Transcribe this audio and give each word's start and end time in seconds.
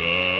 Uh. 0.00 0.37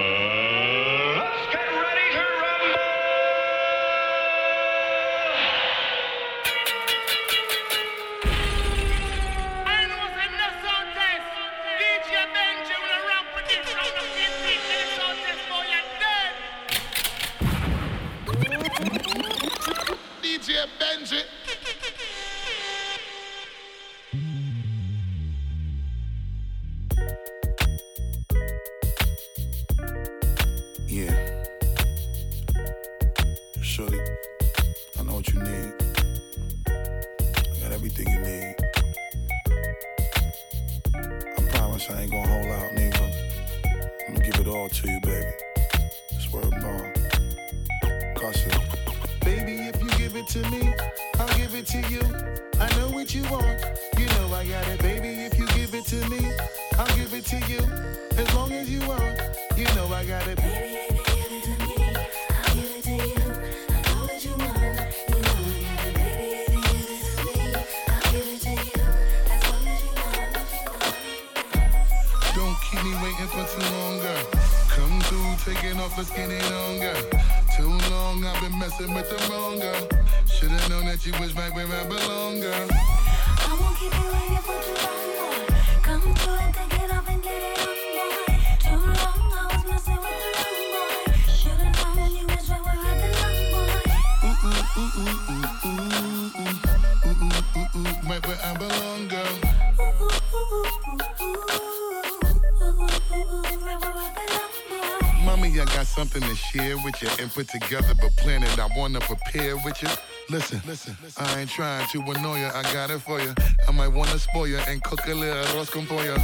Put 107.29 107.49
together, 107.49 107.95
but 108.01 108.15
plan 108.17 108.43
it. 108.43 108.59
I 108.59 108.69
wanna 108.77 109.01
prepare 109.01 109.57
with 109.57 109.83
you. 109.83 109.89
Listen, 110.31 110.61
listen, 110.67 110.97
I 111.17 111.41
ain't 111.41 111.51
trying 111.51 111.87
to 111.89 112.01
annoy 112.03 112.41
ya. 112.41 112.51
I 112.55 112.63
got 112.73 112.91
it 112.91 113.01
for 113.01 113.21
ya. 113.21 113.33
I 113.67 113.73
might 113.73 113.89
wanna 113.89 114.19
spoil 114.19 114.47
ya 114.47 114.61
and 114.69 114.83
cook 114.83 115.07
a 115.07 115.15
little 115.15 115.43
arroz 115.45 115.71
con 115.71 115.87
pollo. 115.87 116.17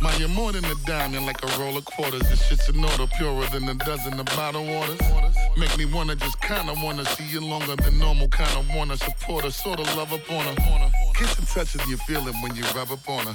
Ma, 0.00 0.10
you're 0.18 0.28
more 0.28 0.52
than 0.52 0.64
a 0.64 0.74
diamond, 0.86 1.24
like 1.26 1.42
a 1.42 1.58
roll 1.58 1.76
of 1.76 1.84
quarters. 1.84 2.22
This 2.28 2.46
shit's 2.46 2.68
an 2.68 2.84
order 2.84 3.06
purer 3.16 3.46
than 3.52 3.68
a 3.68 3.74
dozen 3.74 4.18
of 4.18 4.26
bottled 4.26 4.68
waters. 4.68 5.00
Make 5.56 5.76
me 5.78 5.84
wanna 5.86 6.16
just 6.16 6.40
kinda 6.40 6.74
wanna 6.82 7.04
see 7.04 7.24
you 7.24 7.40
longer 7.40 7.76
than 7.76 7.98
normal. 7.98 8.28
Kinda 8.28 8.64
wanna 8.74 8.96
support 8.96 9.44
her, 9.44 9.50
sorta 9.50 9.82
love 9.96 10.12
up 10.12 10.30
on 10.30 10.44
her. 10.44 11.03
Kiss 11.14 11.38
and 11.38 11.46
touches 11.46 11.86
you 11.88 11.96
feel 11.96 12.26
it 12.26 12.34
when 12.42 12.56
you 12.56 12.64
rub 12.74 12.90
up 12.90 13.08
on 13.08 13.24
her. 13.26 13.34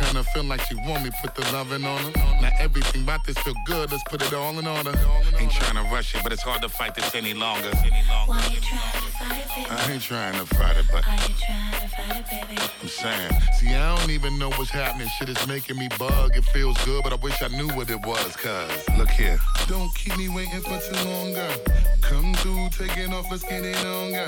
Kinda 0.00 0.24
feel 0.24 0.44
like 0.44 0.60
she 0.62 0.74
want 0.74 1.04
me, 1.04 1.10
put 1.22 1.34
the 1.34 1.42
loving 1.52 1.84
on 1.84 2.02
her. 2.02 2.10
Now 2.42 2.50
everything 2.58 3.02
about 3.02 3.24
this 3.24 3.38
feel 3.38 3.54
good, 3.66 3.92
let's 3.92 4.02
put 4.04 4.20
it 4.20 4.34
all 4.34 4.58
in 4.58 4.66
order. 4.66 4.92
Ain't 5.38 5.52
trying 5.52 5.76
to 5.76 5.94
rush 5.94 6.14
it, 6.14 6.22
but 6.24 6.32
it's 6.32 6.42
hard 6.42 6.62
to 6.62 6.68
fight 6.68 6.94
this 6.96 7.14
any 7.14 7.32
longer. 7.32 7.70
Why 7.70 8.44
you 8.52 8.60
trying 8.60 8.80
to 8.92 9.10
fight 9.18 9.38
it, 9.38 9.48
baby? 9.54 9.70
I 9.70 9.92
ain't 9.92 10.02
trying 10.02 10.38
to 10.38 10.46
fight 10.54 10.76
it, 10.76 10.86
but 10.90 11.06
Why 11.06 11.14
you 11.28 11.34
trying 11.38 11.83
I'm 12.10 12.88
saying, 12.88 13.32
see, 13.58 13.74
I 13.74 13.96
don't 13.96 14.10
even 14.10 14.38
know 14.38 14.50
what's 14.50 14.70
happening. 14.70 15.08
Shit 15.18 15.28
is 15.30 15.46
making 15.46 15.78
me 15.78 15.88
bug. 15.98 16.36
It 16.36 16.44
feels 16.44 16.76
good, 16.84 17.02
but 17.02 17.12
I 17.12 17.16
wish 17.16 17.40
I 17.42 17.48
knew 17.48 17.68
what 17.68 17.90
it 17.90 18.04
was. 18.04 18.36
Cause 18.36 18.88
look 18.98 19.10
here, 19.10 19.38
don't 19.68 19.94
keep 19.94 20.16
me 20.18 20.28
waiting 20.28 20.60
for 20.60 20.78
too 20.78 21.08
long, 21.08 21.32
girl. 21.32 21.56
Come 22.02 22.34
through, 22.34 22.68
taking 22.70 23.12
off 23.14 23.30
a 23.32 23.38
skinny 23.38 23.74
longer. 23.84 24.26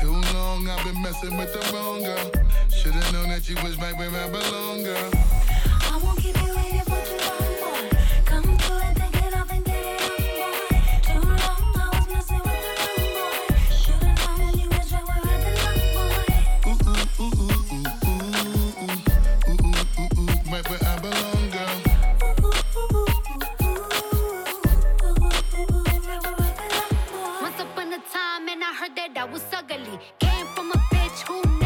Too 0.00 0.20
long, 0.34 0.68
I've 0.68 0.84
been 0.84 1.00
messing 1.02 1.36
with 1.36 1.52
the 1.52 1.72
wrong 1.72 2.02
girl. 2.02 2.30
Should've 2.70 3.12
known 3.12 3.28
that 3.28 3.48
you 3.48 3.54
was 3.62 3.76
right 3.78 3.96
where 3.96 4.10
I 4.10 4.28
belong, 4.28 4.82
girl. 4.82 5.43
That 28.88 29.16
I 29.16 29.24
was 29.24 29.44
ugly. 29.52 29.98
Came 30.18 30.46
from 30.54 30.70
a 30.70 30.76
bitch 30.92 31.20
who 31.26 31.63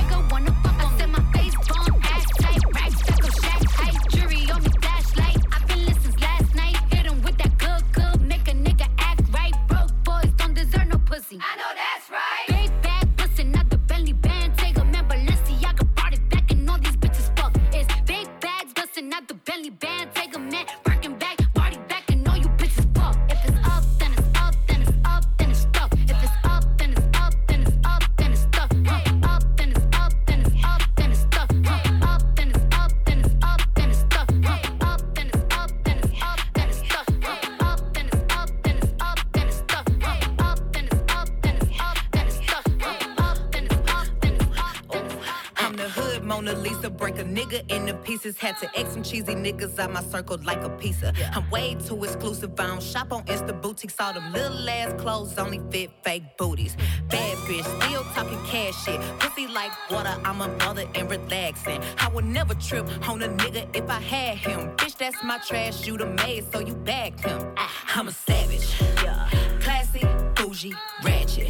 pieces. 48.29 48.41
Had 48.41 48.59
to 48.59 48.79
X 48.79 48.93
some 48.93 49.03
cheesy 49.03 49.35
niggas 49.35 49.79
out 49.79 49.93
my 49.93 50.03
circle 50.03 50.39
like 50.45 50.63
a 50.63 50.71
pizza. 50.71 51.13
I'm 51.33 51.49
way 51.51 51.77
too 51.87 52.03
exclusive. 52.05 52.59
I 52.59 52.67
don't 52.67 52.83
shop 52.83 53.13
on 53.13 53.25
Insta 53.25 53.61
boutiques. 53.61 53.95
All 54.01 54.13
them 54.13 54.33
little 54.33 54.69
ass 54.69 54.93
clothes 55.01 55.39
only 55.39 55.61
fit 55.71 55.91
fake 56.03 56.37
booties. 56.37 56.77
Bad 57.09 57.37
bitch, 57.39 57.65
still 57.83 58.05
talking 58.15 58.39
cash 58.47 58.85
shit. 58.85 59.01
Pussy 59.19 59.47
like 59.47 59.73
water, 59.91 60.15
I'm 60.25 60.41
a 60.41 60.49
mother 60.49 60.85
and 60.95 61.11
relaxing. 61.11 61.81
I 61.99 62.09
would 62.09 62.25
never 62.25 62.55
trip 62.55 62.87
on 63.09 63.23
a 63.23 63.29
nigga 63.29 63.75
if 63.75 63.89
I 63.89 64.01
had 64.01 64.39
him. 64.39 64.77
Bitch, 64.77 64.97
that's 64.97 65.23
my 65.25 65.39
trash. 65.39 65.87
You 65.87 65.97
the 65.97 66.07
maid, 66.07 66.45
so 66.53 66.61
you 66.61 66.75
bagged 66.75 67.21
him. 67.21 67.53
Ah, 67.57 67.73
I'm 67.97 68.09
a 68.09 68.13
savage. 68.13 68.69
Yeah. 69.03 69.29
Classy, 69.61 70.05
bougie, 70.35 70.75
ratchet. 71.03 71.49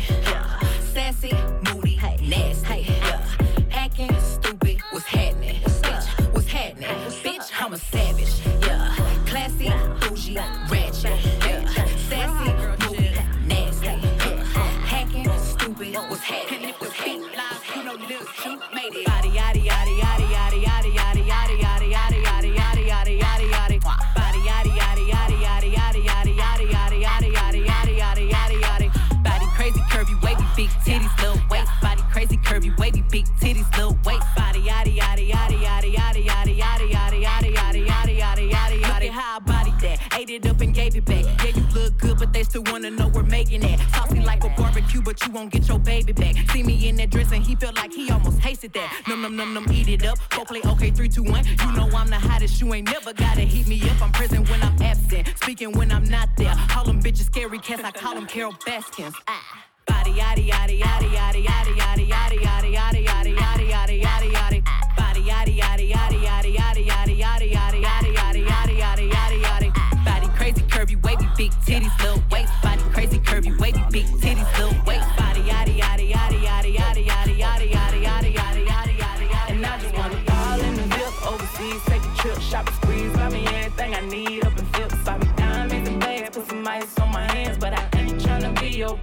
Won't 45.38 45.52
get 45.52 45.69
your 45.69 45.79
baby 45.79 46.12
back. 46.12 46.35
See 46.50 46.64
me 46.64 46.88
in 46.88 46.96
that 46.96 47.11
dress 47.11 47.31
and 47.31 47.46
he 47.46 47.55
felt 47.55 47.76
like 47.76 47.93
he 47.93 48.11
almost 48.11 48.40
tasted 48.40 48.73
that. 48.73 49.05
Num 49.06 49.23
num 49.23 49.37
num 49.37 49.55
num, 49.55 49.67
eat 49.70 49.87
it 49.87 50.05
up. 50.05 50.19
Go 50.31 50.44
play 50.44 50.61
okay, 50.67 50.90
three, 50.90 51.08
two, 51.08 51.23
one. 51.23 51.44
You 51.46 51.73
know 51.76 51.88
I'm 51.94 52.08
the 52.08 52.19
hottest, 52.19 52.61
you 52.61 52.75
ain't 52.75 52.90
never 52.90 53.12
gotta 53.12 53.43
heat 53.43 53.69
me 53.69 53.81
up. 53.88 54.02
I'm 54.02 54.11
present 54.11 54.50
when 54.50 54.61
I'm 54.61 54.82
absent, 54.82 55.29
speaking 55.37 55.70
when 55.79 55.93
I'm 55.93 56.02
not 56.02 56.29
there. 56.37 56.56
Call 56.69 56.87
them 56.87 57.00
bitches 57.00 57.26
scary 57.26 57.61
cats, 57.61 57.85
I 57.85 57.93
call 57.93 58.17
them 58.17 58.26
Carole 58.26 58.52
Baskins. 58.67 59.14
Ah. 59.29 59.64
Body 59.87 60.11
yaddy 60.11 60.49
yaddy 60.49 60.81
yaddy 60.81 61.08
yaddy 61.14 61.44
yaddy 61.46 61.79
yaddy 61.79 62.08
yaddy 62.11 62.75
yaddy 62.75 63.05
yaddy 63.06 63.37
yaddy 63.38 63.38
yaddy 63.38 64.02
yaddy 64.02 64.02
yaddy 64.02 64.32
yaddy. 64.32 64.96
Body 64.96 65.20
yaddy 65.23 65.58
yaddy 65.61 65.93
yaddy 65.93 66.25
yaddy 66.26 66.56
yaddy 66.56 66.85
yaddy 66.85 67.19
yaddy 67.20 67.52
yaddy 67.52 67.85
yaddy 67.85 68.12
yaddy 68.17 68.43
yaddy 68.44 68.81
yaddy 68.81 69.11
yaddy 69.12 69.43
yaddy. 69.43 70.05
Body 70.05 70.29
crazy 70.37 70.62
curvy 70.62 71.00
wavy 71.05 71.29
big 71.37 71.52
titties 71.64 71.96
little 72.02 72.23
waist. 72.32 72.52
Body 72.61 72.82
crazy 72.93 73.19
curvy 73.20 73.56
wavy 73.61 73.82
big 73.93 74.06
titties 74.20 74.57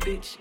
bitch. 0.05 0.37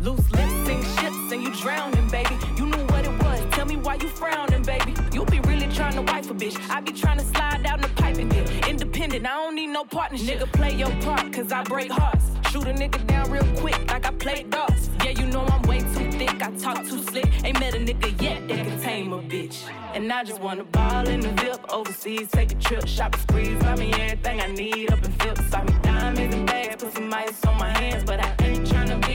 Loose 0.00 0.30
lips 0.30 0.52
sink 0.66 0.84
ships 0.98 1.32
and 1.32 1.42
you 1.42 1.52
drowning, 1.56 2.08
baby. 2.10 2.36
You 2.56 2.66
knew 2.66 2.84
what 2.92 3.04
it 3.04 3.22
was. 3.24 3.40
Tell 3.50 3.66
me 3.66 3.76
why 3.76 3.94
you 3.94 4.08
frowning, 4.08 4.62
baby. 4.62 4.94
You 5.12 5.24
be 5.24 5.40
really 5.40 5.66
trying 5.68 5.94
to 5.94 6.02
wife 6.02 6.30
a 6.30 6.34
bitch. 6.34 6.56
I 6.70 6.80
be 6.80 6.92
trying 6.92 7.18
to 7.18 7.24
slide 7.24 7.66
out 7.66 7.76
in 7.76 7.82
the 7.82 7.88
pipe 8.00 8.18
and 8.18 8.30
dip. 8.30 8.68
Independent, 8.68 9.26
I 9.26 9.30
don't 9.30 9.56
need 9.56 9.68
no 9.68 9.84
partnership. 9.84 10.38
Nigga, 10.38 10.52
play 10.52 10.74
your 10.74 10.90
part, 11.02 11.32
cause 11.32 11.50
I 11.50 11.64
break 11.64 11.90
hearts. 11.90 12.26
Shoot 12.52 12.68
a 12.68 12.72
nigga 12.72 13.04
down 13.08 13.32
real 13.32 13.46
quick, 13.56 13.78
like 13.90 14.06
I 14.06 14.12
play 14.12 14.44
darts. 14.48 14.90
Yeah, 15.04 15.10
you 15.10 15.26
know 15.26 15.44
I'm 15.44 15.62
way 15.62 15.80
too 15.80 16.10
thick. 16.12 16.40
I 16.40 16.52
talk 16.52 16.86
too 16.86 17.02
slick. 17.02 17.26
Ain't 17.44 17.58
met 17.58 17.74
a 17.74 17.78
nigga 17.78 18.22
yet 18.22 18.46
that 18.46 18.64
can 18.64 18.80
tame 18.80 19.12
a 19.12 19.18
bitch. 19.18 19.56
And 19.94 20.12
I 20.12 20.22
just 20.22 20.40
wanna 20.40 20.64
ball 20.64 21.08
in 21.08 21.20
the 21.20 21.30
VIP 21.30 21.72
overseas, 21.72 22.30
take 22.30 22.52
a 22.52 22.56
trip, 22.56 22.86
shop 22.86 23.14
and 23.14 23.22
squeeze, 23.22 23.58
buy 23.60 23.74
me 23.74 23.92
everything 23.94 24.40
I 24.40 24.46
need 24.48 24.92
up 24.92 25.04
in 25.04 25.12
Phillips. 25.12 25.50
Buy 25.50 25.64
me 25.64 25.74
diamonds 25.82 26.34
and 26.36 26.46
bags, 26.46 26.82
put 26.82 26.92
some 26.94 27.12
ice 27.12 27.44
on 27.44 27.58
my 27.58 27.70
hands, 27.78 28.04
but 28.04 28.20
I 28.20 28.34
ain't 28.44 28.63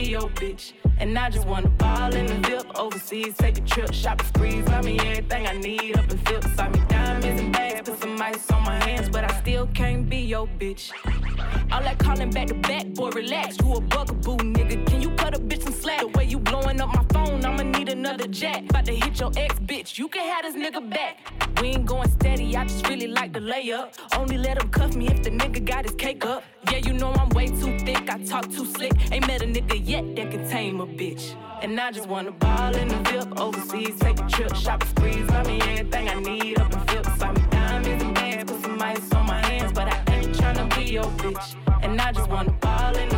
be 0.00 0.10
your 0.10 0.28
bitch. 0.30 0.72
And 0.98 1.18
I 1.18 1.30
just 1.30 1.46
wanna 1.46 1.68
ball 1.68 2.14
in 2.14 2.26
the 2.26 2.34
VIP 2.46 2.78
overseas, 2.78 3.36
take 3.36 3.58
a 3.58 3.60
trip, 3.62 3.92
shop 3.92 4.20
and 4.20 4.28
squeeze, 4.28 4.64
buy 4.64 4.82
me 4.82 4.98
everything 4.98 5.46
I 5.46 5.52
need 5.52 5.96
up 5.98 6.10
in 6.10 6.18
Phillips. 6.18 6.54
Buy 6.56 6.68
me 6.68 6.80
diamonds 6.88 7.40
and 7.40 7.52
bags, 7.52 7.88
put 7.88 8.00
some 8.00 8.20
ice 8.20 8.50
on 8.50 8.62
my 8.64 8.82
hands, 8.84 9.08
but 9.08 9.24
I 9.24 9.40
still 9.40 9.66
can't 9.68 10.08
be 10.08 10.18
your 10.18 10.46
bitch. 10.58 10.90
All 11.72 11.82
that 11.82 11.98
calling 11.98 12.30
back 12.30 12.48
to 12.48 12.54
back, 12.54 12.86
boy, 12.88 13.10
relax. 13.10 13.58
You 13.58 13.74
a 13.74 13.80
bugaboo, 13.80 14.36
nigga. 14.38 14.86
Can 14.86 15.00
you 15.02 15.10
cut 15.12 15.34
a 15.34 15.38
bitch 15.38 15.62
some 15.62 15.72
slack? 15.72 16.02
Blowing 16.44 16.80
up 16.80 16.88
my 16.88 17.04
phone, 17.12 17.44
I'ma 17.44 17.62
need 17.62 17.88
another 17.88 18.26
jack. 18.26 18.64
About 18.70 18.84
to 18.86 18.94
hit 18.94 19.20
your 19.20 19.30
ex, 19.36 19.58
bitch. 19.60 19.98
You 19.98 20.08
can 20.08 20.26
have 20.26 20.42
this 20.42 20.54
nigga 20.54 20.88
back. 20.88 21.18
We 21.60 21.68
ain't 21.68 21.84
going 21.84 22.10
steady, 22.10 22.56
I 22.56 22.64
just 22.64 22.88
really 22.88 23.06
like 23.06 23.32
the 23.32 23.40
layup. 23.40 23.92
Only 24.16 24.38
let 24.38 24.62
him 24.62 24.70
cuff 24.70 24.96
me 24.96 25.08
if 25.08 25.22
the 25.22 25.30
nigga 25.30 25.62
got 25.64 25.84
his 25.84 25.94
cake 25.94 26.24
up. 26.24 26.42
Yeah, 26.70 26.78
you 26.78 26.94
know 26.94 27.12
I'm 27.12 27.28
way 27.30 27.48
too 27.48 27.78
thick, 27.80 28.08
I 28.08 28.18
talk 28.24 28.50
too 28.50 28.64
slick. 28.64 28.92
Ain't 29.12 29.26
met 29.26 29.42
a 29.42 29.46
nigga 29.46 29.78
yet 29.84 30.16
that 30.16 30.30
can 30.30 30.48
tame 30.48 30.80
a 30.80 30.86
bitch. 30.86 31.36
And 31.62 31.78
I 31.78 31.90
just 31.92 32.08
wanna 32.08 32.32
ball 32.32 32.74
in 32.74 32.88
the 32.88 32.96
VIP 33.10 33.38
overseas, 33.38 33.98
take 33.98 34.18
a 34.18 34.26
trip, 34.28 34.54
shop 34.56 34.82
and 34.82 34.90
squeeze, 34.90 35.26
buy 35.26 35.42
me 35.44 35.60
everything 35.60 36.08
I 36.08 36.14
need 36.20 36.58
up 36.58 36.72
in 36.72 36.80
Phillips. 36.86 37.18
Buy 37.18 37.32
me 37.32 37.42
diamonds 37.50 38.02
and 38.04 38.14
bags, 38.14 38.50
put 38.50 38.62
some 38.62 38.80
ice 38.80 39.12
on 39.12 39.26
my 39.26 39.44
hands, 39.46 39.72
but 39.72 39.88
I 39.88 40.14
ain't 40.14 40.34
tryna 40.34 40.74
be 40.74 40.92
your 40.92 41.04
bitch. 41.04 41.54
And 41.82 42.00
I 42.00 42.12
just 42.12 42.30
wanna 42.30 42.52
ball 42.52 42.96
in 42.96 43.09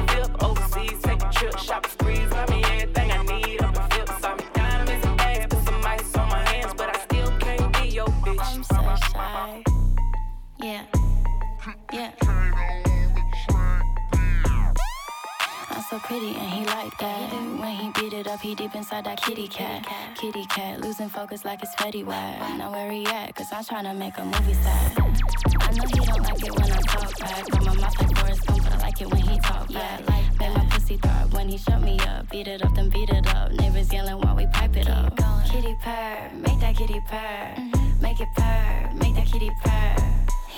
pretty 16.12 16.36
and 16.36 16.50
he 16.50 16.64
like 16.66 16.96
that. 16.98 17.32
When 17.32 17.74
he 17.74 17.90
beat 17.98 18.12
it 18.12 18.26
up, 18.26 18.40
he 18.40 18.54
deep 18.54 18.74
inside 18.74 19.04
that 19.06 19.22
kitty 19.22 19.48
cat. 19.48 19.86
Kitty 20.14 20.44
cat, 20.46 20.80
losing 20.82 21.08
focus 21.08 21.42
like 21.44 21.62
it's 21.62 21.74
Fetty 21.76 22.04
Wap. 22.04 22.58
Know 22.58 22.70
where 22.70 22.90
he 22.90 23.06
at, 23.06 23.34
cause 23.34 23.46
I'm 23.50 23.64
tryna 23.64 23.96
make 23.96 24.18
a 24.18 24.24
movie 24.24 24.52
set. 24.52 24.98
I 24.98 25.70
know 25.72 25.86
he 25.94 26.00
don't 26.04 26.22
like 26.28 26.44
it 26.48 26.52
when 26.58 26.70
I 26.70 26.80
talk 26.82 27.18
back. 27.18 27.44
But 27.50 27.62
my 27.64 27.74
mouth 27.74 28.00
like 28.00 28.16
Forrest 28.18 28.46
Gump, 28.46 28.62
but 28.62 28.72
I 28.72 28.78
like 28.78 29.00
it 29.00 29.10
when 29.10 29.22
he 29.22 29.38
talk 29.38 29.72
back. 29.72 30.00
Like, 30.10 30.38
make 30.38 30.54
my 30.54 30.66
pussy 30.70 30.96
throb 30.98 31.32
when 31.32 31.48
he 31.48 31.56
shut 31.56 31.80
me 31.80 31.98
up. 32.00 32.28
Beat 32.30 32.46
it 32.46 32.62
up, 32.62 32.74
then 32.74 32.90
beat 32.90 33.08
it 33.08 33.26
up. 33.34 33.52
Neighbors 33.52 33.90
yelling 33.90 34.18
while 34.20 34.36
we 34.36 34.46
pipe 34.48 34.76
it 34.76 34.90
up. 34.90 35.16
Kitty 35.50 35.74
purr, 35.82 36.30
make 36.34 36.60
that 36.60 36.76
kitty 36.76 37.00
purr. 37.08 37.54
Mm-hmm. 37.56 38.02
Make 38.02 38.20
it 38.20 38.28
purr, 38.36 38.90
make 38.96 39.14
that 39.14 39.26
kitty 39.26 39.50
purr. 39.64 39.96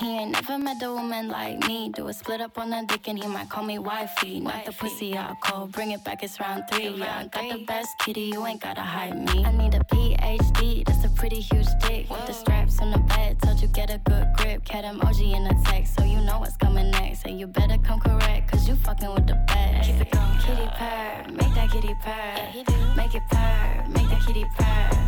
He 0.04 0.18
ain't 0.18 0.32
never 0.32 0.58
met 0.58 0.82
a 0.82 0.92
woman 0.92 1.28
like 1.28 1.66
me. 1.66 1.88
Do 1.88 2.08
a 2.08 2.12
split 2.12 2.42
up 2.42 2.58
on 2.58 2.68
the 2.68 2.84
dick 2.86 3.08
and 3.08 3.18
he 3.18 3.26
might 3.26 3.48
call 3.48 3.64
me 3.64 3.78
wifey. 3.78 4.38
Not 4.38 4.66
the 4.66 4.72
pussy 4.72 5.16
out 5.16 5.40
call, 5.40 5.66
bring 5.66 5.92
it 5.92 6.04
back, 6.04 6.22
it's 6.22 6.38
round 6.38 6.64
three. 6.70 6.88
Yeah, 6.88 7.20
I 7.20 7.26
got 7.28 7.50
the 7.50 7.64
best 7.64 7.88
kitty, 8.00 8.20
you 8.20 8.46
ain't 8.46 8.60
gotta 8.60 8.82
hide 8.82 9.16
me. 9.16 9.46
I 9.46 9.52
need 9.52 9.72
a 9.72 9.78
PhD, 9.78 10.84
that's 10.84 11.06
a 11.06 11.08
pretty 11.08 11.40
huge 11.40 11.68
dick. 11.88 12.10
With 12.10 12.26
the 12.26 12.34
straps 12.34 12.80
on 12.82 12.90
the 12.90 12.98
bed, 12.98 13.40
told 13.40 13.62
you 13.62 13.68
get 13.68 13.88
a 13.88 13.96
good 14.04 14.28
grip. 14.36 14.66
Cat 14.66 14.84
emoji 14.84 15.34
in 15.34 15.44
the 15.44 15.56
text, 15.64 15.96
so 15.96 16.04
you 16.04 16.20
know 16.20 16.38
what's 16.38 16.58
coming 16.58 16.90
next. 16.90 17.24
And 17.24 17.40
you 17.40 17.46
better 17.46 17.78
come 17.78 17.98
correct, 17.98 18.50
cause 18.50 18.68
you 18.68 18.74
fucking 18.74 19.10
with 19.10 19.26
the 19.26 19.42
best. 19.46 19.88
Keep 19.88 20.02
it 20.02 20.10
going. 20.10 20.38
Kitty 20.40 20.68
purr, 20.76 21.24
make 21.32 21.54
that 21.54 21.70
kitty 21.72 21.94
purr. 22.02 22.94
Make 22.94 23.14
it 23.14 23.22
purr, 23.30 23.84
make 23.88 24.10
that 24.10 24.22
kitty 24.26 24.44
purr. 24.54 25.04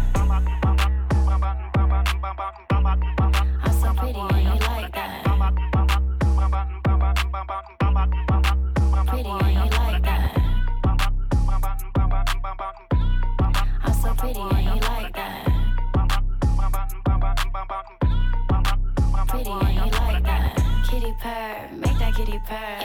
I'm 3.87 3.95
so 3.95 4.01
pretty 4.03 4.19
and 4.19 4.31
he 4.33 4.59
like 4.67 4.93
that. 4.95 5.23
Pretty 9.07 9.29
and 9.29 9.47
he 9.47 9.71
like 9.79 10.03
that. 10.03 10.23
I'm 13.85 13.95
so 13.95 14.15
pretty 14.15 14.41
and 14.41 14.57
he 14.57 14.81
like 14.81 15.13
that. 15.15 15.47
Pretty 19.29 19.51
and 19.51 19.69
he 19.69 19.91
like 19.91 20.23
that. 20.25 20.57
Kitty 20.91 21.13
purr, 21.21 21.69
make 21.77 21.99
that 21.99 22.15
kitty 22.17 22.41
purr. 22.45 22.81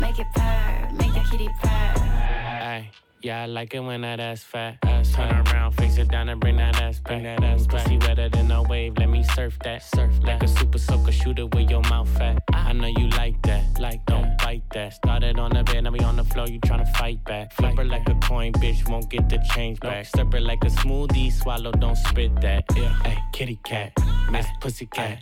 Make 0.00 0.18
it 0.20 0.26
purr, 0.32 0.88
make 0.92 1.12
that 1.14 1.26
kitty 1.28 1.48
purr. 1.60 1.94
Ay, 1.98 2.90
yeah, 3.26 3.42
I 3.42 3.46
like 3.46 3.74
it 3.74 3.80
when 3.80 4.02
that 4.02 4.20
ass 4.20 4.44
fat. 4.44 4.78
Ass 4.84 5.12
Turn 5.12 5.32
around, 5.48 5.72
face 5.72 5.98
it 5.98 6.08
down 6.08 6.28
and 6.28 6.40
bring 6.40 6.58
that 6.58 6.80
ass 6.80 7.00
back. 7.00 7.24
that 7.24 7.42
ass 7.42 7.66
Pussy 7.66 7.98
wetter 7.98 8.28
than 8.28 8.52
a 8.52 8.62
wave, 8.62 8.96
let 8.98 9.08
me 9.08 9.24
surf 9.34 9.58
that. 9.64 9.82
Surf 9.82 10.12
like 10.22 10.44
a 10.44 10.48
super 10.48 10.78
soaker 10.78 11.10
shooter 11.10 11.46
with 11.46 11.68
your 11.68 11.82
mouth 11.82 12.08
fat. 12.16 12.40
Ah. 12.52 12.68
I 12.68 12.72
know 12.72 12.86
you 12.86 13.08
like 13.08 13.42
that, 13.42 13.80
like 13.80 14.06
don't 14.06 14.38
bite 14.38 14.62
that. 14.74 14.92
Started 14.92 15.40
on 15.40 15.50
the 15.50 15.64
bed, 15.64 15.82
now 15.82 15.90
we 15.90 15.98
on 16.00 16.14
the 16.14 16.24
floor, 16.24 16.46
you 16.46 16.60
tryna 16.60 16.88
fight 16.98 17.24
back. 17.24 17.52
Flip 17.54 17.76
her 17.76 17.84
like 17.84 18.08
a 18.08 18.14
coin, 18.26 18.52
bitch, 18.52 18.88
won't 18.88 19.10
get 19.10 19.28
the 19.28 19.38
change 19.52 19.80
back. 19.80 20.06
Stir 20.06 20.26
her 20.32 20.40
like 20.40 20.62
a 20.62 20.68
smoothie, 20.68 21.32
swallow, 21.32 21.72
don't 21.72 21.96
spit 21.96 22.40
that. 22.42 22.62
Yeah, 22.76 22.94
hey, 23.02 23.18
kitty 23.32 23.58
cat, 23.64 23.92
Miss 24.30 24.46
Pussy 24.60 24.86
Cat. 24.86 25.18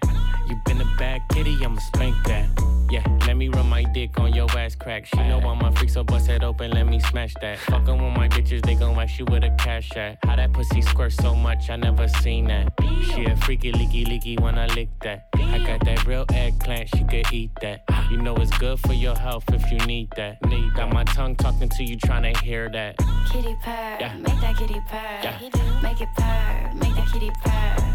You 0.47 0.61
been 0.67 0.83
a 0.83 0.97
bad 0.99 1.23
kitty, 1.33 1.57
I'ma 1.65 1.81
spank 1.81 2.17
that. 2.27 2.64
Yeah, 2.95 3.03
let 3.27 3.37
me 3.37 3.49
run 3.49 3.69
my 3.69 3.83
dick 3.83 4.21
on 4.21 4.33
your 4.33 4.49
ass 4.57 4.77
crack. 4.77 5.05
She 5.05 5.17
know 5.17 5.41
I'm 5.41 5.61
a 5.63 5.73
freak, 5.73 5.91
so 5.91 6.05
bust 6.05 6.29
it 6.29 6.45
open, 6.45 6.71
let 6.71 6.87
me 6.87 7.01
smash 7.01 7.35
that. 7.41 7.59
Fuckin' 7.59 8.01
with 8.01 8.17
my 8.17 8.29
bitches, 8.29 8.65
they 8.65 8.77
gon' 8.77 8.95
wax 8.95 9.19
you 9.19 9.25
with 9.25 9.43
a 9.43 9.51
cash 9.59 9.91
at. 9.97 10.19
How 10.23 10.37
that 10.37 10.53
pussy 10.53 10.81
squirt 10.81 11.13
so 11.13 11.35
much, 11.35 11.71
I 11.71 11.75
never 11.75 12.07
seen 12.07 12.47
that. 12.47 12.73
She 13.13 13.25
a 13.25 13.35
freaky, 13.39 13.73
leaky, 13.73 14.05
leaky 14.05 14.37
when 14.37 14.57
I 14.57 14.67
lick 14.67 14.91
that. 15.03 15.27
I 15.35 15.59
got 15.67 15.85
that 15.87 16.07
real 16.07 16.25
eggplant, 16.33 16.89
she 16.91 17.03
could 17.03 17.33
eat 17.33 17.51
that. 17.63 17.83
You 18.13 18.19
know 18.19 18.37
it's 18.37 18.57
good 18.59 18.79
for 18.79 18.93
your 18.93 19.17
health 19.17 19.43
if 19.53 19.73
you 19.73 19.79
need 19.87 20.11
that. 20.15 20.41
Need 20.47 20.75
got 20.75 20.93
my 20.93 21.03
tongue 21.03 21.35
talking 21.35 21.71
to 21.71 21.83
you, 21.83 21.97
tryna 21.97 22.37
hear 22.43 22.71
that. 22.71 22.97
Kitty 23.33 23.57
purr, 23.65 23.97
Yeah. 23.99 24.17
make 24.19 24.41
that 24.41 24.57
kitty 24.57 24.81
purr. 24.89 25.21
Yeah. 25.25 25.41
Make 25.83 26.01
it 26.01 26.09
purr, 26.17 26.75
make 26.77 26.95
that 26.95 27.09
kitty 27.13 27.33
purr 27.43 27.95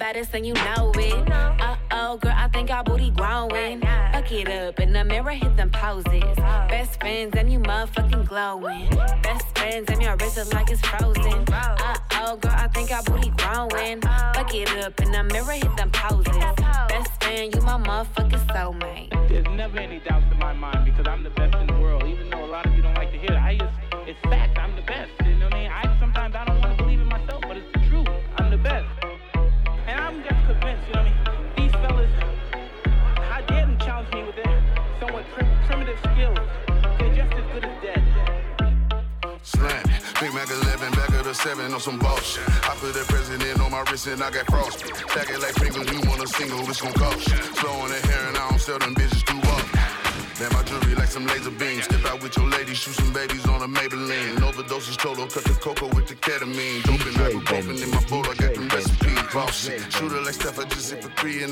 Baddest 0.00 0.32
and 0.32 0.46
you 0.46 0.54
know 0.54 0.89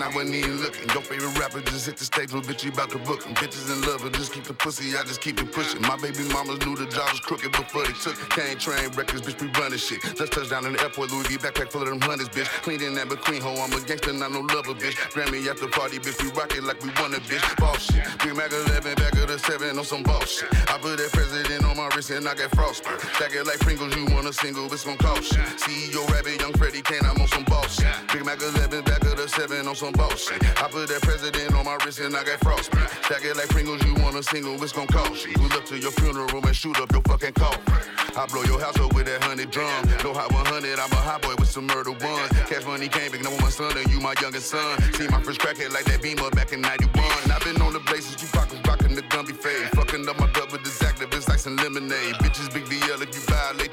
I 0.08 0.22
even 0.22 0.57
looking. 0.68 0.88
Your 0.92 1.02
favorite 1.02 1.38
rapper 1.38 1.60
just 1.62 1.87
hit 1.87 1.96
the 1.96 2.04
little 2.20 2.42
bitch, 2.42 2.64
you 2.64 2.70
about 2.70 2.90
to 2.90 2.98
book 2.98 3.25
'em. 3.26 3.34
Bitches 3.34 3.72
in 3.72 3.80
love, 3.88 4.02
but 4.02 4.12
just 4.12 4.32
keep 4.32 4.44
the 4.44 4.52
pussy, 4.52 4.96
I 4.96 5.02
just 5.04 5.20
keep 5.20 5.40
it 5.40 5.50
pushing. 5.50 5.80
My 5.82 5.96
baby 5.96 6.25
mamas 6.28 6.58
knew 6.64 6.76
the 6.76 6.87
job 6.87 7.08
was 7.10 7.20
crooked 7.20 7.52
before 7.52 7.84
they 7.87 7.96
took 8.04 8.20
it. 8.20 8.28
Can't 8.28 8.60
train 8.60 8.90
records, 8.92 9.22
bitch, 9.22 9.40
we 9.40 9.48
running 9.58 9.78
shit. 9.78 10.00
Just 10.16 10.32
touched 10.32 10.50
down 10.50 10.66
in 10.66 10.75
the 10.75 10.80
airport, 10.82 11.10
Louis 11.10 11.26
V 11.28 11.38
backpack 11.38 11.72
full 11.72 11.82
of 11.82 11.88
them 11.88 12.00
hundreds, 12.00 12.28
bitch. 12.28 12.48
Clean 12.62 12.80
in 12.82 12.94
that 12.94 13.08
McQueen 13.08 13.40
hoe, 13.40 13.56
I'm 13.56 13.72
a 13.72 13.80
gangster, 13.80 14.12
not 14.12 14.32
no 14.32 14.40
lover, 14.40 14.75
bitch. 14.75 14.96
Grammy 15.14 15.48
after 15.48 15.68
party, 15.68 15.98
bitch, 15.98 16.20
we 16.22 16.28
rock 16.32 16.52
it 16.54 16.62
like 16.64 16.82
we 16.82 16.90
won 17.00 17.14
it, 17.14 17.22
bitch. 17.25 17.44
Boss 17.56 17.80
shit. 17.88 18.04
Big 18.22 18.37
Mac 18.37 18.52
11, 18.52 18.94
back 18.96 19.14
of 19.14 19.28
the 19.28 19.38
7 19.38 19.78
on 19.78 19.84
some 19.84 20.02
boss 20.02 20.28
shit. 20.28 20.48
I 20.68 20.76
put 20.78 20.98
that 20.98 21.12
president 21.12 21.64
on 21.64 21.76
my 21.76 21.88
wrist 21.94 22.10
and 22.10 22.28
I 22.28 22.34
got 22.34 22.50
frostbite. 22.54 23.00
Stack 23.16 23.32
it 23.32 23.46
like 23.46 23.60
Pringles, 23.60 23.96
you 23.96 24.04
want 24.14 24.26
a 24.26 24.32
single, 24.32 24.72
it's 24.72 24.84
gon' 24.84 24.98
cost 24.98 25.32
you. 25.32 25.42
CEO 25.64 26.04
Rabbit, 26.12 26.40
Young 26.40 26.52
Freddie 26.54 26.82
Kane, 26.82 27.04
I'm 27.04 27.20
on 27.20 27.28
some 27.28 27.44
boss 27.44 27.80
shit. 27.80 27.88
Big 28.12 28.25
Mac 28.25 28.42
11, 28.42 28.82
back 28.82 29.02
of 29.04 29.16
the 29.16 29.28
7 29.28 29.66
on 29.66 29.75
some 29.75 29.92
boss 29.92 30.28
shit. 30.28 30.42
I 30.58 30.66
put 30.66 30.88
that 30.88 31.02
president 31.02 31.54
on 31.54 31.64
my 31.64 31.78
wrist 31.84 32.00
and 32.00 32.16
I 32.16 32.24
got 32.24 32.40
frostbite. 32.40 32.90
Stack 33.06 33.24
it 33.24 33.36
like 33.36 33.48
Pringles, 33.48 33.80
you 33.84 33.94
want 34.02 34.16
a 34.16 34.22
single, 34.24 34.60
it's 34.60 34.72
gon' 34.72 34.88
cost. 34.88 35.26
Pull 35.34 35.52
up 35.52 35.64
to 35.66 35.78
your 35.78 35.92
funeral 35.92 36.44
and 36.44 36.56
shoot 36.56 36.78
up 36.80 36.90
your 36.90 37.02
fucking 37.02 37.34
coffin. 37.34 37.62
I 38.18 38.26
blow 38.26 38.42
your 38.42 38.58
house 38.58 38.76
up 38.80 38.92
with 38.92 39.06
that 39.06 39.22
hundred 39.22 39.52
drum. 39.52 39.86
No 40.02 40.12
hot 40.12 40.32
100, 40.32 40.80
I'm 40.80 40.90
a 40.90 40.96
hot 40.96 41.22
boy 41.22 41.34
with 41.38 41.48
some 41.48 41.66
murder 41.68 41.92
ones. 41.92 42.28
Cash 42.50 42.66
money 42.66 42.88
came 42.88 43.12
big, 43.12 43.22
with 43.22 43.40
my 43.40 43.50
son, 43.50 43.70
and 43.78 43.86
you 43.86 44.00
my 44.00 44.14
youngest 44.20 44.50
son. 44.50 44.82
See 44.94 45.06
my 45.06 45.22
first 45.22 45.38
crackhead 45.38 45.70
like 45.70 45.84
that 45.84 46.02
beamer 46.02 46.28
back 46.30 46.52
in 46.52 46.60
91. 46.60 47.06
I've 47.30 47.44
been 47.44 47.62
on 47.62 47.72
the 47.72 47.80
blazes, 47.86 48.18
you 48.20 48.26
pockets 48.34 48.58
rockin' 48.66 48.96
the 48.96 49.02
Gumby 49.02 49.38
fade. 49.38 49.70
Fucking 49.78 50.08
up 50.08 50.18
my 50.18 50.26
gut 50.32 50.50
with 50.50 50.64
this 50.64 50.82
activist 50.82 51.28
like 51.28 51.38
some 51.38 51.54
lemonade. 51.54 52.18
Bitches 52.18 52.52
big 52.52 52.64
DL 52.66 52.98
if 52.98 53.14
you 53.14 53.22
violate, 53.30 53.67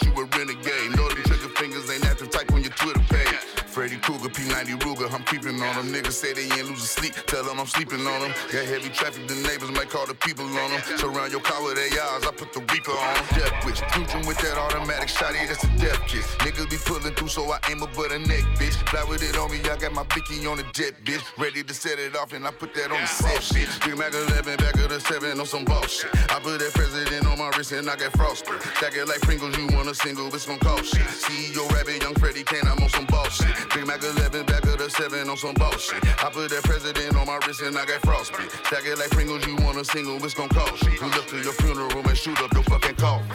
90 4.48 4.74
Ruger, 4.86 5.12
I'm 5.14 5.24
peeping 5.24 5.62
on 5.62 5.76
them. 5.76 5.94
Niggas 5.94 6.14
say 6.14 6.34
they 6.34 6.44
ain't 6.44 6.70
losing 6.70 6.86
sleep, 6.86 7.14
tell 7.28 7.44
them 7.44 7.60
I'm 7.60 7.68
sleeping 7.68 8.06
on 8.06 8.22
them. 8.22 8.34
Got 8.52 8.66
heavy 8.66 8.90
traffic, 8.90 9.28
the 9.28 9.36
neighbors 9.48 9.72
might 9.72 9.90
call 9.90 10.06
the 10.06 10.16
people 10.16 10.46
on 10.46 10.70
them. 10.72 10.82
Surround 10.98 11.32
your 11.32 11.42
car 11.42 11.62
with 11.64 11.78
ARs, 11.78 12.26
I 12.26 12.32
put 12.32 12.54
the 12.54 12.62
Reaper 12.72 12.92
on 12.92 13.14
them. 13.16 13.26
Death 13.40 13.66
wish, 13.66 13.82
future 13.94 14.22
with 14.28 14.38
that 14.40 14.58
automatic 14.58 15.10
shotty, 15.10 15.48
that's 15.48 15.64
a 15.64 15.72
death 15.78 16.02
kiss. 16.08 16.26
Niggas 16.44 16.70
be 16.70 16.78
pulling 16.78 17.14
through, 17.16 17.30
so 17.30 17.50
I 17.52 17.60
aim 17.70 17.82
above 17.82 18.10
the 18.10 18.20
neck, 18.20 18.44
bitch. 18.60 18.76
Fly 18.90 19.04
with 19.08 19.24
it 19.24 19.38
on 19.38 19.52
me, 19.52 19.60
I 19.70 19.78
got 19.78 19.94
my 19.94 20.04
picky 20.04 20.46
on 20.46 20.58
the 20.58 20.66
jet, 20.74 20.94
bitch. 21.04 21.24
Ready 21.38 21.64
to 21.64 21.74
set 21.74 22.00
it 22.00 22.16
off, 22.16 22.34
and 22.34 22.46
I 22.46 22.52
put 22.52 22.74
that 22.76 22.92
on 22.92 23.02
the 23.02 23.08
set, 23.08 23.42
bitch. 23.56 23.86
Big 23.86 23.98
Mac 23.98 24.14
11, 24.14 24.58
back 24.58 24.76
of 24.76 24.90
the 24.90 25.00
7 25.00 25.40
on 25.40 25.46
some 25.46 25.64
bullshit. 25.64 26.12
I 26.32 26.40
put 26.40 26.60
that 26.60 26.74
president 26.74 27.26
on 27.28 27.38
my 27.38 27.50
wrist, 27.58 27.72
and 27.72 27.90
I 27.90 27.96
got 27.96 28.12
frosted. 28.18 28.62
Stack 28.78 28.96
it 28.96 29.08
like 29.08 29.22
Pringles, 29.22 29.58
you 29.58 29.68
want 29.76 29.88
a 29.88 29.96
single, 29.96 30.28
it's 30.34 30.46
gon' 30.46 30.60
cost 30.60 30.94
shit. 30.94 31.08
CEO 31.08 31.64
Rabbit, 31.72 32.02
Young 32.02 32.16
Freddy 32.16 32.44
Kane, 32.44 32.68
I'm 32.68 32.82
on 32.82 32.90
some 32.90 33.06
bullshit. 33.06 33.48
Big 33.74 33.88
Mac 33.88 34.04
11, 34.04 34.35
back 34.44 34.64
of 34.66 34.78
the 34.78 34.90
7 34.90 35.30
on 35.30 35.38
some 35.38 35.54
boss 35.56 35.80
shit. 35.82 36.04
I 36.24 36.30
put 36.30 36.50
that 36.50 36.64
president 36.64 37.16
on 37.16 37.28
my 37.28 37.40
wrist, 37.46 37.62
and 37.62 37.78
I 37.78 37.86
got 37.86 38.02
frostbite. 38.02 38.52
Stack 38.66 38.86
it 38.86 38.98
like 38.98 39.10
Pringles, 39.12 39.46
you 39.48 39.56
want 39.58 39.78
a 39.78 39.86
single, 39.86 40.24
it's 40.24 40.34
gon' 40.34 40.50
cost 40.50 40.84
shit. 40.84 41.00
Pull 41.00 41.10
up 41.10 41.26
to 41.28 41.38
your 41.38 41.54
funeral 41.54 41.92
and 41.92 42.18
shoot 42.18 42.42
up 42.42 42.52
your 42.54 42.64
fucking 42.64 42.96
coffin. 42.96 43.28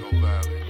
Don't 0.00 0.20
violate. 0.20 0.62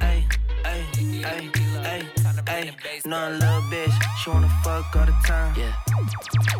Ay, 0.00 0.26
ay, 0.64 0.84
ay, 1.24 1.50
ay, 1.84 2.02
ay. 2.46 2.70
No 3.06 3.30
little 3.30 3.62
bitch, 3.70 3.99
she 4.20 4.28
wanna 4.28 4.48
fuck 4.62 4.94
all 4.96 5.06
the 5.06 5.14
time. 5.24 5.54
Yeah. 5.56 5.72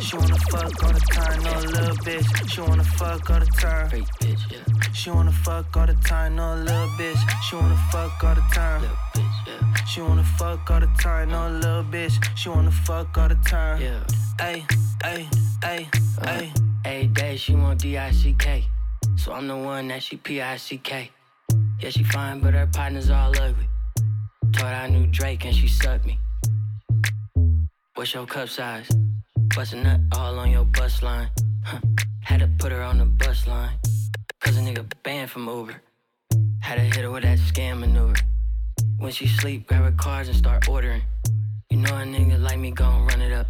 She 0.00 0.16
wanna 0.16 0.38
fuck 0.50 0.82
all 0.82 0.92
the 0.94 1.00
time. 1.00 1.42
No 1.42 1.52
little 1.60 1.96
bitch, 1.96 2.50
she 2.50 2.60
wanna 2.62 2.84
fuck 2.84 3.28
all 3.28 3.38
the 3.38 3.46
time. 3.46 3.90
Great 3.90 4.06
bitch, 4.20 4.50
yeah. 4.50 4.92
She 4.94 5.10
wanna 5.10 5.32
fuck 5.32 5.76
all 5.76 5.86
the 5.86 5.94
time. 5.94 6.36
No 6.36 6.54
little 6.54 6.88
bitch, 6.96 7.20
she 7.42 7.56
wanna 7.56 7.76
fuck 7.92 8.24
all 8.24 8.34
the 8.34 8.40
time. 8.54 8.80
Little 8.80 8.96
bitch, 9.14 9.46
yeah. 9.46 9.84
She 9.84 10.00
wanna 10.00 10.24
fuck 10.38 10.70
all 10.70 10.80
the 10.80 10.86
time. 10.98 11.28
No 11.28 11.50
little 11.50 11.84
bitch, 11.84 12.16
she 12.34 12.48
wanna 12.48 12.70
fuck 12.70 13.18
all 13.18 13.28
the 13.28 13.34
time. 13.46 13.82
Yeah. 13.82 14.04
Ay, 14.40 14.64
ay, 15.04 15.28
ay, 15.62 15.88
uh, 16.22 16.26
ay. 16.26 16.52
Every 16.86 17.08
day 17.08 17.36
she 17.36 17.54
want 17.54 17.80
D-I-C-K. 17.80 18.64
So 19.16 19.34
I'm 19.34 19.46
the 19.46 19.56
one 19.56 19.88
that 19.88 20.02
she 20.02 20.16
P-I-C-K. 20.16 21.10
Yeah, 21.78 21.90
she 21.90 22.04
fine, 22.04 22.40
but 22.40 22.54
her 22.54 22.66
partner's 22.66 23.10
all 23.10 23.28
ugly. 23.38 23.68
Told 24.52 24.72
I 24.72 24.88
knew 24.88 25.06
Drake 25.08 25.44
and 25.44 25.54
she 25.54 25.68
sucked 25.68 26.06
me. 26.06 26.18
What's 28.00 28.14
your 28.14 28.24
cup 28.24 28.48
size? 28.48 28.88
Bust 29.54 29.74
a 29.74 29.76
nut 29.76 30.00
all 30.16 30.38
on 30.38 30.50
your 30.50 30.64
bus 30.64 31.02
line. 31.02 31.28
Huh. 31.62 31.80
Had 32.22 32.40
to 32.40 32.48
put 32.58 32.72
her 32.72 32.80
on 32.80 32.96
the 32.96 33.04
bus 33.04 33.46
line. 33.46 33.76
Cause 34.40 34.56
a 34.56 34.60
nigga 34.60 34.90
banned 35.02 35.28
from 35.28 35.46
Uber. 35.46 35.82
Had 36.62 36.76
to 36.76 36.80
hit 36.80 37.04
her 37.04 37.10
with 37.10 37.24
that 37.24 37.36
scam 37.36 37.80
maneuver. 37.80 38.14
When 38.96 39.12
she 39.12 39.28
sleep, 39.28 39.66
grab 39.66 39.82
her 39.82 39.92
cards 39.92 40.30
and 40.30 40.38
start 40.38 40.66
ordering. 40.66 41.02
You 41.68 41.76
know 41.76 41.94
a 41.94 42.04
nigga 42.04 42.40
like 42.40 42.58
me 42.58 42.70
gon' 42.70 43.04
run 43.04 43.20
it 43.20 43.32
up. 43.32 43.48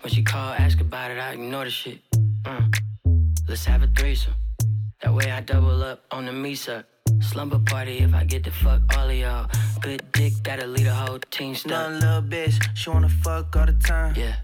When 0.00 0.12
she 0.12 0.24
call, 0.24 0.54
ask 0.54 0.80
about 0.80 1.12
it, 1.12 1.18
I 1.20 1.34
ignore 1.34 1.64
the 1.64 1.70
shit. 1.70 2.00
Uh. 2.44 2.62
Let's 3.48 3.64
have 3.64 3.84
a 3.84 3.86
threesome. 3.86 4.34
That 5.02 5.14
way 5.14 5.30
I 5.30 5.40
double 5.40 5.84
up 5.84 6.02
on 6.10 6.26
the 6.26 6.32
Misa. 6.32 6.82
Slumber 7.24 7.58
party 7.58 7.98
if 7.98 8.14
I 8.14 8.24
get 8.24 8.44
to 8.44 8.50
fuck 8.50 8.82
all 8.96 9.08
of 9.08 9.16
y'all. 9.16 9.46
Good 9.80 10.02
dick 10.12 10.34
that'll 10.44 10.68
lead 10.68 10.86
a 10.86 10.94
whole 10.94 11.18
team 11.30 11.54
stuck. 11.54 11.88
a 11.88 11.90
little 11.90 12.22
bitch, 12.22 12.56
she 12.76 12.90
wanna 12.90 13.08
fuck 13.08 13.56
all 13.56 13.66
the 13.66 13.72
time. 13.72 14.14
Yeah, 14.16 14.36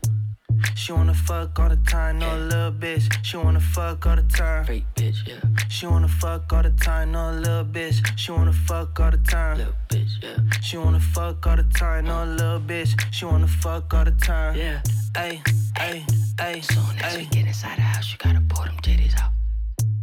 She 0.74 0.92
wanna 0.92 1.14
fuck 1.14 1.58
all 1.58 1.68
the 1.68 1.76
time. 1.76 2.18
No 2.18 2.36
little 2.36 2.72
bitch, 2.72 3.04
she 3.22 3.36
wanna 3.36 3.60
fuck 3.60 4.06
all 4.06 4.16
the 4.16 4.22
time. 4.22 4.64
freak 4.64 4.84
bitch, 4.96 5.26
yeah. 5.26 5.40
She 5.68 5.86
wanna 5.86 6.08
fuck 6.08 6.52
all 6.52 6.62
the 6.62 6.70
time. 6.70 7.12
No 7.12 7.30
little 7.32 7.64
bitch, 7.64 8.00
she 8.18 8.32
wanna 8.32 8.52
fuck 8.52 8.98
all 8.98 9.10
the 9.10 9.18
time. 9.18 9.58
Little 9.58 9.74
bitch, 9.88 10.12
yeah. 10.22 10.36
She 10.62 10.76
wanna 10.78 11.00
fuck 11.00 11.46
all 11.46 11.56
the 11.56 11.64
time. 11.64 12.06
No 12.06 12.24
little 12.24 12.60
bitch, 12.60 12.92
she 13.12 13.24
wanna 13.26 13.46
fuck 13.46 13.92
all 13.94 14.04
the 14.04 14.12
time. 14.12 14.56
Yeah. 14.56 14.80
Ayy, 15.14 15.42
ayy, 15.76 16.02
ayy, 16.38 16.64
Soon 16.64 16.98
as 17.02 17.16
we 17.16 17.26
get 17.26 17.46
inside 17.46 17.76
the 17.76 17.82
house, 17.82 18.10
you 18.10 18.18
gotta 18.18 18.40
pull 18.48 18.64
them 18.64 18.76
titties 18.82 19.14
out. 19.20 19.30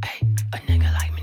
Hey, 0.05 0.25
a 0.53 0.57
nigga 0.69 0.93
like 0.93 1.13
me 1.15 1.17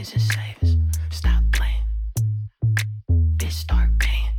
checkings 0.00 0.12
and 0.12 0.22
savings. 0.22 0.76
Stop 1.10 1.42
playing. 1.52 1.84
Bitch, 3.36 3.52
start 3.52 3.90
paying. 3.98 4.30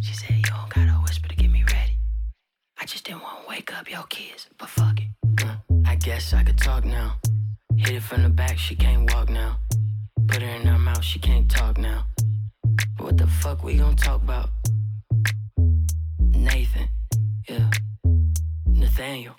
She 0.00 0.14
said, 0.14 0.30
You 0.36 0.42
don't 0.42 0.68
gotta 0.68 0.92
whisper 1.02 1.28
to 1.28 1.36
get 1.36 1.50
me 1.50 1.64
ready. 1.64 1.98
I 2.80 2.84
just 2.86 3.04
didn't 3.04 3.22
wanna 3.22 3.48
wake 3.48 3.76
up 3.76 3.90
your 3.90 4.04
kids, 4.04 4.48
but 4.58 4.68
fuck 4.68 4.98
it. 5.00 5.08
I 5.86 5.96
guess 5.96 6.32
I 6.32 6.42
could 6.42 6.58
talk 6.58 6.84
now. 6.84 7.16
Hit 7.76 7.96
it 7.96 8.02
from 8.02 8.22
the 8.22 8.28
back, 8.28 8.58
she 8.58 8.74
can't 8.74 9.12
walk 9.12 9.28
now. 9.28 9.58
Put 10.28 10.42
her 10.42 10.48
in 10.48 10.66
her 10.66 10.78
mouth, 10.78 11.04
she 11.04 11.18
can't 11.18 11.50
talk 11.50 11.78
now. 11.78 12.06
What 12.98 13.16
the 13.16 13.26
fuck 13.26 13.64
we 13.64 13.76
gon' 13.76 13.96
talk 13.96 14.22
about? 14.22 14.50
Nathan, 16.18 16.88
yeah. 17.48 17.70
Nathaniel. 18.66 19.34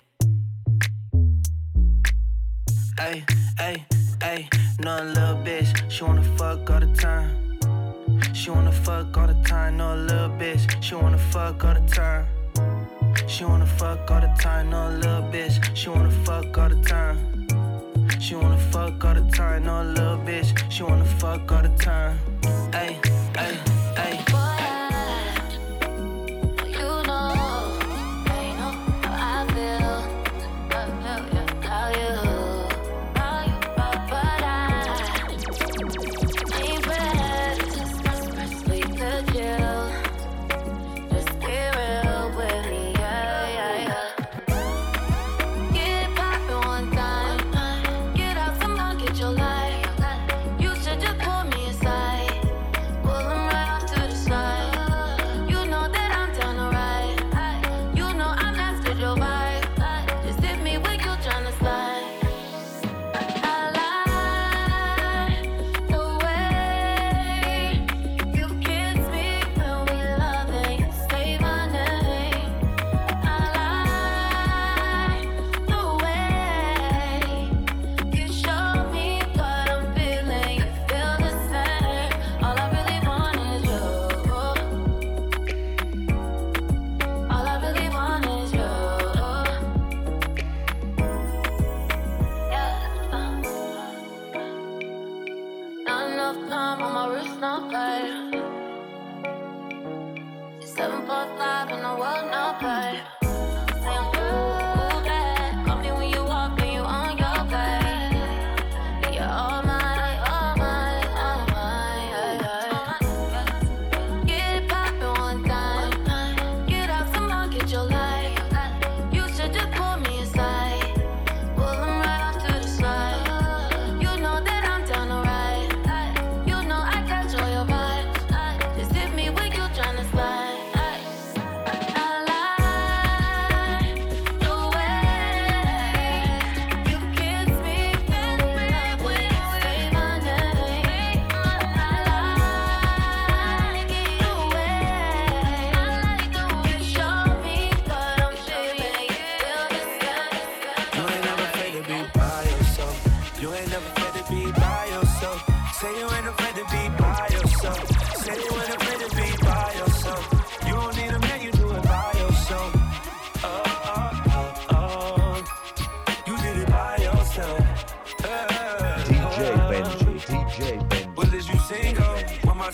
Ayy, 2.98 3.24
ayy, 3.58 4.01
ayy. 4.22 4.48
No 4.80 5.02
little 5.02 5.36
bitch, 5.44 5.90
she 5.90 6.04
wanna 6.04 6.22
fuck 6.36 6.70
all 6.70 6.80
the 6.80 6.86
time. 6.94 7.30
She 8.32 8.50
wanna 8.50 8.72
fuck 8.72 9.16
all 9.16 9.26
the 9.26 9.34
time. 9.44 9.76
No 9.76 9.94
little 9.94 10.30
bitch, 10.30 10.82
she 10.82 10.94
wanna 10.94 11.18
fuck 11.18 11.64
all 11.64 11.74
the 11.74 11.80
time. 11.88 12.26
She 13.26 13.44
wanna 13.44 13.66
fuck 13.66 14.10
all 14.10 14.20
the 14.20 14.32
time. 14.40 14.70
No 14.70 14.88
little 14.88 15.22
bitch, 15.32 15.54
she 15.74 15.88
wanna 15.88 16.10
fuck 16.24 16.58
all 16.58 16.68
the 16.68 16.76
time. 16.82 17.18
She 18.20 18.34
wanna 18.34 18.58
fuck 18.72 19.04
all 19.04 19.14
the 19.14 19.22
time. 19.30 19.64
No 19.64 19.82
little 19.82 20.18
bitch, 20.18 20.50
she 20.70 20.82
wanna 20.82 21.04
fuck 21.04 21.50
all 21.52 21.62
the 21.62 21.68
time. 21.78 22.18
Ayy, 22.72 22.96
ayy, 23.34 23.71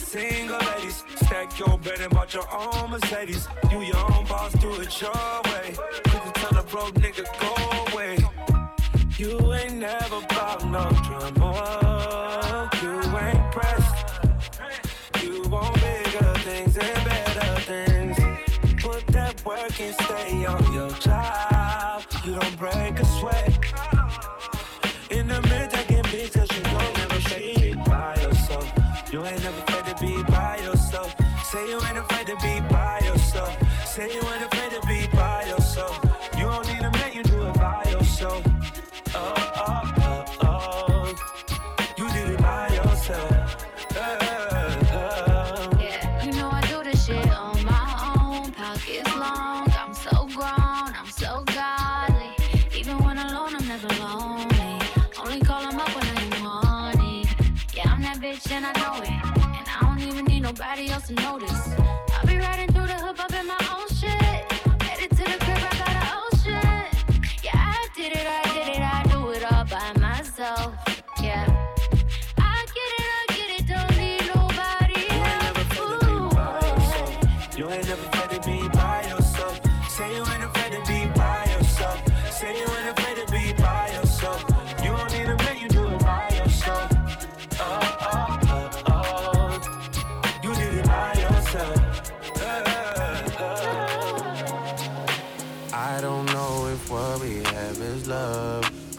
single 0.09 0.59
ladies, 0.59 1.05
stack 1.16 1.59
your 1.59 1.77
bed 1.79 2.01
and 2.01 2.11
bought 2.11 2.33
your 2.33 2.49
own 2.51 2.90
Mercedes. 2.90 3.47
You 3.71 3.83
your 3.83 4.12
own 4.12 4.25
boss, 4.25 4.53
do 4.55 4.73
it 4.81 5.01
your 5.03 5.42
way. 5.51 5.75
Quick 6.09 6.25
to 6.25 6.33
tell 6.40 6.59
a 6.59 6.62
broke 6.62 6.94
nigga 6.94 7.25
go 7.44 7.53
away. 7.92 8.16
You 9.18 9.53
ain't 9.53 9.75
never 9.75 10.21
bought 10.29 10.64
no 10.64 10.85
drama. 11.07 12.71
You 12.83 12.94
ain't 13.18 13.53
pressed. 13.53 13.97
You 15.23 15.42
want 15.51 15.75
bigger 15.75 16.33
things 16.47 16.79
and 16.79 17.05
better 17.05 17.61
things. 17.71 18.16
Put 18.83 19.07
that 19.09 19.44
work 19.44 19.79
and 19.79 19.94
stay 19.94 20.47
on 20.47 20.73
your 20.73 20.90
job. 20.90 21.08
Say 31.59 31.71
you 31.71 31.81
ain't 31.83 31.99
afraid 31.99 32.08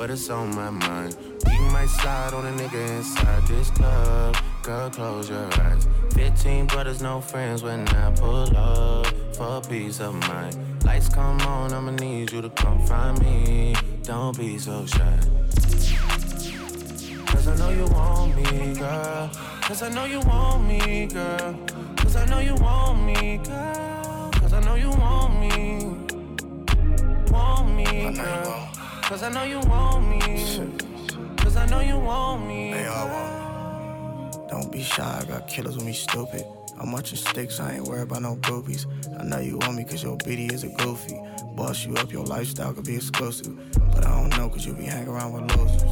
but 0.10 0.14
it's 0.18 0.30
on 0.32 0.56
my 0.56 0.72
mind. 0.72 1.16
We 1.46 1.60
might 1.70 1.88
slide 1.88 2.34
on 2.34 2.44
a 2.44 2.52
nigga 2.52 2.98
inside 2.98 3.44
this 3.44 3.70
club. 3.70 4.36
Girl, 4.64 4.90
close 4.90 5.30
your 5.30 5.46
eyes. 5.62 5.88
15 6.14 6.66
brothers, 6.66 7.02
no 7.02 7.22
friends 7.22 7.62
when 7.62 7.88
I 7.90 8.12
pull 8.16 8.58
up 8.58 9.06
for 9.36 9.62
peace 9.70 10.00
of 10.00 10.16
mind. 10.28 10.58
Lights 10.84 11.10
come 11.10 11.40
on, 11.42 11.74
I'ma 11.74 11.92
need 11.92 12.32
you 12.32 12.42
to 12.42 12.50
come 12.50 12.82
find 12.88 13.20
me. 13.22 13.76
Don't 14.02 14.36
be 14.36 14.58
so 14.58 14.84
shy. 14.88 15.20
Cause 17.28 17.48
I 17.48 17.56
know 17.58 17.70
you 17.70 17.86
want 17.94 18.36
me, 18.36 18.74
girl. 18.74 19.30
Cause 19.62 19.84
I 19.84 19.90
know 19.90 20.06
you 20.06 20.22
want 20.22 20.68
me, 20.68 21.06
girl. 21.06 21.54
Cause 21.98 22.16
I 22.16 22.26
know 22.26 22.40
you 22.40 22.56
want 22.56 23.06
me, 23.06 23.38
girl. 23.44 24.32
Cause 24.34 24.54
I 24.54 24.60
know 24.62 24.74
you 24.76 24.90
want 24.90 25.40
me. 25.40 25.86
Want 27.32 27.76
me, 27.76 28.12
girl. 28.16 28.69
Cause 29.10 29.24
I 29.24 29.30
know 29.30 29.44
you 29.44 29.60
want 29.62 30.08
me. 30.08 30.20
Cause 31.38 31.56
I 31.56 31.66
know 31.66 31.80
you 31.80 31.98
want 31.98 32.46
me. 32.46 32.72
They 32.74 32.86
all 32.86 33.08
want. 33.08 34.36
Uh, 34.36 34.48
don't 34.48 34.72
be 34.72 34.84
shy, 34.84 35.20
I 35.20 35.26
got 35.26 35.48
killers 35.48 35.76
with 35.76 35.84
me 35.84 35.94
stupid. 35.94 36.46
I'm 36.80 36.92
watching 36.92 37.18
sticks, 37.18 37.60
I 37.60 37.78
ain't 37.78 37.86
worried 37.86 38.04
about 38.04 38.22
no 38.22 38.36
groupies. 38.36 38.86
I 39.20 39.24
know 39.24 39.40
you 39.40 39.58
want 39.58 39.78
me 39.78 39.84
cause 39.84 40.04
your 40.04 40.16
bitty 40.18 40.54
is 40.54 40.64
a 40.64 40.70
goofy. 40.70 41.20
Boss 41.56 41.88
you 41.88 41.96
up, 41.96 42.12
your 42.12 42.24
lifestyle 42.24 42.72
could 42.72 42.86
be 42.86 42.98
exclusive. 42.98 43.58
But 44.00 44.08
I 44.08 44.22
don't 44.22 44.38
know 44.38 44.48
cause 44.48 44.66
you 44.66 44.72
be 44.72 44.86
hanging 44.86 45.10
around 45.10 45.34
with 45.34 45.58
losers. 45.58 45.84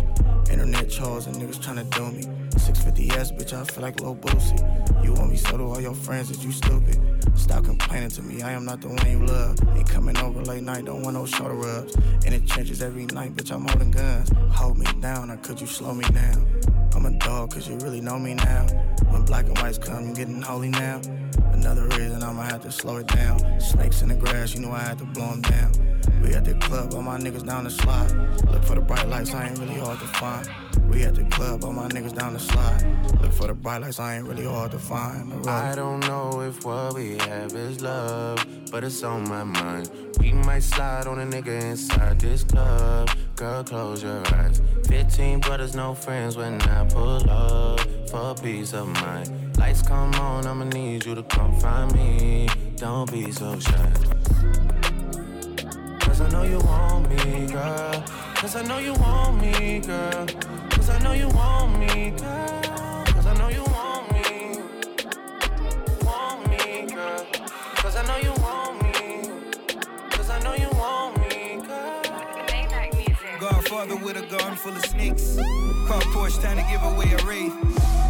Internet 0.49 0.89
trolls 0.89 1.27
and 1.27 1.35
niggas 1.35 1.59
tryna 1.59 1.89
do 1.89 2.09
me. 2.09 2.23
650S, 2.51 3.37
bitch, 3.37 3.51
I 3.51 3.65
feel 3.65 3.81
like 3.83 3.99
Lil 3.99 4.15
Boosie. 4.15 5.03
You 5.03 5.11
want 5.11 5.31
me 5.31 5.35
so 5.35 5.57
do 5.57 5.65
all 5.65 5.81
your 5.81 5.93
friends 5.93 6.29
that 6.29 6.41
you 6.41 6.53
stupid. 6.53 6.97
Stop 7.37 7.65
complaining 7.65 8.09
to 8.11 8.21
me, 8.21 8.41
I 8.43 8.53
am 8.53 8.63
not 8.63 8.79
the 8.79 8.87
one 8.87 9.11
you 9.11 9.25
love. 9.25 9.59
Ain't 9.75 9.89
coming 9.89 10.17
over 10.19 10.41
late 10.41 10.63
night, 10.63 10.85
don't 10.85 11.01
want 11.01 11.15
no 11.15 11.25
shoulder 11.25 11.55
rubs. 11.55 11.97
And 12.25 12.33
it 12.33 12.45
changes 12.45 12.81
every 12.81 13.07
night, 13.07 13.35
bitch, 13.35 13.51
I'm 13.51 13.67
holding 13.67 13.91
guns. 13.91 14.31
Hold 14.51 14.77
me 14.77 14.85
down, 15.01 15.29
or 15.29 15.35
could 15.37 15.59
you 15.59 15.67
slow 15.67 15.93
me 15.93 16.05
down? 16.05 16.47
I'm 16.95 17.05
a 17.07 17.11
dog, 17.19 17.51
cause 17.51 17.67
you 17.67 17.75
really 17.79 17.99
know 17.99 18.17
me 18.17 18.35
now. 18.35 18.67
When 19.09 19.25
black 19.25 19.47
and 19.47 19.57
whites 19.57 19.79
come, 19.79 20.07
you 20.07 20.15
getting 20.15 20.41
holy 20.41 20.69
now. 20.69 21.01
Another 21.53 21.85
reason 21.87 22.23
I'ma 22.23 22.43
have 22.43 22.61
to 22.61 22.71
slow 22.71 22.97
it 22.97 23.07
down. 23.07 23.39
Snakes 23.59 24.01
in 24.01 24.09
the 24.09 24.15
grass, 24.15 24.53
you 24.53 24.61
know 24.61 24.71
I 24.71 24.79
had 24.79 24.97
to 24.99 25.05
blow 25.05 25.29
them 25.29 25.41
down. 25.41 25.71
We 26.21 26.33
at 26.33 26.45
the 26.45 26.55
club, 26.55 26.93
all 26.93 27.01
my 27.01 27.17
niggas 27.17 27.45
down 27.45 27.63
the 27.65 27.69
slide. 27.69 28.11
Look 28.51 28.63
for 28.63 28.75
the 28.75 28.81
bright 28.81 29.07
lights, 29.07 29.33
I 29.33 29.47
ain't 29.47 29.59
really 29.59 29.79
hard 29.79 29.99
to 29.99 30.07
find. 30.07 30.47
We 30.89 31.03
at 31.03 31.15
the 31.15 31.25
club, 31.25 31.63
all 31.63 31.73
my 31.73 31.87
niggas 31.89 32.17
down 32.17 32.33
the 32.33 32.39
slide. 32.39 32.83
Look 33.21 33.33
for 33.33 33.47
the 33.47 33.53
bright 33.53 33.81
lights, 33.81 33.99
I 33.99 34.17
ain't 34.17 34.27
really 34.27 34.45
hard 34.45 34.71
to 34.71 34.79
find. 34.79 35.47
I 35.47 35.75
don't 35.75 35.99
know 36.01 36.41
if 36.41 36.65
what 36.65 36.95
we 36.95 37.17
have 37.17 37.53
is 37.53 37.81
love, 37.81 38.45
but 38.71 38.83
it's 38.83 39.03
on 39.03 39.27
my 39.27 39.43
mind. 39.43 39.91
We 40.19 40.33
might 40.33 40.63
slide 40.63 41.07
on 41.07 41.19
a 41.19 41.25
nigga 41.25 41.61
inside 41.61 42.19
this 42.19 42.43
club. 42.43 43.09
Girl, 43.35 43.63
close 43.63 44.01
your 44.01 44.21
eyes. 44.33 44.61
15 44.87 45.41
brothers, 45.41 45.75
no 45.75 45.93
friends 45.93 46.37
when 46.37 46.61
I 46.61 46.85
pull 46.85 47.29
up 47.29 47.81
for 48.09 48.33
peace 48.35 48.73
of 48.73 48.87
mind. 48.87 49.57
Lights 49.57 49.81
come 49.81 50.13
on, 50.15 50.47
I'ma 50.47 50.65
need 50.65 51.05
you 51.05 51.15
to 51.15 51.23
come 51.23 51.59
find 51.59 51.93
me. 51.93 52.47
Don't 52.77 53.11
be 53.11 53.31
so 53.31 53.59
shy. 53.59 53.91
Cause 55.99 56.21
I 56.21 56.29
know 56.29 56.43
you 56.43 56.59
want 56.59 57.09
me, 57.09 57.47
girl. 57.47 58.03
Cause 58.39 58.55
I 58.55 58.61
know 58.61 58.77
you 58.77 58.93
want 58.93 59.41
me, 59.41 59.79
girl. 59.79 60.27
Cause 60.69 60.89
I 60.91 60.99
know 60.99 61.13
you 61.13 61.27
want 61.29 61.79
me, 61.79 62.11
girl. 62.11 63.03
Cause 63.07 63.25
I 63.25 63.33
know 63.39 63.49
you 63.49 63.63
want 63.63 64.11
me. 64.13 64.59
Want 66.05 66.47
me, 66.47 66.85
girl. 66.93 67.25
Cause 67.77 67.95
I 67.95 68.05
know 68.05 68.17
you 68.17 68.31
want 68.39 68.83
me. 68.83 69.31
Cause 70.11 70.29
I 70.29 70.39
know 70.43 70.53
you 70.53 70.69
want 70.73 71.17
me, 71.19 71.65
girl. 71.65 72.03
Godfather 73.39 73.95
with 73.95 74.17
a 74.17 74.25
garden 74.27 74.55
full 74.55 74.73
of 74.73 74.85
snakes. 74.85 75.37
Car 75.87 76.01
Porsche 76.13 76.39
trying 76.39 76.57
to 76.57 76.71
give 76.71 76.83
away 76.83 77.11
a 77.11 77.25
race. 77.25 77.51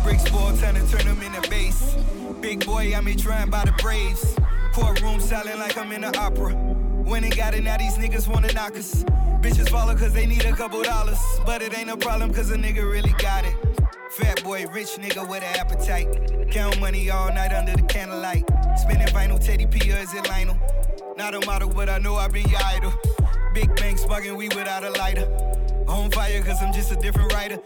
Bricks 0.03 0.29
ball 0.29 0.55
trying 0.57 0.75
to 0.75 0.91
turn 0.91 1.05
them 1.05 1.21
into 1.21 1.49
base. 1.49 1.95
Big 2.41 2.65
boy, 2.65 2.93
I'm 2.93 3.05
here 3.05 3.15
trying 3.15 3.49
by 3.49 3.63
the 3.63 3.71
Braves. 3.81 4.35
Courtroom 4.73 5.21
silent 5.21 5.59
like 5.59 5.77
I'm 5.77 5.93
in 5.93 6.03
an 6.03 6.17
opera. 6.17 6.53
When 6.53 7.23
they 7.23 7.29
got 7.29 7.53
it, 7.53 7.63
now 7.63 7.77
these 7.77 7.95
niggas 7.95 8.27
wanna 8.27 8.51
knock 8.51 8.75
us. 8.75 9.05
Bitches 9.41 9.69
follow 9.69 9.95
cause 9.95 10.13
they 10.13 10.25
need 10.25 10.45
a 10.45 10.51
couple 10.53 10.81
dollars. 10.81 11.19
But 11.45 11.61
it 11.61 11.77
ain't 11.77 11.89
a 11.89 11.97
problem 11.97 12.33
cause 12.33 12.51
a 12.51 12.57
nigga 12.57 12.89
really 12.89 13.13
got 13.19 13.45
it. 13.45 13.55
Fat 14.11 14.43
boy, 14.43 14.65
rich 14.67 14.97
nigga 14.97 15.27
with 15.27 15.43
an 15.43 15.55
appetite. 15.59 16.49
Count 16.51 16.79
money 16.79 17.09
all 17.09 17.29
night 17.29 17.53
under 17.53 17.73
the 17.73 17.83
candlelight. 17.83 18.43
Spinning 18.77 19.07
vinyl, 19.07 19.39
Teddy 19.43 19.67
P 19.67 19.91
or 19.91 19.97
is 19.97 20.13
it 20.13 20.27
Lionel? 20.27 20.57
Not 21.17 21.35
a 21.35 21.45
model, 21.45 21.69
but 21.69 21.89
I 21.89 21.97
know 21.99 22.15
I've 22.15 22.33
been 22.33 22.49
your 22.49 22.61
idol. 22.65 22.93
Big 23.53 23.75
banks 23.75 24.03
bugging, 24.05 24.37
we 24.37 24.49
without 24.49 24.83
a 24.83 24.91
lighter. 24.91 25.27
On 25.87 26.11
fire, 26.11 26.43
cause 26.43 26.61
I'm 26.61 26.73
just 26.73 26.91
a 26.91 26.95
different 26.95 27.31
writer. 27.33 27.59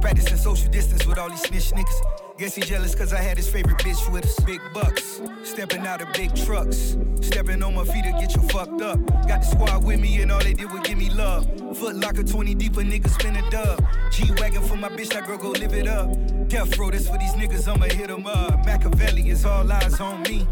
Practicing 0.00 0.36
social 0.36 0.70
distance 0.70 1.06
with 1.06 1.18
all 1.18 1.28
these 1.28 1.42
snitch 1.42 1.70
niggas. 1.72 2.00
Guess 2.38 2.54
he 2.54 2.62
jealous 2.62 2.94
cause 2.94 3.12
I 3.12 3.20
had 3.20 3.36
his 3.36 3.48
favorite 3.48 3.78
bitch 3.78 4.10
with 4.12 4.24
us. 4.24 4.38
Big 4.40 4.60
bucks, 4.72 5.20
stepping 5.42 5.86
out 5.86 6.00
of 6.00 6.12
big 6.12 6.34
trucks. 6.34 6.96
Stepping 7.20 7.62
on 7.62 7.74
my 7.74 7.84
feet 7.84 8.04
to 8.04 8.12
get 8.12 8.34
you 8.34 8.42
fucked 8.48 8.80
up. 8.82 8.98
Got 9.26 9.40
the 9.40 9.46
squad 9.46 9.84
with 9.84 10.00
me 10.00 10.22
and 10.22 10.30
all 10.30 10.40
they 10.40 10.54
did 10.54 10.70
was 10.70 10.80
give 10.86 10.98
me 10.98 11.10
love. 11.10 11.46
Foot 11.76 11.96
locker 11.96 12.22
20 12.22 12.54
deep, 12.54 12.76
a 12.76 12.80
nigga 12.80 13.08
spin 13.08 13.36
a 13.36 13.50
dub. 13.50 13.84
G 14.10 14.30
Wagon 14.38 14.62
for 14.62 14.76
my 14.76 14.88
bitch, 14.88 15.08
that 15.10 15.26
girl 15.26 15.38
go 15.38 15.50
live 15.50 15.72
it 15.72 15.88
up. 15.88 16.08
Death 16.48 16.78
row, 16.78 16.90
that's 16.90 17.08
for 17.08 17.18
these 17.18 17.32
niggas, 17.32 17.66
I'ma 17.66 17.86
hit 17.86 18.06
hit 18.06 18.10
'em 18.10 18.26
up. 18.26 18.64
Machiavelli 18.64 19.30
is 19.30 19.44
all 19.44 19.70
eyes 19.70 20.00
on 20.00 20.22
me. 20.22 20.46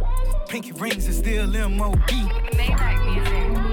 Pinky 0.49 0.73
rings 0.73 1.07
is 1.07 1.19
still 1.19 1.47
MOB. 1.47 2.11
Leave 2.57 3.64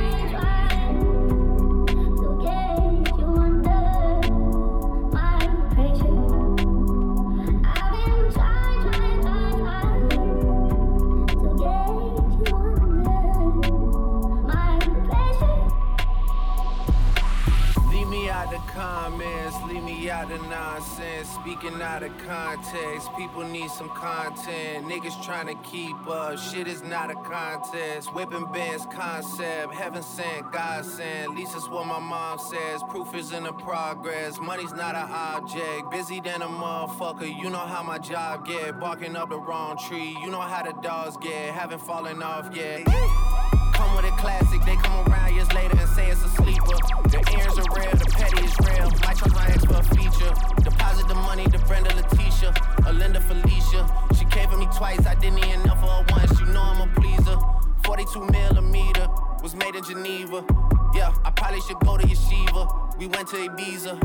the 20.29 20.38
nonsense. 20.49 21.29
Speaking 21.29 21.81
out 21.81 22.03
of 22.03 22.15
context, 22.19 23.10
people 23.17 23.43
need 23.43 23.69
some 23.71 23.89
content. 23.89 24.86
Niggas 24.86 25.23
trying 25.23 25.47
to 25.47 25.55
keep 25.69 25.95
up, 26.07 26.38
shit 26.38 26.67
is 26.67 26.84
not 26.84 27.12
a 27.12 27.15
contest. 27.15 28.13
Whipping 28.13 28.45
bands 28.51 28.86
concept, 28.91 29.73
heaven 29.73 30.03
sent, 30.03 30.51
God 30.51 30.86
sent. 30.86 31.29
At 31.29 31.36
least 31.36 31.55
it's 31.55 31.69
what 31.69 31.86
my 31.88 31.99
mom 31.99 32.39
says. 32.39 32.81
Proof 32.89 33.13
is 33.15 33.31
in 33.31 33.43
the 33.43 33.53
progress, 33.53 34.39
money's 34.39 34.73
not 34.73 34.95
an 34.95 35.10
object. 35.10 35.91
Busy 35.91 36.19
than 36.19 36.41
a 36.41 36.47
motherfucker, 36.47 37.27
you 37.41 37.49
know 37.49 37.57
how 37.57 37.84
my 37.84 37.97
job 37.97 38.45
get. 38.45 38.79
Barking 38.79 39.15
up 39.15 39.29
the 39.29 39.39
wrong 39.39 39.77
tree, 39.88 40.17
you 40.21 40.29
know 40.29 40.41
how 40.41 40.63
the 40.63 40.73
dogs 40.81 41.17
get. 41.17 41.53
Haven't 41.53 41.81
fallen 41.81 42.21
off 42.21 42.55
yet. 42.55 43.61
Come 43.82 43.96
with 43.96 44.06
a 44.06 44.15
classic, 44.15 44.62
they 44.63 44.76
come 44.76 45.10
around 45.10 45.34
years 45.34 45.52
later 45.54 45.76
and 45.76 45.89
say 45.89 46.12
it's 46.12 46.24
a 46.24 46.30
sleeper. 46.30 46.78
The 47.10 47.17
ears 47.34 47.58
are 47.58 47.65
real, 47.74 47.89
the 47.98 48.06
petty 48.13 48.46
is 48.46 48.54
real. 48.62 48.91
Might 49.02 49.17
trust 49.17 49.34
my 49.34 49.50
for 49.65 49.82
a 49.82 49.84
feature. 49.96 50.32
Deposit 50.62 51.08
the 51.08 51.15
money 51.15 51.46
to 51.46 51.58
Brenda 51.65 51.89
Letitia, 51.96 52.54
or 52.86 52.94
Linda 52.94 53.20
Felicia. 53.20 53.82
She 54.13 54.26
came 54.26 54.48
for 54.50 54.58
me 54.58 54.67
twice, 54.78 55.08
I 55.08 55.15
didn't 55.15 55.39
even 55.39 55.63
know 55.63 55.74
for 55.82 55.88
her 55.88 56.06
once. 56.12 56.39
You 56.39 56.46
know 56.54 56.62
I'm 56.62 56.82
a 56.88 56.94
pleaser. 56.94 57.36
42 57.84 58.28
millimeter 58.28 59.08
was 59.41 59.56
made 59.56 59.74
in 59.74 59.84
Geneva. 59.84 60.46
Yeah, 60.94 61.12
I 61.26 61.32
probably 61.32 61.62
should 61.62 61.80
go 61.80 61.98
to 61.98 62.06
Yeshiva. 62.06 63.00
We 63.00 63.08
went 63.08 63.30
to 63.30 63.38
Ibiza. 63.38 63.98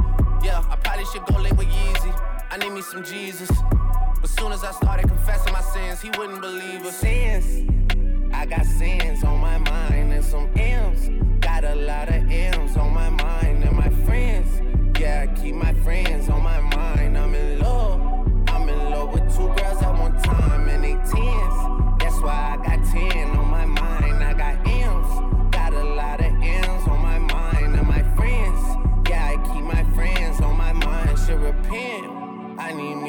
Yeah, 0.42 0.64
I 0.70 0.76
probably 0.76 1.04
should 1.12 1.26
go 1.26 1.38
link 1.38 1.58
with 1.58 1.68
Yeezy. 1.68 2.12
I 2.50 2.56
need 2.56 2.72
me 2.72 2.80
some 2.80 3.04
Jesus. 3.04 3.50
But 4.22 4.30
soon 4.30 4.52
as 4.52 4.64
I 4.64 4.72
started 4.72 5.06
confessing 5.06 5.52
my 5.52 5.60
sins, 5.60 6.00
he 6.00 6.08
wouldn't 6.16 6.40
believe 6.40 6.80
us. 6.86 6.96
Sins. 6.96 8.05
I 8.36 8.44
got 8.44 8.66
sins 8.66 9.24
on 9.24 9.40
my 9.40 9.56
mind 9.56 10.12
and 10.12 10.22
some 10.22 10.50
M's. 10.56 11.08
Got 11.40 11.64
a 11.64 11.74
lot 11.74 12.10
of 12.10 12.30
M's 12.30 12.76
on 12.76 12.92
my 12.92 13.08
mind 13.08 13.64
and 13.64 13.74
my 13.74 13.88
friends. 14.04 14.60
Yeah, 15.00 15.26
I 15.26 15.40
keep 15.40 15.54
my 15.54 15.72
friends 15.82 16.28
on 16.28 16.42
my 16.42 16.60
mind. 16.60 17.16
I'm 17.16 17.34
in 17.34 17.60
love. 17.60 17.98
I'm 18.48 18.68
in 18.68 18.90
love 18.90 19.14
with 19.14 19.34
two 19.34 19.48
girls 19.54 19.82
at 19.82 19.98
one 19.98 20.20
time 20.22 20.68
and 20.68 20.84
they 20.84 20.96
tens. 21.10 21.65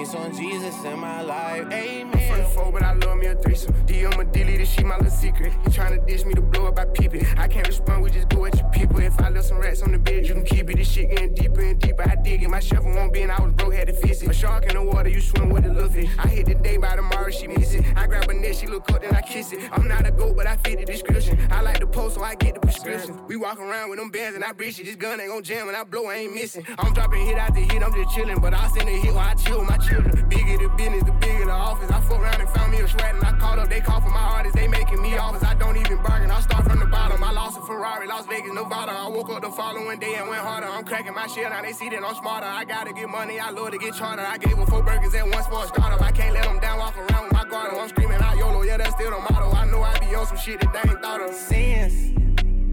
Me 0.07 0.13
some 0.13 0.31
Jesus 0.33 0.83
in 0.85 0.99
my 0.99 1.21
life. 1.21 1.65
Amen. 1.71 2.29
Front 2.29 2.53
four, 2.53 2.71
but 2.71 2.81
I 2.81 2.93
love 2.93 3.17
me 3.17 3.27
a 3.27 3.35
threesome. 3.35 3.75
D 3.85 4.05
on 4.05 4.15
my 4.15 4.23
dilly, 4.23 4.57
this 4.57 4.69
shit 4.69 4.85
my 4.85 4.95
little 4.95 5.11
secret. 5.11 5.51
He 5.63 5.69
tryna 5.69 6.05
dish 6.07 6.23
me 6.23 6.33
to 6.33 6.41
blow 6.41 6.67
up, 6.67 6.79
I 6.79 6.85
peep 6.85 7.13
it. 7.15 7.25
I 7.37 7.47
can't 7.47 7.67
respond, 7.67 8.03
we 8.03 8.11
just 8.11 8.29
go 8.29 8.45
at 8.45 8.57
your 8.57 8.69
people. 8.69 8.99
If 8.99 9.19
I 9.19 9.29
left 9.29 9.47
some 9.47 9.57
rats 9.57 9.81
on 9.81 9.91
the 9.91 9.99
bed, 9.99 10.25
you 10.25 10.33
can 10.33 10.45
keep 10.45 10.69
it. 10.69 10.77
This 10.77 10.89
shit 10.89 11.09
getting 11.09 11.33
deeper 11.33 11.61
and 11.61 11.79
deeper. 11.79 12.07
I 12.07 12.15
dig 12.15 12.43
it. 12.43 12.49
My 12.49 12.59
shovel 12.59 12.93
won't 12.93 13.13
bend. 13.13 13.31
I 13.31 13.41
was 13.41 13.51
broke, 13.53 13.73
had 13.73 13.87
to 13.87 13.93
fix 13.93 14.21
it. 14.21 14.29
A 14.29 14.33
shark 14.33 14.65
in 14.65 14.75
the 14.75 14.83
water, 14.83 15.09
you 15.09 15.19
swim 15.19 15.49
with 15.49 15.63
the 15.63 15.73
little. 15.73 15.87
I 16.19 16.27
hit 16.27 16.45
the 16.45 16.55
day 16.55 16.77
by 16.77 16.95
tomorrow, 16.95 17.29
she 17.29 17.47
miss 17.47 17.73
it. 17.73 17.83
I 17.95 18.07
grab 18.07 18.27
her 18.27 18.33
neck, 18.33 18.53
she 18.53 18.67
look 18.67 18.89
up, 18.91 19.01
then 19.01 19.13
I 19.13 19.21
kiss 19.21 19.51
it. 19.51 19.59
I'm 19.73 19.87
not 19.87 20.07
a 20.07 20.11
goat, 20.11 20.37
but 20.37 20.47
I 20.47 20.55
fit 20.57 20.79
the 20.79 20.85
description. 20.85 21.37
I 21.51 21.61
like 21.61 21.79
the 21.79 21.87
post, 21.87 22.15
so 22.15 22.23
I 22.23 22.35
get 22.35 22.53
the 22.53 22.61
prescription. 22.61 23.19
We 23.27 23.35
walk 23.35 23.59
around 23.59 23.89
with 23.89 23.99
them 23.99 24.09
bands 24.09 24.35
and 24.35 24.43
I 24.43 24.53
breach 24.53 24.79
it. 24.79 24.85
This 24.85 24.95
gun 24.95 25.19
ain't 25.19 25.31
gon' 25.31 25.43
jam 25.43 25.67
and 25.67 25.75
I 25.75 25.83
blow, 25.83 26.05
I 26.05 26.15
ain't 26.15 26.33
missing. 26.33 26.65
I'm 26.77 26.93
dropping 26.93 27.25
hit 27.25 27.37
after 27.37 27.59
hit, 27.59 27.83
I'm 27.83 27.93
just 27.93 28.15
chillin'. 28.15 28.41
But 28.41 28.53
I 28.53 28.67
send 28.69 28.87
a 28.87 28.91
hit 28.91 29.13
while 29.13 29.27
I 29.27 29.33
chill 29.33 29.63
my 29.63 29.77
children. 29.97 30.29
Bigger 30.29 30.57
the 30.57 30.69
business, 30.77 31.03
the 31.03 31.11
bigger 31.13 31.45
the 31.45 31.51
office. 31.51 31.89
I 31.91 32.01
fuck 32.01 32.19
around 32.19 32.41
and 32.41 32.49
found 32.49 32.71
me 32.71 32.79
a 32.79 32.87
sweat 32.87 33.15
and 33.15 33.23
I 33.23 33.31
called 33.33 33.59
up. 33.59 33.69
They 33.69 33.81
call 33.81 34.01
for 34.01 34.09
my 34.09 34.19
artists, 34.19 34.55
they 34.55 34.67
making 34.67 35.01
me 35.01 35.17
offers. 35.17 35.43
I 35.43 35.53
don't 35.55 35.77
even 35.77 36.01
bargain. 36.03 36.31
I 36.31 36.41
start 36.41 36.65
from 36.65 36.79
the 36.79 36.85
bottom. 36.85 37.23
I 37.23 37.31
lost 37.31 37.57
a 37.57 37.61
Ferrari, 37.61 38.07
Las 38.07 38.25
Vegas, 38.27 38.53
Nevada. 38.53 38.91
I 38.91 39.07
woke 39.07 39.29
up 39.29 39.41
the 39.41 39.49
following 39.49 39.99
day 39.99 40.15
and 40.15 40.29
went 40.29 40.41
harder. 40.41 40.67
I'm 40.67 40.85
cracking 40.85 41.13
my 41.13 41.27
shit, 41.27 41.49
now 41.49 41.61
they 41.61 41.73
see 41.73 41.89
that 41.89 42.03
I'm 42.03 42.15
smarter. 42.15 42.47
I 42.47 42.63
gotta 42.65 42.93
get 42.93 43.09
money, 43.09 43.39
I 43.39 43.49
love 43.49 43.71
to 43.71 43.77
get 43.77 43.95
charter. 43.95 44.25
I 44.25 44.37
gave 44.37 44.57
her 44.57 44.65
four 44.65 44.83
burgers 44.83 45.13
at 45.15 45.25
once 45.27 45.47
for 45.47 45.63
a 45.63 45.67
startup. 45.67 46.01
I 46.01 46.11
can't 46.11 46.33
let 46.33 46.43
them 46.43 46.59
down, 46.59 46.79
walk 46.79 46.97
around 46.97 47.23
with 47.25 47.33
my 47.33 47.45
guard. 47.45 47.73
I'm 47.73 47.89
screaming 47.89 48.21
out 48.21 48.37
YOLO, 48.37 48.61
yeah, 48.63 48.77
that's 48.77 48.93
still 48.93 49.11
the 49.11 49.19
motto. 49.19 49.51
I 49.55 49.65
know 49.65 49.81
I 49.81 49.97
be 49.99 50.13
on 50.15 50.25
some 50.27 50.37
shit 50.37 50.59
that 50.61 50.71
they 50.73 50.89
ain't 50.89 51.01
thought 51.01 51.21
of. 51.21 51.33
Sins. 51.33 52.13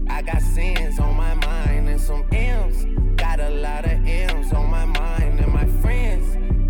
I 0.09 0.21
got 0.21 0.41
sins 0.41 0.99
on 0.99 1.15
my 1.15 1.33
mind 1.33 1.89
and 1.89 1.99
some 1.99 2.25
M's. 2.31 2.85
Got 3.19 3.39
a 3.39 3.49
lot 3.49 3.85
of 3.85 4.05
M's 4.05 4.53
on 4.53 4.69
my 4.69 4.85
mind. 4.85 5.34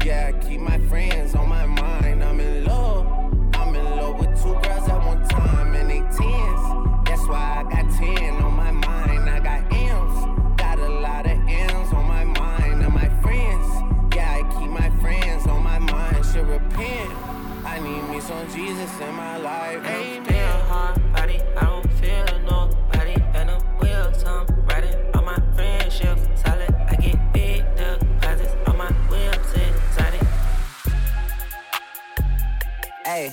Yeah, 0.06 0.32
I 0.32 0.46
keep 0.46 0.60
my 0.60 0.78
friends 0.88 1.34
on 1.34 1.50
my 1.50 1.66
mind. 1.66 2.24
I'm 2.24 2.40
in 2.40 2.64
love. 2.66 3.08
I'm 3.56 3.74
in 3.74 3.84
love 3.98 4.20
with 4.20 4.40
two 4.40 4.54
girls 4.54 4.88
at 4.88 5.04
one 5.04 5.28
time 5.28 5.74
and 5.74 5.90
they 5.90 6.02
tens. 6.16 7.08
That's 7.08 7.28
why 7.28 7.66
I 7.66 7.72
got 7.72 7.92
10 7.92 8.36
on 8.36 8.54
my 8.54 8.70
mind. 8.70 9.28
I 9.28 9.40
got 9.40 9.74
M's. 9.74 10.60
Got 10.62 10.78
a 10.78 10.90
lot 10.90 11.26
of 11.26 11.40
M's 11.50 11.92
on 11.92 12.06
my 12.08 12.24
mind 12.24 12.84
and 12.84 12.94
my 12.94 13.10
friends. 13.24 13.68
Yeah, 14.16 14.44
I 14.46 14.60
keep 14.60 14.70
my 14.70 14.92
friends 15.02 15.48
on 15.48 15.64
my 15.64 15.80
mind. 15.80 16.24
Should 16.24 16.50
repent. 16.50 17.12
I 17.66 17.80
need 17.80 18.04
me 18.08 18.22
some 18.22 18.48
Jesus 18.54 19.02
in 19.02 19.16
my 19.16 19.38
life. 19.38 19.84
Amen. 19.88 21.15
Hey, 33.16 33.32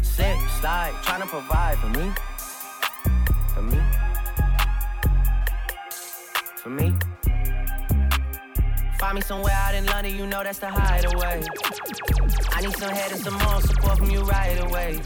slip, 0.00 0.38
slide, 0.58 0.94
trying 1.02 1.20
to 1.20 1.26
provide 1.26 1.76
for 1.76 1.88
me. 1.88 2.10
For 3.52 3.60
me. 3.60 3.78
For 6.56 6.70
me. 6.70 6.94
Find 8.98 9.16
me 9.16 9.20
somewhere 9.20 9.52
out 9.52 9.74
in 9.74 9.84
London, 9.84 10.16
you 10.16 10.26
know 10.26 10.42
that's 10.42 10.60
the 10.60 10.70
hideaway. 10.70 11.44
I 12.52 12.62
need 12.62 12.74
some 12.78 12.88
head 12.88 13.12
and 13.12 13.20
some 13.20 13.34
more 13.34 13.60
support 13.60 13.98
from 13.98 14.08
you 14.08 14.22
right 14.22 14.64
away. 14.64 15.02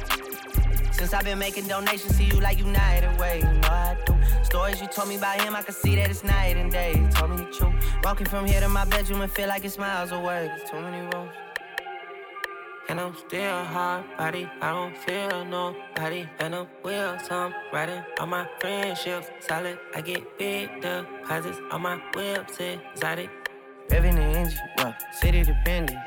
Since 0.92 1.12
I've 1.12 1.24
been 1.24 1.40
making 1.40 1.66
donations 1.66 2.16
to 2.16 2.22
you 2.22 2.38
like 2.38 2.58
United 2.58 3.18
Way, 3.18 3.38
you 3.38 3.52
know 3.58 3.68
I 3.70 3.96
do. 4.06 4.14
Stories 4.44 4.80
you 4.80 4.86
told 4.86 5.08
me 5.08 5.16
about 5.16 5.40
him, 5.40 5.56
I 5.56 5.62
can 5.62 5.74
see 5.74 5.96
that 5.96 6.08
it's 6.08 6.22
night 6.22 6.56
and 6.56 6.70
day. 6.70 6.92
You 6.92 7.08
told 7.08 7.32
me 7.32 7.38
the 7.38 7.50
truth. 7.50 7.74
Walking 8.04 8.26
from 8.28 8.46
here 8.46 8.60
to 8.60 8.68
my 8.68 8.84
bedroom 8.84 9.22
and 9.22 9.32
feel 9.32 9.48
like 9.48 9.64
it's 9.64 9.78
miles 9.78 10.12
away. 10.12 10.46
There's 10.46 10.70
too 10.70 10.80
many 10.80 11.00
roads. 11.12 11.49
And 12.88 12.98
I'm 12.98 13.14
still 13.14 13.64
hard 13.64 14.04
body, 14.16 14.48
I 14.60 14.72
don't 14.72 14.96
feel 14.96 15.44
nobody. 15.44 16.28
And 16.38 16.54
I'm 16.54 16.66
wheels, 16.82 17.22
I'm 17.30 17.54
riding 17.72 18.02
on 18.18 18.28
my 18.30 18.48
friendships. 18.60 19.28
Solid, 19.40 19.78
I 19.94 20.00
get 20.00 20.38
big 20.38 20.80
deposits 20.80 21.58
on 21.70 21.82
my 21.82 21.96
whips, 22.14 22.58
exotic. 22.58 23.30
Revving 23.88 24.16
the 24.16 24.22
engine, 24.22 24.58
yeah. 24.78 24.88
Uh, 24.88 25.12
city 25.12 25.42
dependent. 25.42 25.98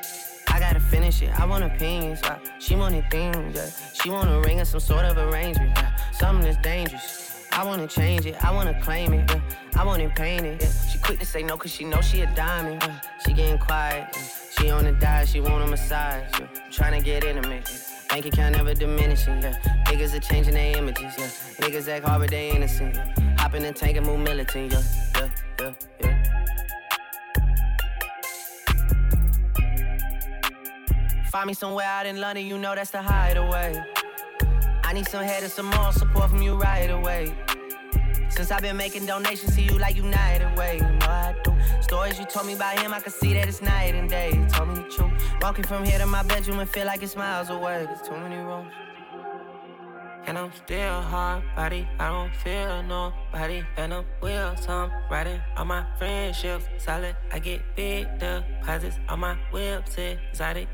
I 0.47 0.59
gotta 0.59 0.79
finish 0.79 1.21
it. 1.21 1.31
I 1.39 1.45
want 1.45 1.63
opinions. 1.63 2.19
Yeah. 2.23 2.39
She 2.59 2.75
wanted 2.75 3.09
things. 3.09 3.55
Yeah. 3.55 3.69
She 3.93 4.09
want 4.09 4.29
a 4.29 4.39
ring 4.41 4.61
or 4.61 4.65
some 4.65 4.79
sort 4.79 5.05
of 5.05 5.17
arrangement. 5.17 5.71
Yeah. 5.75 5.95
Something 6.11 6.45
that's 6.45 6.57
dangerous. 6.61 7.22
I 7.55 7.63
wanna 7.63 7.87
change 7.87 8.25
it. 8.25 8.43
I 8.43 8.51
wanna 8.51 8.79
claim 8.81 9.13
it. 9.13 9.29
Yeah. 9.29 9.41
I 9.75 9.85
want 9.85 10.01
it 10.01 10.15
painted. 10.15 10.61
Yeah. 10.61 10.69
She 10.89 10.97
quick 10.97 11.19
to 11.19 11.25
say 11.25 11.43
no 11.43 11.55
cause 11.55 11.71
she 11.71 11.85
know 11.85 12.01
she 12.01 12.21
a 12.21 12.35
diamond. 12.35 12.81
Yeah. 12.81 12.99
She 13.23 13.33
getting 13.33 13.59
quiet. 13.59 14.07
Yeah. 14.11 14.21
She 14.57 14.69
on 14.71 14.83
the 14.85 14.91
diet. 14.93 15.29
She 15.29 15.39
want 15.39 15.63
a 15.63 15.67
massage. 15.67 16.23
Yeah. 16.39 16.47
Trying 16.71 16.99
to 16.99 17.05
get 17.05 17.23
intimate. 17.23 17.69
Yeah. 17.69 17.77
Bank 18.09 18.25
account 18.25 18.55
never 18.57 18.73
diminishing. 18.73 19.41
Yeah. 19.41 19.83
Niggas 19.85 20.15
are 20.15 20.19
changing 20.19 20.55
their 20.55 20.75
images. 20.77 21.13
Yeah. 21.17 21.67
Niggas 21.67 21.87
act 21.87 22.05
hard 22.05 22.21
but 22.21 22.31
they 22.31 22.49
innocent. 22.49 22.95
Yeah. 22.95 23.35
Hop 23.37 23.53
in 23.53 23.61
the 23.61 23.71
tank 23.71 23.97
and 23.97 24.05
move 24.05 24.19
militant. 24.19 24.71
Yeah. 24.71 24.81
Yeah. 25.15 25.29
Yeah. 25.59 25.73
Yeah. 26.01 26.23
Find 31.29 31.47
me 31.47 31.53
somewhere 31.53 31.85
out 31.85 32.05
in 32.05 32.19
London, 32.21 32.45
you 32.45 32.57
know 32.57 32.75
that's 32.75 32.91
the 32.91 33.01
hideaway. 33.01 33.83
I 34.93 34.95
need 34.97 35.07
some 35.07 35.23
head 35.23 35.41
and 35.41 35.51
some 35.51 35.65
more 35.65 35.91
support 35.91 36.29
from 36.29 36.43
you 36.43 36.53
right 36.53 36.91
away. 36.91 37.35
Since 38.29 38.51
I've 38.51 38.61
been 38.61 38.77
making 38.77 39.07
donations 39.07 39.55
to 39.55 39.61
you 39.63 39.75
like 39.79 39.95
United 39.95 40.55
Way, 40.55 40.75
you 40.75 40.83
know 40.83 41.07
I 41.07 41.35
do. 41.43 41.51
Stories 41.81 42.19
you 42.19 42.25
told 42.25 42.45
me 42.45 42.53
about 42.53 42.77
him, 42.77 42.93
I 42.93 42.99
can 42.99 43.11
see 43.11 43.33
that 43.33 43.47
it's 43.47 43.59
night 43.59 43.95
and 43.95 44.07
day. 44.07 44.33
You 44.35 44.45
told 44.45 44.69
me 44.69 44.75
the 44.75 44.83
truth. 44.83 45.11
Walking 45.41 45.65
from 45.65 45.83
here 45.83 45.97
to 45.97 46.05
my 46.05 46.21
bedroom 46.21 46.59
and 46.59 46.69
feel 46.69 46.85
like 46.85 47.01
it's 47.01 47.15
miles 47.15 47.49
away. 47.49 47.87
There's 47.87 48.07
too 48.07 48.11
many 48.11 48.35
rooms. 48.35 48.71
And 50.27 50.37
I'm 50.37 50.51
still 50.53 51.01
hard 51.01 51.43
body, 51.55 51.87
I 51.97 52.09
don't 52.09 52.35
feel 52.35 52.83
nobody. 52.83 53.63
And 53.77 53.95
I'm 53.95 54.05
wheels, 54.21 54.67
I'm 54.67 54.91
riding 55.09 55.41
on 55.57 55.69
my 55.69 55.87
friendships. 55.97 56.65
Solid, 56.77 57.15
I 57.31 57.39
get 57.39 57.63
big 57.75 58.19
deposits 58.19 58.99
on 59.09 59.21
my 59.21 59.33
whips, 59.51 59.97
exotic. 59.97 60.67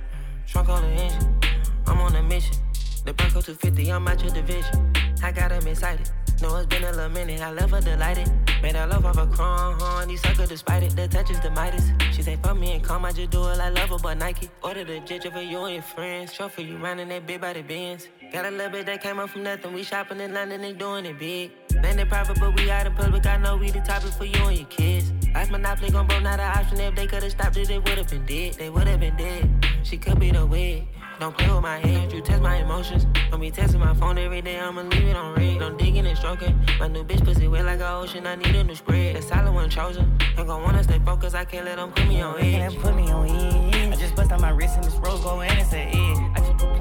Trunk 0.45 0.67
on 0.67 0.81
the 0.81 0.89
engine, 0.89 1.39
I'm 1.87 2.01
on 2.01 2.17
a 2.17 2.21
mission. 2.21 2.57
The 3.05 3.13
Bronco 3.13 3.41
250, 3.41 3.91
I'm 3.91 4.07
out 4.07 4.21
your 4.21 4.33
division. 4.33 4.93
I 5.23 5.31
got 5.31 5.51
'em 5.51 5.67
excited. 5.67 6.09
Know 6.41 6.55
it's 6.57 6.67
been 6.67 6.83
a 6.83 6.91
little 6.91 7.09
minute, 7.09 7.41
I 7.41 7.51
love 7.51 7.71
her 7.71 7.81
delighted. 7.81 8.31
Made 8.61 8.75
her 8.75 8.87
love 8.87 9.05
off 9.05 9.17
a 9.17 9.25
horn, 9.25 10.07
these 10.07 10.21
sucker 10.21 10.45
despite 10.45 10.83
it. 10.83 10.95
The 10.95 11.07
touch 11.07 11.29
is 11.31 11.39
the 11.39 11.49
Midas. 11.51 11.91
She 12.13 12.21
say, 12.21 12.37
fuck 12.41 12.57
me 12.57 12.73
and 12.73 12.83
calm, 12.83 13.05
I 13.05 13.11
just 13.11 13.31
do 13.31 13.41
it 13.47 13.57
like 13.57 13.73
love 13.75 13.89
her, 13.89 13.97
but 13.97 14.17
Nike. 14.17 14.49
Order 14.63 14.83
the 14.83 14.99
jet 14.99 15.23
for 15.23 15.41
you 15.41 15.63
and 15.65 15.73
your 15.75 15.83
friends. 15.83 16.35
For 16.35 16.61
you 16.61 16.77
running 16.77 17.09
that 17.09 17.25
big 17.25 17.41
body 17.41 17.61
Benz. 17.61 18.07
Got 18.31 18.45
a 18.45 18.51
little 18.51 18.71
bit 18.71 18.85
that 18.85 19.01
came 19.01 19.19
up 19.19 19.29
from 19.29 19.43
nothing. 19.43 19.73
We 19.73 19.83
shopping 19.83 20.19
in 20.19 20.33
London, 20.33 20.61
they 20.61 20.73
doing 20.73 21.05
it 21.05 21.17
big. 21.19 21.51
Landed 21.83 22.09
private, 22.09 22.39
but 22.39 22.55
we 22.55 22.69
out 22.69 22.85
in 22.85 22.93
public. 22.93 23.25
I 23.25 23.37
know 23.37 23.57
we 23.57 23.71
the 23.71 23.79
topic 23.79 24.11
for 24.11 24.25
you 24.25 24.41
and 24.47 24.57
your 24.57 24.67
kids. 24.67 25.11
Life 25.33 25.51
monopoly 25.51 25.91
gon' 25.91 26.07
broke, 26.07 26.23
not 26.23 26.39
an 26.39 26.57
option. 26.57 26.79
If 26.79 26.95
they 26.95 27.07
could've 27.07 27.31
stopped 27.31 27.57
it, 27.57 27.67
they 27.67 27.79
would've 27.79 28.07
been 28.07 28.25
dead. 28.25 28.53
They 28.55 28.69
would've 28.69 28.99
been 28.99 29.15
dead. 29.15 29.65
She 29.83 29.97
could 29.97 30.19
be 30.19 30.31
the 30.31 30.45
wig. 30.45 30.87
Don't 31.19 31.37
play 31.37 31.51
with 31.51 31.61
my 31.61 31.79
head, 31.79 32.13
you 32.13 32.21
test 32.21 32.41
my 32.41 32.55
emotions. 32.55 33.05
Don't 33.29 33.41
be 33.41 33.51
testing 33.51 33.81
my 33.81 33.93
phone 33.93 34.17
every 34.17 34.41
day, 34.41 34.57
I'ma 34.57 34.83
leave 34.83 35.05
it 35.05 35.17
on 35.17 35.35
red. 35.35 35.59
Don't 35.59 35.77
digging 35.77 36.07
and 36.07 36.17
stroking. 36.17 36.57
My 36.79 36.87
new 36.87 37.03
bitch 37.03 37.25
pussy 37.25 37.45
wet 37.49 37.65
like 37.65 37.81
an 37.81 37.91
ocean, 37.91 38.25
I 38.25 38.35
need 38.35 38.55
a 38.55 38.63
new 38.63 38.73
spread. 38.73 39.17
The 39.17 39.21
silent 39.21 39.53
one 39.53 39.69
chosen. 39.69 40.17
Ain't 40.37 40.47
gon' 40.47 40.63
wanna 40.63 40.81
stay 40.81 40.99
focused, 40.99 41.35
I 41.35 41.43
can't 41.43 41.65
let 41.65 41.75
them 41.75 41.91
put 41.91 42.07
me 42.07 42.21
on 42.21 42.39
edge. 42.39 42.71
Can't 42.71 42.81
put 42.81 42.95
me 42.95 43.11
on 43.11 43.27
edge. 43.27 43.91
I 43.91 43.95
just 43.97 44.15
bust 44.15 44.31
out 44.31 44.39
my 44.39 44.51
wrist 44.51 44.77
and 44.77 44.85
this 44.85 44.95
rose 44.95 45.19
go 45.19 45.41
in, 45.41 45.51
it's 45.57 45.73
an 45.73 45.89
edge. 45.89 46.17
I 46.35 46.39
just 46.39 46.57
put 46.57 46.78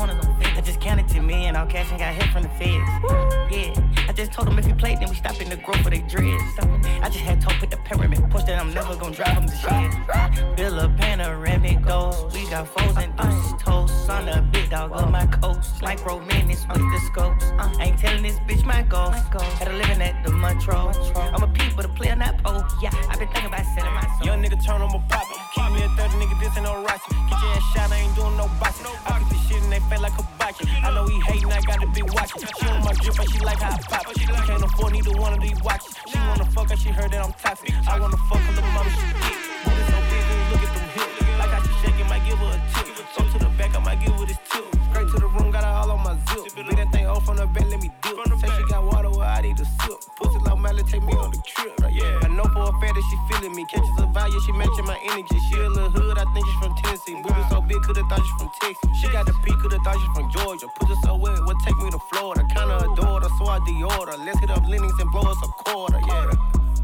counted 0.89 1.07
to 1.07 1.21
me 1.21 1.45
and 1.45 1.55
all 1.55 1.67
cash 1.67 1.91
and 1.91 1.99
got 1.99 2.15
hit 2.15 2.31
from 2.33 2.43
the 2.43 2.49
feds. 2.57 2.91
Yeah, 3.53 4.09
I 4.09 4.13
just 4.15 4.33
told 4.33 4.49
them 4.49 4.59
if 4.59 4.65
he 4.65 4.73
played, 4.73 5.01
then 5.01 5.11
we 5.11 5.17
stop 5.17 5.39
in 5.39 5.51
the 5.51 5.57
growth 5.57 5.83
for 5.83 5.91
they 5.91 6.01
dreads. 6.01 6.43
I 7.03 7.11
just 7.11 7.25
had 7.29 7.43
told 7.43 7.57
put 7.61 7.71
the 7.71 7.77
pyramid, 7.77 8.19
push 8.31 8.45
that 8.45 8.59
I'm 8.59 8.73
never 8.73 8.97
gonna 8.97 9.15
drive 9.15 9.35
them 9.37 9.47
to 9.47 9.57
shit. 9.63 10.57
Bill 10.57 10.79
a 10.79 10.89
panoramic 10.89 11.85
doors, 11.85 12.33
we 12.33 12.49
got 12.49 12.69
foes 12.69 12.97
and 12.97 13.15
deuces 13.19 13.53
toast. 13.63 14.09
On 14.09 14.25
the 14.25 14.41
big 14.51 14.71
dog 14.71 14.93
on 14.93 15.13
my 15.13 15.27
coast, 15.27 15.83
like 15.83 16.03
romantics 16.07 16.67
with 16.69 16.79
the 16.79 17.01
scopes. 17.05 17.45
I 17.59 17.85
ain't 17.85 17.99
telling 17.99 18.23
this 18.23 18.39
bitch 18.49 18.65
my 18.65 18.81
goals. 18.83 19.15
Had 19.61 19.69
a 19.69 19.75
living 19.75 20.01
at 20.01 20.25
the 20.25 20.33
Montrose. 20.33 20.97
I'm 21.15 21.43
a 21.43 21.49
peep, 21.49 21.77
but 21.77 21.85
a 21.85 21.89
player 21.89 22.17
not 22.17 22.43
pole. 22.43 22.65
Yeah, 22.83 22.91
i 23.11 23.17
been 23.19 23.29
thinking 23.29 23.53
about 23.53 23.67
selling 23.77 23.93
my 23.93 24.07
soul. 24.17 24.27
Young 24.29 24.43
nigga 24.43 24.65
turn 24.65 24.81
on 24.81 24.91
my 24.91 25.05
pop. 25.11 25.27
Keep 25.55 25.71
me 25.73 25.83
a 25.83 25.89
30 26.01 26.15
nigga, 26.17 26.41
this 26.41 26.57
ain't 26.57 26.65
no 26.65 26.83
ratchet. 26.83 27.13
Get 27.29 27.43
your 27.43 27.53
ass 27.53 27.73
shot, 27.75 27.93
I 27.93 27.97
ain't 28.01 28.17
doing 28.17 28.37
no 28.39 28.49
boxing. 28.59 28.87
I 28.87 29.19
put 29.21 29.29
this 29.29 29.49
shit 29.49 29.63
in 29.63 29.69
they 29.69 29.81
face 29.81 30.01
like 30.01 30.19
a 30.19 30.23
boxing. 30.39 30.78
I 30.85 30.95
know 30.95 31.07
he 31.07 31.21
hating, 31.21 31.53
I 31.53 31.61
gotta 31.61 31.87
be 31.89 32.03
watching. 32.03 32.49
She 32.59 32.67
on 32.69 32.85
my 32.85 32.93
drip, 32.93 33.19
and 33.19 33.31
she 33.31 33.39
like 33.41 33.59
how 33.59 33.75
I 33.75 33.83
pop. 33.83 34.07
She 34.19 34.27
can't 34.27 34.63
afford 34.63 34.93
neither 34.93 35.13
one 35.13 35.33
of 35.33 35.41
these 35.41 35.61
watches. 35.63 35.95
She 36.09 36.19
wanna 36.19 36.45
fuck 36.47 36.71
her, 36.71 36.77
she 36.77 36.91
heard 36.91 37.11
that 37.13 37.25
I'm 37.25 37.33
toxic. 37.33 37.75
I 37.87 37.99
wanna 38.01 38.17
fuck 38.29 38.41
her, 38.41 38.53
little 38.53 38.71
mama, 38.71 38.91
she 38.91 39.07
thick. 39.23 39.39
Booty 39.65 39.85
so 39.91 39.99
big, 40.11 40.25
look 40.51 40.63
at 40.67 40.75
them 40.75 40.89
hips. 40.95 41.39
Like 41.39 41.51
how 41.51 41.63
she 41.63 41.73
shaking, 41.87 42.09
might 42.09 42.25
give 42.25 42.39
her 42.39 42.53
a 42.53 42.61
tip. 42.75 42.97
So 43.15 43.21
to 43.33 43.39
the 43.45 43.51
back, 43.59 43.75
I 43.77 43.81
might 43.81 44.01
give 44.01 44.15
her 44.15 44.27
this 44.27 44.48
Pussy 50.79 50.93
take 50.93 51.03
me 51.03 51.13
on 51.15 51.31
the 51.31 51.43
trip. 51.43 51.75
Yeah. 51.91 52.21
I 52.23 52.29
know 52.29 52.45
for 52.55 52.71
a 52.71 52.73
fact 52.79 52.95
that 52.95 53.05
she 53.11 53.17
feeling 53.27 53.55
me. 53.55 53.67
Catches 53.67 53.99
a 53.99 54.07
vibe, 54.15 54.31
yeah, 54.31 54.41
she 54.47 54.53
matching 54.53 54.87
my 54.87 54.99
energy. 55.11 55.39
She 55.51 55.59
a 55.59 55.69
little 55.69 55.91
hood, 55.91 56.19
I 56.19 56.25
think 56.33 56.47
she's 56.47 56.61
from 56.63 56.75
Tennessee. 56.77 57.19
Booty 57.23 57.43
so 57.51 57.61
big, 57.61 57.83
could've 57.83 58.07
thought 58.07 58.23
she's 58.23 58.39
from 58.39 58.51
Texas. 58.61 58.91
She 59.01 59.09
got 59.11 59.27
the 59.27 59.35
P, 59.43 59.51
could've 59.59 59.83
thought 59.83 59.99
she's 59.99 60.15
from 60.15 60.31
Georgia. 60.31 60.67
Pussy 60.79 60.95
so 61.03 61.17
wet, 61.17 61.43
what 61.45 61.57
take 61.67 61.77
me 61.79 61.91
to 61.91 61.99
Florida? 62.11 62.47
Kinda 62.55 62.79
adore 62.79 63.21
her, 63.21 63.31
so 63.39 63.47
I 63.47 63.59
deorder. 63.67 64.19
Let's 64.23 64.39
hit 64.39 64.51
up 64.51 64.63
Lenox 64.69 64.95
and 65.01 65.11
blow 65.11 65.27
us 65.27 65.39
a 65.43 65.49
quarter, 65.67 65.99
yeah. 66.07 66.31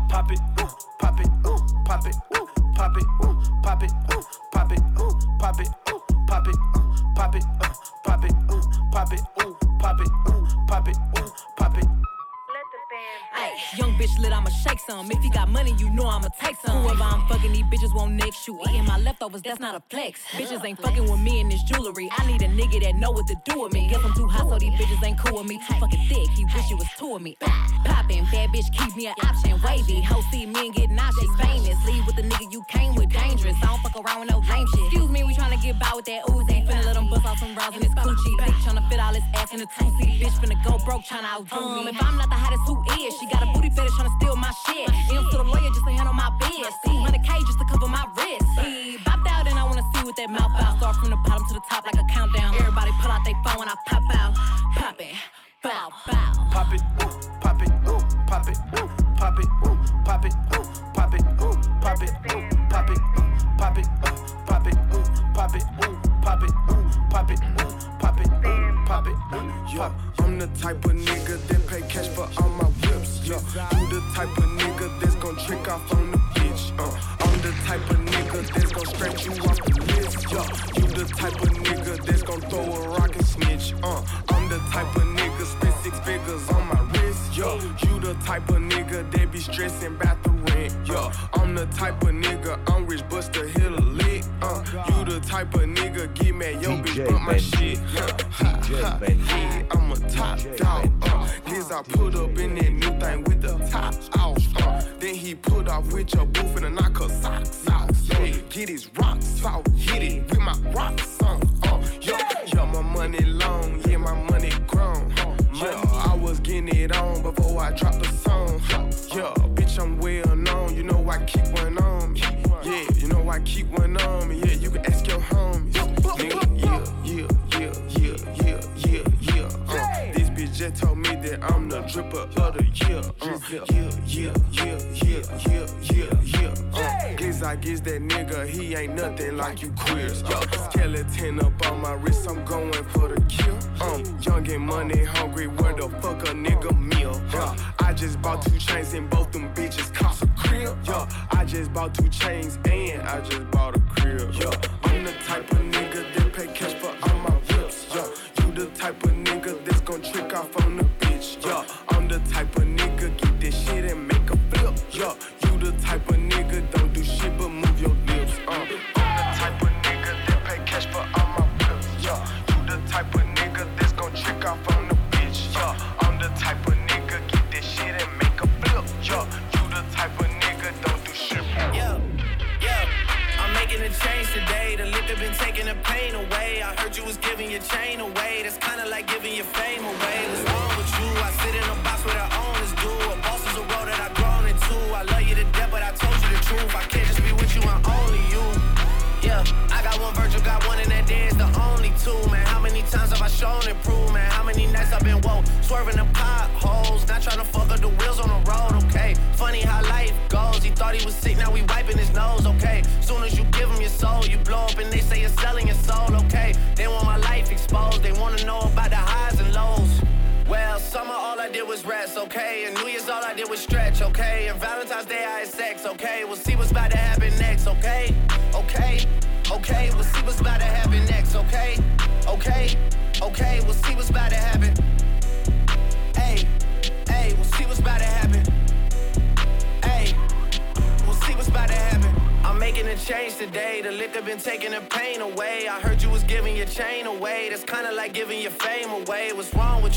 Pop 0.09 0.31
it, 0.31 0.41
ooh, 0.59 0.69
pop 0.99 1.21
it, 1.21 1.31
ooh. 1.47 1.55
pop 1.85 2.07
it, 2.07 2.15
ooh, 2.35 2.49
pop 2.75 2.97
it, 2.97 3.05
ooh, 3.25 3.39
pop 3.63 3.83
it, 3.83 3.93
ooh, 4.11 4.23
pop 4.53 4.73
it, 4.73 4.81
ooh, 4.99 5.15
pop 5.39 5.61
it, 5.61 5.69
ooh, 5.91 6.01
pop 6.27 6.49
it, 6.49 6.57
uh, 6.75 6.83
pop 7.15 7.35
it, 7.35 7.45
uh, 7.63 7.75
pop 8.03 8.25
it, 8.25 8.33
ooh, 8.51 8.63
pop 8.91 9.13
it, 9.13 9.21
ooh, 9.43 9.57
pop 9.79 10.01
it, 10.01 10.09
ooh, 10.29 10.47
pop 10.67 10.89
it, 10.89 10.97
ooh, 11.19 11.33
pop 11.57 11.79
it. 11.79 11.94
Ay, 13.37 13.51
young 13.77 13.93
bitch 13.95 14.19
lit, 14.19 14.33
I'ma 14.33 14.51
shake 14.51 14.79
some. 14.79 15.11
If 15.11 15.23
you 15.25 15.31
got 15.31 15.49
money, 15.49 15.75
you 15.79 15.91
know 15.91 16.07
I'ma 16.07 16.29
take 16.41 16.57
some. 16.65 16.83
Whoever 16.83 17.03
I'm 17.03 17.27
fucking, 17.27 17.53
these 17.53 17.65
bitches 17.65 17.95
won't 17.95 18.13
next 18.13 18.47
you. 18.47 18.61
Eating 18.69 18.85
my 18.85 18.99
leftovers, 18.99 19.43
that's 19.43 19.61
not 19.61 19.75
a 19.75 19.83
flex. 19.91 20.23
Bitches 20.33 20.65
ain't 20.65 20.81
fucking 20.81 21.11
with 21.11 21.21
me 21.21 21.41
in 21.41 21.49
this 21.49 21.63
jewelry. 21.65 22.09
I 22.17 22.27
need 22.27 22.43
a 22.43 22.49
nigga 22.49 22.81
that 22.83 22.95
know 22.95 23.11
what 23.11 23.27
to 23.27 23.37
do 23.45 23.63
with 23.63 23.73
me. 23.73 23.89
Guess 23.89 24.05
I'm 24.05 24.15
too 24.15 24.29
hot, 24.29 24.49
so 24.49 24.59
these 24.59 24.73
bitches 24.73 25.03
ain't 25.05 25.19
cool 25.19 25.39
with 25.39 25.49
me. 25.49 25.59
Too 25.59 25.75
fucking 25.81 26.09
thick, 26.09 26.29
he 26.31 26.45
wish 26.45 26.71
you 26.71 26.77
was 26.77 26.89
two 26.97 27.17
of 27.17 27.23
me. 27.23 27.37
Poppin', 27.85 28.25
bad 28.31 28.51
bitch, 28.51 28.71
keep 28.73 28.95
me 28.97 29.09
an 29.09 29.15
option. 29.25 29.61
Wavy, 29.63 30.01
hoe 30.01 30.23
see 30.31 30.47
me 30.47 30.67
and 30.67 30.75
get 30.75 30.91
nauseous. 30.91 31.29
Famous, 31.41 31.87
leave 31.87 32.07
with 32.07 32.17
the 32.17 32.23
nigga 32.23 32.53
you 32.53 32.63
came 32.69 32.95
with. 32.95 33.11
Dangerous, 33.11 33.57
I 33.63 33.67
don't 33.67 33.81
fuck 33.81 33.97
around 34.05 34.21
with 34.21 34.31
no 34.31 34.39
lame 34.39 34.67
shit. 34.75 34.85
Excuse 34.87 35.11
me, 35.11 35.25
we 35.25 35.35
tryna 35.35 35.61
get 35.61 35.79
by 35.79 35.91
with 35.95 36.05
that 36.07 36.23
Uzi. 36.25 36.67
Finna 36.67 36.85
let 36.85 36.95
them 36.95 37.11
bust 37.11 37.27
out 37.27 37.39
some 37.39 37.55
rounds 37.55 37.77
in 37.77 37.83
his 37.83 37.93
coochie. 37.95 38.47
Dick 38.47 38.55
tryna 38.65 38.89
fit 38.89 39.01
all 39.01 39.13
his 39.13 39.25
ass 39.35 39.53
in 39.53 39.61
a 39.61 39.67
two 39.67 39.91
seat. 39.99 40.23
Bitch 40.23 40.39
finna 40.41 40.57
go 40.65 40.79
broke 40.85 41.03
tryna 41.03 41.29
outdo 41.35 41.57
me. 41.75 41.81
Um, 41.81 41.89
if 41.89 42.03
I'm 42.03 42.17
not 42.17 42.29
the 42.29 42.37
hottest, 42.37 42.63
who 42.67 42.81
is? 42.93 42.94
She 42.95 43.27
got 43.27 43.43
a 43.43 43.47
booty 43.53 43.71
fetish 43.71 43.93
tryna 43.93 44.15
steal 44.19 44.37
my 44.37 44.53
shit. 44.67 44.89
M 45.11 45.25
to 45.31 45.37
the 45.37 45.45
lawyer 45.45 45.69
just 45.69 45.85
to 45.85 45.93
handle 45.93 46.15
my 46.15 46.31
biz. 46.41 46.73
200k 46.87 47.47
just 47.47 47.59
to 47.59 47.65
cover 47.67 47.89
my 47.89 48.07
wrist. 48.17 48.47
He 48.63 48.99
bopped 48.99 49.27
out 49.27 49.47
and 49.47 49.59
I 49.59 49.65
wanna 49.65 49.83
see 49.95 50.05
what 50.05 50.17
that 50.17 50.31
mouth 50.31 50.53
out. 50.63 50.79
Start 50.79 50.97
from 50.97 51.11
the 51.11 51.17
bottom 51.27 51.47
to 51.49 51.55
the 51.55 51.65
top 51.69 51.85
like 51.85 51.97
a 51.97 52.07
countdown. 52.13 52.55
Everybody 52.55 52.91
pull 53.01 53.11
out 53.11 53.25
their 53.25 53.35
phone 53.45 53.59
when 53.59 53.69
I 53.69 53.75
pop 53.87 54.03
out. 54.15 54.35
Pop 54.77 55.01
it. 55.01 55.15
Bow, 55.63 55.89
bow. 56.07 56.33
Pop 56.53 56.73
it, 56.73 56.83
ooh, 57.03 57.11
pop 57.41 57.63
it, 57.63 57.71
ooh, 57.89 58.01
pop 58.27 58.49
it, 58.49 58.59
ooh, 58.79 58.89
pop 59.17 59.39
it, 59.39 59.49
ooh, 59.65 59.79
pop 60.05 60.25
it, 60.25 60.35
ooh, 60.55 60.65
pop 60.95 61.15
it, 61.15 61.23
ooh, 61.43 61.55
pop 61.81 62.03
it, 62.03 62.03
ooh, 62.03 62.21
pop 62.31 62.37
it, 62.37 62.44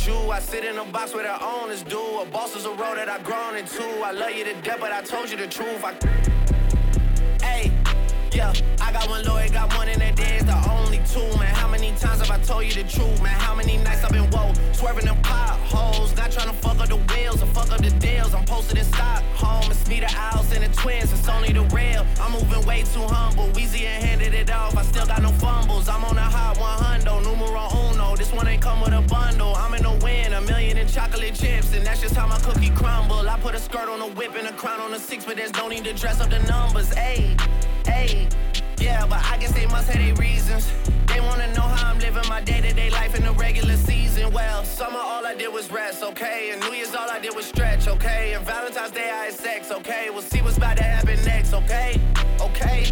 you? 0.07 0.31
I 0.31 0.39
sit 0.39 0.63
in 0.63 0.77
a 0.77 0.85
box 0.85 1.13
where 1.13 1.23
the 1.23 1.43
owners 1.43 1.83
do. 1.83 1.99
A 2.21 2.25
boss 2.25 2.55
is 2.55 2.65
a 2.65 2.69
role 2.69 2.95
that 2.95 3.09
I've 3.09 3.23
grown 3.23 3.55
into. 3.55 3.83
I 4.03 4.11
love 4.11 4.31
you 4.31 4.45
to 4.45 4.53
death, 4.61 4.77
but 4.79 4.91
I 4.91 5.01
told 5.01 5.29
you 5.29 5.37
the 5.37 5.47
truth. 5.47 5.83
I 5.83 5.93
Hey, 7.41 7.71
yeah, 8.31 8.53
I 8.81 8.91
got 8.91 9.09
one 9.09 9.23
lawyer, 9.25 9.49
got 9.49 9.75
one 9.75 9.89
in 9.89 9.99
that 9.99 10.15
day 10.15 10.37
is 10.37 10.45
the 10.45 10.57
only 10.69 11.01
two, 11.11 11.27
man. 11.39 11.53
How 11.53 11.67
many 11.67 11.89
times 11.97 12.19
have 12.21 12.31
I 12.31 12.39
told 12.39 12.65
you 12.65 12.83
the 12.83 12.89
truth, 12.89 13.21
man? 13.21 13.39
How 13.39 13.55
many 13.55 13.77
nights 13.77 14.03
I've 14.03 14.11
been 14.11 14.29
woke, 14.29 14.55
swerving 14.73 15.05
them 15.05 15.17
potholes, 15.23 16.15
not 16.15 16.31
trying 16.31 16.49
to 16.49 16.55
fuck 16.55 16.79
up 16.79 16.89
the 16.89 16.97
wheels 16.97 17.41
or 17.41 17.47
fuck 17.47 17.71
up 17.71 17.81
the 17.81 17.91
deals. 17.91 18.33
I'm 18.33 18.45
posted 18.45 18.77
in 18.77 18.85
Stockholm, 18.85 19.71
it's 19.71 19.87
me, 19.87 19.99
the 19.99 20.11
owls, 20.15 20.51
and 20.51 20.63
the 20.63 20.69
twins, 20.81 21.11
it's 21.11 21.27
only 21.27 21.51
the 21.51 21.63
real. 21.75 22.05
I'm 22.21 22.31
moving 22.33 22.65
way 22.65 22.83
too 22.93 23.01
humble, 23.01 23.47
Weezy 23.55 23.85
and 23.85 24.03
handed 24.03 24.33
it 24.33 24.51
off, 24.51 24.75
I 24.77 24.83
still 24.83 25.05
got 25.05 25.21
no 25.21 25.31
fumbles. 25.31 25.89
I'm 25.89 26.03
on 26.03 26.17
a 26.17 26.21
hot 26.21 26.59
100, 26.59 27.05
numero 27.23 27.67
uno, 27.71 27.76
this 28.27 28.35
one 28.35 28.47
ain't 28.47 28.61
come 28.61 28.81
with 28.81 28.93
a 28.93 29.01
bundle. 29.01 29.53
I'm 29.55 29.73
in 29.73 29.83
the 29.83 29.93
win, 30.03 30.33
a 30.33 30.41
million 30.41 30.77
in 30.77 30.87
chocolate 30.87 31.35
chips, 31.35 31.73
and 31.73 31.85
that's 31.85 32.01
just 32.01 32.15
how 32.15 32.27
my 32.27 32.37
cookie 32.39 32.69
crumble. 32.71 33.29
I 33.29 33.39
put 33.39 33.55
a 33.55 33.59
skirt 33.59 33.87
on 33.87 34.01
a 34.01 34.07
whip 34.07 34.35
and 34.35 34.47
a 34.47 34.53
crown 34.53 34.81
on 34.81 34.93
a 34.93 34.99
six, 34.99 35.25
but 35.25 35.37
there's 35.37 35.53
no 35.53 35.67
need 35.67 35.85
to 35.85 35.93
dress 35.93 36.19
up 36.19 36.29
the 36.29 36.39
numbers, 36.39 36.89
ayy. 36.91 37.39
Hey, 37.85 38.27
yeah, 38.79 39.05
but 39.05 39.23
I 39.23 39.37
guess 39.37 39.53
they 39.53 39.65
must 39.67 39.89
have 39.89 40.03
their 40.03 40.15
reasons. 40.15 40.71
They 41.07 41.21
wanna 41.21 41.53
know 41.53 41.61
how 41.61 41.89
I'm 41.89 41.99
living 41.99 42.27
my 42.27 42.41
day 42.41 42.59
to 42.59 42.73
day 42.73 42.89
life 42.89 43.15
in 43.15 43.23
the 43.23 43.31
regular 43.31 43.77
season. 43.77 44.31
Well, 44.33 44.63
summer 44.65 44.99
all 44.99 45.25
I 45.25 45.33
did 45.35 45.53
was 45.53 45.71
rest, 45.71 46.03
okay? 46.03 46.51
And 46.51 46.61
New 46.61 46.73
Year's 46.73 46.93
all 46.95 47.09
I 47.09 47.19
did 47.19 47.33
was 47.35 47.45
stretch, 47.45 47.87
okay? 47.87 48.33
And 48.33 48.45
Valentine's 48.45 48.91
Day 48.91 49.09
I 49.09 49.25
had 49.25 49.33
sex, 49.33 49.71
okay? 49.71 50.09
We'll 50.09 50.21
see 50.21 50.41
what's 50.41 50.57
about 50.57 50.77
to 50.77 50.83
happen 50.83 51.17
next, 51.23 51.53
okay? 51.53 51.99
okay, 52.41 52.91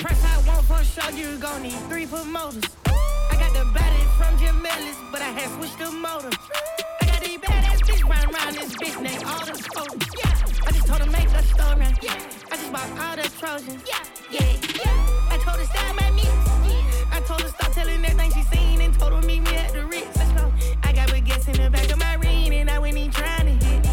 Press 0.00 0.24
I 0.24 0.48
want 0.48 0.64
for 0.64 0.82
sure, 0.82 1.12
you 1.12 1.36
gon' 1.36 1.62
need 1.62 1.78
three 1.90 2.06
promoters. 2.06 2.64
I 2.86 3.36
got 3.36 3.52
the 3.52 3.66
body 3.66 4.02
from 4.16 4.38
Jim 4.38 4.64
Ellis, 4.64 4.96
but 5.12 5.20
I 5.20 5.28
had 5.28 5.50
switched 5.56 5.78
the 5.78 5.90
motor. 5.90 6.30
I 7.02 7.04
got 7.04 7.20
these 7.20 7.38
badass 7.38 7.80
bitch 7.84 8.08
round 8.08 8.32
round 8.32 8.56
this 8.56 8.74
bitch 8.76 8.96
named 9.02 9.24
all 9.24 9.44
the 9.44 9.60
soldiers. 9.60 10.08
Yeah, 10.16 10.66
I 10.66 10.72
just 10.72 10.86
told 10.86 11.00
her 11.02 11.10
make 11.10 11.28
a 11.28 11.42
story. 11.42 11.84
Yeah, 12.00 12.16
I 12.50 12.56
just 12.56 12.72
bought 12.72 12.90
all 12.98 13.16
the 13.16 13.28
Trojans. 13.38 13.82
Yeah, 13.86 14.00
yeah, 14.30 14.56
yeah. 14.82 15.28
I 15.28 15.36
told 15.44 15.58
her 15.60 15.66
style 15.66 15.92
my 15.92 16.10
me. 16.12 16.24
I 17.12 17.20
told 17.26 17.42
her 17.42 17.48
stop 17.48 17.72
telling 17.72 18.02
everything 18.02 18.32
she 18.32 18.42
seen 18.56 18.80
and 18.80 18.98
told 18.98 19.12
her 19.12 19.20
meet 19.20 19.40
me 19.40 19.54
at 19.54 19.74
the 19.74 19.84
Ritz. 19.84 20.16
Let's 20.16 20.32
go. 20.32 20.50
I 20.82 20.94
got 20.94 21.08
baguettes 21.10 21.46
in 21.46 21.62
the 21.62 21.68
back 21.68 21.90
of 21.90 21.98
my 21.98 22.14
ring 22.14 22.54
and 22.54 22.70
I 22.70 22.78
went 22.78 22.96
in 22.96 23.10
trying 23.10 23.44
to 23.52 23.66
hit. 23.66 23.86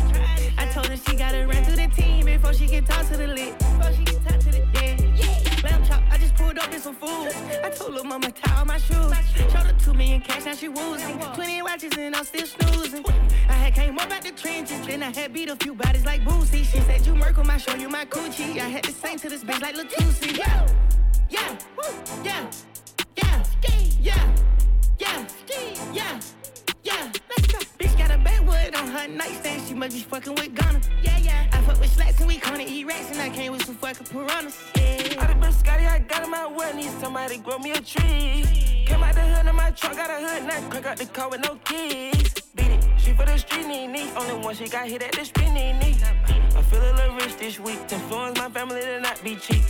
I 0.57 0.67
told 0.71 0.87
her 0.87 0.95
she 0.95 1.17
gotta 1.17 1.45
run 1.45 1.65
to 1.65 1.71
the 1.71 1.89
team 1.93 2.27
before 2.27 2.53
she 2.53 2.65
can 2.65 2.85
talk 2.85 3.05
to 3.09 3.17
the 3.17 3.27
lit. 3.27 3.53
I 6.67 6.69
just 6.69 6.99
pulled 6.99 7.27
up 7.27 7.33
in 7.33 7.33
some 7.33 7.53
food. 7.53 7.63
I 7.63 7.69
told 7.69 7.97
her 7.97 8.03
mama 8.03 8.31
tie 8.31 8.59
all 8.59 8.65
my 8.65 8.77
shoes. 8.77 9.13
Showed 9.35 9.67
her 9.67 9.73
two 9.79 9.93
million 9.93 10.21
cash, 10.21 10.45
now 10.45 10.53
she 10.53 10.67
woozing. 10.67 11.17
Twenty 11.33 11.61
watches 11.61 11.97
and 11.97 12.15
I'm 12.15 12.25
still 12.25 12.45
snoozing. 12.45 13.05
I 13.47 13.53
had 13.53 13.73
came 13.73 13.97
up 13.97 14.11
out 14.11 14.21
the 14.21 14.31
trenches, 14.31 14.85
then 14.85 15.01
I 15.03 15.11
had 15.11 15.33
beat 15.33 15.49
a 15.49 15.55
few 15.55 15.73
bodies 15.73 16.05
like 16.05 16.21
Boosie. 16.23 16.65
She 16.65 16.79
said 16.81 17.05
you 17.05 17.15
Merkle, 17.15 17.49
I 17.49 17.57
show 17.57 17.75
you 17.75 17.89
my 17.89 18.05
coochie. 18.05 18.57
I 18.59 18.67
had 18.67 18.83
to 18.83 18.91
sing 18.91 19.17
to 19.19 19.29
this 19.29 19.43
bitch 19.43 19.61
like 19.61 19.75
Latusi. 19.75 20.37
Yeah, 20.37 20.67
yeah, 21.29 21.57
yeah, 22.23 22.49
yeah, 23.15 23.43
yeah, 23.63 23.83
yeah, 24.99 25.93
yeah. 25.93 26.19
Yeah, 26.83 27.11
let's 27.29 27.47
go. 27.53 27.76
Got 28.17 28.23
backwood 28.23 28.75
on 28.75 28.87
her 28.87 29.07
nightstand. 29.07 29.61
She 29.67 29.73
must 29.73 29.95
be 29.95 30.01
fucking 30.01 30.33
with 30.35 30.55
Ghana. 30.55 30.81
Yeah, 31.03 31.17
yeah. 31.17 31.47
I 31.51 31.61
fuck 31.61 31.79
with 31.79 31.93
slacks 31.93 32.19
and 32.19 32.27
we 32.27 32.37
gonna 32.37 32.63
eat 32.67 32.85
rats. 32.85 33.11
And 33.11 33.21
I 33.21 33.29
came 33.29 33.51
with 33.51 33.65
some 33.65 33.75
fucking 33.75 34.07
piranhas. 34.07 34.57
Yeah. 34.75 35.21
I 35.21 35.27
done 35.27 35.39
been 35.39 35.51
Scotty, 35.51 35.85
I 35.85 35.99
got 35.99 36.23
in 36.23 36.31
my 36.31 36.47
well, 36.47 36.73
need 36.75 36.91
somebody 36.99 37.37
grow 37.37 37.59
me 37.59 37.71
a 37.71 37.81
tree. 37.81 38.85
Came 38.85 39.03
out 39.03 39.15
the 39.15 39.21
hood 39.21 39.47
in 39.47 39.55
my 39.55 39.71
truck, 39.71 39.95
got 39.95 40.09
a 40.09 40.25
hood, 40.25 40.47
now 40.47 40.69
crack 40.69 40.85
out 40.85 40.97
the 40.97 41.05
car 41.05 41.29
with 41.29 41.41
no 41.41 41.55
keys. 41.65 42.33
Beat 42.55 42.71
it, 42.71 42.85
she 42.97 43.13
for 43.13 43.25
the 43.25 43.37
street, 43.37 43.67
need 43.67 43.87
need. 43.87 44.09
Only 44.15 44.45
one 44.45 44.55
she 44.55 44.67
got 44.67 44.87
hit 44.87 45.03
at 45.03 45.11
the 45.11 45.25
street, 45.25 45.51
need 45.51 45.73
need. 45.73 45.97
I 46.55 46.61
feel 46.61 46.81
a 46.81 46.93
little 46.93 47.15
rich 47.15 47.37
this 47.37 47.59
week, 47.59 47.87
to 47.87 47.95
influence 47.95 48.37
my 48.39 48.49
family 48.49 48.81
to 48.81 48.99
not 48.99 49.21
be 49.23 49.35
cheap. 49.35 49.63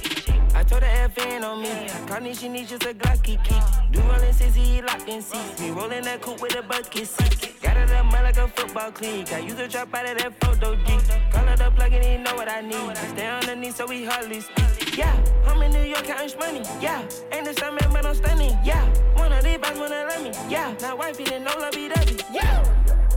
I 0.54 0.64
told 0.64 0.84
her 0.84 1.10
FN 1.10 1.44
on 1.44 1.62
me, 1.62 1.88
Connie, 2.08 2.34
she 2.34 2.50
needs 2.50 2.70
just 2.70 2.84
a 2.84 2.94
Glocky 2.94 3.44
key. 3.44 3.60
Do 3.92 4.02
rolling 4.02 4.34
since 4.34 4.56
he 4.56 4.82
locked 4.82 5.08
in 5.08 5.22
seats. 5.22 5.60
Me 5.60 5.72
rolling 5.72 6.04
that 6.04 6.22
coupe 6.22 6.42
with 6.42 6.56
a 6.56 6.62
bucket 6.62 7.08
seat. 7.08 7.47
Got 7.62 7.78
it 7.78 7.92
up 7.92 8.06
mud 8.06 8.24
like 8.24 8.38
a 8.38 8.48
football 8.48 8.92
cleat. 8.92 9.34
I 9.34 9.40
use 9.40 9.60
a 9.60 9.68
drop 9.68 9.94
out 9.94 10.10
of 10.10 10.18
that 10.20 10.34
photo 10.44 10.76
G. 10.76 10.98
Call 11.32 11.48
it 11.48 11.62
up 11.62 11.76
plug 11.76 11.94
and 11.94 12.04
he 12.06 12.18
know 12.18 12.36
what 12.36 12.50
I 12.50 12.62
need. 12.62 12.76
I 12.76 12.94
stay 13.08 13.28
underneath 13.28 13.76
so 13.76 13.86
we 13.88 14.06
hardly 14.06 14.42
speak. 14.42 14.98
Yeah, 14.98 15.16
I'm 15.46 15.62
in 15.62 15.72
New 15.72 15.84
York 15.84 16.04
counting 16.04 16.38
money. 16.40 16.62
Yeah, 16.82 17.02
ain't 17.32 17.46
the 17.46 17.54
same 17.54 17.76
man, 17.76 17.90
but 17.92 18.06
I'm 18.06 18.16
stunning. 18.16 18.58
Yeah, 18.64 18.84
one 19.16 19.32
of 19.32 19.44
these 19.44 19.58
boys 19.58 19.78
wanna 19.78 20.06
love 20.10 20.24
me. 20.24 20.32
Yeah, 20.50 20.74
now 20.82 20.96
wifey 20.96 21.24
didn't 21.26 21.44
know 21.44 21.54
love 21.60 21.74
be 21.74 21.90
dubby. 21.90 22.24
Yeah, 22.34 22.64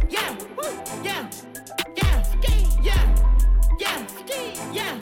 yeah, 0.09 0.37
woo, 0.57 0.71
yeah, 1.05 1.31
yeah, 1.97 2.25
yeah, 2.43 2.67
yeah, 3.79 4.07
yeah, 4.73 5.01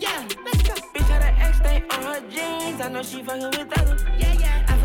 yeah. 0.00 0.28
Let's 0.44 0.62
go. 0.62 0.74
Bitch 0.94 1.08
had 1.08 1.22
an 1.22 1.40
X 1.40 1.58
stain 1.58 1.82
on 1.90 2.02
her 2.02 2.20
jeans. 2.30 2.80
I 2.80 2.88
know 2.88 3.02
she 3.02 3.22
fucking 3.22 3.50
with 3.50 3.78
others. 3.78 4.04
Yeah, 4.18 4.32
yeah. 4.38 4.66
I 4.68 4.75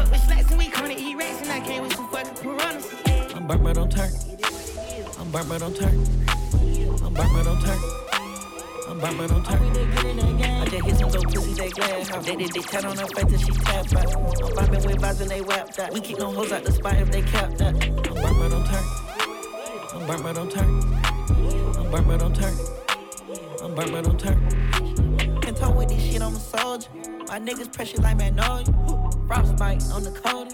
burnt, 3.57 3.63
but 3.63 3.73
don't 3.73 3.91
turn. 3.91 4.11
I'm 5.19 5.31
burnt, 5.31 5.49
but 5.49 5.59
don't 5.59 5.75
turn. 5.75 6.07
I'm 7.03 7.13
burnt, 7.13 7.33
but 7.33 7.43
don't 7.43 7.61
turn. 7.61 7.79
I'm 8.87 8.99
burnt, 8.99 9.17
but 9.17 9.27
don't 9.27 9.45
turn. 9.45 9.61
I 10.61 10.65
just 10.65 10.85
hit 10.85 10.97
some 10.97 11.09
dope 11.09 11.33
pussy, 11.33 11.53
they 11.53 11.69
glad 11.69 12.07
how 12.07 12.21
they 12.21 12.35
did 12.37 12.51
they 12.53 12.61
tat 12.61 12.85
on 12.85 12.97
her 12.97 13.07
face 13.07 13.25
till 13.25 13.39
she 13.39 13.51
tap 13.61 13.93
out. 13.93 14.15
I'm 14.15 14.51
vibing 14.55 14.85
with 14.85 15.01
vibes 15.01 15.21
and 15.21 15.29
they 15.29 15.41
whapped 15.41 15.79
out. 15.79 15.91
We 15.91 15.99
keep 15.99 16.19
no 16.19 16.31
hoes 16.31 16.51
out 16.53 16.63
the 16.63 16.71
spot 16.71 16.95
if 16.95 17.11
they 17.11 17.21
capped 17.23 17.57
that. 17.57 17.75
I'm 17.75 18.13
burnt, 18.21 18.39
but 18.39 18.49
don't 18.49 18.65
turn. 18.65 18.83
I'm 19.95 20.07
burnt, 20.07 20.23
but 20.23 20.35
don't 20.35 20.51
turn. 20.51 20.83
I'm 21.77 21.91
burnt, 21.91 22.07
but 22.07 22.19
don't 22.19 22.35
turn. 22.35 22.55
I'm 23.61 23.75
burnt, 23.75 23.91
but 23.91 24.03
don't 24.05 24.19
turn. 24.19 25.41
Can 25.41 25.55
talk 25.55 25.75
with 25.75 25.89
this 25.89 26.01
shit, 26.01 26.21
I'm 26.21 26.35
a 26.35 26.39
soldier. 26.39 26.87
My 27.27 27.39
niggas 27.39 27.73
pressure 27.73 27.97
like 27.97 28.17
Magnolia. 28.17 28.65
Frostbite 29.27 29.83
on 29.91 30.03
the 30.03 30.11
cold. 30.11 30.53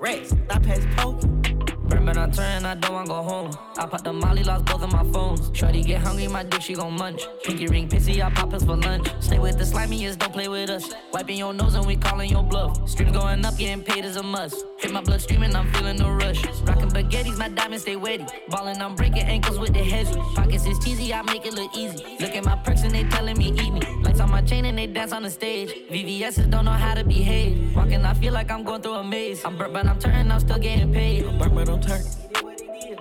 Rex, 0.00 0.28
stop 0.28 0.62
past 0.62 0.88
poke. 0.96 1.57
Burn, 1.88 2.04
but 2.04 2.18
I 2.18 2.28
turn, 2.28 2.66
I 2.66 2.74
don't 2.74 2.92
wanna 2.92 3.08
go 3.08 3.22
home. 3.22 3.50
I 3.78 3.86
pop 3.86 4.04
the 4.04 4.12
molly, 4.12 4.44
lost 4.44 4.66
both 4.66 4.82
of 4.82 4.92
my 4.92 5.04
phones. 5.12 5.50
Shorty 5.56 5.82
get 5.82 6.02
hungry, 6.02 6.28
my 6.28 6.42
dick, 6.42 6.60
she 6.60 6.74
gon' 6.74 6.94
munch. 6.94 7.22
Pinky 7.44 7.66
ring 7.66 7.88
pissy, 7.88 8.22
I 8.22 8.30
pop 8.30 8.52
us 8.52 8.62
for 8.64 8.76
lunch. 8.76 9.08
Stay 9.20 9.38
with 9.38 9.56
the 9.56 9.64
slimiest, 9.64 10.18
don't 10.18 10.32
play 10.32 10.48
with 10.48 10.68
us. 10.68 10.92
Wiping 11.12 11.38
your 11.38 11.54
nose 11.54 11.74
and 11.74 11.86
we 11.86 11.96
calling 11.96 12.30
your 12.30 12.42
bluff. 12.42 12.88
Streams 12.88 13.12
going 13.12 13.44
up, 13.44 13.56
getting 13.56 13.82
paid 13.82 14.04
is 14.04 14.16
a 14.16 14.22
must. 14.22 14.64
Hit 14.78 14.92
my 14.92 15.00
blood 15.00 15.20
streaming, 15.20 15.56
I'm 15.56 15.66
feeling 15.72 15.96
no 15.96 16.10
rush. 16.10 16.44
Rockin' 16.62 16.90
baguettes, 16.90 17.36
my 17.36 17.48
diamonds 17.48 17.82
stay 17.82 17.96
wetty. 17.96 18.30
Ballin', 18.48 18.80
I'm 18.80 18.94
breaking 18.94 19.22
ankles 19.24 19.58
with 19.58 19.74
the 19.74 19.82
heavy. 19.82 20.14
Pockets 20.36 20.66
is 20.66 20.78
cheesy, 20.78 21.12
I 21.12 21.22
make 21.22 21.44
it 21.44 21.54
look 21.54 21.76
easy. 21.76 22.16
Look 22.20 22.36
at 22.36 22.44
my 22.44 22.54
perks 22.56 22.82
and 22.82 22.92
they 22.92 23.02
telling 23.04 23.36
me 23.36 23.48
eat 23.48 23.72
me. 23.72 23.80
Lights 24.02 24.20
on 24.20 24.30
my 24.30 24.40
chain 24.40 24.66
and 24.66 24.78
they 24.78 24.86
dance 24.86 25.10
on 25.12 25.24
the 25.24 25.30
stage. 25.30 25.70
VVS's 25.90 26.46
don't 26.46 26.64
know 26.64 26.70
how 26.70 26.94
to 26.94 27.02
behave. 27.02 27.74
Walking, 27.74 28.04
I 28.04 28.14
feel 28.14 28.32
like 28.32 28.52
I'm 28.52 28.62
going 28.62 28.80
through 28.80 28.94
a 28.94 29.04
maze. 29.04 29.44
I'm 29.44 29.56
burnt, 29.56 29.72
but 29.72 29.84
I'm 29.84 29.98
turning, 29.98 30.30
I'm 30.30 30.38
still 30.38 30.58
getting 30.58 30.92
paid. 30.92 31.26
I'm 31.26 31.38
burnt, 31.38 31.54
but 31.56 31.66
don't 31.66 31.82
turn. 31.82 32.02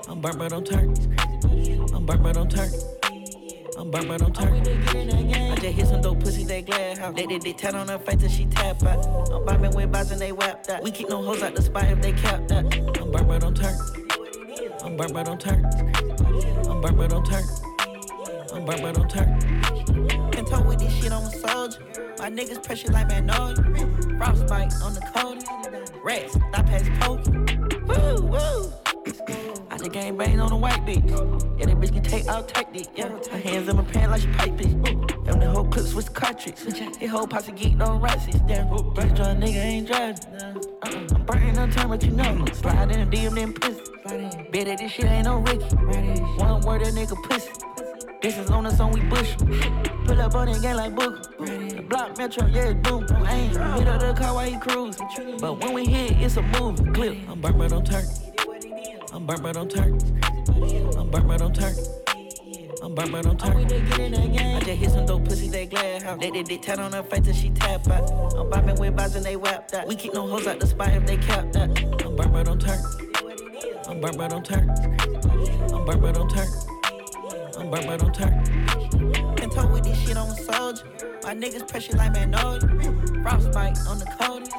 I'm 0.07 0.19
burnt, 0.19 0.39
but 0.39 0.49
don't 0.49 0.65
turn. 0.65 0.95
I'm 1.93 2.05
burnt, 2.07 2.23
but 2.23 2.38
I'm 2.38 2.49
turn. 2.49 2.96
I'm 3.88 3.91
burnt, 3.91 4.07
but 4.09 4.19
don't 4.19 4.35
turn. 4.35 4.53
I 4.53 5.55
just 5.55 5.77
hit 5.77 5.88
some 5.88 6.01
dope 6.01 6.19
pussy, 6.19 6.43
they 6.43 6.61
glad 6.61 6.97
how 6.97 7.09
they 7.09 7.25
did 7.25 7.41
they 7.41 7.53
tat 7.53 7.73
on 7.73 7.88
her 7.88 7.97
face 7.97 8.19
till 8.19 8.29
she 8.29 8.45
tap 8.47 8.83
out. 8.83 9.05
I'm 9.31 9.45
vibing 9.45 9.73
with 9.75 9.89
vibes 9.93 10.11
and 10.11 10.19
they 10.19 10.33
whapped 10.33 10.69
out. 10.69 10.83
We 10.83 10.91
keep 10.91 11.07
no 11.07 11.23
hoes 11.23 11.41
out 11.41 11.55
the 11.55 11.61
spot 11.61 11.85
if 11.85 12.01
they 12.01 12.11
cap 12.11 12.49
that. 12.49 12.65
I'm 12.99 13.11
burnt, 13.11 13.27
but 13.29 13.39
don't 13.39 13.55
turn. 13.55 13.77
I'm 14.83 14.97
burnt, 14.97 15.13
but 15.13 15.25
don't 15.25 15.39
turn. 15.39 15.65
I'm 16.69 16.81
burnt, 16.81 16.97
but 16.97 17.09
don't 17.09 17.25
turn. 17.25 17.45
I'm 18.53 18.65
burnt, 18.65 18.81
but 18.81 18.95
don't 18.95 19.09
turn. 19.09 19.39
Can 20.31 20.43
talk 20.43 20.67
with 20.67 20.79
this 20.79 20.93
shit, 20.93 21.13
I'm 21.13 21.23
a 21.23 21.31
soldier. 21.31 21.79
My 22.19 22.29
niggas 22.29 22.61
pressure 22.61 22.91
like 22.91 23.07
Magnolia. 23.07 23.55
Frostbite 24.17 24.73
on 24.83 24.95
the 24.95 25.11
cold. 25.15 25.45
Rex, 26.03 26.33
stop 26.33 26.65
past 26.65 26.91
poke. 26.99 27.25
Woo, 27.88 28.27
woo. 28.27 29.57
Just 29.88 29.93
gang 29.93 30.17
bang 30.17 30.39
on 30.41 30.49
the 30.49 30.55
white 30.55 30.85
bitch. 30.85 31.07
Yeah, 31.57 31.67
that 31.67 31.79
bitch 31.79 31.93
can 31.93 32.03
take 32.03 32.27
out 32.27 32.49
tactic. 32.49 32.88
Yeah, 32.93 33.07
her 33.07 33.38
hands 33.38 33.69
in 33.69 33.75
my 33.77 33.83
pants 33.83 34.09
like 34.09 34.21
she 34.21 34.51
bitch. 34.51 35.25
Them 35.25 35.39
the 35.39 35.49
whole 35.49 35.63
clips 35.63 35.93
with 35.93 36.07
the 36.07 36.11
cartridge. 36.11 36.59
His 36.97 37.09
whole 37.09 37.25
posse 37.25 37.53
geek 37.53 37.79
on 37.79 38.01
rights. 38.01 38.25
Damn, 38.47 38.67
bitch, 38.67 39.15
drunk 39.15 39.39
nigga 39.39 39.63
ain't 39.63 39.88
driving. 39.88 40.25
Uh-uh. 40.33 41.15
I'm 41.15 41.25
burning 41.25 41.57
on 41.57 41.71
time, 41.71 41.88
but 41.88 42.03
you 42.03 42.11
know. 42.11 42.45
Slide 42.53 42.91
in 42.91 42.99
a 42.99 43.05
DM, 43.05 43.35
then 43.35 43.53
pussy. 43.53 43.79
Bet 44.51 44.65
that 44.65 44.77
this 44.79 44.91
shit 44.91 45.05
ain't 45.05 45.23
no 45.23 45.38
Ricky. 45.39 45.63
One 46.35 46.61
word, 46.61 46.83
that 46.83 46.93
nigga 46.93 47.23
pussy. 47.23 47.51
This 48.21 48.38
is 48.38 48.49
on 48.49 48.65
us, 48.65 48.81
on 48.81 48.91
we 48.91 48.99
bush. 49.01 49.35
Pull 50.05 50.19
up 50.19 50.35
on 50.35 50.47
that 50.51 50.61
gang 50.61 50.75
like 50.75 50.95
Booker. 50.95 51.21
The 51.45 51.85
block 51.88 52.17
metro, 52.17 52.45
yeah, 52.47 52.71
it's 52.71 52.89
boom. 52.89 53.05
I 53.09 53.35
ain't 53.35 53.51
hit 53.79 53.88
up 53.88 54.01
the 54.01 54.13
car 54.19 54.33
while 54.33 54.49
he 54.49 54.59
cruise. 54.59 54.97
But 55.39 55.63
when 55.63 55.73
we 55.73 55.85
hit, 55.85 56.11
it's 56.17 56.35
a 56.35 56.41
movie. 56.41 56.91
Clip. 56.91 57.17
I'm 57.29 57.39
burnt, 57.39 57.57
but 57.57 57.69
don't 57.69 57.85
turn. 57.85 58.03
I'm 59.14 59.26
burnt, 59.26 59.41
but 59.41 59.53
don't 59.53 59.72
turn. 59.72 59.99
I'm 60.97 61.10
burnt, 61.10 61.28
but 61.28 61.38
don't 61.39 61.55
turn. 61.55 61.74
I'm 62.84 62.93
burnt, 62.93 63.12
but 63.12 63.24
don't 63.24 63.39
turn. 63.39 63.58
I 63.58 64.60
just 64.60 64.68
hit 64.68 64.91
some 64.91 65.05
dope 65.05 65.26
pussy, 65.26 65.47
they 65.47 65.66
glad 65.66 66.01
how 66.03 66.16
they 66.16 66.30
did 66.30 66.47
they 66.47 66.58
tat 66.58 66.80
on 66.80 66.91
her 66.93 67.03
face 67.03 67.22
till 67.26 67.34
she 67.34 67.49
tap 67.51 67.88
out. 67.88 68.12
I'm 68.36 68.49
vibing 68.49 68.80
with 68.80 68.95
vibes 68.95 69.16
and 69.16 69.26
they 69.26 69.36
whapped 69.36 69.74
out. 69.74 69.88
We 69.88 69.95
keep 69.95 70.14
no 70.14 70.28
hoes 70.28 70.45
out 70.45 70.60
the 70.60 70.68
spot 70.68 70.89
if 70.89 71.05
they 71.05 71.18
cap 71.18 71.51
that. 71.53 71.70
I'm 72.05 72.16
burnt, 72.16 72.34
but 72.34 72.45
don't 72.45 72.62
turn. 72.62 72.80
I'm 73.88 74.01
burnt, 74.01 74.18
but 74.18 74.30
don't 74.30 74.45
turn. 74.45 74.70
I'm 75.74 75.86
burnt, 75.86 76.01
but 76.01 76.14
don't 76.14 76.30
turn. 76.30 76.47
I'm 77.58 77.72
burnt, 77.72 77.88
but 77.88 77.99
don't 77.99 78.14
turn. 78.14 79.36
Can 79.36 79.49
talk 79.49 79.72
with 79.72 79.84
this 79.84 79.99
shit, 79.99 80.18
I'm 80.18 80.30
a 80.30 80.36
soldier. 80.36 80.84
My 81.24 81.34
niggas 81.34 81.68
pressure 81.68 81.95
like 81.95 82.14
Magnolia. 82.14 82.60
Frostbite 83.24 83.78
on 83.88 83.99
the 83.99 84.05
cold. 84.20 84.49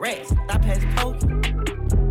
Rex, 0.00 0.28
stop 0.28 0.62
past 0.62 0.86
poke. 0.96 2.07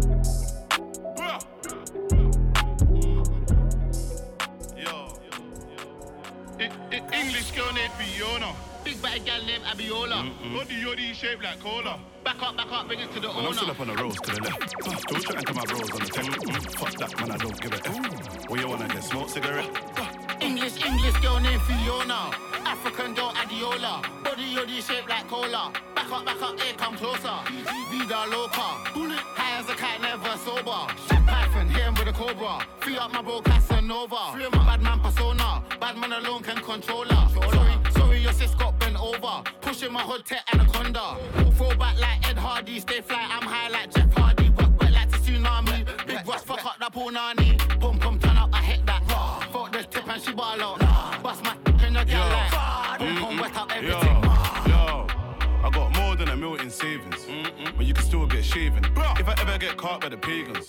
I- 6.59 7.03
English 7.13 7.51
girl 7.51 7.71
named 7.73 7.93
Fiona. 7.93 8.53
Big 8.83 9.01
batty 9.01 9.19
gal 9.19 9.41
named 9.43 9.63
Abiola. 9.65 10.23
Body 10.53 10.75
yoddy 10.81 11.13
shaped 11.13 11.43
like 11.43 11.59
cola. 11.59 11.99
Back 12.23 12.41
up, 12.41 12.57
back 12.57 12.71
up, 12.71 12.87
bring 12.87 12.99
it 12.99 13.11
to 13.13 13.19
the 13.19 13.27
When 13.29 13.45
I'm 13.45 13.53
still 13.53 13.65
owner. 13.65 13.73
up 13.73 13.79
on 13.81 13.87
the 13.87 13.95
roads 13.95 14.19
to 14.21 14.35
the 14.35 14.41
left. 14.41 14.69
Still 15.01 15.19
chatting 15.19 15.45
to 15.45 15.53
my 15.53 15.65
bros 15.65 15.91
on 15.91 15.99
the. 15.99 16.05
Mm, 16.05 16.79
Fuck 16.79 16.93
that, 16.97 17.19
man, 17.19 17.31
I 17.31 17.37
don't 17.37 17.61
give 17.61 17.73
a 17.73 17.87
F. 17.87 18.49
Where 18.49 18.61
you 18.61 18.67
wanna 18.69 18.87
get 18.87 19.03
smoke 19.03 19.29
cigarette? 19.29 19.69
English, 20.41 20.83
English 20.85 21.17
girl 21.21 21.39
named 21.39 21.61
Fiona. 21.63 22.31
African 22.65 23.13
girl 23.13 23.31
Adiola. 23.31 24.01
Body 24.23 24.55
yoddy 24.55 24.81
shaped 24.81 25.09
like 25.09 25.27
cola. 25.27 25.71
Back 25.95 26.11
up, 26.11 26.25
back 26.25 26.41
up, 26.41 26.59
here, 26.59 26.73
come 26.75 26.95
closer. 26.95 27.37
Vida 27.89 28.25
loca. 28.29 28.67
High 29.35 29.59
as 29.59 29.69
a 29.69 29.75
cat, 29.75 30.01
never 30.01 30.37
sober. 30.45 30.93
Shit 31.07 31.25
Python, 31.25 31.69
hit 31.69 31.83
him 31.83 31.93
with 31.95 32.07
a 32.07 32.13
cobra. 32.13 32.65
Free 32.79 32.97
up 32.97 33.11
my 33.13 33.21
bro 33.21 33.41
Casanova. 33.41 34.31
Free 34.33 34.47
my 34.51 34.65
bad 34.65 34.81
man 34.81 34.99
persona. 34.99 35.63
Bad 35.79 35.97
man 35.97 36.13
alone 36.13 36.43
can 36.43 36.57
control 36.57 37.05
her. 37.05 37.29
Sorry, 37.33 37.73
sorry, 37.91 38.19
your 38.19 38.33
sis 38.33 38.53
got 38.55 38.77
bent 38.79 38.99
over. 39.01 39.43
Pushing 39.61 39.91
my 39.91 40.01
hood 40.01 40.25
tech 40.25 40.43
anaconda. 40.53 41.17
Throw 41.55 41.75
back 41.75 41.99
like 41.99 42.29
Ed 42.29 42.37
Hardy. 42.37 42.79
Stay 42.79 43.01
fly, 43.01 43.25
I'm 43.29 43.43
high 43.47 43.69
like 43.69 43.91
Jeff 43.93 44.13
Hardy. 44.13 44.49
Wet, 44.49 44.69
wet 44.79 44.91
like 44.91 45.09
the 45.09 45.17
tsunami. 45.17 46.05
Big 46.05 46.27
Russ, 46.27 46.43
fuck 46.43 46.65
up 46.65 46.77
that 46.79 46.93
punani. 46.93 47.76
And 50.17 50.25
she 50.25 50.33
ball 50.33 50.61
out. 50.61 51.23
Bust 51.23 51.43
my 51.43 51.55
in 51.85 51.93
your 51.93 52.03
like. 52.03 52.99
Boom, 52.99 53.37
wet 53.39 53.55
up 53.55 53.69
Yo, 53.69 53.77
everything. 53.77 54.23
yo. 54.71 55.07
I 55.63 55.69
got 55.71 55.95
more 55.95 56.15
than 56.15 56.29
a 56.29 56.35
mil 56.35 56.55
in 56.55 56.69
savings, 56.71 57.27
but 57.75 57.85
you 57.85 57.93
can 57.93 58.03
still 58.03 58.25
get 58.25 58.43
shaven. 58.43 58.83
If 59.19 59.27
I 59.27 59.35
ever 59.39 59.57
get 59.59 59.77
caught 59.77 60.01
by 60.01 60.09
the 60.09 60.17
pagans, 60.17 60.67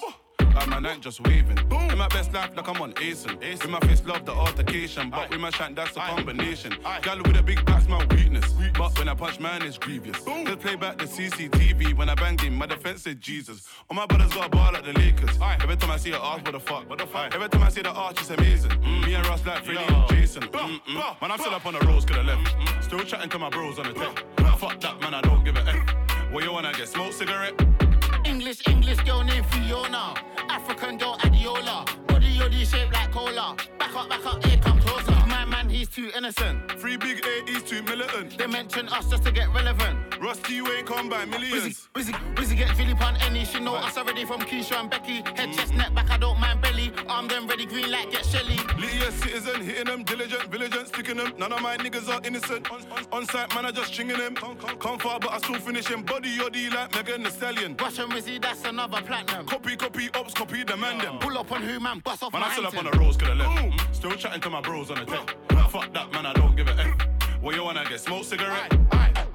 like 0.58 0.68
my 0.68 0.78
night 0.80 1.00
just 1.00 1.20
waving. 1.20 1.56
Boom. 1.68 1.90
In 1.90 1.98
my 1.98 2.08
best 2.08 2.32
life, 2.32 2.50
like 2.56 2.68
I'm 2.68 2.80
on 2.82 2.92
Asen. 2.94 3.64
In 3.64 3.70
my 3.70 3.80
face, 3.80 4.02
love 4.04 4.24
the 4.24 4.32
altercation, 4.32 5.10
but 5.10 5.30
with 5.30 5.40
my 5.40 5.50
shank, 5.50 5.76
that's 5.76 5.96
a 5.96 6.00
combination. 6.00 6.74
Gal 7.02 7.18
with 7.18 7.36
a 7.36 7.42
big 7.42 7.64
back's 7.64 7.88
my 7.88 8.04
weakness, 8.06 8.52
but 8.76 8.96
when 8.98 9.08
I 9.08 9.14
punch, 9.14 9.38
man, 9.40 9.62
it's 9.62 9.78
grievous. 9.78 10.16
Just 10.24 10.60
play 10.60 10.76
back 10.76 10.98
the 10.98 11.04
CCTV 11.04 11.96
when 11.96 12.08
I 12.08 12.14
banged 12.14 12.40
him. 12.40 12.54
My 12.56 12.66
defense 12.66 13.02
said 13.02 13.20
Jesus. 13.20 13.66
All 13.88 13.96
my 13.96 14.06
brothers 14.06 14.32
got 14.32 14.46
a 14.46 14.48
ball 14.48 14.72
like 14.72 14.84
the 14.84 14.92
Lakers. 14.94 15.38
Every 15.62 15.76
time 15.76 15.90
I 15.90 15.96
see 15.96 16.10
her 16.10 16.18
arch, 16.18 16.42
what 16.42 16.52
the 16.52 16.60
fuck? 16.60 16.88
What 16.88 16.98
the 16.98 17.06
fuck? 17.06 17.34
Every 17.34 17.48
time 17.48 17.62
I 17.62 17.68
see 17.68 17.82
the 17.82 17.92
arch, 17.92 18.20
it's 18.20 18.30
amazing. 18.30 18.72
Me 19.04 19.14
and 19.14 19.26
Ross 19.28 19.44
like 19.46 19.64
Freddie 19.64 19.80
and 19.80 20.08
Jason. 20.08 20.42
Mm-mm. 20.42 21.20
Man, 21.20 21.30
I'm 21.30 21.38
still 21.38 21.54
up 21.54 21.66
on 21.66 21.74
the 21.74 21.80
roads, 21.80 22.04
could 22.04 22.16
have 22.16 22.26
left. 22.26 22.84
Still 22.84 23.00
chatting 23.00 23.30
to 23.30 23.38
my 23.38 23.50
bros 23.50 23.78
on 23.78 23.86
the 23.86 23.94
tech. 23.94 24.24
Fuck 24.58 24.80
that, 24.80 25.00
man, 25.00 25.14
I 25.14 25.20
don't 25.20 25.44
give 25.44 25.56
a 25.56 25.60
F. 25.60 26.32
Where 26.32 26.44
you 26.44 26.52
wanna 26.52 26.72
get 26.72 26.88
smoke 26.88 27.12
cigarette? 27.12 27.54
English, 28.38 28.62
English 28.68 29.00
girl 29.00 29.24
named 29.24 29.44
Fiona. 29.46 30.14
African 30.48 30.96
girl 30.96 31.16
Adiola. 31.22 31.84
Body 32.06 32.38
yoddy 32.38 32.64
shaped 32.64 32.92
like 32.92 33.10
cola. 33.10 33.56
Back 33.80 33.96
up, 33.96 34.08
back 34.08 34.24
up, 34.24 34.44
here, 34.44 34.56
come 34.58 34.77
too 35.88 36.10
innocent. 36.16 36.70
Three 36.80 36.96
big 36.96 37.24
A, 37.24 37.50
he's 37.50 37.62
too 37.62 37.82
militant. 37.82 38.38
They 38.38 38.46
mention 38.46 38.88
us 38.88 39.08
just 39.10 39.24
to 39.24 39.32
get 39.32 39.52
relevant. 39.52 39.98
Rusty, 40.20 40.54
you 40.54 40.66
ain't 40.72 40.86
come 40.86 41.08
by 41.08 41.24
millions. 41.24 41.88
Wizzy, 41.94 42.12
Wizzy 42.34 42.56
get 42.56 42.76
Philip 42.76 43.00
on 43.00 43.16
any. 43.18 43.44
She 43.44 43.60
know 43.60 43.74
us 43.74 43.96
already 43.96 44.24
from 44.24 44.40
Keisha 44.40 44.80
and 44.80 44.90
Becky. 44.90 45.22
Head, 45.36 45.52
chest, 45.54 45.74
neck, 45.74 45.94
back, 45.94 46.10
I 46.10 46.18
don't 46.18 46.38
mind 46.40 46.60
belly. 46.60 46.92
Armed 47.08 47.32
and 47.32 47.48
ready, 47.48 47.66
green 47.66 47.90
light, 47.90 48.10
get 48.10 48.24
Shelly. 48.24 48.56
Lydia 48.78 49.12
citizen, 49.12 49.60
hitting 49.62 49.84
them, 49.86 50.04
diligent, 50.04 50.50
vigilant, 50.50 50.88
sticking 50.88 51.16
them. 51.16 51.32
None 51.38 51.52
of 51.52 51.62
my 51.62 51.76
niggas 51.76 52.08
are 52.08 52.20
innocent. 52.26 52.70
On, 52.70 52.80
on, 52.90 53.04
on 53.12 53.26
site, 53.26 53.54
man, 53.54 53.66
I 53.66 53.70
just 53.70 53.92
stringing 53.92 54.18
them. 54.18 54.34
Come, 54.34 54.56
come, 54.56 54.76
come 54.78 54.98
far, 54.98 55.20
but 55.20 55.30
I 55.30 55.38
still 55.38 55.60
finish 55.60 55.86
him. 55.86 56.02
Body 56.02 56.36
yoddy 56.36 56.72
like 56.72 56.94
Megan 56.94 57.22
Thee 57.22 57.30
Stallion. 57.30 57.76
Russian 57.80 58.10
Wizzy, 58.10 58.40
that's 58.40 58.64
another 58.64 59.00
platinum. 59.02 59.46
Copy, 59.46 59.76
copy, 59.76 60.08
ops, 60.14 60.34
copy, 60.34 60.64
demand 60.64 61.00
them. 61.00 61.18
Pull 61.18 61.38
up 61.38 61.50
on 61.52 61.62
who, 61.62 61.80
man, 61.80 62.00
bust 62.00 62.22
off 62.22 62.32
Man, 62.32 62.40
my 62.42 62.48
I'm 62.48 62.52
still 62.52 62.66
up 62.66 62.76
on 62.76 62.84
the 62.84 62.98
roads, 62.98 63.16
could 63.16 63.28
have 63.28 63.38
left. 63.38 63.96
Still 63.96 64.12
chatting 64.12 64.40
to 64.40 64.50
my 64.50 64.60
bros 64.60 64.90
on 64.90 64.98
the 64.98 65.04
tech. 65.04 65.36
Fuck 65.78 65.94
that, 65.94 66.10
man, 66.10 66.26
I 66.26 66.32
don't 66.32 66.56
give 66.56 66.66
a 66.66 66.76
F. 66.76 67.40
Where 67.40 67.54
you 67.54 67.62
wanna 67.62 67.84
get 67.88 68.00
smoke 68.00 68.24
cigarette? 68.24 68.76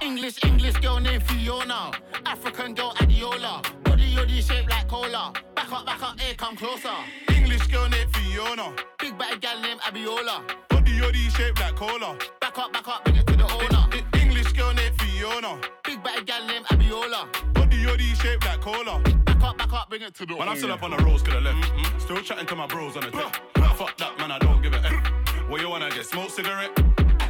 English, 0.01 0.43
English 0.43 0.75
girl 0.81 0.99
named 0.99 1.23
Fiona. 1.23 1.91
African 2.25 2.73
girl 2.73 2.91
Adiola. 2.95 3.63
Body 3.85 4.13
yoddy 4.13 4.45
shaped 4.45 4.69
like 4.69 4.89
cola. 4.89 5.31
Back 5.55 5.71
up, 5.71 5.85
back 5.85 6.03
up, 6.03 6.19
here, 6.19 6.35
come 6.35 6.57
closer. 6.57 6.89
English 7.33 7.65
girl 7.67 7.87
named 7.87 8.13
Fiona. 8.13 8.75
Big 8.99 9.17
batty 9.17 9.39
gal 9.39 9.61
named 9.61 9.79
Abiola. 9.81 10.43
Body 10.67 10.91
yoddy 10.91 11.33
shaped 11.33 11.61
like 11.61 11.77
cola. 11.77 12.17
Back 12.41 12.57
up, 12.59 12.73
back 12.73 12.89
up, 12.89 13.05
bring 13.05 13.15
it 13.15 13.25
to 13.25 13.37
the 13.37 13.45
owner. 13.45 13.87
I- 13.93 14.19
English 14.19 14.51
girl 14.51 14.73
named 14.73 14.99
Fiona. 14.99 15.61
Big 15.85 16.03
batty 16.03 16.25
gal 16.25 16.45
named 16.45 16.65
Abiola. 16.65 17.53
Body 17.53 17.77
yoddy 17.85 18.21
shaped 18.21 18.43
like 18.43 18.59
cola. 18.59 18.99
Back 19.23 19.41
up, 19.41 19.57
back 19.57 19.71
up, 19.71 19.89
bring 19.89 20.01
it 20.01 20.13
to 20.15 20.25
the 20.25 20.35
Man, 20.35 20.49
I'm 20.49 20.57
still 20.57 20.73
up 20.73 20.83
on 20.83 20.91
the 20.91 20.97
roads, 21.05 21.23
could 21.23 21.35
have 21.35 21.43
left. 21.43 22.01
Still 22.01 22.21
chatting 22.21 22.47
to 22.47 22.55
my 22.57 22.67
bros 22.67 22.97
on 22.97 23.03
the 23.03 23.11
tech. 23.11 23.39
Fuck 23.77 23.95
that, 23.97 24.17
man, 24.17 24.29
I 24.29 24.39
don't 24.39 24.61
give 24.61 24.73
a 24.73 24.85
F. 24.85 25.12
Where 25.53 25.61
you 25.61 25.69
wanna 25.69 25.91
get 25.91 26.07
smoke 26.07 26.31
cigarette? 26.31 26.71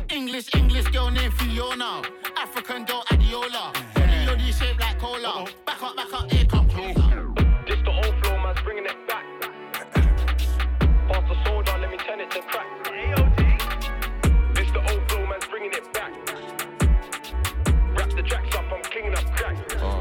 English, 0.09 0.47
English 0.55 0.87
girl 0.91 1.11
named 1.11 1.33
Fiona. 1.33 2.03
African 2.37 2.85
girl 2.85 3.03
Adiola. 3.11 3.73
Body 3.93 4.13
yoddy 4.25 4.57
shaped 4.57 4.79
like 4.79 4.97
cola. 4.97 5.45
Back 5.65 5.83
up, 5.83 5.97
back 5.97 6.13
up, 6.13 6.31
here, 6.31 6.45
come 6.45 6.69
closer. 6.69 7.33
This 7.67 7.81
the 7.83 7.91
old 7.91 8.15
flow, 8.23 8.37
man's 8.37 8.61
bringing 8.61 8.85
it 8.85 8.95
back. 9.09 9.25
Pass 11.09 11.27
the 11.27 11.35
soda, 11.43 11.77
let 11.77 11.91
me 11.91 11.97
turn 11.97 12.21
it 12.21 12.31
to 12.31 12.41
crack. 12.43 12.67
This 14.55 14.71
the 14.71 14.79
old 14.79 15.11
flow, 15.11 15.27
man's 15.27 15.45
bringing 15.47 15.73
it 15.73 15.93
back. 15.93 16.13
Wrap 17.97 18.09
the 18.11 18.23
tracks 18.23 18.55
up, 18.55 18.71
I'm 18.71 18.83
cleaning 18.83 19.15
up 19.17 19.35
crack. 19.35 19.57
Uh. 19.81 19.99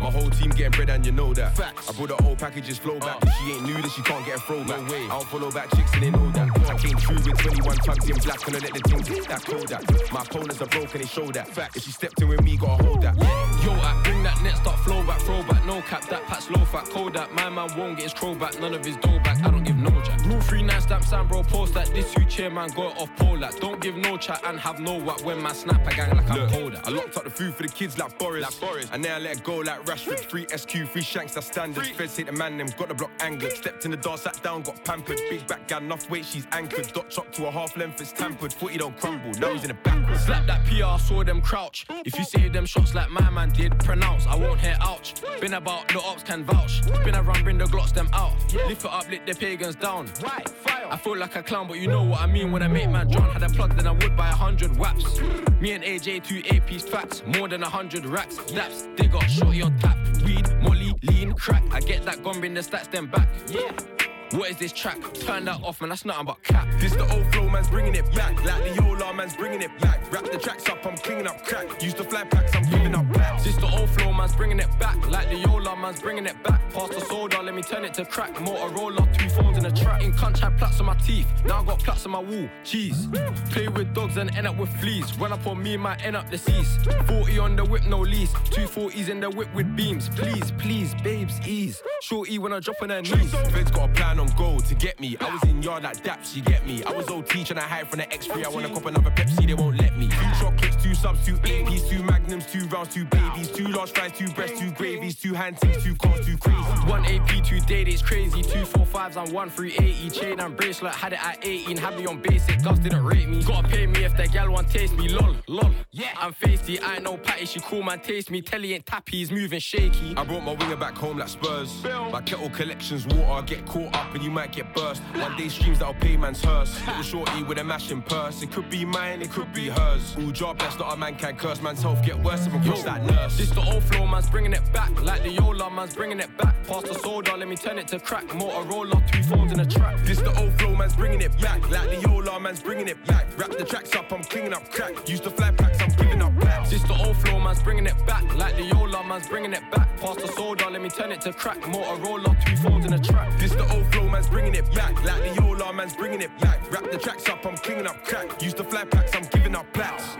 My 0.00 0.10
whole 0.10 0.28
team 0.28 0.50
getting 0.50 0.72
bread 0.72 0.90
and 0.90 1.06
you 1.06 1.12
know 1.12 1.32
that. 1.32 1.56
Facts. 1.56 1.88
I 1.88 1.92
brought 1.94 2.16
the 2.16 2.22
whole 2.22 2.36
packages 2.36 2.76
flow 2.78 2.98
back. 2.98 3.16
If 3.22 3.32
she 3.34 3.52
ain't 3.52 3.64
new, 3.64 3.72
then 3.72 3.88
she 3.88 4.02
can't 4.02 4.24
get 4.26 4.36
a 4.36 4.40
throwback. 4.40 4.82
No 4.82 4.92
way. 4.92 5.04
I 5.04 5.08
don't 5.08 5.26
follow 5.28 5.50
back 5.50 5.74
chicks 5.74 5.92
and 5.94 6.02
they 6.02 6.10
know 6.10 6.30
that. 6.32 6.63
I 6.66 6.78
came 6.78 6.96
true 6.96 7.16
with 7.16 7.38
21 7.38 7.76
tugs 7.76 8.08
in 8.08 8.16
black 8.18 8.46
and 8.46 8.56
I 8.56 8.58
let 8.60 8.74
the 8.74 8.80
things 8.88 9.08
hit 9.08 9.28
that 9.28 9.44
cold 9.44 9.68
that. 9.68 10.12
My 10.12 10.22
opponents 10.22 10.60
are 10.62 10.66
broken, 10.66 11.00
they 11.00 11.06
show 11.06 11.30
that. 11.32 11.48
Fact, 11.48 11.76
If 11.76 11.84
she 11.84 11.90
stepped 11.92 12.20
in 12.20 12.28
with 12.28 12.42
me, 12.42 12.56
gotta 12.56 12.82
hold 12.84 13.02
that. 13.02 13.16
Yo, 13.64 13.72
I 13.72 14.00
bring 14.04 14.22
that 14.22 14.40
net, 14.42 14.56
start 14.56 14.78
flow 14.80 15.02
back, 15.04 15.20
throw 15.20 15.42
back, 15.42 15.64
no 15.66 15.80
cap, 15.82 16.06
that 16.08 16.22
patch 16.24 16.50
low 16.50 16.64
fat, 16.64 16.84
cold 16.86 17.14
that. 17.14 17.32
My 17.34 17.48
man 17.48 17.76
won't 17.76 17.96
get 17.96 18.04
his 18.04 18.14
crow 18.14 18.34
back, 18.34 18.58
none 18.60 18.74
of 18.74 18.84
his 18.84 18.96
dough 18.96 19.18
back, 19.20 19.44
I 19.44 19.50
don't 19.50 19.64
give 19.64 19.76
no 19.76 19.90
jack. 20.02 20.24
Rule 20.24 20.40
39 20.40 20.80
stamp, 20.80 21.04
Sam 21.04 21.28
bro, 21.28 21.42
post 21.42 21.74
that. 21.74 21.86
This 21.88 22.12
who 22.14 22.24
chairman 22.24 22.70
got 22.70 22.98
off 22.98 23.14
pole 23.16 23.38
that. 23.38 23.60
Don't 23.60 23.80
give 23.80 23.96
no 23.96 24.16
chat 24.16 24.40
and 24.44 24.58
have 24.58 24.80
no 24.80 24.94
what 24.98 25.22
when 25.22 25.40
my 25.42 25.52
snap, 25.52 25.86
I 25.86 25.92
gang 25.92 26.16
like 26.16 26.30
I'm 26.30 26.40
Look, 26.40 26.50
cold 26.50 26.80
I 26.84 26.90
locked 26.90 27.16
up 27.16 27.24
the 27.24 27.30
food 27.30 27.54
for 27.54 27.62
the 27.62 27.68
kids 27.68 27.98
like 27.98 28.18
Boris. 28.18 28.42
Like 28.42 28.60
Boris. 28.60 28.88
And 28.92 29.02
now 29.02 29.16
I 29.16 29.18
let 29.18 29.42
go 29.44 29.58
like 29.58 29.84
Rashford. 29.84 30.20
Free 30.20 30.46
SQ, 30.54 30.88
free 30.88 31.02
shanks, 31.02 31.34
that's 31.34 31.46
standard. 31.46 31.86
Feds 31.86 32.16
hate 32.16 32.26
the 32.26 32.32
man, 32.32 32.58
them 32.58 32.68
got 32.78 32.88
the 32.88 32.94
block 32.94 33.10
angered. 33.20 33.52
Stepped 33.52 33.84
in 33.84 33.90
the 33.90 33.96
door, 33.96 34.18
sat 34.18 34.42
down, 34.42 34.62
got 34.62 34.82
pampered. 34.84 35.20
Big 35.28 35.46
back 35.46 35.68
gal, 35.68 35.80
enough 35.80 36.08
weight, 36.10 36.24
she's 36.24 36.46
anchored. 36.54 36.92
Dot 36.92 37.10
chop 37.10 37.30
to 37.32 37.46
a 37.46 37.50
half 37.50 37.76
length, 37.76 38.00
it's 38.00 38.12
tampered. 38.12 38.52
Footy 38.52 38.78
don't 38.78 38.96
crumble, 38.96 39.32
now 39.40 39.52
he's 39.52 39.62
in 39.62 39.68
the 39.68 39.74
backwards. 39.74 40.24
Slap 40.24 40.46
that 40.46 40.64
PR, 40.66 40.98
saw 41.02 41.24
them 41.24 41.42
crouch. 41.42 41.86
If 42.04 42.16
you 42.18 42.24
say 42.24 42.48
them 42.48 42.66
shots 42.66 42.94
like 42.94 43.10
my 43.10 43.28
man 43.30 43.50
did, 43.50 43.78
pronounce, 43.80 44.26
I 44.26 44.36
won't 44.36 44.60
hear 44.60 44.76
ouch. 44.80 45.14
Been 45.40 45.54
about, 45.54 45.88
the 45.88 46.00
ops 46.00 46.22
can 46.22 46.44
vouch. 46.44 46.82
Been 47.04 47.16
around, 47.16 47.42
bring 47.44 47.58
the 47.58 47.64
glocks 47.64 47.92
them 47.92 48.08
out. 48.12 48.32
Lift 48.68 48.84
it 48.84 48.90
up, 48.90 49.10
lit 49.10 49.26
the 49.26 49.34
pagans 49.34 49.76
down. 49.76 50.06
Right, 50.22 50.48
fire. 50.48 50.86
I 50.90 50.96
feel 50.96 51.16
like 51.16 51.36
a 51.36 51.42
clown, 51.42 51.66
but 51.68 51.78
you 51.78 51.88
know 51.88 52.02
what 52.04 52.20
I 52.20 52.26
mean 52.26 52.52
when 52.52 52.62
I 52.62 52.68
make 52.68 52.88
man 52.88 53.10
John. 53.10 53.30
Had 53.30 53.42
a 53.42 53.48
plug, 53.48 53.74
then 53.76 53.86
I 53.86 53.92
would 53.92 54.16
buy 54.16 54.28
a 54.28 54.34
hundred 54.34 54.76
waps. 54.76 55.20
Me 55.60 55.72
and 55.72 55.82
AJ, 55.82 56.24
two 56.24 56.42
A 56.54 56.60
piece 56.60 56.84
facts, 56.84 57.22
more 57.26 57.48
than 57.48 57.62
a 57.62 57.68
hundred 57.68 58.06
racks. 58.06 58.36
Daps, 58.36 58.96
they 58.96 59.06
got 59.06 59.28
shorty 59.28 59.62
on 59.62 59.76
tap. 59.78 59.96
Weed, 60.24 60.46
molly, 60.62 60.94
lean, 61.02 61.32
crack. 61.32 61.64
I 61.72 61.80
get 61.80 62.04
that 62.04 62.22
gun, 62.22 62.40
bring 62.40 62.54
the 62.54 62.60
stats, 62.60 62.90
then 62.90 63.06
back. 63.06 63.28
Yeah. 63.48 63.93
What 64.34 64.50
is 64.50 64.56
this 64.56 64.72
track? 64.72 64.98
Turn 65.14 65.44
that 65.44 65.62
off, 65.62 65.80
man. 65.80 65.90
That's 65.90 66.04
nothing 66.04 66.26
but 66.26 66.42
cap. 66.42 66.66
This 66.80 66.92
the 66.92 67.08
old 67.14 67.24
flow, 67.32 67.48
man's 67.48 67.68
bringing 67.68 67.94
it 67.94 68.12
back. 68.16 68.34
Like 68.44 68.64
the 68.64 68.82
Yola, 68.82 69.14
man's 69.14 69.36
bringing 69.36 69.62
it 69.62 69.70
back. 69.78 70.12
Wrap 70.12 70.24
the 70.24 70.38
tracks 70.38 70.68
up, 70.68 70.84
I'm 70.84 70.96
cleaning 70.96 71.28
up 71.28 71.44
crack. 71.44 71.80
Use 71.80 71.94
the 71.94 72.02
fly 72.02 72.24
packs, 72.24 72.52
I'm 72.56 72.68
giving 72.68 72.96
up 72.96 73.08
packs. 73.12 73.44
This 73.44 73.54
the 73.56 73.68
old 73.78 73.88
flow, 73.90 74.12
man's 74.12 74.34
bringing 74.34 74.58
it 74.58 74.68
back. 74.80 74.96
Like 75.08 75.28
the 75.28 75.36
Yola, 75.36 75.76
man's 75.76 76.00
bringing 76.00 76.26
it 76.26 76.42
back. 76.42 76.60
Pass 76.72 76.88
the 76.88 77.00
soda, 77.02 77.42
let 77.42 77.54
me 77.54 77.62
turn 77.62 77.84
it 77.84 77.94
to 77.94 78.04
crack. 78.04 78.34
Motorola, 78.34 79.06
two 79.16 79.28
phones 79.28 79.56
in 79.56 79.66
a 79.66 79.70
track. 79.70 80.02
In 80.02 80.12
conch, 80.12 80.40
had 80.40 80.58
plaits 80.58 80.80
on 80.80 80.86
my 80.86 80.94
teeth. 80.94 81.28
Now 81.44 81.62
I 81.62 81.64
got 81.66 81.78
plaits 81.78 82.04
on 82.04 82.10
my 82.10 82.18
wall. 82.18 82.48
Cheese. 82.64 83.06
Play 83.50 83.68
with 83.68 83.94
dogs 83.94 84.16
and 84.16 84.36
end 84.36 84.48
up 84.48 84.56
with 84.56 84.70
fleas. 84.80 85.16
Run 85.16 85.32
up 85.32 85.46
on 85.46 85.62
me, 85.62 85.76
might 85.76 86.04
end 86.04 86.16
up 86.16 86.28
deceased. 86.28 86.90
40 87.06 87.38
on 87.38 87.54
the 87.54 87.64
whip, 87.64 87.84
no 87.84 88.00
lease. 88.00 88.32
Two 88.50 88.66
40s 88.66 89.08
in 89.08 89.20
the 89.20 89.30
whip 89.30 89.54
with 89.54 89.76
beams. 89.76 90.08
Please, 90.08 90.50
please, 90.58 90.92
babes, 91.04 91.38
ease. 91.46 91.80
Shorty 92.02 92.40
when 92.40 92.52
I 92.52 92.58
drop 92.58 92.82
on 92.82 92.90
her 92.90 93.00
knees. 93.00 93.32
Feds 93.32 93.70
got 93.70 93.90
a 93.90 93.92
plan 93.92 94.18
on 94.24 94.36
goal 94.36 94.60
to 94.60 94.74
get 94.74 94.98
me. 95.00 95.16
I 95.20 95.32
was 95.32 95.42
in 95.44 95.62
yard 95.62 95.82
like 95.82 96.02
Daps, 96.02 96.34
you 96.34 96.42
get 96.42 96.66
me. 96.66 96.82
I 96.84 96.92
was 96.92 97.08
OT 97.08 97.44
trying 97.44 97.60
to 97.60 97.60
hide 97.60 97.88
from 97.88 97.98
the 98.00 98.06
X3. 98.06 98.44
I 98.44 98.48
wanna 98.48 98.68
cop 98.68 98.86
another 98.86 99.10
Pepsi, 99.10 99.46
they 99.46 99.54
won't 99.54 99.78
let 99.80 99.96
me. 99.96 100.08
Chocolates, 100.40 100.73
two 100.94 101.00
subs, 101.00 101.26
two 101.26 101.34
APs, 101.34 101.88
two 101.88 102.02
magnums, 102.02 102.46
two 102.46 102.66
rounds, 102.66 102.94
two 102.94 103.04
babies, 103.06 103.50
two 103.50 103.66
large 103.68 103.92
fries, 103.92 104.12
two 104.12 104.28
breasts, 104.28 104.58
two 104.58 104.70
gravies, 104.72 105.16
two 105.16 105.34
hand 105.34 105.58
things, 105.58 105.82
two 105.82 105.94
cars, 105.96 106.24
two 106.26 106.36
crazy. 106.36 106.58
One 106.86 107.04
AP, 107.04 107.44
two 107.44 107.60
day 107.60 107.84
days 107.84 108.02
crazy. 108.02 108.42
Two 108.42 108.64
four 108.64 108.86
fives 108.86 109.16
and 109.16 109.32
one 109.32 109.50
three 109.50 109.74
eighty. 109.74 110.10
Chain 110.10 110.40
and 110.40 110.56
bracelet 110.56 110.94
had 110.94 111.12
it 111.12 111.24
at 111.24 111.44
18. 111.44 111.76
Had 111.76 111.96
me 111.96 112.06
on 112.06 112.20
basic, 112.20 112.62
girls 112.62 112.78
didn't 112.78 113.04
rate 113.04 113.28
me. 113.28 113.42
Gotta 113.42 113.68
pay 113.68 113.86
me 113.86 114.04
if 114.04 114.16
that 114.16 114.32
gal 114.32 114.50
want 114.50 114.68
taste 114.70 114.96
me. 114.96 115.08
Lol, 115.08 115.36
lol. 115.48 115.70
Yeah. 115.90 116.10
I'm 116.18 116.32
feisty, 116.32 116.82
I 116.82 116.96
ain't 116.96 117.04
no 117.04 117.16
patty. 117.16 117.46
She 117.46 117.60
cool 117.60 117.82
man 117.82 118.00
taste 118.00 118.30
me. 118.30 118.42
Telly 118.42 118.74
ain't 118.74 118.86
tappy, 118.86 119.18
he's 119.18 119.30
moving 119.30 119.60
shaky. 119.60 120.14
I 120.16 120.24
brought 120.24 120.44
my 120.44 120.52
winger 120.52 120.76
back 120.76 120.94
home 120.94 121.18
like 121.18 121.28
Spurs. 121.28 121.82
My 122.12 122.20
kettle 122.20 122.50
collections 122.50 123.06
water, 123.06 123.46
get 123.46 123.66
caught 123.66 123.94
up 123.94 124.14
and 124.14 124.22
you 124.22 124.30
might 124.30 124.52
get 124.52 124.74
burst. 124.74 125.02
One 125.14 125.36
day 125.36 125.48
streams 125.48 125.78
that'll 125.78 125.94
pay 125.94 126.16
man's 126.16 126.42
hearse. 126.42 126.78
Little 126.86 127.02
shorty 127.02 127.42
with 127.42 127.58
a 127.58 127.64
mashing 127.64 128.02
purse. 128.02 128.42
It 128.42 128.52
could 128.52 128.68
be 128.70 128.84
mine, 128.84 129.22
it 129.22 129.30
could 129.30 129.52
be 129.52 129.68
hers. 129.68 130.16
All 130.18 130.30
job 130.30 130.58
best, 130.58 130.80
not 130.84 130.94
a 130.94 130.96
man 130.98 131.16
can 131.16 131.36
curse. 131.36 131.62
Man's 131.62 131.82
health 131.82 132.04
get 132.04 132.18
worse 132.18 132.46
if 132.46 132.54
I'm 132.54 132.62
cross 132.62 132.82
that 132.82 133.04
nurse. 133.04 133.36
This 133.36 133.50
the 133.50 133.62
old 133.72 133.82
flow, 133.84 134.06
man's 134.06 134.28
bringing 134.28 134.52
it 134.52 134.64
back. 134.72 134.90
Like 135.02 135.22
the 135.22 135.30
Yola, 135.30 135.70
man's 135.70 135.94
bringing 135.94 136.20
it 136.20 136.36
back. 136.36 136.54
Past 136.66 136.86
the 136.86 136.94
soda, 136.94 137.36
let 137.36 137.48
me 137.48 137.56
turn 137.56 137.78
it 137.78 137.88
to 137.88 137.98
crack. 137.98 138.26
Motorola, 138.28 138.98
two 139.10 139.22
phones 139.22 139.52
in 139.52 139.60
a 139.60 139.66
track. 139.66 139.98
This 140.04 140.20
the 140.20 140.32
old 140.40 140.52
flow, 140.58 140.74
man's 140.74 140.94
bringing 140.94 141.20
it 141.22 141.38
back. 141.40 141.60
Like 141.70 141.88
the 141.90 142.00
Yola, 142.06 142.38
man's 142.38 142.62
bringing 142.62 142.88
it 142.88 143.02
back. 143.06 143.26
Wrap 143.38 143.50
the 143.50 143.64
tracks 143.64 143.94
up, 143.94 144.12
I'm 144.12 144.22
cleaning 144.24 144.52
up 144.52 144.70
crack. 144.70 145.08
Use 145.08 145.20
the 145.20 145.30
fly 145.30 145.50
packs, 145.52 145.80
I'm 145.80 145.90
giving 145.96 146.22
up 146.22 146.34
blacks. 146.38 146.70
This 146.70 146.82
the 146.82 146.96
old 147.06 147.16
flow, 147.16 147.40
man's 147.40 147.62
bringing 147.62 147.86
it 147.86 148.06
back. 148.06 148.24
Like 148.36 148.56
the 148.56 148.64
Yola, 148.64 149.04
man's 149.04 149.28
bringing 149.28 149.52
it 149.52 149.62
back. 149.70 149.88
Past 150.00 150.20
the 150.20 150.28
soda, 150.28 150.68
let 150.68 150.82
me 150.82 150.90
turn 150.90 151.12
it 151.12 151.20
to 151.22 151.32
crack. 151.32 151.60
Motorola, 151.62 152.32
two 152.44 152.56
phones 152.56 152.84
in 152.84 152.92
a 152.92 152.98
track. 152.98 153.38
This 153.38 153.52
the 153.52 153.66
old 153.74 153.86
flow, 153.92 154.08
man's 154.08 154.28
bringing 154.28 154.54
it 154.54 154.70
back. 154.74 154.92
Like 155.02 155.22
the 155.22 155.40
Yola, 155.40 155.72
man's 155.72 155.94
bringing 155.94 156.20
it 156.20 156.36
back. 156.40 156.60
Wrap 156.70 156.90
the 156.90 156.98
tracks 156.98 157.26
up, 157.28 157.46
I'm 157.46 157.56
cleaning 157.56 157.86
up 157.86 158.04
crack. 158.04 158.42
Use 158.42 158.54
the 158.54 158.64
fly 158.64 158.84
packs, 158.84 159.14
I'm 159.14 159.24
giving 159.32 159.54
up 159.54 159.72
blacks. 159.72 160.16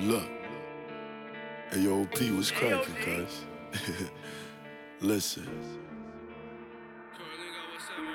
Look. 0.00 0.28
Hey, 1.70 1.80
yo, 1.80 2.04
P 2.06 2.30
was 2.32 2.50
cracking, 2.50 2.94
cuz. 2.96 3.44
Listen. 5.00 5.46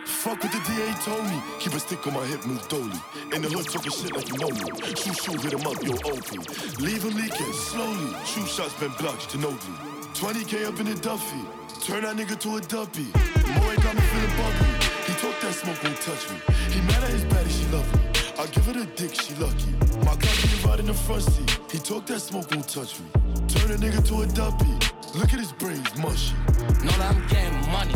Fuck 0.05 0.43
what 0.43 0.51
the 0.51 0.59
DA 0.59 0.91
told 1.03 1.23
me. 1.25 1.41
Keep 1.59 1.73
a 1.73 1.79
stick 1.79 2.05
on 2.05 2.13
my 2.13 2.25
hip, 2.25 2.45
move 2.45 2.67
dolly. 2.67 2.99
In 3.33 3.41
the 3.41 3.49
hood, 3.49 3.65
talking 3.65 3.91
shit 3.91 4.13
like 4.13 4.27
you 4.27 4.37
know 4.37 4.49
me. 4.49 4.93
Shoot, 4.95 5.15
shoot, 5.15 5.41
hit 5.41 5.53
him 5.53 5.65
up, 5.65 5.81
yo, 5.81 5.93
OP. 5.93 6.79
Leave 6.79 7.03
him 7.03 7.15
leaking, 7.15 7.53
slowly. 7.53 8.13
Shoot 8.25 8.47
shots 8.47 8.73
been 8.79 8.91
blocked, 8.99 9.29
Ginobili. 9.29 9.99
20k 10.15 10.65
up 10.65 10.79
in 10.81 10.87
the 10.87 10.95
Duffy. 10.95 11.39
Turn 11.85 12.03
that 12.03 12.17
nigga 12.17 12.37
to 12.39 12.57
a 12.57 12.61
duppy. 12.61 13.07
Moe 13.55 13.75
got 13.77 13.95
me 13.95 14.01
feeling 14.01 14.35
bubbly. 14.35 14.67
He 15.07 15.13
talk 15.13 15.39
that 15.39 15.53
smoke 15.53 15.81
won't 15.81 15.95
touch 16.01 16.29
me. 16.29 16.37
He 16.73 16.81
mad 16.81 17.03
at 17.03 17.09
his 17.09 17.23
baddie, 17.23 17.49
she 17.49 17.65
love 17.71 17.93
me. 17.93 17.98
I 18.39 18.45
give 18.47 18.65
her 18.67 18.71
the 18.71 18.85
dick, 18.95 19.13
she 19.13 19.33
lucky. 19.35 19.67
My 20.05 20.15
be 20.15 20.65
right 20.65 20.79
in 20.79 20.85
the 20.85 20.93
front 20.93 21.23
seat. 21.23 21.59
He 21.69 21.77
talk 21.77 22.05
that 22.05 22.21
smoke 22.21 22.49
won't 22.49 22.69
touch 22.69 22.97
me. 23.01 23.07
Turn 23.49 23.71
a 23.71 23.75
nigga 23.75 24.01
to 24.07 24.21
a 24.21 24.27
duppy. 24.27 24.71
Look 25.13 25.33
at 25.33 25.39
his 25.41 25.51
brains, 25.51 25.93
mushy. 25.97 26.33
Know 26.81 26.91
that 26.95 27.13
I'm 27.13 27.27
getting 27.27 27.69
money. 27.69 27.95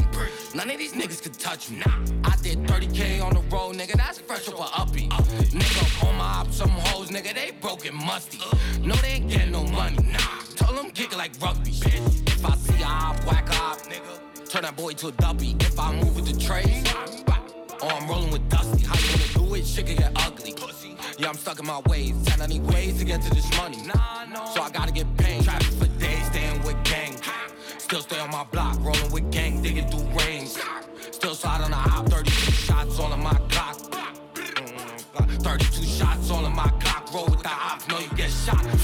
None 0.53 0.69
of 0.69 0.77
these 0.77 0.91
niggas 0.91 1.23
could 1.23 1.39
touch 1.39 1.69
me. 1.69 1.77
Nah. 1.77 2.29
I 2.29 2.35
did 2.41 2.57
30k 2.63 3.23
on 3.23 3.35
the 3.35 3.39
road, 3.55 3.77
nigga. 3.77 3.93
That's 3.93 4.19
fresh 4.19 4.49
a 4.49 4.57
uppy. 4.57 5.07
Nigga, 5.07 6.09
on 6.09 6.17
my 6.17 6.25
op, 6.25 6.51
some 6.51 6.71
hoes, 6.71 7.09
nigga. 7.09 7.33
They 7.33 7.51
broke 7.61 7.85
and 7.85 7.95
musty. 7.95 8.39
No, 8.81 8.95
they 8.95 9.13
ain't 9.19 9.29
getting 9.29 9.53
no 9.53 9.63
money. 9.63 9.95
Nah. 10.11 10.19
Told 10.57 10.77
them 10.77 10.91
kick 10.91 11.13
it 11.13 11.17
like 11.17 11.31
rugby. 11.41 11.71
If 11.71 12.45
I 12.45 12.55
see 12.57 12.83
a 12.83 12.85
op, 12.85 13.23
whack 13.25 13.49
a 13.49 13.55
op, 13.61 13.77
nigga. 13.83 14.49
Turn 14.49 14.63
that 14.63 14.75
boy 14.75 14.91
to 14.91 15.07
a 15.07 15.11
duppy. 15.13 15.55
If 15.61 15.79
I 15.79 15.95
move 15.95 16.17
with 16.17 16.25
the 16.25 16.37
trays, 16.37 16.83
oh, 17.83 17.89
I'm 17.89 18.07
rolling 18.07 18.31
with 18.31 18.47
Dusty. 18.49 18.85
How 18.85 18.95
you 18.97 19.09
wanna 19.11 19.47
do 19.49 19.55
it? 19.55 19.65
Shit 19.65 19.87
can 19.87 19.95
get 19.97 20.11
ugly. 20.15 20.55
Yeah, 21.17 21.29
I'm 21.29 21.35
stuck 21.35 21.59
in 21.59 21.65
my 21.65 21.79
ways. 21.87 22.15
And 22.31 22.41
I 22.41 22.47
need 22.47 22.63
ways 22.63 22.97
to 22.99 23.05
get 23.05 23.21
to 23.21 23.29
this 23.33 23.49
money. 23.57 23.77
So 24.53 24.61
I 24.61 24.69
gotta 24.71 24.91
get 24.91 25.07
paid. 25.17 25.43
Traffic 25.43 25.73
for 25.79 25.87
days, 25.99 26.25
staying 26.27 26.61
with 26.63 26.81
gang. 26.83 27.15
Still 27.77 28.01
stay 28.01 28.19
on 28.19 28.31
my 28.31 28.43
block, 28.45 28.79
rolling 28.79 29.11
with 29.11 29.31
gang, 29.31 29.61
digging 29.61 29.87
through 29.89 30.07
range. 30.19 30.51
Still 31.11 31.35
slide 31.35 31.61
on 31.61 31.71
the 31.71 31.77
hop, 31.77 32.07
32 32.09 32.51
shots 32.51 32.99
all 32.99 33.13
in 33.13 33.21
my 33.21 33.33
clock. 33.49 33.77
Mm, 34.33 35.03
mm, 35.13 35.27
mm. 35.27 35.43
32 35.43 35.83
shots 35.83 36.31
all 36.31 36.45
in 36.45 36.55
my 36.55 36.69
clock. 36.79 37.13
Roll 37.13 37.25
with 37.25 37.43
the 37.43 37.49
ops, 37.49 37.87
know 37.87 37.99
you 37.99 38.09
get 38.15 38.31
shot. 38.31 38.82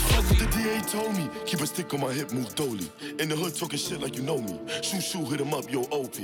Fuck 0.80 0.94
what 0.94 0.94
the 0.94 0.98
DA 0.98 1.04
told 1.04 1.18
me. 1.18 1.30
Keep 1.46 1.62
a 1.62 1.68
stick 1.68 1.94
on 1.94 2.02
my 2.02 2.12
hip, 2.14 2.32
move 2.32 2.54
dolly. 2.56 2.90
In 3.20 3.30
the 3.30 3.36
hood, 3.36 3.56
talking 3.56 3.80
shit 3.80 4.02
like 4.02 4.16
you 4.16 4.24
know 4.24 4.40
me. 4.40 4.60
Shoot, 4.82 5.04
shoot, 5.04 5.26
hit 5.26 5.42
him 5.42 5.54
up, 5.54 5.72
yo, 5.72 5.84
OP. 5.92 6.16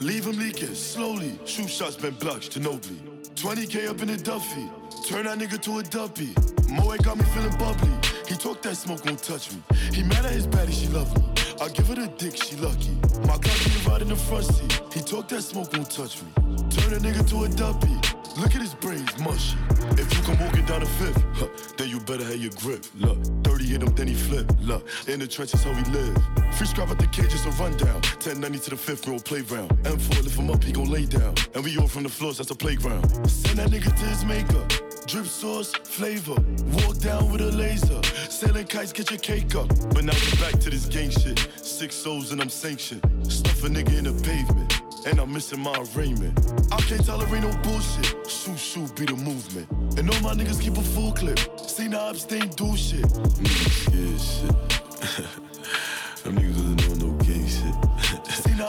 Leave 0.00 0.26
him 0.26 0.38
leaking, 0.38 0.74
slowly. 0.74 1.38
Shoot 1.44 1.68
shots 1.68 1.96
been 1.96 2.14
blocked, 2.14 2.50
Ginobili. 2.50 2.98
20k 3.34 3.88
up 3.88 4.00
in 4.00 4.08
the 4.08 4.16
Duffy. 4.16 4.68
Turn 5.06 5.24
that 5.24 5.38
nigga 5.38 5.60
to 5.62 5.78
a 5.78 5.82
duppy. 5.82 6.34
Moe 6.70 6.96
got 6.98 7.18
me 7.18 7.24
feeling 7.24 7.56
bubbly. 7.58 7.90
He 8.26 8.36
talk 8.36 8.62
that 8.62 8.76
smoke 8.76 9.04
won't 9.04 9.22
touch 9.22 9.52
me. 9.52 9.62
He 9.92 10.02
mad 10.02 10.24
at 10.24 10.32
his 10.32 10.46
baddie, 10.46 10.72
she 10.72 10.88
love 10.88 11.14
me. 11.18 11.24
I 11.60 11.68
give 11.68 11.88
her 11.88 11.94
the 11.94 12.08
dick, 12.16 12.36
she 12.36 12.56
lucky. 12.56 12.96
My 13.26 13.36
car 13.36 13.54
be 13.64 13.88
right 13.88 14.02
in 14.02 14.08
the 14.08 14.16
front 14.16 14.44
seat. 14.44 14.80
He 14.92 15.00
talk 15.00 15.28
that 15.28 15.42
smoke 15.42 15.72
won't 15.72 15.90
touch 15.90 16.22
me. 16.22 16.30
Turn 16.70 16.94
a 16.94 16.98
nigga 16.98 17.28
to 17.30 17.44
a 17.44 17.48
duppy. 17.48 18.13
Look 18.36 18.56
at 18.56 18.62
his 18.62 18.74
braids, 18.74 19.16
mushy. 19.20 19.56
If 19.92 20.12
you 20.12 20.22
come 20.24 20.38
walking 20.40 20.64
down 20.64 20.80
the 20.80 20.86
fifth, 20.86 21.24
huh, 21.34 21.46
then 21.76 21.88
you 21.88 22.00
better 22.00 22.24
have 22.24 22.36
your 22.36 22.50
grip. 22.52 22.84
Look, 22.96 23.18
30 23.44 23.64
hit 23.64 23.82
him, 23.82 23.94
then 23.94 24.08
he 24.08 24.14
flip. 24.14 24.50
Look, 24.60 24.88
in 25.06 25.20
the 25.20 25.28
trenches 25.28 25.62
how 25.62 25.70
we 25.70 25.84
live. 25.92 26.16
Free 26.54 26.66
scrap 26.66 26.90
at 26.90 26.98
the 26.98 27.06
cage, 27.06 27.32
it's 27.32 27.46
a 27.46 27.50
rundown. 27.62 27.94
1090 27.94 28.58
to 28.58 28.70
the 28.70 28.76
fifth 28.76 29.06
row 29.06 29.18
playground. 29.18 29.70
M4 29.84 30.24
lift 30.24 30.36
him 30.36 30.50
up, 30.50 30.64
he 30.64 30.72
gon' 30.72 30.90
lay 30.90 31.06
down. 31.06 31.34
And 31.54 31.62
we 31.62 31.78
all 31.78 31.86
from 31.86 32.02
the 32.02 32.08
floors, 32.08 32.38
that's 32.38 32.50
a 32.50 32.56
playground. 32.56 33.04
Send 33.30 33.58
that 33.60 33.70
nigga 33.70 33.94
to 33.94 34.04
his 34.04 34.24
maker. 34.24 34.93
Drip 35.14 35.26
sauce, 35.26 35.72
flavor. 35.84 36.34
Walk 36.72 36.98
down 36.98 37.30
with 37.30 37.40
a 37.40 37.52
laser. 37.52 38.02
Selling 38.28 38.66
kites, 38.66 38.92
get 38.92 39.12
your 39.12 39.20
cake 39.20 39.54
up. 39.54 39.68
But 39.94 40.02
now 40.02 40.12
we 40.12 40.40
back 40.40 40.58
to 40.58 40.70
this 40.70 40.86
gang 40.86 41.08
shit. 41.08 41.38
Six 41.54 41.94
souls 41.94 42.32
and 42.32 42.40
I'm 42.40 42.48
sanctioned. 42.48 43.00
Stuff 43.30 43.62
a 43.62 43.68
nigga 43.68 43.96
in 43.96 44.04
the 44.06 44.22
pavement. 44.24 45.06
And 45.06 45.20
I'm 45.20 45.32
missing 45.32 45.60
my 45.60 45.72
arraignment. 45.94 46.36
I 46.72 46.80
can't 46.80 47.06
tolerate 47.06 47.44
no 47.44 47.52
bullshit. 47.62 48.28
Shoot, 48.28 48.58
shoot, 48.58 48.96
be 48.96 49.04
the 49.04 49.14
movement. 49.14 49.70
And 49.96 50.10
all 50.10 50.20
my 50.20 50.34
niggas 50.34 50.60
keep 50.60 50.76
a 50.76 50.82
full 50.82 51.12
clip. 51.12 51.38
See 51.60 51.86
now 51.86 52.10
abstain, 52.10 52.48
do 52.48 52.76
shit. 52.76 53.02
Niggas 53.04 54.40
shit. 54.40 56.24
Them 56.24 56.38
niggas 56.38 56.83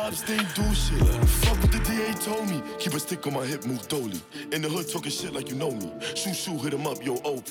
now 0.06 0.12
abstain, 0.12 0.46
do 0.54 0.74
shit. 0.74 1.02
Fuck 1.42 1.62
what 1.62 1.72
the 1.72 1.80
DA 1.80 2.14
told 2.20 2.50
me. 2.50 2.62
Keep 2.80 2.94
a 2.94 3.00
stick 3.00 3.26
on 3.28 3.34
my 3.34 3.46
hip, 3.46 3.66
move 3.66 3.88
dolly. 3.88 4.22
In 4.52 4.62
the 4.62 4.70
hood, 4.70 4.90
talking 4.92 5.12
shit 5.12 5.34
like 5.34 5.50
you 5.50 5.56
know 5.56 5.72
me. 5.72 5.92
Shoot, 6.16 6.36
shoot, 6.36 6.60
hit 6.62 6.74
him 6.74 6.88
up, 6.88 7.04
yo, 7.04 7.16
OP. 7.24 7.50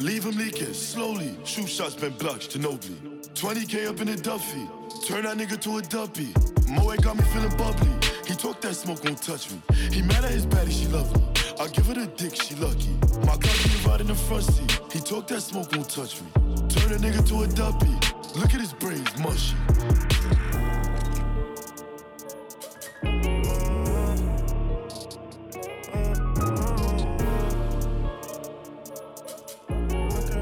Leave 0.00 0.24
him 0.24 0.36
leaking, 0.36 0.72
slowly. 0.72 1.36
Shoot 1.44 1.68
shots 1.68 1.94
been 1.94 2.12
blocked, 2.12 2.50
Ginobili. 2.50 2.98
20k 3.34 3.88
up 3.88 4.00
in 4.00 4.06
the 4.08 4.16
Duffy. 4.16 4.68
Turn 5.06 5.24
that 5.24 5.36
nigga 5.36 5.60
to 5.60 5.78
a 5.78 5.82
duppy. 5.82 6.32
Moe 6.68 6.96
got 6.96 7.16
me 7.16 7.24
feeling 7.32 7.56
bubbly. 7.56 7.90
He 8.26 8.34
talk 8.34 8.60
that 8.60 8.74
smoke 8.74 9.04
won't 9.04 9.22
touch 9.22 9.50
me. 9.50 9.60
He 9.92 10.02
mad 10.02 10.24
at 10.24 10.30
his 10.30 10.46
baddie, 10.46 10.72
she 10.72 10.88
love 10.88 11.14
me. 11.14 11.22
I 11.60 11.68
give 11.68 11.86
her 11.86 11.94
the 11.94 12.06
dick, 12.06 12.34
she 12.34 12.54
lucky. 12.56 12.94
My 13.24 13.36
be 13.36 13.88
right 13.88 14.00
in 14.00 14.08
the 14.08 14.14
front 14.14 14.44
seat. 14.44 14.80
He 14.92 15.00
talk 15.00 15.26
that 15.28 15.42
smoke 15.42 15.72
won't 15.72 15.88
touch 15.88 16.20
me. 16.20 16.28
Turn 16.68 16.92
a 16.92 16.96
nigga 16.96 17.26
to 17.28 17.42
a 17.42 17.46
duppy. 17.48 17.94
Look 18.38 18.52
at 18.54 18.60
his 18.60 18.72
braids, 18.72 19.16
mushy. 19.18 20.15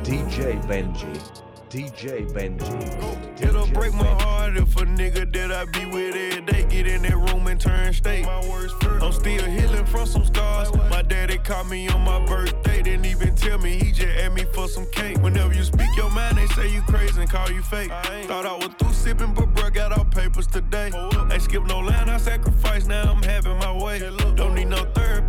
DJ 0.05 0.59
Benji. 0.67 1.44
DJ 1.75 2.25
Benji. 2.31 3.43
It'll 3.43 3.67
DJ 3.67 3.75
break 3.75 3.95
my 3.95 4.05
heart 4.23 4.57
if 4.57 4.77
a 4.77 4.85
nigga 4.85 5.33
that 5.33 5.51
I 5.51 5.65
be 5.65 5.85
with 5.87 6.15
every 6.15 6.41
day 6.43 6.65
get 6.69 6.87
in 6.87 7.03
that 7.03 7.17
room 7.17 7.49
and 7.49 7.61
turn 7.61 7.93
state. 7.93 8.25
I'm 8.29 9.13
still 9.13 9.45
healing 9.45 9.85
from 9.87 10.07
some 10.07 10.25
scars. 10.25 10.73
My 10.89 11.03
daddy 11.03 11.37
caught 11.39 11.69
me 11.69 11.89
on 11.89 12.03
my 12.03 12.25
birthday, 12.27 12.81
didn't 12.81 13.07
even 13.07 13.35
tell 13.35 13.59
me, 13.59 13.77
he 13.77 13.91
just 13.91 14.07
asked 14.07 14.35
me 14.35 14.45
for 14.55 14.69
some 14.69 14.87
cake. 14.93 15.19
Whenever 15.19 15.53
you 15.53 15.65
speak 15.65 15.89
your 15.97 16.11
mind, 16.11 16.39
they 16.39 16.47
say 16.55 16.73
you 16.73 16.81
crazy 16.83 17.21
and 17.21 17.29
call 17.29 17.51
you 17.51 17.63
fake. 17.63 17.91
Thought 18.29 18.47
I 18.47 18.55
was 18.55 18.69
through 18.79 18.93
sipping, 18.93 19.35
but 19.35 19.53
bruh 19.53 19.75
got 19.75 19.91
all 19.91 20.05
papers 20.05 20.47
today. 20.47 20.93
Ain't 21.33 21.43
skip 21.43 21.65
no 21.67 21.81
line, 21.81 22.09
I 22.09 22.19
sacrifice, 22.19 22.87
now 22.87 23.11
I'm 23.11 23.23
having 23.25 23.59
my 23.59 23.73
way. 23.73 23.99
Don't 24.37 24.55
need 24.55 24.69
no 24.69 24.85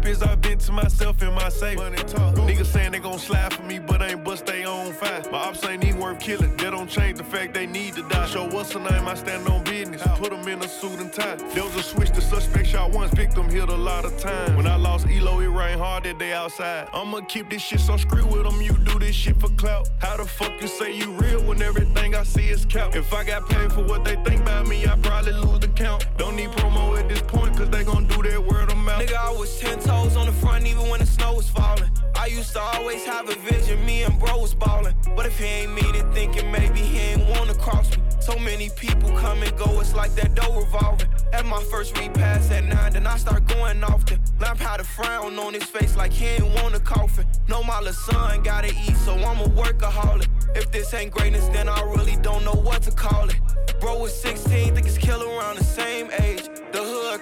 therapist, 0.06 0.28
I've 0.28 0.42
been 0.42 0.58
to 0.60 0.72
myself 0.72 1.22
in 1.22 1.34
my 1.34 1.50
safe. 1.50 1.80
Niggas 1.80 2.66
saying 2.66 2.92
they 2.92 3.00
gon' 3.00 3.20
slide 3.20 3.54
for 3.54 3.64
me, 3.64 3.80
but 3.80 4.02
ain't 4.02 4.24
bust 4.24 4.46
they 4.46 4.66
own 4.66 4.94
fight. 4.94 5.32
My 5.32 5.38
ops 5.40 5.66
ain't 5.66 5.84
even 5.84 6.00
worth 6.00 6.20
killing, 6.20 6.56
that 6.58 6.72
don't 6.72 6.90
change 6.90 7.18
the 7.18 7.24
fact 7.24 7.54
they 7.54 7.66
need 7.66 7.96
to 7.96 8.08
die. 8.10 8.26
Show 8.28 8.48
what's 8.50 8.74
the 8.74 8.80
name, 8.80 9.08
I 9.08 9.16
stand 9.16 9.48
on 9.48 9.64
business. 9.64 10.02
Put 10.18 10.32
them 10.32 10.48
in 10.48 10.62
a 10.62 10.68
suit 10.68 11.00
and 11.00 11.12
tie. 11.12 11.36
There 11.54 11.64
was 11.64 11.76
a 11.76 11.84
switch, 11.84 12.12
the 12.12 12.22
suspect 12.22 12.68
shot 12.68 12.92
once, 12.92 13.12
victim 13.14 13.50
hit 13.50 13.70
a 13.70 13.76
lot 13.76 14.06
of 14.06 14.18
time. 14.20 14.56
When 14.56 14.68
I 14.68 14.76
lost 14.76 15.08
Elo, 15.08 15.40
it 15.40 15.48
rained 15.48 15.82
hard 15.82 16.04
that 16.04 16.20
day 16.20 16.34
outside. 16.34 16.88
I'ma 16.94 17.22
keep 17.22 17.50
this 17.50 17.62
shit 17.62 17.80
so 17.80 17.98
screw 17.98 18.26
with 18.26 18.44
them, 18.44 18.62
you 18.62 18.74
do 18.74 19.00
this 19.00 19.16
shit 19.16 19.40
for 19.40 19.50
clout. 19.50 19.90
How 20.00 20.18
the 20.18 20.26
fuck 20.26 20.52
you 20.62 20.68
say 20.68 20.96
you 20.96 21.12
real 21.14 21.44
when 21.44 21.62
everything 21.62 22.16
I 22.16 22.24
see 22.24 22.50
is 22.50 22.66
cap? 22.66 22.96
If 22.96 23.14
I 23.14 23.24
got 23.24 23.50
paid 23.50 23.72
for 23.72 23.84
what 23.84 24.06
they 24.06 24.16
think 24.24 24.42
about 24.42 24.68
me, 24.68 24.86
I 24.86 24.96
probably 24.98 25.34
lose 25.34 25.60
the 25.60 25.70
count. 25.70 26.06
Don't 26.18 26.36
need 26.36 26.50
promo 26.50 27.00
at 27.00 27.10
this 27.10 27.22
point, 27.22 27.58
cause 27.58 27.70
they 27.70 27.84
gon' 27.84 28.08
do 28.08 28.22
that 28.24 28.44
word. 28.44 28.75
Nigga, 29.00 29.16
I 29.16 29.30
was 29.32 29.60
ten 29.60 29.78
toes 29.80 30.16
on 30.16 30.26
the 30.26 30.32
front 30.32 30.66
even 30.66 30.88
when 30.90 31.02
the 31.02 31.06
snow 31.06 31.34
was 31.34 31.50
falling. 31.50 31.92
I 32.16 32.28
used 32.28 32.54
to 32.54 32.62
always 32.62 33.06
have 33.06 33.30
a 33.30 33.36
vision, 33.36 33.86
me 33.86 34.04
and 34.04 34.18
bro 34.18 34.38
was 34.38 34.54
ballin'. 34.54 34.96
But 35.18 35.26
if 35.26 35.38
he 35.38 35.46
ain't 35.46 35.74
mean 35.74 35.94
it, 35.96 36.06
thinking 36.14 36.50
maybe 36.50 36.80
he 36.80 37.00
ain't 37.00 37.30
wanna 37.30 37.56
cross 37.56 37.96
me. 37.96 38.02
So 38.22 38.40
many 38.40 38.70
people 38.78 39.10
come 39.18 39.44
and 39.44 39.56
go, 39.58 39.82
it's 39.82 39.94
like 39.94 40.16
that 40.16 40.34
door 40.34 40.64
revolving. 40.64 41.10
At 41.34 41.46
my 41.46 41.62
first 41.64 41.98
repass 41.98 42.50
at 42.52 42.64
nine, 42.64 42.94
then 42.94 43.06
I 43.06 43.18
start 43.18 43.46
going 43.48 43.84
off 43.84 44.06
the 44.06 44.18
lamp 44.40 44.60
had 44.60 44.80
a 44.80 44.86
frown 44.86 45.38
on 45.40 45.54
his 45.54 45.64
face 45.64 45.98
like 45.98 46.14
he 46.14 46.26
ain't 46.26 46.46
want 46.56 46.74
a 46.74 46.80
coffin. 46.80 47.26
No, 47.50 47.64
my 47.64 47.80
little 47.80 47.94
son 47.94 48.44
gotta 48.44 48.70
eat, 48.70 48.96
so 48.96 49.14
I'm 49.14 49.40
a 49.42 49.50
workaholic. 49.50 50.28
If 50.56 50.72
this 50.72 50.94
ain't 50.94 51.12
greatness, 51.12 51.48
then 51.50 51.68
I 51.68 51.82
really 51.82 52.16
don't 52.22 52.46
know 52.46 52.54
what 52.54 52.82
to 52.84 52.92
call 52.92 53.28
it. 53.30 53.40
Bro 53.82 54.00
was 54.00 54.14
16, 54.22 54.74
think 54.74 54.86
his 54.86 54.98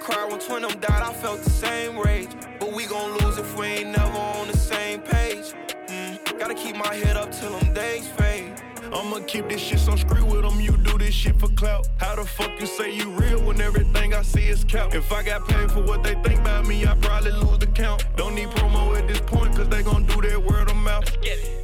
cried 0.04 0.30
when 0.30 0.40
twin 0.40 0.64
them 0.64 0.78
died, 0.82 1.02
I 1.02 1.14
felt 1.14 1.42
the 1.42 1.50
same 1.50 1.98
rage. 1.98 2.30
But 2.60 2.74
we 2.74 2.86
gon' 2.86 3.18
lose 3.20 3.38
if 3.38 3.58
we 3.58 3.68
ain't 3.68 3.98
never 3.98 4.18
on 4.18 4.48
the 4.48 4.58
same 4.58 5.00
page. 5.00 5.54
Mm, 5.88 6.40
gotta 6.40 6.54
keep 6.54 6.76
my 6.76 6.94
head 6.94 7.16
up 7.16 7.32
till 7.32 7.58
them 7.58 7.74
days 7.74 8.08
fade. 8.10 8.52
I'ma 8.94 9.20
keep 9.26 9.48
this 9.48 9.62
shit 9.62 9.80
so 9.80 9.96
screw 9.96 10.26
with 10.26 10.42
them. 10.42 10.60
You 10.60 10.76
do 10.78 10.98
this 10.98 11.14
shit 11.14 11.40
for 11.40 11.48
clout. 11.50 11.88
How 11.98 12.16
the 12.16 12.26
fuck 12.26 12.52
you 12.60 12.68
say 12.68 12.94
you 12.94 13.10
real 13.12 13.42
when 13.44 13.62
everything 13.62 14.14
I 14.14 14.24
see 14.24 14.48
is 14.50 14.66
cap? 14.66 14.94
If 14.94 15.12
I 15.14 15.24
got 15.24 15.48
paid 15.48 15.72
for 15.72 15.82
what 15.82 16.04
they 16.04 16.16
think 16.16 16.42
about 16.42 16.68
me, 16.68 16.86
I 16.86 16.96
probably 16.96 17.32
lose 17.32 17.60
the 17.60 17.68
count. 17.68 18.06
Don't 18.18 18.36
need 18.36 18.50
promo 18.50 18.98
at 19.00 19.08
this 19.08 19.22
point, 19.22 19.56
cause 19.56 19.70
they 19.70 19.84
gon' 19.84 20.06
do 20.06 20.22
that 20.22 20.44
word 20.44 20.70
of 20.70 20.76
mouth. 20.76 21.06
I'm 21.06 21.22
taking 21.22 21.63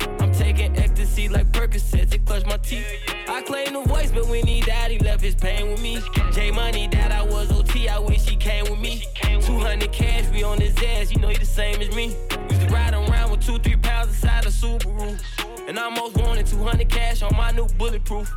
ecstasy 1.10 1.30
like 1.30 1.52
Percocets, 1.52 2.14
it 2.14 2.26
clutch 2.26 2.46
my 2.46 2.58
teeth. 2.58 2.86
I 3.28 3.42
claim 3.42 3.74
the 3.74 3.82
voice, 3.82 4.12
but 4.12 4.28
when 4.28 4.46
he 4.46 4.62
died, 4.62 4.92
he 4.92 5.00
left 5.00 5.22
his 5.22 5.36
pain 5.36 5.72
with 5.72 5.82
me. 5.82 6.02
J 6.32 6.52
Money 6.52 6.88
that 6.90 7.12
I 7.12 7.24
was 7.24 7.52
OT, 7.52 7.88
I 7.88 7.98
wish 8.00 8.28
he 8.28 8.36
came 8.36 8.66
with 8.66 8.80
me. 8.80 9.04
200 9.42 9.92
cash, 9.92 10.30
we 10.32 10.44
on 10.44 10.60
his 10.60 10.76
ass, 10.84 11.12
you 11.12 11.20
know 11.20 11.28
he 11.28 11.38
the 11.38 11.46
same 11.46 11.82
as 11.82 11.96
me. 11.96 12.16
Used 12.50 12.62
to 12.62 12.68
ride 12.68 12.94
around 12.94 13.32
with 13.32 13.46
two, 13.46 13.58
three 13.60 13.76
pounds 13.76 14.10
inside 14.10 14.46
a 14.46 14.50
Subaru. 14.50 15.20
And 15.68 15.78
I 15.80 15.84
almost 15.84 16.18
wanted 16.18 16.48
200 16.48 16.90
cash 16.90 17.22
on 17.22 17.36
my 17.36 17.52
new 17.52 17.68
bulletproof. 17.78 18.32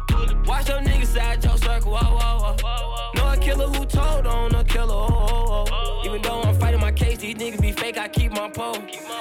Watch 0.46 0.68
your 0.68 0.78
niggas 0.78 1.06
side 1.06 1.44
your 1.44 1.56
circle, 1.56 1.92
whoa, 1.92 2.16
whoa, 2.18 2.56
whoa. 2.60 3.12
Know 3.14 3.32
a 3.32 3.36
killer 3.36 3.68
who 3.68 3.84
told 3.84 4.26
on 4.26 4.54
a 4.54 4.64
killer, 4.64 4.94
oh, 4.94 5.08
oh, 5.10 5.64
oh. 5.70 6.02
Even 6.04 6.20
though 6.20 6.42
I'm 6.42 6.54
fighting 6.58 6.80
my 6.80 6.92
case, 6.92 7.18
these 7.18 7.36
niggas 7.36 7.60
be 7.60 7.72
fake, 7.72 7.96
I 7.96 8.08
keep 8.08 8.32
my 8.32 8.50
pole. 8.50 8.76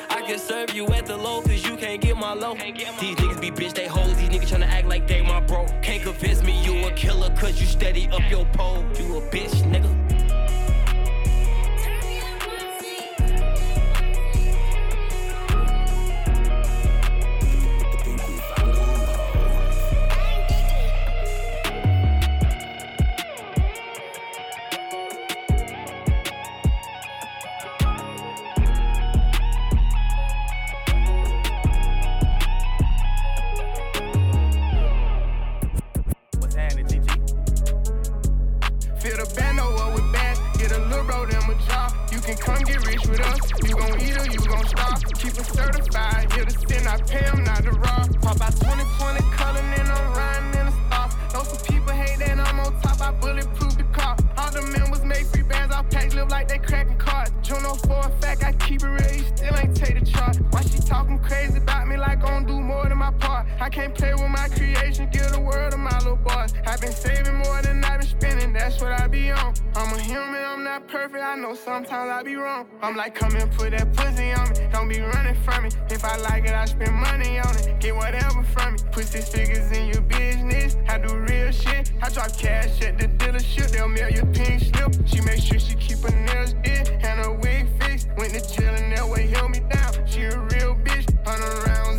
I 0.09 0.21
can 0.27 0.39
serve 0.39 0.73
you 0.73 0.87
at 0.87 1.05
the 1.05 1.15
low, 1.15 1.41
cause 1.41 1.63
you 1.63 1.77
can't 1.77 2.01
get 2.01 2.17
my 2.17 2.33
low. 2.33 2.55
These 2.55 3.20
be 3.41 3.49
bitch, 3.49 3.73
they 3.73 3.87
hoes, 3.87 4.15
these 4.17 4.29
niggas 4.29 4.51
tryna 4.51 4.67
act 4.67 4.87
like 4.87 5.07
they 5.07 5.21
my 5.21 5.39
bro. 5.41 5.65
Can't 5.81 6.03
convince 6.03 6.43
me 6.43 6.63
you 6.63 6.85
a 6.87 6.91
killer, 6.91 7.35
cause 7.35 7.59
you 7.59 7.65
steady 7.65 8.07
up 8.09 8.21
your 8.29 8.45
pole. 8.53 8.85
You 8.99 9.17
a 9.17 9.21
bitch, 9.31 9.55
nigga. 9.71 10.00
Rich 43.11 43.19
with. 43.19 43.69
You 43.69 43.75
gon' 43.75 44.01
eat 44.01 44.17
or 44.17 44.25
you 44.25 44.39
gon' 44.39 44.65
starve. 44.67 45.03
Keep 45.19 45.37
it 45.37 45.45
certified, 45.45 46.31
here 46.33 46.45
to 46.45 46.51
sin, 46.51 46.87
I 46.87 46.97
pay 47.01 47.25
'em 47.25 47.43
not 47.43 47.63
to 47.63 47.71
rob. 47.71 48.21
Pop 48.21 48.41
out 48.41 48.55
2020 48.59 49.21
color, 49.37 49.59
and 49.59 49.89
I'm 49.91 50.13
riding 50.13 50.59
in 50.59 50.67
a 50.67 50.71
star. 50.71 51.09
Know 51.33 51.43
some 51.43 51.63
people 51.65 51.93
hate 51.93 52.19
that 52.19 52.39
I'm 52.39 52.59
on 52.59 52.71
top, 52.81 53.01
I 53.01 53.11
bulletproof 53.11 53.77
the 53.77 53.83
car. 53.97 54.15
All 54.37 54.51
the 54.51 54.61
members 54.61 55.03
make 55.03 55.25
free 55.27 55.43
bands, 55.43 55.73
all 55.75 55.83
packs 55.83 56.13
live 56.15 56.29
like 56.29 56.47
they 56.47 56.59
cracking 56.59 56.97
cards. 56.97 57.31
Juno 57.41 57.71
oh 57.71 57.75
for 57.87 57.99
a 58.07 58.11
fact, 58.21 58.43
I 58.43 58.53
keep 58.53 58.81
it 58.83 58.87
real, 58.87 59.13
you 59.19 59.25
still 59.35 59.55
ain't 59.57 59.75
take 59.75 59.99
the 59.99 60.05
charge. 60.05 60.37
Why 60.51 60.61
she 60.61 60.79
talking 60.79 61.19
crazy 61.19 61.57
about 61.57 61.87
me 61.87 61.97
like 61.97 62.23
I 62.23 62.29
don't 62.29 62.47
do 62.47 62.59
more 62.59 62.87
than 62.87 62.97
my 62.97 63.11
part? 63.11 63.45
I 63.59 63.69
can't 63.69 63.93
play 63.93 64.13
with 64.13 64.29
my 64.29 64.47
creation, 64.49 65.09
give 65.11 65.31
the 65.31 65.39
world 65.39 65.71
to 65.71 65.77
my 65.77 65.97
little 65.99 66.15
boys. 66.15 66.53
I've 66.65 66.81
been 66.81 66.93
saving 66.93 67.35
more 67.35 67.61
than 67.61 67.70
that's 68.61 68.79
what 68.79 68.91
I 68.91 69.07
be 69.07 69.31
on. 69.31 69.53
I'm 69.75 69.91
a 69.93 69.99
human, 69.99 70.43
I'm 70.51 70.63
not 70.63 70.87
perfect, 70.87 71.23
I 71.23 71.35
know 71.35 71.55
sometimes 71.55 72.11
I 72.11 72.21
be 72.21 72.35
wrong. 72.35 72.67
I'm 72.83 72.95
like, 72.95 73.15
come 73.15 73.35
and 73.35 73.51
put 73.51 73.71
that 73.71 73.91
pussy 73.93 74.31
on 74.33 74.49
me, 74.49 74.55
don't 74.71 74.87
be 74.87 74.99
running 74.99 75.35
from 75.43 75.63
me. 75.63 75.69
If 75.89 76.05
I 76.05 76.15
like 76.17 76.45
it, 76.45 76.53
I 76.53 76.65
spend 76.65 76.93
money 76.93 77.39
on 77.39 77.55
it, 77.57 77.79
get 77.79 77.95
whatever 77.95 78.43
from 78.43 78.73
me. 78.73 78.79
Put 78.91 79.05
six 79.07 79.29
figures 79.29 79.71
in 79.75 79.87
your 79.87 80.01
business, 80.01 80.77
I 80.87 80.99
do 80.99 81.17
real 81.17 81.51
shit. 81.51 81.91
I 82.03 82.09
drop 82.09 82.37
cash 82.37 82.81
at 82.83 82.99
the 82.99 83.07
dealership, 83.07 83.71
they'll 83.71 83.87
mail 83.87 84.09
your 84.09 84.27
pink 84.27 84.61
slip. 84.61 84.93
She 85.07 85.21
make 85.21 85.41
sure 85.41 85.59
she 85.59 85.73
keep 85.75 85.97
her 85.99 86.15
nails 86.27 86.53
did 86.63 86.87
and 86.89 87.19
her 87.25 87.33
wig 87.33 87.65
fixed. 87.79 88.09
Went 88.15 88.33
to 88.35 88.41
jail 88.53 88.75
and 88.75 88.95
that 88.95 89.07
way 89.09 89.25
held 89.25 89.49
me 89.51 89.61
down. 89.71 89.91
She 90.05 90.21
a 90.21 90.37
real 90.37 90.75
bitch, 90.85 91.07
hundred 91.25 91.67
rounds 91.67 91.90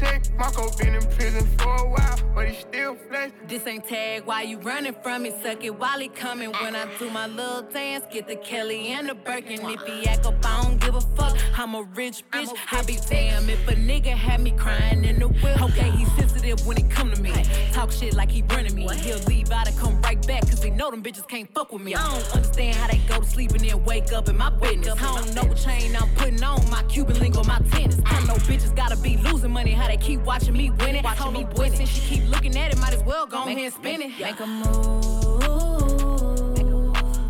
tech. 0.00 0.22
Marco 0.38 0.70
been 0.78 0.94
in 0.94 1.06
prison 1.16 1.46
for 1.58 1.74
a 1.74 1.88
while, 1.88 2.18
but 2.34 2.48
he 2.48 2.54
still 2.58 2.96
flex. 3.08 3.32
This 3.46 3.66
ain't 3.66 3.86
tag, 3.86 4.24
why 4.24 4.42
you 4.42 4.58
running 4.58 4.94
from 5.02 5.22
me? 5.22 5.32
Suck 5.42 5.62
it 5.62 5.78
while 5.78 6.00
he 6.00 6.08
coming. 6.08 6.50
When 6.60 6.74
I 6.74 6.86
do 6.98 7.10
my 7.10 7.26
little 7.26 7.62
dance, 7.62 8.04
get 8.10 8.26
the 8.26 8.36
Kelly 8.36 8.88
and 8.88 9.08
the 9.08 9.14
Birkin. 9.14 9.60
If 9.68 9.82
he 9.82 10.06
act 10.08 10.26
up, 10.26 10.44
I 10.44 10.62
don't 10.62 10.80
give 10.80 10.94
a 10.94 11.00
fuck. 11.00 11.36
I'm 11.56 11.74
a 11.74 11.82
rich 11.82 12.24
bitch. 12.32 12.48
I 12.72 12.82
be 12.84 12.98
damn 13.08 13.48
if 13.50 13.68
a 13.68 13.74
nigga 13.74 14.14
had 14.26 14.40
me 14.40 14.52
crying 14.52 15.04
in 15.04 15.18
the 15.18 15.28
whip. 15.28 15.62
Okay, 15.62 15.90
he 15.90 16.06
sensitive 16.18 16.66
when 16.66 16.78
it 16.78 16.90
come 16.90 17.12
to 17.12 17.20
me. 17.20 17.32
Talk 17.72 17.92
shit 17.92 18.14
like 18.14 18.30
he 18.30 18.42
running 18.42 18.74
me. 18.74 18.88
He'll 18.96 19.18
leave 19.24 19.50
out 19.50 19.68
and 19.68 19.76
come 19.78 20.00
right 20.00 20.24
back, 20.26 20.42
cause 20.48 20.62
he 20.62 20.70
know 20.70 20.90
them 20.90 21.02
bitches 21.02 21.28
can't 21.28 21.52
fuck 21.54 21.72
with 21.72 21.82
me. 21.82 21.94
I 21.94 22.02
don't 22.10 22.34
understand 22.34 22.76
how 22.76 22.86
they 22.88 22.98
go 23.08 23.20
to 23.20 23.28
sleep 23.28 23.50
and 23.52 23.60
then 23.60 23.84
wake 23.84 24.12
up 24.12 24.28
in 24.28 24.36
my 24.38 24.50
business. 24.50 24.94
I 25.02 25.16
don't 25.16 25.34
know 25.34 25.44
what 25.44 25.58
chain 25.58 25.94
I'm 25.94 26.08
putting 26.14 26.42
on, 26.42 26.70
my 26.70 26.82
Cuban 26.84 27.18
link 27.18 27.36
my 27.46 27.58
tennis. 27.70 28.00
I 28.06 28.24
know 28.26 28.34
bitches 28.34 28.74
gotta 28.74 28.96
be 28.96 29.16
losing 29.18 29.50
money, 29.50 29.72
how 29.72 29.88
they 29.90 29.96
keep 29.96 30.20
watching 30.20 30.52
me 30.52 30.70
win 30.70 30.94
it. 30.96 31.04
Watching 31.04 31.32
me 31.32 31.46
win 31.56 31.74
Since 31.74 31.88
she 31.88 32.00
keep 32.00 32.28
looking 32.28 32.56
at 32.56 32.72
it, 32.72 32.78
might 32.78 32.94
as 32.94 33.02
well 33.02 33.26
go 33.26 33.42
ahead 33.42 33.58
and 33.58 33.72
spin 33.72 34.02
it. 34.02 34.12
Make 34.20 34.38
a 34.38 34.46
move, 34.46 35.02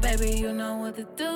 baby, 0.03 0.39
you 0.39 0.53
know 0.53 0.77
what 0.77 0.95
to 0.97 1.05
do. 1.17 1.31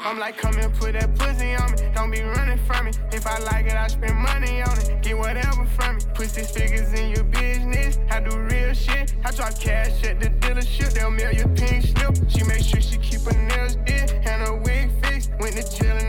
I'm 0.00 0.18
like, 0.18 0.36
come 0.36 0.58
and 0.58 0.74
put 0.74 0.94
that 0.94 1.14
pussy 1.14 1.54
on 1.54 1.70
me. 1.72 1.78
Don't 1.94 2.10
be 2.10 2.20
running 2.20 2.58
from 2.66 2.86
me. 2.86 2.92
If 3.12 3.26
I 3.26 3.38
like 3.38 3.66
it, 3.66 3.74
I 3.74 3.86
spend 3.86 4.16
money 4.16 4.60
on 4.60 4.76
it. 4.78 5.00
Get 5.02 5.16
whatever 5.16 5.64
from 5.64 5.96
me. 5.96 6.02
Put 6.14 6.30
six 6.30 6.50
figures 6.50 6.92
in 6.92 7.10
your 7.14 7.24
business. 7.24 7.98
I 8.10 8.20
do 8.20 8.36
real 8.36 8.74
shit. 8.74 9.14
I 9.24 9.30
drop 9.30 9.58
cash 9.58 10.02
at 10.04 10.20
the 10.20 10.30
dealership. 10.30 10.92
They'll 10.92 11.10
mail 11.10 11.32
your 11.32 11.48
pink 11.48 11.86
slip. 11.86 12.16
She 12.28 12.42
make 12.44 12.62
sure 12.62 12.82
she 12.82 12.98
keep 12.98 13.22
her 13.22 13.40
nails 13.48 13.76
did 13.76 14.10
and 14.10 14.46
her 14.46 14.56
wig 14.56 14.90
fixed. 15.02 15.30
Went 15.38 15.56
to 15.56 15.62
jail 15.76 16.03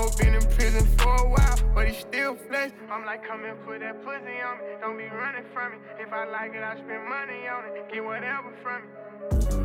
Marco 0.00 0.16
been 0.16 0.34
in 0.34 0.46
prison 0.56 0.86
for 0.98 1.14
a 1.14 1.28
while, 1.28 1.58
but 1.74 1.86
he 1.86 1.94
still 1.94 2.34
flex. 2.34 2.72
I'm 2.90 3.04
like, 3.04 3.26
come 3.26 3.44
and 3.44 3.58
put 3.66 3.80
that 3.80 4.02
pussy 4.02 4.40
on 4.40 4.58
me. 4.58 4.64
Don't 4.80 4.96
be 4.96 5.04
running 5.04 5.44
from 5.52 5.72
me. 5.72 5.78
If 5.98 6.12
I 6.12 6.24
like 6.26 6.54
it, 6.54 6.62
I 6.62 6.76
spend 6.76 7.06
money 7.08 7.46
on 7.48 7.64
it. 7.66 7.92
Get 7.92 8.04
whatever 8.04 8.52
from 8.62 8.82
me. 8.82 8.88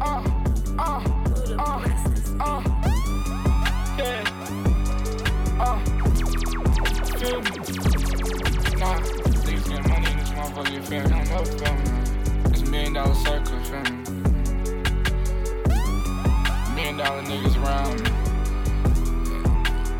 Uh, 0.01 0.23
uh, 0.77 1.03
uh, 1.57 1.79
uh. 2.41 2.61
Yeah. 3.97 4.23
Uh. 5.59 5.79
Feel 7.17 7.41
me? 7.41 7.49
Nah, 8.77 8.99
niggas 9.45 9.69
get 9.69 9.87
money 9.87 10.11
in 10.11 10.17
this 10.17 10.29
motherfucker, 10.31 10.73
you 10.73 10.81
feel 10.81 11.03
me? 11.07 11.13
I'm 11.13 11.31
up, 11.31 11.47
feel 11.47 11.73
me? 11.73 11.83
It's 12.51 12.61
a 12.61 12.65
million 12.65 12.93
dollar 12.93 13.15
circle, 13.15 13.59
feel 13.63 13.83
me? 13.83 13.89
Million 16.75 16.97
dollar 16.97 17.21
niggas 17.23 17.55
around 17.63 18.03
me. 18.03 18.24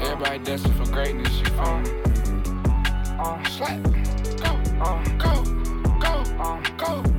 Everybody 0.06 0.40
destined 0.40 0.76
for 0.76 0.92
greatness, 0.92 1.40
you 1.40 1.46
feel? 1.46 1.82
Uh, 3.20 3.44
slap, 3.46 3.82
go, 4.38 4.52
uh, 4.80 5.04
go, 5.18 5.44
go, 6.00 6.24
uh, 6.40 6.62
go. 6.78 7.15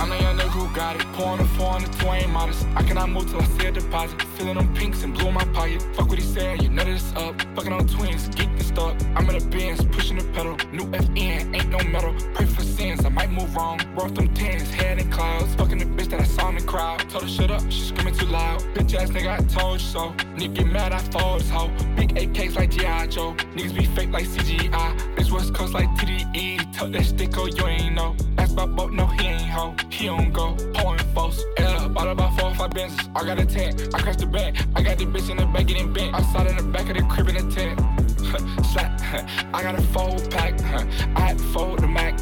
I'm 0.00 0.08
the 0.08 0.16
young 0.16 0.38
nigga 0.38 0.48
who 0.48 0.74
got 0.74 0.96
it. 0.96 1.04
Pouring 1.12 1.42
a 1.42 1.44
four 1.44 1.72
on 1.74 1.82
the 1.82 1.88
two 1.88 2.28
modest. 2.28 2.66
I 2.74 2.82
cannot 2.82 3.10
move 3.10 3.30
till 3.30 3.42
I 3.42 3.44
see 3.44 3.66
a 3.66 3.70
deposit. 3.70 4.22
Feeling 4.38 4.54
them 4.54 4.72
pinks 4.72 5.02
and 5.02 5.12
blue 5.12 5.28
in 5.28 5.34
my 5.34 5.44
pocket. 5.52 5.82
Fuck 5.94 6.08
what 6.08 6.18
he 6.18 6.24
said, 6.24 6.62
you 6.62 6.70
know 6.70 6.82
that 6.82 6.94
it's 6.94 7.12
up. 7.16 7.38
Fucking 7.54 7.70
on 7.70 7.86
twins, 7.86 8.28
geek 8.30 8.48
and 8.48 8.62
stuff. 8.62 8.96
I'm 9.14 9.28
in 9.28 9.38
the 9.38 9.44
Benz, 9.54 9.84
pushing 9.84 10.16
the 10.16 10.24
pedal. 10.32 10.56
New 10.72 10.84
FN, 10.84 11.54
ain't 11.54 11.68
no 11.68 11.78
metal. 11.90 12.14
Pray 12.32 12.46
for 12.46 12.62
sins, 12.62 13.04
I 13.04 13.10
might 13.10 13.30
move 13.30 13.54
wrong. 13.54 13.78
Roll 13.94 14.08
them 14.08 14.32
tens, 14.32 14.70
head 14.70 14.98
in 14.98 15.10
clouds. 15.10 15.54
Fucking 15.56 15.76
the 15.76 15.84
bitch 15.84 16.08
that 16.08 16.20
I 16.20 16.24
saw 16.24 16.48
in 16.48 16.54
the 16.54 16.62
crowd. 16.62 17.00
Told 17.10 17.24
her 17.24 17.28
shut 17.28 17.50
up, 17.50 17.60
she 17.70 17.82
screaming 17.82 18.14
too 18.14 18.24
loud. 18.24 18.62
Bitch 18.74 18.94
ass 18.94 19.10
nigga, 19.10 19.38
I 19.38 19.42
told 19.52 19.82
you 19.82 19.86
so. 19.86 20.12
Nigga 20.34 20.54
get 20.54 20.66
mad, 20.66 20.94
I 20.94 20.98
fold 21.12 21.40
this 21.40 21.50
hoe. 21.50 21.70
Big 21.94 22.14
AKs 22.14 22.56
like 22.56 22.70
G.I. 22.70 23.06
Joe. 23.08 23.34
Niggas 23.54 23.76
be 23.76 23.84
fake 23.84 24.12
like 24.12 24.24
CGI. 24.24 24.70
Bitch 25.14 25.30
West 25.30 25.52
Coast 25.52 25.74
like 25.74 25.90
TDE. 25.90 26.72
Tuck 26.74 26.90
that 26.92 27.04
stick, 27.04 27.36
oh, 27.36 27.44
you 27.44 27.66
ain't 27.66 27.94
know. 27.94 28.16
About 28.50 28.74
boat, 28.74 28.92
no, 28.92 29.06
he 29.06 29.26
ain't 29.26 29.42
hoe. 29.42 29.74
He 29.90 30.06
don't 30.06 30.32
go. 30.32 30.56
Pouring 30.74 31.04
folks. 31.14 31.42
Yeah, 31.58 31.88
bought 31.88 32.08
about 32.08 32.38
four, 32.38 32.50
or 32.50 32.54
five 32.54 32.70
Benzes. 32.70 33.08
I 33.14 33.24
got 33.24 33.38
a 33.38 33.46
tent, 33.46 33.94
I 33.94 34.00
crashed 34.00 34.18
the 34.18 34.26
bank. 34.26 34.56
I 34.74 34.82
got 34.82 34.98
the 34.98 35.06
bitch 35.06 35.30
in 35.30 35.36
the 35.36 35.46
back 35.46 35.66
getting 35.66 35.92
bent. 35.92 36.14
Outside 36.14 36.48
in 36.48 36.56
the 36.56 36.62
back 36.62 36.88
of 36.90 36.96
the 36.96 37.02
crib 37.04 37.28
in 37.28 37.36
the 37.36 37.54
tent. 37.54 37.80
Slap, 38.66 39.00
I 39.54 39.62
got 39.62 39.78
a 39.78 39.82
fold 39.82 40.30
pack. 40.30 40.60
I 41.16 41.20
had 41.20 41.38
to 41.38 41.44
fold 41.44 41.80
the 41.80 41.88
Mac. 41.88 42.18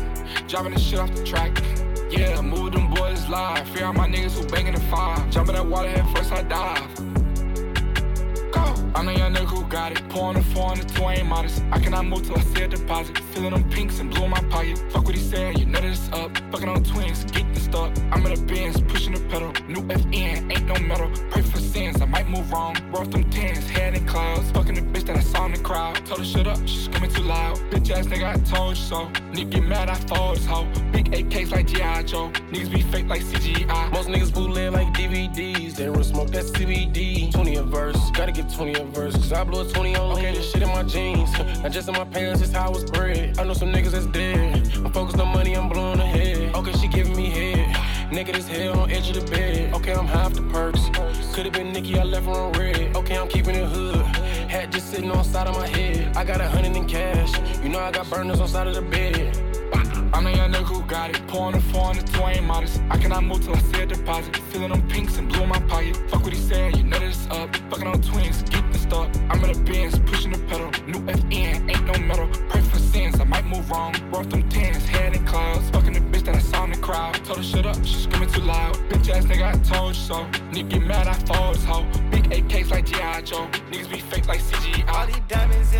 Driving 0.48 0.74
the 0.74 0.80
shit 0.80 0.98
off 0.98 1.14
the 1.14 1.24
track. 1.24 1.62
Yeah, 2.10 2.40
move 2.40 2.72
them 2.72 2.88
boys 2.90 3.28
live. 3.28 3.68
Fear 3.68 3.86
all 3.86 3.92
my 3.92 4.08
niggas 4.08 4.38
who 4.38 4.46
banging 4.48 4.74
the 4.74 4.80
fire. 4.80 5.26
Jump 5.30 5.48
in 5.48 5.54
that 5.54 5.66
water 5.66 5.88
head 5.88 6.06
first, 6.16 6.32
I 6.32 6.42
dive. 6.42 7.17
I'm 8.56 9.06
the 9.06 9.14
young 9.14 9.32
nigga 9.34 9.46
who 9.46 9.62
got 9.64 9.92
it. 9.92 10.08
Pouring 10.08 10.38
the 10.38 10.42
four 10.42 10.70
on 10.70 10.78
the 10.78 10.84
two 10.84 11.08
ain't 11.08 11.26
modest. 11.26 11.62
I 11.70 11.78
cannot 11.78 12.06
move 12.06 12.26
till 12.26 12.36
I 12.36 12.40
see 12.40 12.62
a 12.62 12.68
deposit. 12.68 13.18
Feeling 13.32 13.52
them 13.52 13.68
pinks 13.70 14.00
and 14.00 14.10
blue 14.10 14.24
in 14.24 14.30
my 14.30 14.40
pocket. 14.50 14.78
Fuck 14.90 15.04
what 15.04 15.14
he 15.14 15.20
said, 15.20 15.58
you 15.58 15.66
know 15.66 15.80
that 15.80 15.90
it's 15.90 16.08
up. 16.12 16.36
Fucking 16.50 16.68
on 16.68 16.82
twins, 16.82 17.24
geek 17.24 17.52
the 17.54 17.60
stuff. 17.60 17.92
I'm 18.10 18.26
in 18.26 18.34
the 18.34 18.42
Benz, 18.52 18.80
pushing 18.80 19.14
the 19.14 19.20
pedal. 19.28 19.52
New 19.68 19.82
FN, 19.82 20.52
ain't 20.52 20.66
no 20.66 20.74
metal. 20.80 21.10
Pray 21.30 21.42
for 21.42 21.58
sins, 21.58 22.00
I 22.00 22.06
might 22.06 22.28
move 22.28 22.50
wrong. 22.50 22.76
Rough 22.90 23.10
them 23.10 23.28
tens, 23.30 23.68
head 23.68 23.94
in 23.94 24.06
clouds. 24.06 24.50
Fucking 24.52 24.74
the 24.74 24.82
bitch 24.82 25.06
that 25.06 25.16
I 25.16 25.20
saw 25.20 25.46
in 25.46 25.52
the 25.52 25.58
crowd. 25.58 26.04
Told 26.06 26.20
her 26.20 26.24
shut 26.24 26.46
up, 26.46 26.58
she's 26.66 26.84
screaming 26.84 27.10
too 27.10 27.22
loud. 27.22 27.56
Bitch 27.70 27.90
ass 27.90 28.06
nigga, 28.06 28.34
I 28.34 28.36
told 28.38 28.76
you 28.76 28.82
so. 28.82 29.06
Nigga 29.32 29.50
get 29.50 29.64
mad, 29.64 29.90
I 29.90 29.94
fold 29.94 30.38
his 30.38 30.46
hoe. 30.46 30.66
Big 30.90 31.10
AKs 31.12 31.52
like 31.52 31.66
G.I. 31.66 32.02
Joe. 32.04 32.30
Niggas 32.50 32.72
be 32.72 32.82
fake 32.82 33.06
like 33.06 33.22
CGI. 33.22 33.92
Most 33.92 34.08
niggas 34.08 34.32
bootleg 34.32 34.72
like 34.72 34.88
DVDs. 34.88 35.76
They 35.76 35.88
run 35.88 36.04
smoke 36.04 36.30
that 36.30 36.44
CBD. 36.44 37.32
20 37.32 37.56
a 37.56 37.62
verse, 37.62 38.10
gotta 38.12 38.32
get 38.42 38.52
20 38.52 38.74
a 38.74 38.84
verse. 38.84 39.32
I 39.32 39.42
blew 39.42 39.62
a 39.62 39.64
20 39.64 39.96
on 39.96 40.14
lean. 40.14 40.18
Okay, 40.18 40.34
this 40.36 40.50
shit 40.52 40.62
in 40.62 40.68
my 40.68 40.84
jeans. 40.84 41.30
Not 41.62 41.72
just 41.72 41.88
in 41.88 41.94
my 41.94 42.04
pants, 42.04 42.40
it's 42.40 42.52
how 42.52 42.66
I 42.66 42.70
was 42.70 42.84
bred. 42.84 43.36
I 43.38 43.44
know 43.44 43.52
some 43.52 43.72
niggas 43.72 43.90
that's 43.90 44.06
dead. 44.06 44.70
I'm 44.76 44.92
focused 44.92 45.18
on 45.18 45.28
money, 45.28 45.56
I'm 45.56 45.68
blowing 45.68 45.98
ahead. 45.98 46.54
Okay, 46.54 46.72
she 46.72 46.86
giving 46.88 47.16
me 47.16 47.30
head. 47.30 48.12
Naked 48.12 48.36
as 48.36 48.46
hell 48.46 48.78
on 48.78 48.90
edge 48.90 49.10
of 49.10 49.24
the 49.24 49.30
bed. 49.30 49.74
Okay, 49.74 49.92
I'm 49.92 50.06
half 50.06 50.34
the 50.34 50.42
perks. 50.42 50.80
Could've 51.34 51.52
been 51.52 51.72
Nikki, 51.72 51.98
I 51.98 52.04
left 52.04 52.26
her 52.26 52.32
on 52.32 52.52
red. 52.52 52.96
Okay, 52.96 53.18
I'm 53.18 53.28
keeping 53.28 53.56
it 53.56 53.66
hood. 53.66 53.96
Hat 54.48 54.70
just 54.70 54.90
sitting 54.90 55.10
on 55.10 55.24
side 55.24 55.48
of 55.48 55.56
my 55.56 55.66
head. 55.66 56.16
I 56.16 56.24
got 56.24 56.40
a 56.40 56.48
hundred 56.48 56.76
in 56.76 56.86
cash. 56.86 57.32
You 57.62 57.70
know 57.70 57.80
I 57.80 57.90
got 57.90 58.08
burners 58.08 58.40
on 58.40 58.48
side 58.48 58.68
of 58.68 58.74
the 58.74 58.82
bed. 58.82 59.47
I'm 60.12 60.24
the 60.24 60.32
young 60.32 60.52
nigga 60.52 60.64
who 60.64 60.82
got 60.82 61.10
it. 61.10 61.26
Pouring 61.26 61.56
the 61.56 61.60
four 61.60 61.84
on 61.84 61.96
the 61.96 62.02
two 62.02 62.22
ain't 62.22 62.44
modest. 62.44 62.80
I 62.90 62.98
cannot 62.98 63.24
move 63.24 63.44
till 63.44 63.54
I 63.54 63.58
see 63.58 63.82
a 63.82 63.86
deposit. 63.86 64.36
Feeling 64.36 64.70
them 64.70 64.86
pinks 64.88 65.16
and 65.18 65.28
blue 65.28 65.42
in 65.42 65.48
my 65.48 65.60
pocket. 65.60 65.96
Fuck 66.10 66.22
what 66.24 66.32
he 66.32 66.38
said, 66.38 66.76
you 66.76 66.84
know 66.84 66.98
that 66.98 67.08
it's 67.08 67.26
up. 67.28 67.54
Fucking 67.70 67.86
on 67.86 68.00
twins, 68.02 68.42
geek 68.42 68.64
the 68.72 68.78
stuff. 68.78 69.08
I'm 69.30 69.44
in 69.44 69.52
the 69.52 69.60
Benz, 69.70 69.98
pushing 70.00 70.32
the 70.32 70.38
pedal. 70.50 70.70
New 70.86 71.00
FN, 71.12 71.70
ain't 71.70 71.84
no 71.84 71.98
metal. 72.00 72.28
Pray 72.48 72.60
for 72.62 72.78
sins, 72.78 73.20
I 73.20 73.24
might 73.24 73.44
move 73.46 73.70
wrong. 73.70 73.94
Rough 74.10 74.28
them 74.28 74.48
tens, 74.48 74.84
head 74.86 75.14
in 75.14 75.24
clouds. 75.26 75.68
Fucking 75.70 75.92
the 75.92 76.00
bitch 76.00 76.24
that 76.24 76.36
I 76.36 76.40
saw 76.40 76.64
in 76.64 76.70
the 76.70 76.78
crowd. 76.78 77.14
Told 77.24 77.38
her 77.38 77.44
shut 77.44 77.66
up, 77.66 77.76
she 77.84 77.94
screaming 77.94 78.30
too 78.30 78.42
loud. 78.42 78.76
Bitch 78.88 79.10
ass 79.10 79.24
nigga, 79.24 79.54
I 79.54 79.58
told 79.58 79.94
you 79.94 80.00
so. 80.00 80.24
Nigga 80.52 80.70
get 80.70 80.82
mad, 80.82 81.08
I 81.08 81.14
fold 81.14 81.56
his 81.56 81.64
hoe. 81.64 81.86
Big 82.10 82.24
AKs 82.30 82.70
like 82.70 82.86
G.I. 82.86 83.22
Joe. 83.22 83.46
Niggas 83.70 83.90
be 83.90 84.00
fake 84.00 84.26
like 84.26 84.40
CGI. 84.40 84.88
All 84.88 85.06
these 85.06 85.20
diamonds 85.28 85.72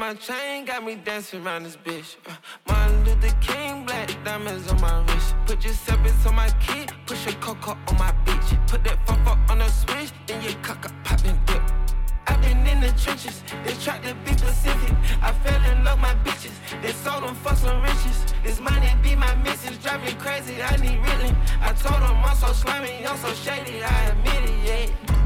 my 0.00 0.14
chain 0.14 0.64
got 0.64 0.82
me 0.82 0.94
dancing 0.94 1.46
around 1.46 1.62
this 1.64 1.76
bitch. 1.76 2.16
Uh, 2.26 2.32
Martin 2.66 3.04
Luther 3.04 3.36
King, 3.42 3.84
black 3.84 4.08
diamonds 4.24 4.66
on 4.72 4.80
my 4.80 5.04
wrist. 5.04 5.34
Put 5.44 5.62
your 5.62 5.74
sevens 5.74 6.24
on 6.24 6.36
my 6.36 6.48
kid, 6.58 6.90
push 7.04 7.26
your 7.26 7.34
cocoa 7.34 7.76
on 7.86 7.98
my 7.98 8.10
bitch. 8.24 8.48
Put 8.66 8.82
that 8.84 8.98
fuck 9.06 9.20
on 9.50 9.58
the 9.58 9.68
switch, 9.68 10.10
then 10.26 10.42
you 10.42 10.54
cock 10.62 10.86
up, 10.86 10.92
pop 11.04 11.22
and 11.26 11.38
dip. 11.44 11.60
I've 12.26 12.40
been 12.40 12.66
in 12.66 12.80
the 12.80 12.92
trenches, 12.98 13.42
they 13.62 13.74
tried 13.74 14.02
to 14.04 14.14
be 14.24 14.32
specific. 14.38 14.96
I 15.20 15.32
fell 15.32 15.62
in 15.70 15.84
love 15.84 16.00
my 16.00 16.14
bitches, 16.24 16.56
they 16.80 16.92
sold 16.92 17.22
them 17.22 17.34
for 17.34 17.54
some 17.54 17.82
riches. 17.82 18.24
This 18.42 18.58
money 18.58 18.88
be 19.02 19.14
my 19.14 19.34
missus, 19.44 19.76
driving 19.84 20.16
crazy, 20.16 20.62
I 20.62 20.76
need 20.76 20.98
reeling. 21.06 21.36
I 21.60 21.74
told 21.74 22.00
them 22.00 22.16
I'm 22.24 22.36
so 22.36 22.54
slimy, 22.54 23.06
I'm 23.06 23.18
so 23.18 23.34
shady, 23.34 23.84
I 23.84 24.04
admit 24.12 24.48
it, 24.48 24.58
yeah. 24.64 25.19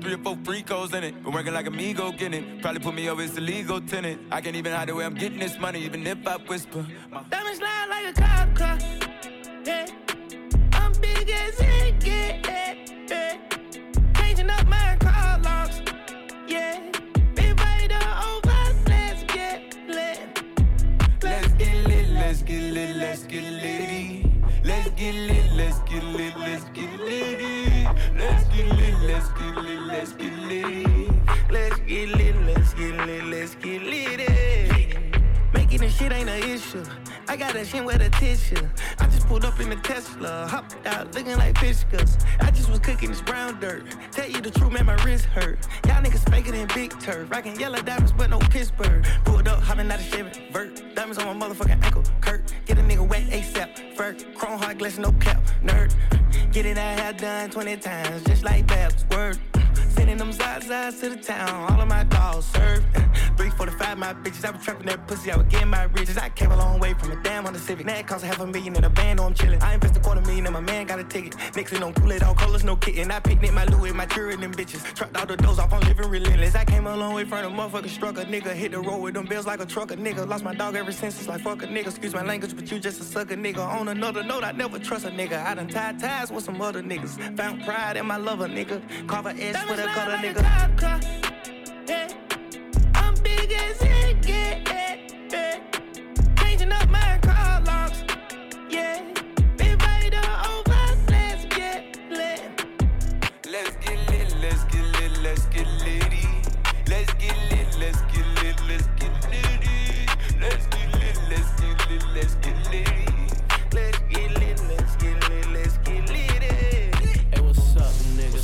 Three 0.00 0.14
or 0.14 0.18
four 0.18 0.38
free 0.44 0.62
codes 0.62 0.94
in 0.94 1.04
it. 1.04 1.22
Been 1.22 1.32
working 1.32 1.52
like 1.52 1.66
amigo 1.66 2.12
getting 2.12 2.42
it. 2.42 2.62
Probably 2.62 2.80
put 2.80 2.94
me 2.94 3.08
over, 3.08 3.22
it's 3.22 3.38
legal 3.38 3.80
tenant. 3.80 4.20
I 4.30 4.40
can't 4.40 4.56
even 4.56 4.72
hide 4.72 4.88
the 4.88 4.94
way 4.94 5.04
I'm 5.04 5.14
getting 5.14 5.38
this 5.38 5.58
money, 5.58 5.84
even 5.84 6.06
if 6.06 6.26
I 6.26 6.36
whisper. 6.36 6.86
My 7.10 7.22
like 41.60 41.74
Fiskus. 41.74 42.24
I 42.40 42.50
just 42.50 42.68
was 42.70 42.78
cooking 42.78 43.10
this 43.10 43.20
brown 43.20 43.60
dirt. 43.60 43.84
Tell 44.12 44.28
you 44.28 44.40
the 44.40 44.50
truth, 44.50 44.72
man, 44.72 44.86
my 44.86 44.94
wrist 45.04 45.24
hurt. 45.26 45.58
Y'all 45.86 46.02
niggas 46.02 46.28
faker 46.30 46.52
than 46.52 46.68
big 46.74 46.98
turf. 47.00 47.30
Rocking 47.30 47.58
yellow 47.58 47.80
diamonds, 47.80 48.12
but 48.12 48.30
no 48.30 48.38
Pittsburgh. 48.38 49.04
Pulled 49.24 49.48
up, 49.48 49.62
hopping 49.62 49.90
out 49.90 50.00
of 50.00 50.06
Chevy, 50.06 50.48
vert. 50.52 50.82
Diamonds 50.94 51.18
on 51.18 51.38
my 51.38 51.46
motherfucking 51.46 51.84
ankle, 51.84 52.02
Kurt. 52.20 52.52
Get 52.66 52.78
a 52.78 52.82
nigga 52.82 53.06
wet 53.06 53.24
ASAP, 53.24 53.96
fur. 53.96 54.16
Chrome 54.34 54.58
hard 54.58 54.78
glass, 54.78 54.98
no 54.98 55.12
cap, 55.12 55.42
nerd. 55.62 55.94
Getting 56.52 56.74
that 56.74 56.98
hair 56.98 57.12
done 57.12 57.50
20 57.50 57.76
times, 57.78 58.24
just 58.24 58.44
like 58.44 58.66
Babs, 58.66 59.04
word. 59.10 59.38
Sending 59.90 60.16
them 60.16 60.32
Zazas 60.32 61.00
to 61.00 61.10
the 61.10 61.16
town, 61.16 61.70
all 61.70 61.80
of 61.80 61.88
my 61.88 62.04
dogs 62.04 62.46
served. 62.46 62.86
345, 63.36 63.98
my 63.98 64.14
bitches, 64.14 64.44
I 64.44 64.50
was 64.50 64.64
trapping 64.64 64.86
that 64.86 65.06
pussy, 65.06 65.30
I 65.30 65.36
was 65.36 65.46
getting 65.46 65.68
my 65.68 65.84
riches. 65.84 66.16
I 66.16 66.28
came 66.30 66.52
a 66.52 66.56
long 66.56 66.78
way 66.78 66.94
from 66.94 67.12
a 67.12 67.22
damn 67.22 67.46
on 67.46 67.52
the 67.52 67.58
Civic. 67.58 67.86
Now 67.86 67.96
it 67.96 68.06
costs 68.06 68.24
a 68.24 68.26
half 68.26 68.40
a 68.40 68.46
million 68.46 68.72
my 70.60 70.72
man 70.72 70.86
got 70.86 70.98
a 70.98 71.04
ticket. 71.04 71.34
Nixon 71.56 71.82
on 71.82 71.94
Kool-Aid, 71.94 72.22
all 72.22 72.34
colors, 72.34 72.64
no 72.64 72.76
kitten. 72.76 73.10
I 73.10 73.20
picnic 73.20 73.52
my 73.52 73.64
Louis, 73.66 73.92
my 73.92 74.06
jury, 74.06 74.36
them 74.36 74.52
bitches. 74.52 74.82
Trucked 74.94 75.16
all 75.16 75.26
the 75.26 75.36
doors 75.36 75.58
off, 75.58 75.72
I'm 75.72 75.80
living 75.80 76.08
relentless. 76.08 76.54
I 76.54 76.64
came 76.64 76.86
a 76.86 76.96
long 76.96 77.14
way 77.14 77.24
from 77.24 77.42
the 77.42 77.48
motherfucker 77.48 77.88
struck 77.88 78.18
a 78.18 78.24
nigga. 78.24 78.52
Hit 78.52 78.72
the 78.72 78.80
road 78.80 78.98
with 78.98 79.14
them 79.14 79.26
bills 79.26 79.46
like 79.46 79.60
a 79.60 79.66
trucker, 79.66 79.96
nigga. 79.96 80.28
Lost 80.28 80.44
my 80.44 80.54
dog 80.54 80.76
ever 80.76 80.92
since, 80.92 81.18
it's 81.18 81.28
like 81.28 81.40
fuck 81.40 81.62
a 81.62 81.66
nigga. 81.66 81.88
Excuse 81.88 82.14
my 82.14 82.22
language, 82.22 82.54
but 82.54 82.70
you 82.70 82.78
just 82.78 83.00
a 83.00 83.04
sucker, 83.04 83.36
nigga. 83.36 83.58
On 83.58 83.88
another 83.88 84.22
note, 84.22 84.44
I 84.44 84.52
never 84.52 84.78
trust 84.78 85.06
a 85.06 85.10
nigga. 85.10 85.44
I 85.44 85.54
done 85.54 85.68
tied 85.68 85.98
ties 85.98 86.30
with 86.30 86.44
some 86.44 86.60
other 86.60 86.82
niggas. 86.82 87.36
Found 87.36 87.64
pride 87.64 87.96
in 87.96 88.06
my 88.06 88.16
lover, 88.16 88.48
nigga. 88.48 88.82
Carve 89.08 89.26
a 89.26 89.30
S 89.30 89.56
with 89.68 89.78
a 89.78 89.86
cutter, 89.86 90.16
nigga. 90.16 90.44
I'm 92.94 93.14
big 93.22 93.52
as 93.52 93.89
lit, 111.90 112.04
let's 112.14 112.34
get 112.36 112.56
litty. 112.70 112.84
Let's 113.72 113.98
get 114.10 114.30
lit. 114.38 114.62
Let's 114.68 114.96
get 114.96 115.28
lit. 115.28 115.46
Let's 115.52 115.76
get 115.78 116.08
lit. 116.08 116.42
Hey, 116.42 117.40
what's 117.40 117.76
up, 117.76 117.92
nigga? 118.16 118.40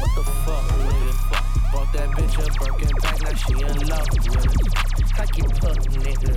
What 0.00 0.10
the 0.16 0.24
fuck, 0.44 0.64
nigga? 0.88 1.72
Bought 1.72 1.92
that 1.92 2.08
bitch 2.16 2.36
a 2.38 2.48
Birkin 2.58 2.96
back, 3.02 3.22
now 3.22 3.34
she 3.34 3.52
in 3.52 3.88
love 3.88 4.08
with 4.12 4.44
it. 4.44 5.20
I 5.20 5.26
keep 5.26 5.64
up, 5.64 5.76
nigga. 6.04 6.32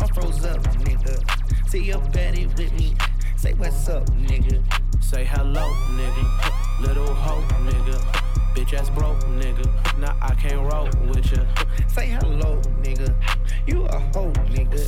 I'm 0.00 0.08
froze 0.08 0.44
up, 0.44 0.62
nigga. 0.84 1.68
See 1.68 1.84
your 1.84 2.00
Betty 2.12 2.46
with 2.46 2.72
me. 2.74 2.94
Say 3.36 3.54
what's 3.54 3.88
up, 3.88 4.06
nigga. 4.10 4.62
Say 5.02 5.24
hello, 5.24 5.66
nigga. 5.98 6.86
Little 6.86 7.14
hoe, 7.14 7.42
nigga. 7.64 8.17
Bitch 8.58 8.74
ass 8.74 8.90
broke, 8.90 9.20
nigga. 9.38 9.64
Nah, 9.98 10.16
I 10.20 10.34
can't 10.34 10.60
roll 10.72 10.88
with 11.06 11.30
ya. 11.30 11.44
Say 11.86 12.06
hello, 12.08 12.60
nigga. 12.82 13.14
You 13.68 13.84
a 13.84 14.00
hoe, 14.12 14.32
nigga. 14.50 14.80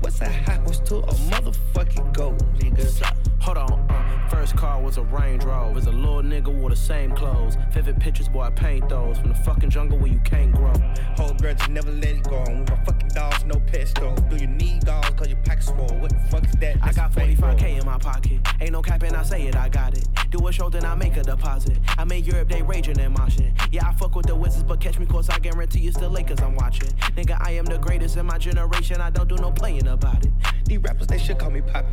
What's 0.00 0.22
a 0.22 0.28
house 0.30 0.80
to 0.88 1.00
a 1.00 1.14
motherfucking 1.28 2.14
goat, 2.14 2.38
nigga? 2.56 3.04
Hold 3.42 3.58
on, 3.58 3.72
uh, 3.90 4.09
first 4.30 4.56
car 4.56 4.80
was 4.80 4.96
a 4.96 5.02
Range 5.02 5.44
Rover. 5.44 5.74
Was 5.74 5.86
a 5.86 5.92
little 5.92 6.22
nigga 6.22 6.48
wore 6.48 6.70
the 6.70 6.76
same 6.76 7.12
clothes. 7.12 7.56
Vivid 7.72 8.00
pictures, 8.00 8.28
boy, 8.28 8.42
I 8.42 8.50
paint 8.50 8.88
those. 8.88 9.18
From 9.18 9.30
the 9.30 9.34
fucking 9.34 9.70
jungle 9.70 9.98
where 9.98 10.10
you 10.10 10.20
can't 10.20 10.52
grow. 10.52 10.72
Whole 11.16 11.34
grudge, 11.34 11.68
never 11.68 11.90
let 11.90 12.16
it 12.16 12.24
go. 12.24 12.40
With 12.40 12.70
my 12.70 12.84
fucking 12.84 13.08
dogs, 13.08 13.44
no 13.44 13.60
though. 14.00 14.14
Do 14.28 14.36
you 14.36 14.46
need 14.46 14.84
dogs? 14.84 15.10
Cause 15.10 15.28
your 15.28 15.38
pocket's 15.38 15.70
full. 15.70 15.98
What 15.98 16.10
the 16.10 16.18
fuck 16.30 16.44
is 16.44 16.52
that? 16.52 16.76
I 16.82 16.92
got 16.92 17.12
45k 17.12 17.80
in 17.80 17.86
my 17.86 17.98
pocket. 17.98 18.40
Ain't 18.60 18.72
no 18.72 18.82
capping, 18.82 19.14
I 19.14 19.22
say 19.22 19.46
it, 19.46 19.56
I 19.56 19.68
got 19.68 19.96
it. 19.96 20.06
Do 20.30 20.46
a 20.46 20.52
show, 20.52 20.70
then 20.70 20.84
I 20.84 20.94
make 20.94 21.16
a 21.16 21.22
deposit. 21.22 21.78
I 21.98 22.04
made 22.04 22.26
Europe, 22.26 22.48
they 22.48 22.62
raging 22.62 22.98
and 23.00 23.16
moshing. 23.16 23.52
Yeah, 23.72 23.88
I 23.88 23.92
fuck 23.94 24.14
with 24.14 24.26
the 24.26 24.36
Wizards, 24.36 24.64
but 24.64 24.80
catch 24.80 24.98
me 24.98 25.06
cause 25.06 25.28
I 25.28 25.38
guarantee 25.38 25.80
you 25.80 25.88
it's 25.88 25.98
the 25.98 26.08
Lakers 26.08 26.40
I'm 26.40 26.54
watching. 26.54 26.88
Nigga, 27.16 27.36
I 27.40 27.52
am 27.52 27.64
the 27.64 27.78
greatest 27.78 28.16
in 28.16 28.26
my 28.26 28.38
generation. 28.38 29.00
I 29.00 29.10
don't 29.10 29.28
do 29.28 29.36
no 29.36 29.50
playing 29.50 29.88
about 29.88 30.24
it. 30.24 30.32
These 30.64 30.78
rappers, 30.78 31.06
they 31.08 31.18
should 31.18 31.38
call 31.38 31.50
me 31.50 31.60
Poppy. 31.60 31.88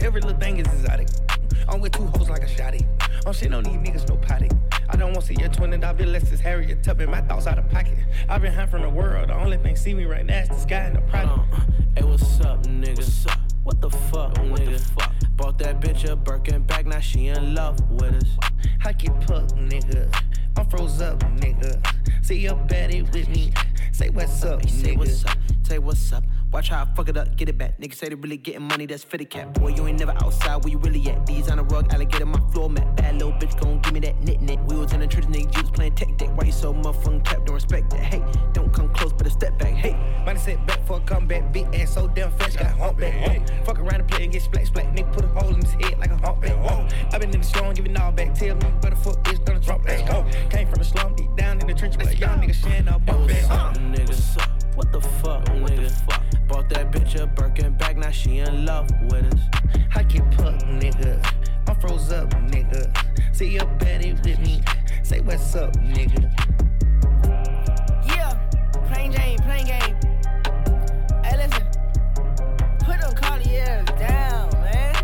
Every 0.00 0.20
little 0.20 0.38
thing 0.38 0.58
is 0.58 0.66
exotic. 0.66 1.08
I'm 1.68 1.80
with 1.80 1.92
two 1.92 2.06
hoes 2.06 2.28
like 2.28 2.42
a 2.42 2.46
shotty. 2.46 2.86
I'm 3.26 3.32
shitting 3.32 3.56
on 3.56 3.64
these 3.64 3.74
niggas, 3.74 4.08
no 4.08 4.16
potty. 4.16 4.48
I 4.88 4.96
don't 4.96 5.12
want 5.12 5.26
to 5.26 5.34
see 5.34 5.40
your 5.40 5.48
twin 5.48 5.72
and 5.72 5.84
I'll 5.84 5.94
be 5.94 6.04
less 6.04 6.30
as 6.32 6.40
Harriet 6.40 6.82
Tubman. 6.82 7.10
My 7.10 7.20
thoughts 7.20 7.46
out 7.46 7.58
of 7.58 7.68
pocket. 7.70 7.98
I've 8.28 8.42
been 8.42 8.52
high 8.52 8.66
from 8.66 8.82
the 8.82 8.90
world. 8.90 9.28
The 9.28 9.34
only 9.34 9.56
thing 9.56 9.76
see 9.76 9.94
me 9.94 10.04
right 10.04 10.26
now 10.26 10.40
is 10.40 10.48
the 10.48 10.58
sky 10.58 10.76
and 10.76 10.96
the 10.96 11.00
product. 11.02 11.54
Hey, 11.96 12.04
what's 12.04 12.40
up, 12.40 12.62
nigga? 12.64 12.96
What's 12.96 13.26
up? 13.26 13.38
What 13.64 13.80
the 13.80 13.90
fuck, 13.90 14.34
nigga? 14.34 14.50
What 14.50 14.64
the 14.64 14.78
fuck? 14.78 15.14
Bought 15.36 15.58
that 15.58 15.80
bitch 15.80 16.08
a 16.08 16.16
Birkin 16.16 16.62
bag, 16.62 16.86
now 16.86 17.00
she 17.00 17.28
in 17.28 17.54
love 17.54 17.80
with 17.90 18.14
us. 18.14 18.36
Hockey 18.80 19.08
puck, 19.08 19.48
nigga. 19.52 20.12
I'm 20.56 20.66
froze 20.66 21.00
up, 21.00 21.20
nigga. 21.20 21.80
See 22.22 22.40
your 22.40 22.54
baddie 22.54 23.02
with 23.12 23.28
me. 23.28 23.52
Say 24.02 24.08
what's 24.08 24.42
up, 24.42 24.68
Say 24.68 24.96
what's 24.96 25.24
up, 25.24 25.38
say 25.62 25.78
what's 25.78 26.12
up. 26.12 26.24
Watch 26.52 26.70
how 26.70 26.82
I 26.82 26.86
fuck 26.96 27.08
it 27.08 27.16
up, 27.16 27.36
get 27.36 27.48
it 27.48 27.56
back. 27.56 27.80
Niggas 27.80 27.94
say 27.94 28.08
they 28.08 28.16
really 28.16 28.36
getting 28.36 28.62
money, 28.62 28.84
that's 28.84 29.04
for 29.04 29.16
the 29.16 29.24
cap. 29.24 29.54
Boy, 29.54 29.68
you 29.68 29.86
ain't 29.86 30.00
never 30.00 30.10
outside, 30.24 30.64
where 30.64 30.72
you 30.72 30.78
really 30.78 31.08
at? 31.08 31.24
These 31.24 31.48
on 31.48 31.58
the 31.58 31.62
rug, 31.62 31.92
alligator, 31.94 32.26
my 32.26 32.40
floor 32.50 32.68
mat. 32.68 32.96
Bad 32.96 33.14
little 33.14 33.30
bitch 33.34 33.56
gon' 33.60 33.80
give 33.80 33.92
me 33.92 34.00
that 34.00 34.20
knit 34.20 34.42
knit. 34.42 34.58
We 34.66 34.74
was 34.74 34.92
in 34.92 34.98
the 34.98 35.06
trenches, 35.06 35.30
niggas, 35.30 35.56
you 35.56 35.62
was 35.62 35.70
playing 35.70 35.94
tech 35.94 36.18
deck. 36.18 36.36
Why 36.36 36.46
you 36.46 36.52
so 36.52 36.74
motherfucking 36.74 37.24
cap? 37.24 37.46
Don't 37.46 37.54
respect 37.54 37.90
that. 37.90 38.00
Hey, 38.00 38.24
don't 38.52 38.74
come 38.74 38.88
close, 38.88 39.12
but 39.12 39.24
a 39.28 39.30
step 39.30 39.56
back. 39.60 39.72
Hey, 39.72 39.92
Money 40.24 40.38
set 40.38 40.66
back 40.66 40.86
for 40.86 40.98
a 40.98 41.00
comeback. 41.00 41.52
Big 41.52 41.66
ass 41.74 41.94
so 41.94 42.06
damn 42.08 42.30
fresh, 42.32 42.56
got 42.56 42.78
humpback. 42.78 43.12
Hey. 43.12 43.38
Uh. 43.38 43.64
Fuck 43.64 43.80
around 43.80 44.00
and 44.00 44.08
play 44.08 44.24
and 44.24 44.32
get 44.32 44.42
splat 44.42 44.66
splat. 44.66 44.94
Nigga 44.94 45.12
put 45.12 45.24
a 45.24 45.28
hole 45.28 45.54
in 45.54 45.60
his 45.60 45.72
head 45.72 45.98
like 45.98 46.10
a 46.10 46.16
humpback. 46.16 46.56
Oh. 46.58 46.66
Uh. 46.66 46.88
I 47.12 47.18
been 47.18 47.30
in 47.30 47.40
the 47.40 47.46
slum, 47.46 47.74
giving 47.74 47.96
all 47.96 48.12
back. 48.12 48.34
Tell 48.34 48.54
me 48.54 48.64
where 48.80 48.90
the 48.90 48.96
fuck 48.96 49.22
bitch 49.24 49.44
gonna 49.44 49.60
drop 49.60 49.84
that. 49.84 50.08
Oh. 50.10 50.20
Uh. 50.20 50.48
Came 50.48 50.68
from 50.68 50.78
the 50.78 50.84
slum, 50.84 51.14
deep 51.14 51.34
down 51.36 51.60
in 51.60 51.66
the 51.66 51.74
trench, 51.74 51.98
but 51.98 52.18
young 52.18 52.40
niggas 52.40 52.54
sharing 52.54 52.88
up 52.88 53.04
bump 53.04 53.28
back. 53.28 53.50
Up, 53.50 53.76
nigga. 53.76 54.76
What 54.76 54.90
the 54.92 55.00
fuck, 55.00 55.44
nigga? 55.46 55.90
fuck 56.06 56.22
Bought 56.48 56.68
that 56.70 56.90
bitch 56.90 57.20
a 57.20 57.26
Birkin 57.26 57.74
bag, 57.76 57.98
now 57.98 58.10
she 58.10 58.38
in 58.38 58.64
love 58.64 58.90
with 59.10 59.26
us. 59.32 59.40
Hockey 59.90 60.20
puck, 60.36 60.60
nigga. 60.62 61.24
I'm 61.66 61.78
froze 61.80 62.12
up, 62.12 62.30
nigga. 62.30 62.94
See 63.34 63.48
your 63.48 63.66
baddie 63.78 64.14
with 64.24 64.38
me. 64.40 64.62
Say 65.02 65.20
what's 65.20 65.54
up, 65.54 65.72
nigga. 65.76 66.30
Yeah, 68.06 68.34
plain 68.88 69.12
Jane, 69.12 69.38
plain 69.38 69.66
game. 69.66 70.11
Put 72.84 73.00
them 73.00 73.14
Cartiers 73.14 73.84
down, 73.98 74.50
man. 74.60 74.94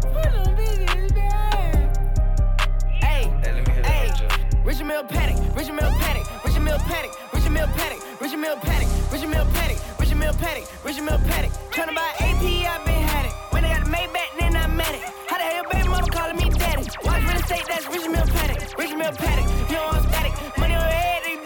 Put 0.00 0.24
them 0.32 0.56
bitches 0.56 1.14
down. 1.14 1.92
Hey, 3.00 3.30
hey. 3.82 4.10
Richard 4.64 4.86
Mille 4.86 5.04
Patek, 5.04 5.56
Richard 5.56 5.74
Mille 5.74 5.90
Patek, 5.90 6.44
Richard 6.44 6.62
Mille 6.62 6.78
Patek, 6.78 7.32
Richard 7.32 7.50
Mille 7.50 7.66
Patek, 7.66 8.20
Richard 8.20 8.38
Mille 8.40 8.56
Patek, 8.56 9.12
Richard 9.12 9.28
Mille 9.28 9.44
Patek, 9.44 10.00
Richard 10.00 10.18
Mille 10.18 10.32
Patek, 10.32 10.84
Richard 10.84 11.04
Mille 11.04 11.18
Patek. 11.18 11.50
Tryna 11.70 11.94
buy 11.94 12.10
AP, 12.20 12.42
I 12.42 12.84
been 12.84 13.02
had 13.12 13.26
it. 13.26 13.32
When 13.50 13.64
I 13.64 13.68
got 13.74 13.84
the 13.84 13.90
Maybach, 13.90 14.38
then 14.38 14.56
I 14.56 14.66
met 14.66 14.94
it. 14.94 15.02
How 15.28 15.36
the 15.36 15.44
hell 15.44 15.64
baby 15.70 15.88
mama 15.88 16.06
calling 16.08 16.36
me 16.36 16.48
daddy? 16.48 16.86
Watch 17.04 17.22
real 17.22 17.36
estate, 17.36 17.64
that's 17.68 17.86
Richard 17.86 18.10
Mille 18.12 18.26
Patek, 18.26 18.78
Richard 18.78 18.98
Mille 18.98 19.12
Patek. 19.12 19.46
You 19.68 19.76
know 19.76 19.88
I'm 19.92 20.02
static. 20.08 20.32
Money 20.58 20.74
on 20.74 20.80
your 20.80 20.90
head, 20.90 21.22
they 21.24 21.36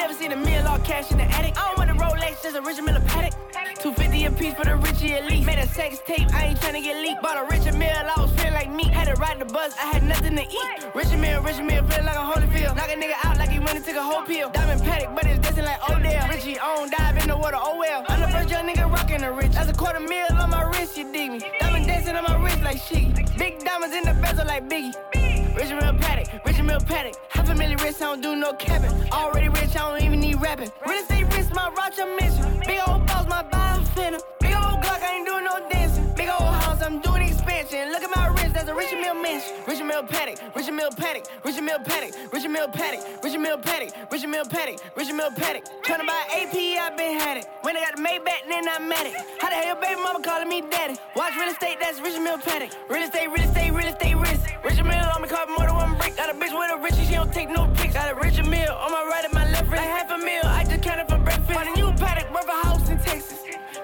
never 0.00 0.14
seen 0.14 0.32
a 0.32 0.36
million 0.36 0.66
all 0.66 0.78
cash 0.78 1.10
in 1.10 1.18
the 1.18 1.24
attic. 1.24 1.52
I 1.58 1.68
don't 1.68 1.78
want 1.78 1.90
a 1.90 1.94
Rolex, 1.94 2.42
just 2.42 2.56
a 2.56 2.62
Richard 2.62 2.84
Miller 2.84 3.02
Paddock. 3.06 3.34
250 3.80 4.24
a 4.24 4.30
piece 4.30 4.54
for 4.54 4.64
the 4.64 4.76
Richie 4.76 5.12
Elite. 5.12 5.44
Made 5.44 5.58
a 5.58 5.68
sex 5.68 6.00
tape, 6.06 6.32
I 6.34 6.46
ain't 6.46 6.58
tryna 6.58 6.82
get 6.82 6.96
leaked. 7.02 7.22
Bought 7.22 7.36
a 7.36 7.44
Richard 7.54 7.76
Mille, 7.76 7.92
I 7.92 8.20
was 8.20 8.30
feeling 8.32 8.54
like 8.54 8.70
me. 8.70 8.84
Had 8.84 9.08
to 9.08 9.14
ride 9.20 9.38
the 9.38 9.44
bus, 9.44 9.74
I 9.76 9.86
had 9.92 10.02
nothing 10.02 10.36
to 10.36 10.42
eat. 10.42 10.68
Richard 10.94 11.18
Mille, 11.18 11.42
Richard 11.42 11.66
Mille, 11.66 11.84
feeling 11.84 12.06
like 12.06 12.16
a 12.16 12.26
Holyfield. 12.32 12.76
Knock 12.76 12.88
a 12.88 12.96
nigga 12.96 13.16
out 13.24 13.36
like 13.36 13.50
he 13.50 13.58
went 13.58 13.76
and 13.76 13.84
took 13.84 13.96
a 13.96 14.02
whole 14.02 14.22
pill. 14.22 14.48
Diamond 14.50 14.80
Patek, 14.80 15.14
but 15.14 15.26
it's 15.26 15.38
dancing 15.40 15.64
like 15.64 15.80
Odell. 15.90 16.28
Richie 16.28 16.58
on 16.58 16.90
dive 16.90 17.16
in 17.18 17.28
the 17.28 17.36
water, 17.36 17.58
oh 17.60 17.78
well. 17.78 18.04
I'm 18.08 18.20
the 18.20 18.28
first 18.28 18.48
young 18.48 18.66
nigga 18.66 18.90
rockin' 18.90 19.20
the 19.20 19.32
rich. 19.32 19.52
That's 19.52 19.70
a 19.70 19.74
quarter 19.74 20.00
mil 20.00 20.32
on 20.32 20.48
my 20.48 20.62
wrist, 20.70 20.96
you 20.96 21.12
dig 21.12 21.30
me. 21.30 21.40
Diamond 21.60 21.86
dancing 21.86 22.16
on 22.16 22.24
my 22.24 22.42
wrist 22.42 22.62
like 22.62 22.78
Shiggy. 22.78 23.38
Big 23.38 23.58
diamonds 23.64 23.94
in 23.94 24.04
the 24.04 24.14
bezel 24.14 24.46
like 24.46 24.66
Biggie. 24.68 25.39
Richard 25.54 25.80
Mille 25.80 25.94
Patek, 25.94 26.44
Richard 26.44 26.64
Mille 26.64 26.80
Patek. 26.80 27.14
Half 27.28 27.50
a 27.50 27.54
million 27.54 27.78
rich, 27.78 27.96
I 27.96 28.00
don't 28.00 28.20
do 28.20 28.36
no 28.36 28.52
capping. 28.52 28.92
Already 29.12 29.48
rich, 29.48 29.76
I 29.76 29.90
don't 29.90 30.02
even 30.02 30.20
need 30.20 30.40
rapping. 30.40 30.70
Real 30.86 30.98
estate 30.98 31.26
risk, 31.34 31.52
my 31.54 31.68
Roger 31.70 32.06
mission. 32.16 32.62
Big 32.66 32.80
old 32.86 33.06
boss, 33.06 33.26
my 33.28 33.42
buy 33.42 33.82
finna. 33.94 34.20
Big 34.40 34.54
old 34.54 34.80
Glock, 34.82 35.02
I 35.02 35.16
ain't 35.16 35.26
doing 35.26 35.44
no 35.44 35.68
dancing. 35.68 36.12
Big 36.14 36.28
old 36.28 36.54
house, 36.62 36.82
I'm 36.82 37.00
doing 37.00 37.22
expansion. 37.22 37.90
Look 37.92 38.02
at 38.02 38.10
my 38.14 38.28
wrist, 38.60 38.70
a 38.70 38.74
Richard 38.74 39.00
Mille 39.00 39.14
mansion. 39.14 39.56
Richard 39.66 39.86
Mille 39.86 40.02
Patek, 40.02 40.54
Richard 40.54 40.74
Mille 40.74 40.90
Patek, 40.90 41.26
Richard 41.44 41.64
Mille 41.64 41.78
Patek, 41.78 42.32
Richard 42.32 42.50
Mille 42.50 42.68
Patek, 42.68 43.22
Richard 43.22 43.40
Mille 43.40 43.58
Patek, 43.58 44.10
Richard 44.12 44.28
Mille 44.28 44.44
Patek, 44.44 44.96
Richard 44.96 45.14
Mille 45.14 45.30
Patek. 45.30 45.62
Tryna 45.82 46.06
buy 46.06 46.22
AP, 46.30 46.54
I 46.54 46.92
been 46.96 47.18
had 47.18 47.36
it. 47.38 47.46
When 47.62 47.76
I 47.76 47.80
got 47.80 47.96
the 47.96 48.02
Maybach, 48.02 48.48
then 48.48 48.68
I 48.68 48.78
met 48.78 49.06
it. 49.06 49.14
How 49.40 49.48
the 49.48 49.56
hell 49.56 49.76
baby 49.80 50.00
mama 50.00 50.20
calling 50.22 50.48
me 50.48 50.62
daddy? 50.62 50.96
Watch 51.16 51.36
real 51.36 51.50
estate, 51.50 51.78
that's 51.80 52.00
Richard 52.00 52.22
Mille 52.22 52.38
Patek. 52.38 52.74
Real 52.88 53.02
estate, 53.02 53.28
real 53.28 53.44
estate, 53.48 53.72
real 53.72 53.86
estate 53.86 54.16
risk. 54.16 54.40
Richard 54.64 54.86
Mille 54.86 55.08
on 55.14 55.22
me, 55.22 55.28
call 55.28 55.46
more 55.46 55.66
than 55.66 55.76
one 55.76 55.96
brick. 55.96 56.16
Got 56.16 56.30
a 56.30 56.34
bitch 56.34 56.52
with 56.56 56.70
a 56.70 56.78
Richie, 56.82 57.04
she 57.06 57.14
don't 57.14 57.32
take 57.32 57.48
no 57.50 57.66
pics. 57.74 57.94
Got 57.94 58.12
a 58.12 58.14
Richard 58.14 58.46
Mille 58.46 58.72
on 58.72 58.92
my 58.92 59.04
right 59.04 59.24
and 59.24 59.32
my 59.32 59.44
left 59.50 59.70
wrist. 59.70 59.82
Like 59.82 59.90
half 59.90 60.10
a 60.10 60.18
meal, 60.18 60.44
I 60.44 60.64
just 60.64 60.82
counted 60.82 61.08
for 61.08 61.18
breakfast. 61.18 61.52
Bought 61.52 61.66
a 61.66 61.72
new 61.76 61.90
Patek, 61.92 62.32
worth 62.32 62.48
a 62.48 62.66
house 62.66 62.88
in 62.88 62.98
Texas. 62.98 63.38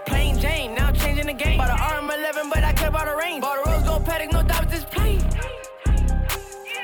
Plain 0.06 0.38
Jane, 0.38 0.74
now 0.74 0.92
changing 0.92 1.26
the 1.26 1.32
game. 1.32 1.58
Bought 1.58 1.70
an 1.70 1.78
RM11, 1.78 2.50
but 2.50 2.62
I 2.62 2.72
kept 2.72 2.94
all 2.94 3.04
the 3.04 3.16
range. 3.16 3.40
Bought 3.40 3.66
a 3.66 3.70
rose 3.70 3.82
gold 3.82 4.04
Patek, 4.04 4.32
no. 4.32 4.55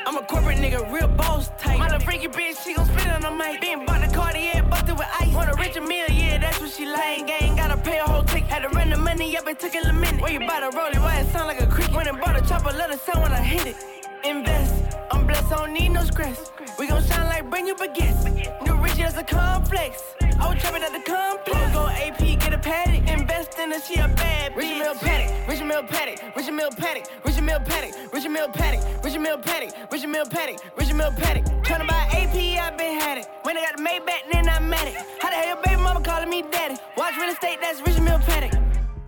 I'm 0.05 0.16
a 0.16 0.22
corporate 0.22 0.59
nigga, 0.59 0.90
real 0.92 1.09
boss 1.09 1.48
type. 1.59 1.78
My 1.78 1.86
little 1.86 2.00
freaky 2.00 2.28
bitch, 2.28 2.64
she 2.64 2.74
gon' 2.74 2.86
spit 2.86 3.09
on 3.09 3.22
the 3.22 3.30
mic. 3.30 3.61
Been 3.61 3.86
bought 3.86 4.00
the 4.00 4.12
Cartier, 4.12 4.62
busted 4.64 4.98
with 4.98 5.07
ice. 5.20 5.32
Want 5.32 5.50
a 5.50 5.55
Richard 5.55 5.84
Mille, 5.84 6.11
yeah, 6.11 6.38
that's 6.38 6.61
what 6.61 6.70
she 6.70 6.86
like. 6.86 7.26
Gang, 7.26 7.57
gotta 7.57 7.76
pay 7.76 7.98
a 7.98 8.05
whole 8.05 8.24
tick. 8.24 8.44
Had 8.44 8.62
to 8.62 8.68
run 8.70 8.90
the 8.90 8.96
money 8.96 9.36
up, 9.36 9.46
it 9.46 9.61
took 9.61 9.74
it 9.74 9.84
a 9.84 9.92
minute. 9.92 10.20
When 10.20 10.32
you 10.32 10.40
buy 10.40 10.61
the 10.61 10.76
rollie, 10.76 11.00
why 11.00 11.18
it 11.20 11.26
sound 11.28 11.46
like 11.46 11.61
a 11.61 11.66
creek? 11.66 11.94
When 11.94 12.07
it 12.07 12.20
bought 12.20 12.36
a 12.36 12.46
chopper, 12.46 12.72
let 12.76 12.90
it 12.90 13.00
sound 13.00 13.22
when 13.22 13.32
I 13.32 13.42
hit 13.42 13.66
it. 13.66 14.01
Invest, 14.25 14.97
I'm 15.11 15.27
blessed, 15.27 15.53
I 15.53 15.57
don't 15.57 15.73
need 15.73 15.89
no 15.89 16.05
stress. 16.05 16.53
We 16.79 16.87
gon' 16.87 17.03
shine 17.03 17.27
like 17.27 17.51
brand 17.51 17.66
new 17.66 17.75
baguettes. 17.75 18.23
New 18.64 18.77
rich 18.81 19.01
as 19.01 19.16
a 19.16 19.25
complex. 19.25 20.01
I 20.39 20.49
was 20.49 20.62
trapping 20.62 20.83
at 20.83 20.93
the 20.93 21.03
complex. 21.11 21.73
Go 21.73 21.89
AP, 21.89 22.18
get 22.18 22.53
a 22.53 22.59
Patek. 22.59 23.09
Invest 23.09 23.59
in 23.59 23.73
her, 23.73 23.81
she 23.81 23.95
a 23.95 24.07
bad 24.07 24.53
bitch. 24.53 24.57
Richard 24.59 24.79
Mille 24.79 24.95
Patek, 24.95 25.49
Richard 25.49 25.66
Mille 25.66 25.83
Patek, 25.83 26.37
Richard 26.37 26.55
Mille 26.55 26.70
Patek, 26.70 27.25
Richard 27.25 27.43
Mille 27.43 27.59
Patek, 27.61 28.12
Richard 28.12 28.31
Mille 28.31 28.49
Patek, 28.49 29.03
Richard 29.05 29.20
Mille 29.20 29.39
Patek, 29.39 29.93
Richard 29.93 30.11
Mille 30.11 30.27
Patek, 30.27 30.79
Richard 30.79 30.97
Mille 30.97 31.11
Patek. 31.11 31.64
Tryna 31.64 31.89
buy 31.89 32.03
AP, 32.12 32.37
I 32.62 32.70
been 32.77 33.01
had 33.01 33.18
it. 33.18 33.27
When 33.43 33.57
I 33.57 33.62
got 33.62 33.77
the 33.77 33.83
Maybach, 33.83 34.33
then 34.33 34.49
I 34.49 34.61
met 34.61 34.87
it. 34.87 34.95
How 35.18 35.31
the 35.31 35.35
hell 35.35 35.57
your 35.57 35.62
baby 35.64 35.83
mama 35.83 36.01
calling 36.01 36.31
me 36.31 36.43
daddy? 36.43 36.77
Watch 36.97 37.16
real 37.16 37.31
estate, 37.31 37.59
that's 37.61 37.81
Richard 37.81 38.05
Mille 38.05 38.18
Patek. 38.20 38.62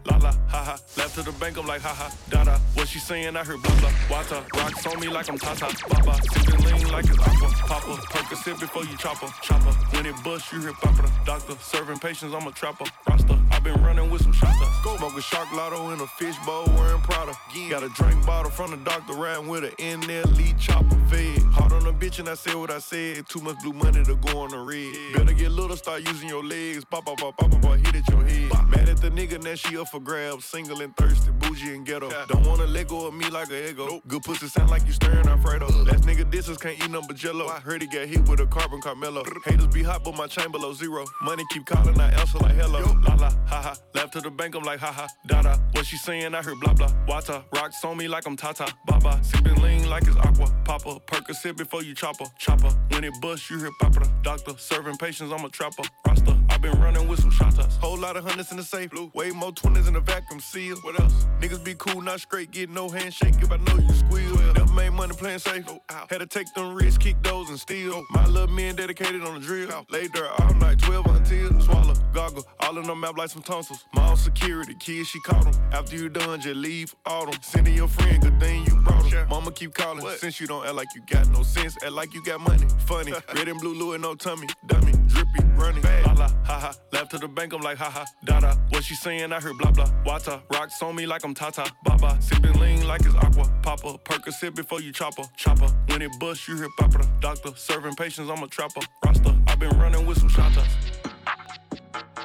La 0.06 0.16
la, 0.18 0.32
ha 0.48 0.62
ha. 0.64 0.78
Left 0.96 1.14
to 1.14 1.22
the 1.22 1.32
bank, 1.32 1.56
I'm 1.56 1.66
like, 1.66 1.80
ha 1.80 1.94
ha. 1.94 2.12
Da 2.28 2.44
da. 2.44 2.58
What 2.74 2.88
she 2.88 2.98
saying, 2.98 3.36
I 3.36 3.44
heard 3.44 3.62
blah 3.62 3.74
blah. 3.80 3.90
Wata. 4.08 4.44
Rocks 4.54 4.86
on 4.86 5.00
me 5.00 5.08
like 5.08 5.28
I'm 5.28 5.38
Tata. 5.38 5.74
Baba. 5.88 6.14
Sipping 6.32 6.64
lean 6.64 6.92
like 6.92 7.06
it's 7.06 7.18
aqua. 7.18 7.48
Papa. 7.66 7.94
Percocet 8.12 8.60
before 8.60 8.84
you 8.84 8.96
chopper. 8.98 9.28
Chopper. 9.42 9.72
When 9.96 10.06
it 10.06 10.14
bust, 10.22 10.52
you 10.52 10.60
hear 10.60 10.72
papa. 10.74 11.10
Doctor. 11.24 11.54
Serving 11.60 11.98
patients, 11.98 12.34
I'm 12.34 12.46
a 12.46 12.52
trapper. 12.52 12.84
Rasta. 13.08 13.38
i 13.52 13.58
been 13.60 13.80
running 13.82 14.10
with 14.10 14.22
some 14.22 14.32
shots. 14.32 14.58
Go. 14.82 14.96
Smoking 14.96 15.20
shark 15.20 15.50
lotto 15.52 15.90
in 15.90 16.00
a 16.00 16.06
fish 16.06 16.36
bowl, 16.44 16.66
wearing 16.76 17.00
Prada. 17.02 17.32
Got 17.70 17.82
a 17.82 17.88
drink 17.90 18.24
bottle 18.26 18.50
from 18.50 18.72
the 18.72 18.76
doctor, 18.78 19.14
riding 19.14 19.48
with 19.48 19.64
an 19.64 19.72
NLE 19.78 20.58
Choppa. 20.60 20.94
Fed. 21.08 21.42
Hard 21.52 21.72
on 21.72 21.86
a 21.86 21.92
bitch 21.92 22.18
and 22.18 22.28
I 22.28 22.34
said 22.34 22.54
what 22.54 22.70
I 22.70 22.78
said. 22.78 23.26
Too 23.28 23.40
much 23.40 23.58
blue 23.62 23.72
money 23.72 24.04
to 24.04 24.16
go 24.16 24.40
on 24.40 24.50
the 24.50 24.58
red. 24.58 24.92
Better 25.14 25.32
get 25.32 25.50
little, 25.50 25.76
start 25.76 26.06
using 26.06 26.28
your 26.28 26.44
legs. 26.44 26.84
Pop, 26.84 27.06
pop, 27.06 27.18
pop, 27.18 27.36
pop, 27.36 27.50
pop, 27.50 27.62
pop, 27.62 27.76
hit 27.78 27.94
at 27.94 28.08
your 28.08 28.24
head. 28.24 28.68
Mad 28.68 28.88
at 28.88 28.98
the 28.98 29.10
nigga, 29.10 29.42
now 29.42 29.54
she 29.54 29.76
up 29.78 29.88
for 29.94 30.00
grabs. 30.00 30.44
Single 30.44 30.80
and 30.80 30.96
thirsty, 30.96 31.30
bougie 31.30 31.74
and 31.74 31.86
ghetto. 31.86 32.10
Don't 32.28 32.46
wanna 32.46 32.66
let 32.66 32.88
go 32.88 33.06
of 33.06 33.14
me 33.14 33.28
like 33.30 33.50
a 33.50 33.70
ego. 33.70 34.02
Good 34.08 34.22
pussy 34.22 34.48
sound 34.48 34.70
like 34.70 34.84
you 34.86 34.92
stirring 34.92 35.28
Alfredo. 35.28 35.66
Last 35.66 36.04
nigga 36.04 36.28
disses 36.28 36.58
can't 36.58 36.76
eat 36.82 36.90
nothing 36.90 37.08
but 37.08 37.16
jello. 37.16 37.46
I 37.46 37.60
heard 37.60 37.80
he 37.80 37.86
got 37.88 38.06
hit 38.06 38.28
with 38.28 38.40
a 38.40 38.46
carbon 38.46 38.80
Carmelo. 38.80 39.22
Haters 39.44 39.68
be 39.68 39.82
hot, 39.82 40.02
but 40.04 40.16
my 40.16 40.26
chain 40.26 40.50
below 40.50 40.72
zero. 40.72 41.04
Money 41.22 41.44
keep 41.50 41.64
calling, 41.66 41.98
I 42.00 42.10
answer 42.10 42.38
like 42.38 42.56
hello. 42.56 42.80
La 43.06 43.14
la, 43.14 43.30
ha 43.46 43.62
ha. 43.66 43.76
Left 43.94 44.12
to 44.14 44.20
the 44.20 44.30
bank, 44.30 44.56
I'm 44.56 44.64
like 44.64 44.80
ha 44.80 44.92
ha. 44.92 45.06
Da 45.26 45.42
da. 45.42 45.56
What 45.72 45.86
she 45.86 45.96
saying, 45.96 46.34
I 46.34 46.42
heard 46.42 46.58
blah 46.60 46.74
blah. 46.74 46.92
Wata. 47.08 47.44
Rocks 47.54 47.84
on 47.84 47.96
me 47.96 48.08
like 48.08 48.26
I'm 48.26 48.36
Tata. 48.36 48.66
Baba. 48.86 49.20
Sipping 49.22 49.60
lean 49.62 49.88
like 49.88 50.06
it's 50.08 50.16
aqua. 50.16 50.52
Papa. 50.64 50.98
Percocet 51.06 51.56
before 51.56 51.82
you 51.82 51.94
chopper. 51.94 52.26
Chopper. 52.38 52.70
When 52.88 53.04
it 53.04 53.14
bust, 53.20 53.48
you 53.50 53.58
hear 53.58 53.70
papa. 53.80 54.10
Doctor. 54.22 54.54
Serving 54.58 54.96
patients, 54.96 55.32
I'm 55.32 55.44
a 55.44 55.48
trapper. 55.48 55.84
Rasta. 56.06 56.36
i 56.50 56.58
been 56.58 56.78
running 56.80 57.06
with 57.06 57.20
some 57.20 57.30
shotters. 57.30 57.76
Whole 57.76 57.98
lot 57.98 58.16
of 58.16 58.24
hundreds 58.24 58.50
in 58.50 58.56
the 58.56 58.64
safe. 58.64 58.90
Blue. 58.90 59.10
Way 59.14 59.30
more 59.30 59.52
twenties 59.84 59.88
in 59.88 59.94
the 59.94 60.00
vacuum 60.00 60.40
seal. 60.40 60.76
What 60.78 61.00
else? 61.00 61.26
Niggas 61.40 61.64
be 61.64 61.74
cool, 61.74 62.00
not 62.00 62.20
straight. 62.20 62.50
Get 62.50 62.70
no 62.70 62.88
handshake 62.88 63.34
if 63.40 63.50
I 63.50 63.56
know 63.56 63.76
you 63.76 63.94
squeal. 63.94 64.36
Never 64.54 64.72
made 64.72 64.90
money 64.90 65.14
playing 65.14 65.38
safe. 65.38 65.64
Had 65.88 66.18
to 66.18 66.26
take 66.26 66.52
them 66.54 66.74
risks, 66.74 66.98
kick 66.98 67.22
those 67.22 67.48
and 67.50 67.58
steal. 67.58 68.04
My 68.10 68.26
little 68.26 68.54
men 68.54 68.76
dedicated 68.76 69.22
on 69.22 69.34
the 69.34 69.40
drill. 69.40 69.86
Laid 69.90 70.12
there 70.12 70.28
all 70.28 70.54
night, 70.54 70.78
12 70.78 71.06
until 71.06 71.60
swallow, 71.60 71.94
goggle. 72.12 72.44
All 72.60 72.78
in 72.78 72.84
the 72.84 72.94
map 72.94 73.16
like 73.16 73.30
some 73.30 73.42
tonsils. 73.42 73.84
My 73.94 74.08
own 74.08 74.16
security, 74.16 74.74
kids, 74.74 75.08
she 75.08 75.20
caught 75.20 75.44
them. 75.44 75.54
After 75.72 75.96
you 75.96 76.08
done, 76.08 76.40
just 76.40 76.56
leave 76.56 76.94
all 77.06 77.26
them. 77.26 77.40
Sending 77.42 77.74
your 77.74 77.88
friend, 77.88 78.22
good 78.22 78.40
thing 78.40 78.64
you 78.66 78.76
brought 78.82 79.10
them. 79.10 79.28
Mama 79.28 79.52
keep 79.52 79.74
calling. 79.74 80.04
Since 80.18 80.40
you 80.40 80.46
don't 80.46 80.64
act 80.64 80.74
like 80.74 80.88
you 80.94 81.02
got 81.10 81.28
no 81.30 81.42
sense, 81.42 81.76
act 81.82 81.92
like 81.92 82.14
you 82.14 82.22
got 82.24 82.40
money. 82.40 82.66
Funny, 82.86 83.12
red 83.34 83.48
and 83.48 83.60
blue 83.60 83.74
Louis, 83.74 83.98
no 83.98 84.14
tummy. 84.14 84.48
Dummy, 84.66 84.92
drippy, 85.06 85.42
running. 85.56 85.82
La 85.82 86.12
la, 86.12 86.28
ha 86.44 86.58
ha. 86.58 86.74
Left 86.92 87.10
to 87.12 87.18
the 87.18 87.28
bank, 87.28 87.52
I'm 87.52 87.60
like, 87.60 87.78
haha, 87.78 88.04
dada. 88.24 88.58
What 88.70 88.84
she 88.84 88.94
saying, 88.94 89.32
I 89.32 89.40
heard 89.40 89.58
blah 89.58 89.70
blah. 89.72 89.90
Wata, 90.04 90.42
rocks 90.52 90.82
on 90.82 90.96
me 90.96 91.06
like 91.06 91.24
I'm 91.24 91.34
Tata. 91.34 91.70
Baba, 91.84 92.16
sipping 92.20 92.58
lean 92.60 92.86
like 92.86 93.02
it's 93.04 93.14
aqua. 93.14 93.50
Papa, 93.62 93.98
Percocet 94.04 94.54
before 94.54 94.80
you 94.80 94.92
chopper. 94.92 95.24
Chopper, 95.36 95.68
when 95.88 96.02
it 96.02 96.10
bust, 96.20 96.46
you 96.48 96.56
hear 96.56 96.68
papa. 96.78 97.06
Doctor, 97.20 97.50
serving 97.56 97.94
patients, 97.96 98.30
I'm 98.30 98.42
a 98.42 98.48
trapper. 98.48 98.80
Rasta, 99.04 99.34
i 99.48 99.54
been 99.56 99.76
running 99.78 100.06
with 100.06 100.18
some 100.18 100.28
shotas. 100.28 100.66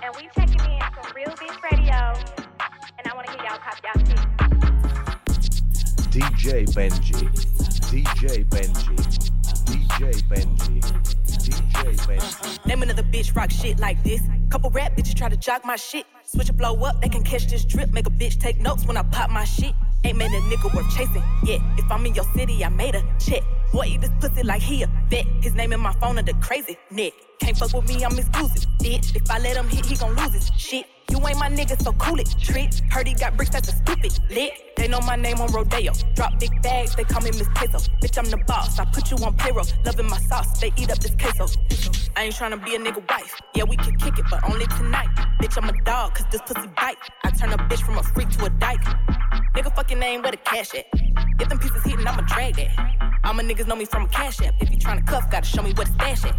And 0.03 0.15
we 0.15 0.29
checking 0.35 0.71
in 0.71 0.81
from 0.93 1.11
Real 1.15 1.29
Bitch 1.29 1.71
Radio. 1.71 2.13
And 2.97 3.07
I 3.07 3.15
wanna 3.15 3.31
hear 3.31 3.43
y'all 3.45 3.59
pop 3.59 3.79
y'all 3.83 4.05
shit. 4.05 4.17
DJ 6.11 6.65
Benji, 6.73 7.29
DJ 7.91 8.45
Benji, 8.45 9.28
DJ 9.89 10.21
Benji, 10.23 10.81
DJ 11.25 11.97
Benji. 12.07 12.65
Name 12.65 12.83
another 12.83 13.03
bitch 13.03 13.35
rock 13.35 13.51
shit 13.51 13.79
like 13.79 14.01
this. 14.03 14.21
Couple 14.49 14.69
rap 14.69 14.95
bitches 14.95 15.15
try 15.15 15.29
to 15.29 15.37
jog 15.37 15.65
my 15.65 15.75
shit. 15.75 16.05
Switch 16.23 16.49
a 16.49 16.53
blow 16.53 16.75
up, 16.83 17.01
they 17.01 17.09
can 17.09 17.23
catch 17.23 17.47
this 17.47 17.65
drip. 17.65 17.91
Make 17.91 18.07
a 18.07 18.11
bitch 18.11 18.39
take 18.39 18.59
notes 18.59 18.85
when 18.85 18.97
I 18.97 19.03
pop 19.03 19.29
my 19.29 19.43
shit. 19.43 19.73
Ain't 20.03 20.17
made 20.17 20.31
a 20.31 20.39
nigga 20.41 20.73
worth 20.73 20.89
chasing. 20.95 21.23
Yeah, 21.43 21.57
if 21.77 21.91
I'm 21.91 22.05
in 22.05 22.15
your 22.15 22.25
city, 22.35 22.63
I 22.63 22.69
made 22.69 22.95
a 22.95 23.03
check. 23.19 23.43
Boy, 23.73 23.85
eat 23.87 24.01
this 24.01 24.11
pussy 24.19 24.43
like 24.43 24.61
he 24.61 24.83
a 24.83 24.87
vet. 25.09 25.25
His 25.41 25.53
name 25.55 25.73
in 25.73 25.79
my 25.79 25.93
phone 25.93 26.17
under 26.17 26.33
crazy 26.33 26.77
Nick. 26.91 27.13
Can't 27.39 27.57
fuck 27.57 27.73
with 27.73 27.87
me, 27.87 28.03
I'm 28.03 28.17
exclusive. 28.17 28.65
Bitch, 28.79 29.15
if 29.15 29.29
I 29.29 29.39
let 29.39 29.57
him 29.57 29.67
hit, 29.67 29.85
he 29.85 29.95
gon' 29.95 30.15
lose 30.15 30.33
his 30.33 30.51
shit. 30.57 30.85
You 31.09 31.17
ain't 31.27 31.39
my 31.39 31.49
nigga, 31.49 31.81
so 31.81 31.91
cool 31.93 32.19
it. 32.19 32.33
Trick. 32.41 32.71
Heard 32.91 33.07
he 33.07 33.13
got 33.13 33.35
bricks, 33.35 33.51
that's 33.51 33.69
a 33.69 33.75
stupid. 33.75 34.19
Lit. 34.29 34.51
They 34.75 34.87
know 34.87 34.99
my 35.01 35.15
name 35.15 35.41
on 35.41 35.51
Rodeo. 35.51 35.93
Drop 36.15 36.39
big 36.39 36.61
bags, 36.61 36.95
they 36.95 37.03
call 37.03 37.21
me 37.21 37.31
Miss 37.31 37.47
Peso. 37.55 37.79
Bitch, 38.01 38.17
I'm 38.17 38.29
the 38.29 38.37
boss. 38.37 38.79
I 38.79 38.85
put 38.85 39.11
you 39.11 39.17
on 39.25 39.35
payroll. 39.35 39.65
Loving 39.85 40.07
my 40.07 40.19
sauce, 40.19 40.59
they 40.59 40.71
eat 40.77 40.91
up 40.91 40.99
this 40.99 41.15
queso. 41.15 41.47
I 42.15 42.23
ain't 42.23 42.35
tryna 42.35 42.63
be 42.63 42.75
a 42.75 42.79
nigga 42.79 43.07
wife. 43.09 43.39
Yeah, 43.55 43.63
we 43.63 43.75
can 43.75 43.95
kick 43.97 44.19
it, 44.19 44.25
but 44.29 44.43
only 44.49 44.67
tonight. 44.67 45.09
Bitch, 45.41 45.57
I'm 45.61 45.69
a 45.69 45.83
dog, 45.83 46.15
cause 46.15 46.25
this 46.31 46.41
pussy 46.41 46.67
bite. 46.75 46.97
I 47.23 47.31
turn 47.31 47.51
a 47.51 47.57
bitch 47.57 47.81
from 47.81 47.97
a 47.97 48.03
freak 48.03 48.29
to 48.29 48.45
a 48.45 48.49
dyke. 48.49 48.83
Nigga 49.55 49.75
fucking 49.75 49.99
name, 49.99 50.21
where 50.21 50.31
the 50.31 50.37
cash 50.37 50.73
at? 50.75 51.28
If 51.39 51.49
them 51.49 51.59
pieces 51.59 51.83
hitting, 51.83 52.05
I'ma 52.05 52.21
drag 52.21 52.55
that. 52.57 53.19
All 53.23 53.33
my 53.33 53.43
niggas 53.43 53.67
know 53.67 53.75
me 53.75 53.85
from 53.85 54.05
a 54.05 54.07
cash 54.07 54.41
app. 54.41 54.55
If 54.59 54.71
you 54.71 54.77
tryna 54.77 55.05
cuff, 55.05 55.29
gotta 55.29 55.45
show 55.45 55.61
me 55.61 55.71
where 55.73 55.85
the 55.85 55.91
stash 55.93 56.25
at. 56.25 56.35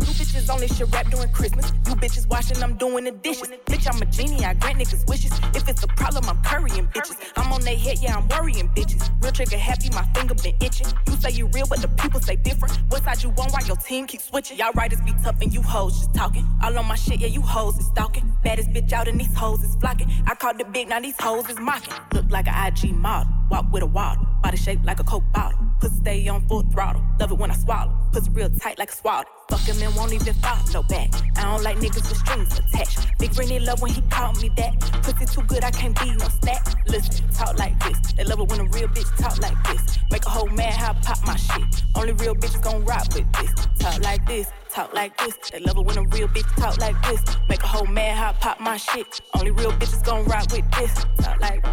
You 0.00 0.14
bitches 0.14 0.48
only 0.48 0.68
shit 0.68 0.92
rap 0.92 1.10
during 1.10 1.28
Christmas. 1.30 1.72
You 1.86 1.94
bitches 1.96 2.28
washing, 2.28 2.62
I'm 2.62 2.76
doing 2.76 3.04
the 3.04 3.10
dishes. 3.10 3.48
Bitch, 3.66 3.92
I'm 3.92 4.00
a 4.00 4.06
genie, 4.06 4.44
I 4.44 4.54
grant 4.54 4.78
niggas 4.78 5.08
wishes. 5.08 5.32
If 5.54 5.68
it's 5.68 5.82
a 5.82 5.88
problem, 5.88 6.24
I'm 6.28 6.42
currying 6.44 6.86
bitches. 6.88 7.16
I'm 7.36 7.52
on 7.52 7.62
their 7.62 7.76
head, 7.76 7.98
yeah, 8.00 8.16
I'm 8.16 8.28
worrying 8.28 8.68
bitches. 8.70 9.10
Real 9.22 9.32
trigger 9.32 9.58
happy, 9.58 9.90
my 9.90 10.04
finger 10.14 10.34
been 10.34 10.54
itching. 10.60 10.86
You 11.08 11.14
say 11.14 11.30
you 11.30 11.48
real, 11.48 11.66
but 11.66 11.80
the 11.80 11.88
people 11.88 12.20
say 12.20 12.36
different. 12.36 12.78
What 12.88 13.02
side 13.04 13.22
you 13.22 13.30
want, 13.30 13.52
why 13.52 13.60
your 13.66 13.76
team 13.76 14.06
keep 14.06 14.20
switching? 14.20 14.58
Y'all 14.58 14.72
writers 14.74 15.00
be 15.00 15.12
tough 15.24 15.36
and 15.42 15.52
you 15.52 15.62
hoes 15.62 15.98
just 15.98 16.14
talking. 16.14 16.46
All 16.62 16.78
on 16.78 16.86
my 16.86 16.94
shit, 16.94 17.20
yeah, 17.20 17.26
you 17.26 17.42
hoes 17.42 17.76
is 17.78 17.86
stalking. 17.86 18.32
Baddest 18.44 18.70
bitch 18.70 18.92
out 18.92 19.08
and 19.08 19.18
these 19.18 19.34
hoes 19.34 19.62
is 19.62 19.74
flocking. 19.76 20.10
I 20.26 20.34
called 20.36 20.58
the 20.58 20.64
big, 20.64 20.88
now 20.88 21.00
these 21.00 21.20
hoes 21.20 21.48
is 21.48 21.58
mocking. 21.58 21.94
Look 22.12 22.30
like 22.30 22.46
an 22.46 22.72
IG 22.72 22.94
model, 22.94 23.32
walk 23.50 23.72
with 23.72 23.82
a 23.82 23.86
waddle. 23.86 24.26
Body 24.42 24.56
shaped 24.56 24.84
like 24.84 25.00
a 25.00 25.04
coke 25.04 25.24
bottle. 25.32 25.58
Pussy 25.80 25.96
stay 25.96 26.28
on 26.28 26.46
full 26.48 26.62
throttle. 26.62 27.02
Love 27.20 27.32
it 27.32 27.38
when 27.38 27.50
I 27.50 27.54
swallow. 27.56 27.92
Pussy 28.12 28.30
real 28.30 28.50
tight 28.50 28.78
like 28.78 28.90
a 28.90 28.94
swaddle. 28.94 29.30
Fuck 29.48 29.60
him 29.60 29.82
and 29.82 29.94
won't 29.96 30.12
even 30.12 30.34
follow 30.34 30.82
back. 30.84 31.10
I 31.36 31.42
don't 31.42 31.62
like 31.62 31.78
niggas 31.78 32.08
with 32.08 32.18
strings 32.18 32.58
attached. 32.58 33.18
Big 33.18 33.36
Rennie 33.38 33.58
love 33.58 33.80
when 33.80 33.92
he 33.92 34.02
called 34.02 34.40
me 34.42 34.50
that. 34.56 34.78
Pussy 35.02 35.26
too 35.26 35.42
good, 35.46 35.64
I 35.64 35.70
can't 35.70 35.98
be 36.00 36.10
no 36.14 36.28
stat. 36.28 36.74
Listen, 36.86 37.28
talk 37.30 37.58
like 37.58 37.78
this. 37.80 38.12
They 38.12 38.24
love 38.24 38.40
it 38.40 38.48
when 38.48 38.60
a 38.60 38.64
real 38.64 38.88
bitch 38.88 39.16
talk 39.16 39.38
like 39.40 39.62
this. 39.64 39.98
Make 40.10 40.24
a 40.26 40.30
whole 40.30 40.48
man 40.48 40.72
how 40.72 40.92
I 40.92 40.94
pop 41.02 41.18
my 41.26 41.36
shit. 41.36 41.82
Only 41.94 42.12
real 42.12 42.34
bitches 42.34 42.62
gon' 42.62 42.84
rock 42.84 43.06
with 43.14 43.30
this. 43.32 43.52
Talk 43.78 44.02
like 44.02 44.26
this. 44.26 44.50
Talk 44.70 44.92
like 44.94 45.16
this. 45.18 45.36
They 45.50 45.60
love 45.60 45.78
it 45.78 45.84
when 45.84 45.98
a 45.98 46.02
real 46.02 46.28
bitch 46.28 46.48
talk 46.56 46.78
like 46.78 47.00
this. 47.02 47.22
Make 47.48 47.62
a 47.62 47.66
whole 47.66 47.86
man 47.86 48.16
how 48.16 48.30
I 48.30 48.32
pop 48.34 48.60
my 48.60 48.76
shit. 48.76 49.20
Only 49.34 49.50
real 49.50 49.72
bitches 49.72 50.04
gon' 50.04 50.24
rock 50.24 50.52
with 50.52 50.70
this. 50.72 50.94
Talk 51.20 51.40
like 51.40 51.64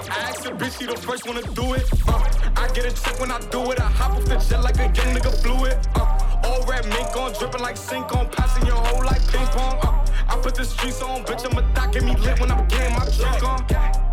music. 0.00 0.12
I 0.16 0.30
asked 0.30 0.44
the 0.44 0.50
bitch, 0.50 0.78
she 0.78 0.86
the 0.86 0.96
first 0.96 1.26
one 1.26 1.36
to 1.42 1.50
do 1.54 1.74
it. 1.74 1.88
Uh, 2.06 2.22
I 2.56 2.68
get 2.72 2.84
a 2.84 2.92
check 2.92 3.20
when 3.20 3.30
I 3.30 3.40
do 3.50 3.70
it. 3.72 3.80
I 3.80 3.90
hop 3.90 4.16
off 4.16 4.24
the 4.24 4.36
jet 4.36 4.62
like 4.62 4.76
a 4.76 4.88
gang 4.88 5.14
nigga 5.14 5.32
fluid. 5.42 5.76
Uh, 5.94 6.44
all 6.44 6.62
red 6.66 6.86
mink 6.86 7.16
on, 7.16 7.32
dripping 7.32 7.60
like 7.60 7.76
sink 7.76 8.14
on, 8.14 8.28
passing 8.28 8.66
your 8.66 8.76
whole 8.76 9.04
like 9.04 9.26
ping 9.28 9.46
pong. 9.48 9.78
Uh, 9.82 10.04
I 10.28 10.36
put 10.42 10.54
the 10.54 10.64
streets 10.64 11.02
on, 11.02 11.24
bitch. 11.24 11.44
I'm 11.44 11.58
a 11.58 11.74
thot, 11.74 11.92
get 11.92 12.04
me 12.04 12.16
lit 12.16 12.38
when 12.40 12.50
I'm 12.50 12.66
getting 12.68 12.94
my 12.94 13.04
drink 13.16 13.42
on. 13.42 13.60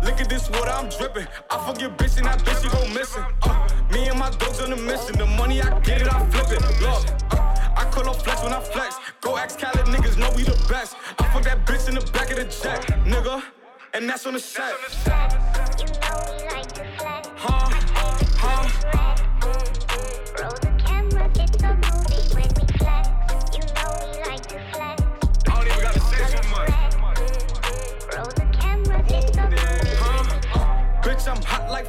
Look 0.02 0.20
at 0.20 0.28
this 0.28 0.48
water, 0.50 0.70
I'm 0.70 0.88
dripping. 0.88 1.26
I 1.50 1.56
forget 1.66 1.96
bitch 1.98 2.16
and 2.18 2.26
that 2.26 2.40
bitch, 2.40 2.64
you 2.64 2.70
go 2.70 2.80
missing. 2.94 3.24
Uh, 3.42 3.68
me 3.92 4.08
and 4.08 4.18
my 4.18 4.30
dogs 4.30 4.60
on 4.60 4.70
the 4.70 4.76
mission. 4.76 5.18
The 5.18 5.26
money 5.26 5.60
I 5.60 5.78
get 5.80 6.02
it, 6.02 6.12
I 6.12 6.24
flip 6.30 6.50
it. 6.52 6.62
Look, 6.80 7.04
uh, 7.32 7.76
I 7.76 7.88
call 7.90 8.08
up 8.08 8.22
flex 8.22 8.42
when 8.42 8.52
I 8.52 8.60
flex. 8.60 8.96
Go 9.20 9.36
ask 9.36 9.58
Khaled, 9.58 9.86
niggas 9.86 10.16
know 10.16 10.30
we 10.36 10.42
the 10.42 10.56
best. 10.68 10.96
I 11.18 11.28
fuck 11.30 11.42
that 11.44 11.66
bitch 11.66 11.88
in 11.88 11.94
the 11.94 12.10
back 12.12 12.30
of 12.30 12.36
the 12.36 12.44
jet, 12.44 12.82
nigga. 13.04 13.42
And 13.94 14.08
that's 14.08 14.26
on 14.26 14.34
the 14.34 14.40
set. 14.40 14.74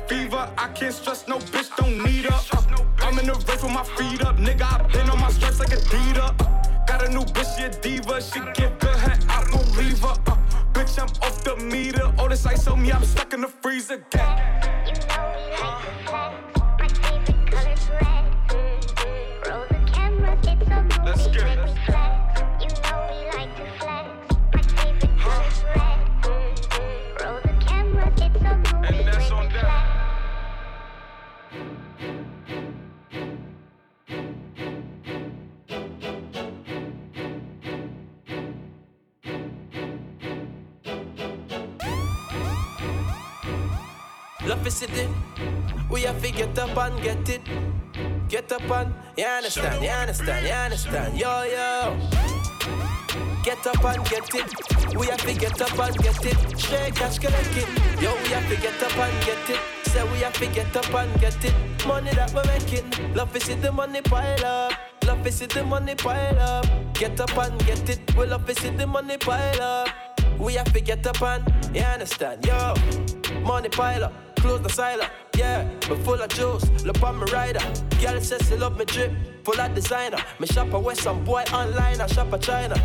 Fever. 0.07 0.49
I 0.57 0.67
can't 0.69 0.93
stress 0.93 1.27
no 1.27 1.37
bitch, 1.37 1.75
don't 1.75 2.03
need 2.03 2.25
her. 2.25 2.39
I'm 3.01 3.19
in 3.19 3.27
the 3.27 3.33
race 3.33 3.63
with 3.63 3.71
my 3.71 3.83
feet 3.83 4.21
up. 4.23 4.37
Nigga, 4.37 4.63
I 4.63 4.87
been 4.87 5.09
on 5.09 5.19
my 5.19 5.29
stripes 5.31 5.59
like 5.59 5.69
Adidas. 5.69 6.41
Uh, 6.41 6.85
got 6.85 7.07
a 7.07 7.11
new 7.11 7.25
bitch, 7.35 7.57
she 7.57 7.63
a 7.63 7.69
diva. 7.69 8.21
She 8.21 8.39
give 8.53 8.77
good 8.79 8.95
head, 8.95 9.23
I 9.29 9.45
won't 9.51 9.77
leave 9.77 9.99
her. 9.99 10.15
Uh, 10.27 10.37
bitch, 10.73 10.97
I'm 10.99 11.09
off 11.23 11.43
the 11.43 11.55
meter. 11.57 12.11
All 12.17 12.29
this 12.29 12.45
ice 12.45 12.67
on 12.67 12.81
me, 12.81 12.91
I'm 12.91 13.03
stuck 13.03 13.33
in 13.33 13.41
the 13.41 13.47
freezer. 13.47 14.03
Gang. 14.09 14.37
Let's 14.87 15.05
We 44.67 46.01
have 46.01 46.21
to 46.21 46.29
get 46.29 46.59
up 46.59 46.77
and 46.77 47.01
get 47.01 47.29
it. 47.29 47.41
Get 48.27 48.51
up 48.51 48.69
and, 48.69 48.93
you 49.15 49.23
understand, 49.23 49.81
you 49.81 49.89
understand, 49.89 50.45
you 50.45 50.51
understand. 50.51 51.17
Yo, 51.17 51.43
yo. 51.43 51.97
Get 53.45 53.65
up 53.65 53.85
and 53.85 54.03
get 54.09 54.35
it. 54.35 54.93
We 54.93 55.07
have 55.07 55.21
to 55.21 55.33
get 55.33 55.61
up 55.61 55.79
and 55.79 55.97
get 55.99 56.25
it. 56.25 56.59
Shake 56.59 56.95
cash 56.95 57.17
collect 57.17 57.55
it. 57.55 58.01
Yo, 58.01 58.13
we 58.23 58.27
have 58.27 58.49
to 58.49 58.57
get 58.57 58.83
up 58.83 58.97
and 58.97 59.25
get 59.25 59.49
it. 59.49 59.59
Say 59.85 60.03
we 60.11 60.19
have 60.19 60.33
to 60.33 60.47
get 60.47 60.75
up 60.75 60.93
and 60.93 61.21
get 61.21 61.45
it. 61.45 61.53
Money 61.87 62.11
that 62.11 62.33
we're 62.33 62.43
making. 62.47 63.13
Love 63.13 63.33
is 63.37 63.47
it, 63.47 63.61
the 63.61 63.71
money 63.71 64.01
pile 64.01 64.45
up. 64.45 64.73
Love 65.05 65.25
is 65.25 65.41
it, 65.41 65.51
the 65.51 65.63
money 65.63 65.95
pile 65.95 66.39
up. 66.39 66.65
Get 66.93 67.17
up 67.21 67.37
and 67.37 67.57
get 67.65 67.89
it. 67.89 68.17
We 68.17 68.25
love 68.25 68.49
is 68.49 68.61
it, 68.65 68.77
the 68.77 68.85
money 68.85 69.15
pile 69.15 69.61
up. 69.61 69.87
We 70.37 70.55
have 70.55 70.73
to 70.73 70.81
get 70.81 71.07
up 71.07 71.21
and, 71.21 71.73
you 71.73 71.83
understand, 71.83 72.45
yo. 72.45 72.73
Money 73.45 73.69
pile 73.69 74.03
up. 74.03 74.26
Close 74.47 74.61
the 74.61 74.69
silo, 74.69 75.05
yeah, 75.35 75.69
but 75.89 75.97
full 76.05 76.21
of 76.21 76.29
juice. 76.29 76.63
Look 76.85 77.03
on 77.03 77.19
me 77.19 77.29
rider. 77.33 77.59
Girl 77.99 78.21
says 78.21 78.47
she 78.47 78.55
love 78.55 78.77
me 78.77 78.85
drip, 78.85 79.11
full 79.43 79.59
of 79.59 79.75
designer. 79.75 80.19
Me 80.39 80.47
shop 80.47 80.71
a 80.71 80.79
Western 80.79 81.21
boy 81.25 81.43
online, 81.51 81.99
I 81.99 82.07
shop 82.07 82.31
a 82.31 82.39
China. 82.39 82.77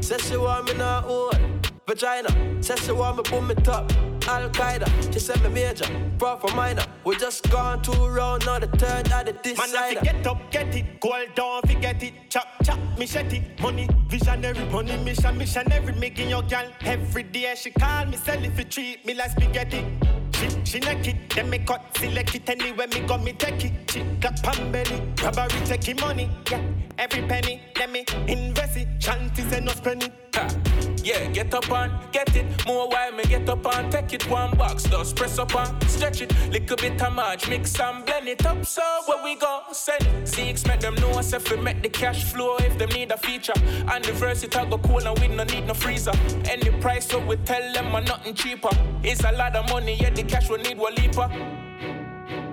Says 0.00 0.24
she 0.28 0.36
want 0.36 0.68
me 0.68 0.74
not 0.74 1.06
own 1.06 1.60
vagina. 1.84 2.30
Says 2.62 2.78
she 2.84 2.92
want 2.92 3.16
me 3.16 3.22
boom 3.28 3.50
it 3.50 3.66
up. 3.68 3.90
Al 4.28 4.48
Qaeda. 4.50 5.12
She 5.12 5.18
said 5.18 5.42
me 5.42 5.48
major, 5.48 5.86
bro 6.16 6.36
for 6.36 6.54
minor. 6.54 6.84
We 7.04 7.16
just 7.16 7.50
gone 7.50 7.82
two 7.82 8.06
round, 8.06 8.46
now 8.46 8.60
the 8.60 8.68
third 8.68 9.10
at 9.10 9.26
the 9.26 9.32
decider. 9.32 9.72
Man, 9.72 9.96
if 9.96 10.02
get 10.04 10.26
up, 10.28 10.38
get 10.52 10.72
it. 10.76 11.00
Gold 11.00 11.34
down, 11.34 11.62
forget 11.62 12.00
it. 12.04 12.14
Chop, 12.28 12.46
chop, 12.62 12.78
me 12.96 13.06
shet 13.06 13.32
it. 13.32 13.60
Money, 13.60 13.88
visionary, 14.06 14.64
money, 14.70 14.96
mission, 14.98 15.36
missionary. 15.36 15.92
Making 15.92 16.30
your 16.30 16.42
girl 16.42 16.70
every 16.82 17.24
day. 17.24 17.52
She 17.56 17.72
call 17.72 18.06
me, 18.06 18.16
sell 18.16 18.44
if 18.44 18.56
you 18.56 18.64
treat 18.64 19.04
me 19.04 19.14
like 19.14 19.32
spaghetti. 19.32 19.84
She, 20.40 20.48
she 20.64 20.80
naked, 20.80 21.18
then 21.34 21.50
me 21.50 21.58
cut, 21.58 21.82
select 21.98 22.34
it 22.34 22.48
anywhere 22.48 22.88
me 22.88 23.00
go, 23.00 23.18
me 23.18 23.32
take 23.34 23.62
it. 23.62 23.90
She 23.90 24.00
got 24.20 24.42
pan 24.42 24.72
belly, 24.72 25.02
robbery 25.22 25.60
taking 25.66 25.96
money, 26.00 26.30
yeah. 26.50 26.62
Every 26.96 27.20
penny, 27.28 27.60
let 27.78 27.90
me 27.92 28.06
invest 28.26 28.78
it. 28.78 28.88
Shanty 28.98 29.42
say 29.42 29.60
no 29.60 29.72
spend 29.72 30.04
it. 30.04 30.69
Yeah, 31.02 31.26
get 31.28 31.54
up 31.54 31.70
and 31.70 31.92
get 32.12 32.34
it. 32.36 32.46
More 32.66 32.88
while 32.88 33.12
me 33.12 33.24
get 33.24 33.48
up 33.48 33.66
and 33.74 33.90
take 33.90 34.12
it. 34.12 34.28
One 34.30 34.56
box, 34.56 34.84
just 34.84 35.16
press 35.16 35.38
up 35.38 35.54
and 35.54 35.90
stretch 35.90 36.20
it. 36.20 36.32
Little 36.50 36.76
bit 36.76 37.00
of 37.02 37.12
march, 37.12 37.48
mix 37.48 37.78
and 37.80 38.04
blend 38.04 38.28
it 38.28 38.44
up. 38.44 38.64
So 38.66 38.82
where 39.06 39.22
we 39.24 39.36
go? 39.36 39.62
Send 39.72 40.02
it. 40.02 40.28
Six, 40.28 40.66
make 40.66 40.80
them 40.80 40.94
know 40.96 41.10
us 41.18 41.32
if 41.32 41.50
we 41.50 41.56
make 41.56 41.82
the 41.82 41.88
cash 41.88 42.24
flow. 42.24 42.56
If 42.58 42.76
them 42.78 42.90
need 42.90 43.10
a 43.12 43.16
feature. 43.16 43.54
And 43.92 44.04
the 44.04 44.12
verse 44.12 44.42
it, 44.42 44.56
I 44.56 44.68
go 44.68 44.78
cool 44.78 45.06
and 45.06 45.18
we 45.18 45.28
no 45.28 45.44
need 45.44 45.66
no 45.66 45.74
freezer. 45.74 46.12
Any 46.44 46.70
price, 46.80 47.06
so 47.06 47.18
we 47.18 47.36
tell 47.36 47.72
them 47.72 47.94
I'm 47.94 48.04
nothing 48.04 48.34
cheaper. 48.34 48.70
It's 49.02 49.24
a 49.24 49.32
lot 49.32 49.56
of 49.56 49.68
money, 49.70 49.96
yeah, 50.00 50.10
the 50.10 50.22
cash 50.22 50.50
we 50.50 50.58
need 50.58 50.78
one 50.78 50.94
leaper. 50.96 51.28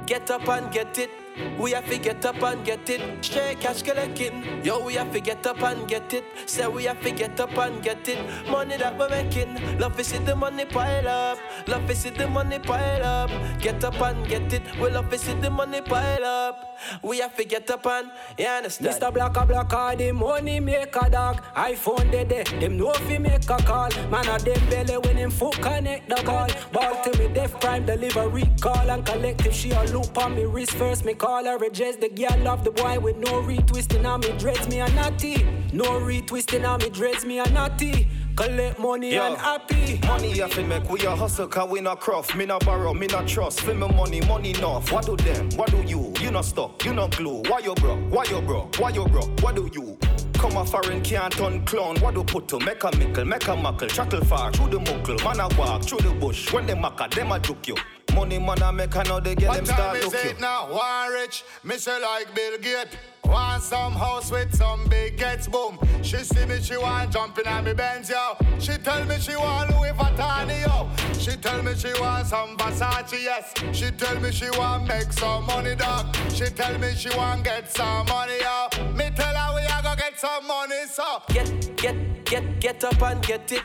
Get 0.06 0.32
up 0.32 0.48
and 0.48 0.72
get 0.72 0.98
it. 0.98 1.27
We 1.59 1.72
have 1.72 1.89
to 1.89 1.97
get 1.97 2.26
up 2.26 2.41
and 2.41 2.65
get 2.65 2.89
it. 2.89 3.23
Straight 3.23 3.59
cash 3.59 3.81
collecting. 3.81 4.64
Yo, 4.64 4.84
we 4.84 4.93
have 4.95 5.11
to 5.11 5.19
get 5.19 5.45
up 5.45 5.61
and 5.61 5.88
get 5.88 6.14
it. 6.14 6.23
Say 6.45 6.68
we 6.68 6.85
have 6.85 7.01
to 7.01 7.11
get 7.11 7.39
up 7.39 7.55
and 7.57 7.81
get 7.84 8.07
it. 8.07 8.19
Money 8.49 8.77
that 8.77 8.97
we're 8.97 9.09
making. 9.09 9.55
Love 9.77 9.95
to 9.97 10.03
see 10.03 10.18
the 10.18 10.35
money 10.35 10.65
pile 10.65 11.07
up. 11.07 11.38
Love 11.68 11.85
to 11.88 11.95
see 11.95 12.09
the 12.09 12.27
money 12.27 12.59
pile 12.59 13.03
up. 13.03 13.30
Get 13.59 13.84
up 13.84 13.99
and 14.01 14.27
get 14.27 14.51
it. 14.53 14.64
We 14.80 14.89
love 14.89 15.09
to 15.09 15.18
see 15.18 15.34
the 15.34 15.49
money 15.49 15.81
pile 15.81 16.26
up. 16.26 16.80
We 17.03 17.19
have 17.19 17.35
to 17.38 17.45
get 17.45 17.69
up 17.69 17.85
and 17.85 18.11
you 18.38 18.45
understand. 18.45 18.95
Mr. 18.95 19.14
Blacker 19.14 19.45
Blacker, 19.45 19.95
the 19.95 20.11
money 20.11 20.59
maker 20.59 21.09
dog. 21.09 21.41
iPhone 21.55 22.11
they 22.11 22.23
there, 22.23 22.43
them 22.43 22.77
know 22.77 22.91
if 22.93 23.19
make 23.19 23.49
a 23.49 23.57
call. 23.57 23.89
Man 24.09 24.27
a 24.27 24.39
them 24.39 24.69
belly 24.69 24.97
when 24.97 25.18
him 25.18 25.31
foot 25.31 25.55
connect 25.61 26.09
the 26.09 26.22
ball. 26.23 26.47
Ball 26.72 27.03
to 27.03 27.18
me, 27.18 27.27
Def 27.34 27.59
Prime 27.59 27.85
delivery 27.85 28.49
call 28.61 28.89
and 28.89 29.05
collective. 29.05 29.53
She 29.53 29.72
a 29.72 29.84
loop 29.85 30.18
on 30.18 30.35
me 30.35 30.45
wrist 30.45 30.73
first, 30.73 31.03
me 31.05 31.14
call 31.14 31.27
her 31.28 31.66
address. 31.66 31.95
The 31.98 32.10
girl 32.10 32.38
love 32.44 32.64
the 32.64 32.72
boy 32.72 32.99
with 32.99 33.18
no 33.18 33.41
retwisting 33.41 34.06
on 34.06 34.22
me 34.22 34.32
dreads, 34.38 34.68
me 34.68 34.80
a 34.80 34.90
natty. 34.90 35.45
No 35.74 35.86
retwisting 35.99 36.68
on 36.68 36.80
me 36.80 36.90
dreads, 36.90 37.26
me 37.26 37.40
a 37.40 37.49
natty. 37.49 38.08
Collect 38.36 38.78
money 38.78 39.16
Yo, 39.16 39.24
and 39.24 39.38
happy. 39.38 39.99
Money 40.06 40.32
you 40.32 40.48
fi 40.48 40.64
make, 40.64 40.88
we 40.91 41.02
a 41.02 41.16
hustle 41.16 41.48
cause 41.48 41.70
we 41.70 41.82
not 41.82 41.99
cruff. 41.99 42.36
Me 42.36 42.45
not 42.45 42.64
borrow, 42.64 42.94
me 42.94 43.08
not 43.08 43.28
trust. 43.28 43.62
Fi 43.62 43.74
me 43.74 43.88
money, 43.88 44.22
money 44.22 44.52
enough. 44.52 44.91
What 44.91 45.08
do 45.08 45.16
them? 45.18 45.49
What 45.56 45.72
do 45.72 45.82
you? 45.82 46.14
You 46.22 46.30
not 46.30 46.45
stop, 46.45 46.86
you 46.86 46.94
not 46.94 47.18
glue. 47.18 47.41
Why 47.48 47.60
you 47.60 47.74
bro? 47.76 47.95
Why 48.10 48.26
you 48.26 48.41
bro? 48.41 48.70
Why 48.78 48.90
you 48.91 49.06
bro? 49.06 49.24
What 49.41 49.56
do 49.56 49.70
you? 49.74 49.98
Come 50.34 50.56
a 50.56 50.64
foreign 50.64 51.02
can't 51.02 51.34
turn 51.34 51.66
clown. 51.66 51.98
What 51.98 52.14
do 52.14 52.24
put 52.24 52.48
to 52.49 52.60
make 52.60 52.84
a 52.84 52.95
mickle, 52.95 53.26
make 53.26 53.48
a 53.48 53.56
muckle, 53.56 53.88
chuckle 53.88 54.24
far 54.24 54.52
through 54.52 54.70
the 54.70 54.80
muckle. 54.80 55.16
Man 55.24 55.40
a 55.40 55.48
walk 55.58 55.84
through 55.84 56.08
the 56.08 56.12
bush. 56.20 56.54
When 56.54 56.68
they 56.68 56.76
mack 56.76 56.99
a, 56.99 57.08
them 57.08 57.32
a 57.32 57.40
juke 57.40 57.68
you. 57.68 57.76
Money 58.18 58.39
man 58.39 58.60
a 58.64 58.73
make 58.73 58.95
a 58.95 59.03
now 59.03 59.19
they 59.19 59.35
get 59.35 59.48
What 59.48 59.57
them 59.57 59.65
time 59.65 59.76
start 59.76 59.98
is 59.98 60.06
look 60.06 60.26
it 60.26 60.39
now? 60.39 60.73
One 60.73 61.14
rich, 61.14 61.44
me 61.64 61.77
say 61.77 62.02
like 62.02 62.34
Bill 62.34 62.57
Gates. 62.57 62.95
Want 63.23 63.61
some 63.61 63.94
house 63.94 64.31
with 64.31 64.56
some 64.56 64.88
big 64.88 65.18
gets 65.18 65.48
boom. 65.48 65.77
She 66.02 66.18
see 66.18 66.45
me, 66.48 66.60
she 66.60 66.77
want 66.77 67.11
jumping 67.11 67.45
on 67.45 67.65
me 67.65 67.73
Benz, 67.73 68.10
yo. 68.10 68.35
She 68.57 68.77
tell 68.77 69.06
me 69.06 69.19
she 69.19 69.35
want 69.35 69.69
Louis 69.69 69.91
Vuitton, 69.91 70.49
yo. 70.65 70.89
She 71.19 71.38
tell 71.38 71.61
me 71.61 71.76
she 71.76 71.91
want 71.99 72.26
some 72.26 72.57
Versace, 72.57 73.22
yes. 73.22 73.53
She 73.72 73.91
tell 73.91 74.19
me 74.19 74.31
she 74.31 74.49
want 74.57 74.88
make 74.88 75.14
some 75.14 75.45
money, 75.45 75.76
dog. 75.76 76.15
She 76.34 76.45
tell 76.45 76.76
me 76.80 76.95
she 76.95 77.10
want 77.15 77.44
get 77.44 77.72
some 77.72 78.07
money, 78.07 78.39
yo. 78.41 78.94
Me 78.94 79.11
tell 79.15 79.35
her 79.35 79.56
we 79.56 79.61
a 79.61 79.84
go 79.84 79.94
get 79.95 80.19
some 80.19 80.48
money, 80.48 80.88
so. 80.89 81.22
Get, 81.30 81.77
get, 81.77 82.26
get, 82.26 82.60
get 82.60 82.84
up 82.84 82.99
and 83.03 83.22
get 83.23 83.52
it. 83.52 83.61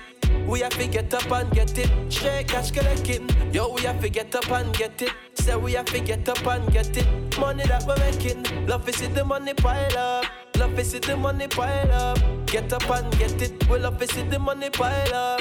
We 0.47 0.61
have 0.61 0.77
to 0.79 0.87
get 0.87 1.13
up 1.15 1.31
and 1.31 1.51
get 1.53 1.79
it. 1.79 1.91
Straight 2.13 2.49
cash 2.49 2.71
collecting. 2.71 3.29
Yo, 3.53 3.73
we 3.73 3.83
have 3.83 4.01
to 4.01 4.09
get 4.09 4.35
up 4.35 4.51
and 4.51 4.73
get 4.77 5.01
it. 5.03 5.13
Say 5.35 5.57
we 5.57 5.73
have 5.73 5.87
to 5.87 6.01
get 6.01 6.29
up 6.29 6.47
and 6.47 6.73
get 6.73 6.97
it. 6.97 7.39
Money 7.39 7.65
that 7.65 7.85
we're 7.87 7.97
making. 7.97 8.67
Love 8.67 8.85
to 8.87 8.93
see 8.93 9.07
the 9.07 9.25
money 9.25 9.55
pile 9.55 9.99
up. 9.99 10.27
Love 10.57 10.77
to 10.77 10.85
see 10.85 10.99
the 10.99 11.17
money 11.17 11.49
pile 11.49 11.93
up. 11.93 12.19
Get 12.47 12.73
up 12.73 12.89
and 12.91 13.19
get 13.19 13.41
it. 13.41 13.69
We 13.69 13.79
love 13.79 13.99
to 13.99 14.07
see 14.07 14.23
the 14.23 14.39
money 14.39 14.71
pile 14.71 15.15
up. 15.15 15.41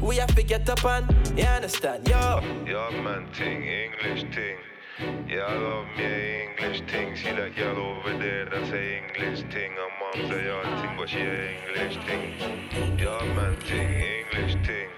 We 0.00 0.16
have 0.16 0.34
to 0.34 0.42
get 0.42 0.68
up 0.68 0.84
and, 0.84 1.38
you 1.38 1.44
understand, 1.44 2.08
yo. 2.08 2.40
Ja 2.66 2.90
man 2.90 3.28
ting, 3.32 3.62
English 3.62 4.24
ting 4.34 4.58
Yeah, 5.26 5.46
I 5.48 5.56
love 5.56 5.86
me 5.96 6.04
a 6.04 6.48
English 6.50 6.82
ting 6.86 7.16
See 7.16 7.32
that 7.32 7.56
girl 7.56 7.76
over 7.76 8.16
there, 8.18 8.44
that's 8.46 8.70
a 8.70 8.98
English 9.02 9.40
ting 9.50 9.72
Her 9.72 9.90
mom 9.98 10.30
say 10.30 10.46
yeah 10.46 10.80
ting, 10.80 10.96
but 10.96 11.08
she 11.08 11.18
a 11.18 11.58
English 11.58 11.98
ting 12.06 12.34
Yeah 12.98 13.18
man 13.34 13.56
ting, 13.66 13.90
English 13.90 14.54
ting 14.64 14.90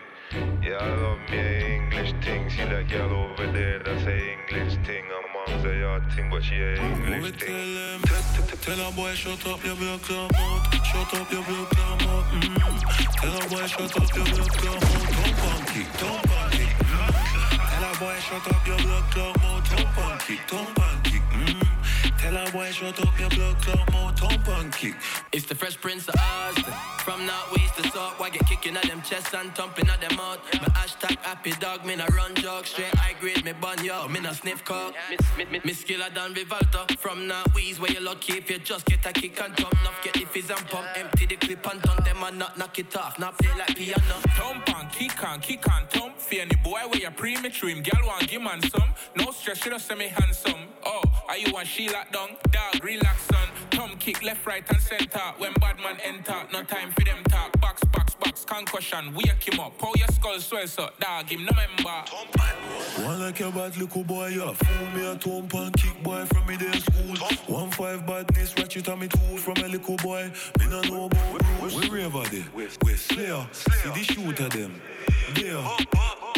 Yeah, 0.63 0.77
I 0.77 0.95
love 1.01 1.21
me 1.31 1.39
a 1.39 1.77
English 1.77 2.13
ting 2.21 2.51
See 2.51 2.65
that 2.65 2.87
girl 2.91 3.13
over 3.13 3.51
there, 3.51 3.79
that's 3.79 4.05
a 4.05 4.17
English 4.35 4.75
ting 4.85 5.05
Her 5.09 5.25
mom 5.33 5.63
say 5.63 5.81
yeah 5.81 6.01
ting, 6.15 6.29
but 6.29 6.45
she 6.45 6.57
a 6.57 6.75
English 6.77 7.41
ting 7.41 8.01
Tell 8.61 8.89
a 8.89 8.93
boy 8.93 9.13
shut 9.13 9.47
up 9.47 9.65
your 9.65 9.77
block 9.77 10.09
your 10.09 10.29
mouth. 10.33 10.75
Shut 10.85 11.15
up 11.15 11.33
your 11.33 11.43
block 11.43 11.77
your 11.77 11.97
mouth. 12.05 12.27
Mm. 12.33 12.75
Tell 13.21 13.37
a 13.37 13.49
boy 13.49 13.67
shut 13.67 13.97
up 13.97 14.17
your 14.17 14.25
block 14.25 14.65
your 14.65 14.73
mouth. 14.73 15.13
Don't 15.21 15.37
panic, 15.41 15.99
don't 15.99 16.23
panic. 16.23 17.24
Tell 17.95 18.09
a 18.09 18.13
boy 18.13 18.21
shut 18.21 18.49
up 18.49 18.67
your 18.67 18.77
block 18.79 19.17
your 19.17 19.33
mouth. 19.39 19.77
Don't 19.77 19.87
panic, 19.95 20.41
don't 20.49 20.75
panic. 20.75 21.23
Mm. 21.31 22.19
Tell 22.19 22.37
a 22.37 22.51
boy 22.51 22.71
shut 22.73 23.01
up 23.01 23.21
your 23.21 23.31
block 23.31 23.67
your 23.67 23.77
mouth. 23.93 24.21
Don't 24.21 24.45
panic. 24.45 24.97
It's 25.33 25.47
the 25.47 25.55
Fresh 25.55 25.81
Prince 25.81 26.09
of 26.09 26.17
Austin. 26.19 26.75
From 27.05 27.25
now 27.25 27.45
east 27.57 27.77
to 27.77 27.83
south, 27.91 28.19
why 28.19 28.31
get 28.31 28.47
kicking 28.47 28.77
at 28.77 28.83
them 28.89 29.01
chest 29.03 29.33
and 29.35 29.55
thumping 29.55 29.89
at 29.89 30.01
them 30.01 30.17
mouth. 30.17 30.41
My 30.55 30.69
hashtag 30.71 31.19
happy 31.19 31.53
dog, 31.61 31.85
me 31.85 31.95
na 31.95 32.07
run 32.07 32.35
jog 32.35 32.67
straight 32.67 32.95
high 32.97 33.15
grade, 33.21 33.45
me 33.45 33.53
bun 33.53 33.85
yo, 33.85 34.09
me 34.09 34.21
na 34.21 34.33
sniff 34.33 34.65
cock. 34.65 34.95
Me, 35.37 35.45
me, 35.45 35.61
me 35.65 35.73
skill 35.73 36.03
a 36.03 36.11
done 36.11 36.35
From 36.99 37.29
now 37.29 37.45
east, 37.61 37.81
where 37.81 37.93
you 37.93 38.01
lucky 38.01 38.39
if 38.39 38.51
you 38.51 38.59
just 38.59 38.87
get 38.87 39.07
a 39.07 39.13
kick 39.13 39.41
and 39.41 39.55
jump. 39.57 39.73
Enough 39.73 40.03
get 40.03 40.15
the 40.15 40.25
fizz 40.25 40.51
and 40.51 40.67
pump, 40.67 40.87
empty 40.97 41.27
the 41.27 41.37
clip 41.37 41.71
and 41.71 41.85
turn 41.85 42.03
them 42.05 42.23
and 42.25 42.39
not 42.39 42.59
knock 42.59 42.77
it 42.79 42.97
off. 42.97 43.19
Not 43.21 43.39
play 43.39 43.53
like 43.57 43.77
piano. 43.77 44.17
Thump 44.35 44.69
and 44.77 44.84
kick 44.95 45.25
and 45.25 45.43
kick 45.43 45.67
and 45.73 45.91
thump. 45.91 46.19
Fear 46.19 46.43
any 46.43 46.57
boy 46.63 46.81
where 46.89 47.01
you 47.01 47.11
premature 47.11 47.69
him. 47.69 47.83
Girl 47.83 48.07
want 48.07 48.29
give 48.29 48.43
man 48.43 48.61
some. 48.63 48.95
No 49.17 49.31
stress, 49.33 49.59
she 49.63 49.71
don't 49.71 49.81
say 49.81 49.95
me 49.95 50.07
handsome. 50.07 50.69
Oh, 50.85 51.03
are 51.29 51.37
you 51.37 51.53
want 51.53 51.67
she 51.67 51.89
lock 51.89 52.13
down? 52.13 52.31
Dog, 52.51 52.83
relax 52.83 53.23
son. 53.23 53.49
Thumb 53.71 53.97
kick 53.99 54.23
left, 54.23 54.47
right 54.47 54.65
and 54.69 54.81
center. 54.81 55.27
When 55.39 55.53
bad 55.55 55.79
man 55.81 55.99
enter, 56.03 56.37
no 56.53 56.63
time 56.63 56.93
for 56.93 57.05
them 57.05 57.23
talk. 57.29 57.54
Concussion. 58.55 59.13
Wake 59.15 59.43
him 59.43 59.59
up. 59.59 59.73
How 59.81 59.93
your 59.97 60.07
skull 60.07 60.39
swell 60.39 60.67
so. 60.69 60.89
Dog, 61.01 61.29
him 61.29 61.45
no 61.45 61.51
member. 61.57 62.05
One 63.05 63.21
like 63.21 63.41
your 63.41 63.51
bad 63.51 63.77
little 63.77 64.05
boy, 64.05 64.29
yeah. 64.29 64.53
Fool 64.53 64.91
me 64.95 65.07
a 65.11 65.17
thump 65.17 65.55
and 65.55 65.77
kick 65.77 66.01
boy 66.05 66.25
from 66.27 66.47
me 66.47 66.57
day 66.57 66.71
school. 66.79 67.17
One 67.49 67.71
five 67.73 68.07
badness, 68.07 68.55
ratchet 68.57 68.89
on 68.89 69.01
me 69.01 69.09
two 69.09 69.39
from 69.39 69.57
a 69.57 69.67
little 69.67 69.97
boy. 69.97 70.31
Me 70.61 70.69
no 70.69 70.83
know 70.83 71.07
about 71.07 71.61
rules. 71.61 71.75
We 71.75 71.89
rave 71.91 72.15
at 72.15 72.33
it. 72.33 72.45
We 72.55 72.69
slayer. 72.69 73.45
See 73.51 73.89
the 73.89 74.03
shooter 74.05 74.49
them. 74.49 74.81
Yeah. 75.37 75.77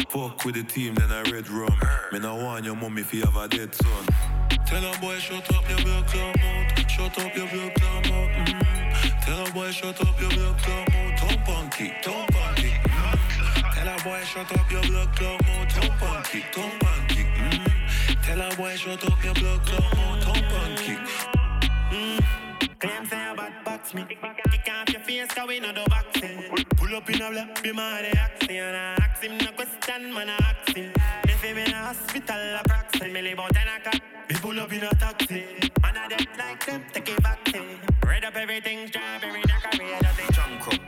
Fuck 0.09 0.43
with 0.43 0.55
the 0.55 0.63
team, 0.63 0.95
then 0.95 1.11
I 1.11 1.21
red 1.29 1.47
rum. 1.49 1.79
Me 2.11 2.17
no 2.17 2.35
want 2.35 2.65
your 2.65 2.75
mum 2.75 2.97
if 2.97 3.13
you 3.13 3.25
have 3.25 3.35
a 3.35 3.47
dead 3.47 3.75
son. 3.75 4.07
Tell 4.65 4.83
a 4.83 4.97
boy 4.99 5.19
shut 5.19 5.53
up 5.53 5.69
your 5.69 5.79
block 5.83 6.13
your 6.15 6.33
mouth. 6.37 6.89
Shut 6.89 7.19
up 7.19 7.35
your 7.35 7.47
block 7.47 7.79
your 7.79 8.11
mouth. 8.11 8.36
Mm. 9.27 9.35
Tell 9.35 9.45
a 9.45 9.51
boy 9.51 9.71
shut 9.71 10.01
up 10.01 10.21
your. 10.21 10.29
Thump 11.17 11.49
and 11.49 11.71
kick, 11.71 11.93
thump 12.03 12.35
and 12.35 12.57
kick. 12.57 12.73
Mm. 12.83 13.73
Tell 13.73 13.87
a 13.87 14.03
boy 14.03 14.23
shut 14.23 14.51
up 14.57 14.71
your 14.71 14.83
your 14.85 15.03
mouth. 15.03 15.71
Thump 15.73 16.01
and 16.01 16.25
kick, 16.25 16.45
thump. 16.53 16.83
Mm. 16.83 18.23
Tell 18.23 18.41
a 18.41 18.55
boy 18.55 18.75
shut 18.75 19.03
up 19.03 19.23
your 19.23 19.33
block 19.33 19.69
your 19.69 19.81
mouth. 19.81 20.23
Thump 20.23 20.51
and 20.51 20.77
kick. 20.77 20.99
Claim 22.79 23.05
say 23.07 23.31
a 23.31 23.35
bad 23.35 23.65
box 23.65 23.93
me. 23.93 24.05
Kick 24.05 24.23
off 24.23 24.89
your 24.89 25.01
face, 25.01 25.27
cause 25.33 25.47
we 25.47 25.59
no 25.59 25.73
do 25.73 25.83
boxing. 25.89 26.43
Pull 26.77 26.95
up 26.95 27.09
in 27.09 27.21
a 27.21 27.31
black, 27.31 27.63
be 27.63 27.71
my 27.73 28.01
the 28.03 28.17
action. 28.17 28.75
I 28.75 28.95
ask 29.01 29.23
him 29.23 29.37
no 29.39 29.51
question, 29.51 30.13
man, 30.13 30.29
I 30.29 30.35
ask 30.35 30.75
him. 30.75 30.93
If 31.23 31.41
him 31.41 31.57
in 31.57 31.73
a 31.73 31.77
hospital, 31.77 32.35
I 32.35 32.61
praxing. 32.65 33.11
Me 33.11 33.21
live 33.21 33.39
out 33.39 33.53
10 33.53 33.67
o'clock, 33.67 34.01
me 34.29 34.35
pull 34.35 34.59
up 34.59 34.71
in 34.71 34.83
a 34.83 34.89
taxi. 34.91 35.43
Man, 35.81 35.97
I 35.97 36.07
dead 36.07 36.27
like 36.37 36.65
them, 36.65 36.83
take 36.93 37.09
a 37.09 37.21
vaccine. 37.21 37.96
Red 38.17 38.25
up 38.25 38.35
everything, 38.35 38.87
strawberry, 38.87 39.43
that 39.45 39.61
career, 39.71 39.99
that 40.01 40.15
thing. 40.15 40.27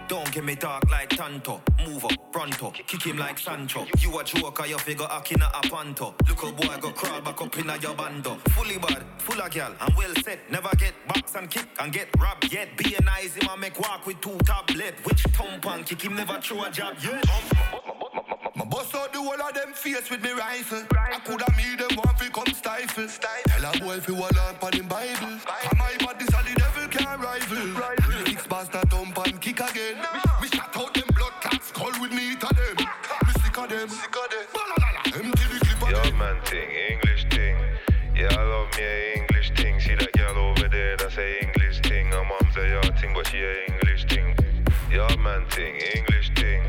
Don't 0.08 0.32
give 0.32 0.44
me 0.44 0.56
dark 0.56 0.90
like 0.90 1.10
Tanto. 1.10 1.62
Move 1.86 2.06
up, 2.06 2.32
pronto, 2.32 2.72
kick 2.72 3.04
him 3.04 3.18
like 3.18 3.38
Sancho. 3.38 3.86
You 4.00 4.18
a 4.18 4.24
joker, 4.24 4.66
you 4.66 4.80
figure 4.80 5.06
acting 5.12 5.40
a 5.44 5.62
panto. 5.62 6.16
Little 6.28 6.52
boy 6.54 6.76
go 6.82 6.90
crawl 6.90 7.22
back 7.22 7.40
up 7.40 7.56
in 7.56 7.70
your 7.82 7.94
bando. 7.94 8.36
Fully 8.56 8.80
bad, 8.80 9.04
full 9.20 9.40
of 9.40 9.52
gal, 9.52 9.72
and 9.80 9.96
well 9.96 10.12
set. 10.24 10.40
Never 10.50 10.72
get 10.78 10.96
box 11.08 11.36
and 11.36 11.52
kick 11.52 11.68
and 11.80 11.94
get 11.94 12.08
robbed 12.20 12.52
yet. 12.52 12.76
Be 12.76 12.96
a 12.96 13.02
nice 13.04 13.36
him 13.36 13.48
and 13.48 13.62
make 13.62 13.80
walk 13.80 14.08
with 14.08 14.20
two 14.22 14.36
tablet. 14.40 14.96
Which 15.04 15.22
thump 15.22 15.68
and 15.68 15.86
kick 15.86 16.02
him 16.02 16.16
never 16.16 16.42
throw 16.42 16.64
a 16.64 16.72
jab 16.72 16.96
yet. 17.04 17.24
My 18.56 18.66
bust 18.66 18.96
out 18.96 19.14
the 19.14 19.20
whole 19.20 19.40
of 19.40 19.54
them 19.54 19.74
face 19.74 20.10
with 20.10 20.24
me 20.24 20.32
rifle. 20.32 20.82
I 20.92 21.20
coulda 21.20 21.46
made 21.56 21.78
them 21.78 21.96
want 21.96 22.18
fi 22.18 22.28
come 22.30 22.54
stifle. 22.56 23.08
Tell 23.08 23.70
a 23.70 23.80
boy 23.80 24.00
fi 24.00 24.14
wall 24.14 24.40
on 24.48 24.56
pan 24.56 24.74
him 24.74 24.88
Bible. 24.88 25.38
Come 25.46 25.78
my 25.78 25.96
body 26.00 26.26
this 26.26 26.30
the 26.30 26.56
devil 26.58 26.79
can't 27.10 27.24
rival. 27.24 28.08
Lyrics 28.08 28.48
bastard 28.48 28.90
thump 28.90 29.18
and 29.26 29.42
kick 29.42 29.60
again. 29.60 29.98
Me 30.42 30.48
shot 30.48 30.76
out 30.78 30.94
them 30.94 31.04
blood 31.16 31.34
clots 31.42 31.68
skull 31.68 31.92
with 32.02 32.12
me 32.12 32.36
to 32.36 32.48
them. 32.48 32.76
Me 33.26 33.34
sick 33.42 33.58
of 33.58 33.70
them. 33.70 33.90
Sick 33.90 34.16
of 34.16 34.28
them. 34.30 34.46
Empty 35.06 35.44
the 35.54 35.60
clip 35.66 35.82
of 35.82 36.04
them. 36.04 36.18
man, 36.18 36.42
thing, 36.46 36.70
English 36.92 37.26
thing. 37.30 37.58
Yeah, 38.16 38.30
I 38.38 38.44
love 38.44 38.70
me 38.78 38.84
a 38.84 39.14
English 39.18 39.52
thing. 39.56 39.80
See 39.80 39.96
that 39.96 40.14
girl 40.14 40.38
over 40.38 40.68
there, 40.68 40.98
that's 40.98 41.18
a 41.18 41.44
English 41.44 41.80
thing. 41.82 42.12
Her 42.12 42.24
mom's 42.24 42.58
a 42.58 42.68
yard 42.68 43.00
thing, 43.00 43.14
but 43.14 43.28
she 43.28 43.38
a 43.38 43.66
English 43.72 44.06
thing. 44.06 44.36
Yeah, 44.92 45.16
man, 45.18 45.46
thing, 45.50 45.76
English 45.96 46.32
thing. 46.36 46.62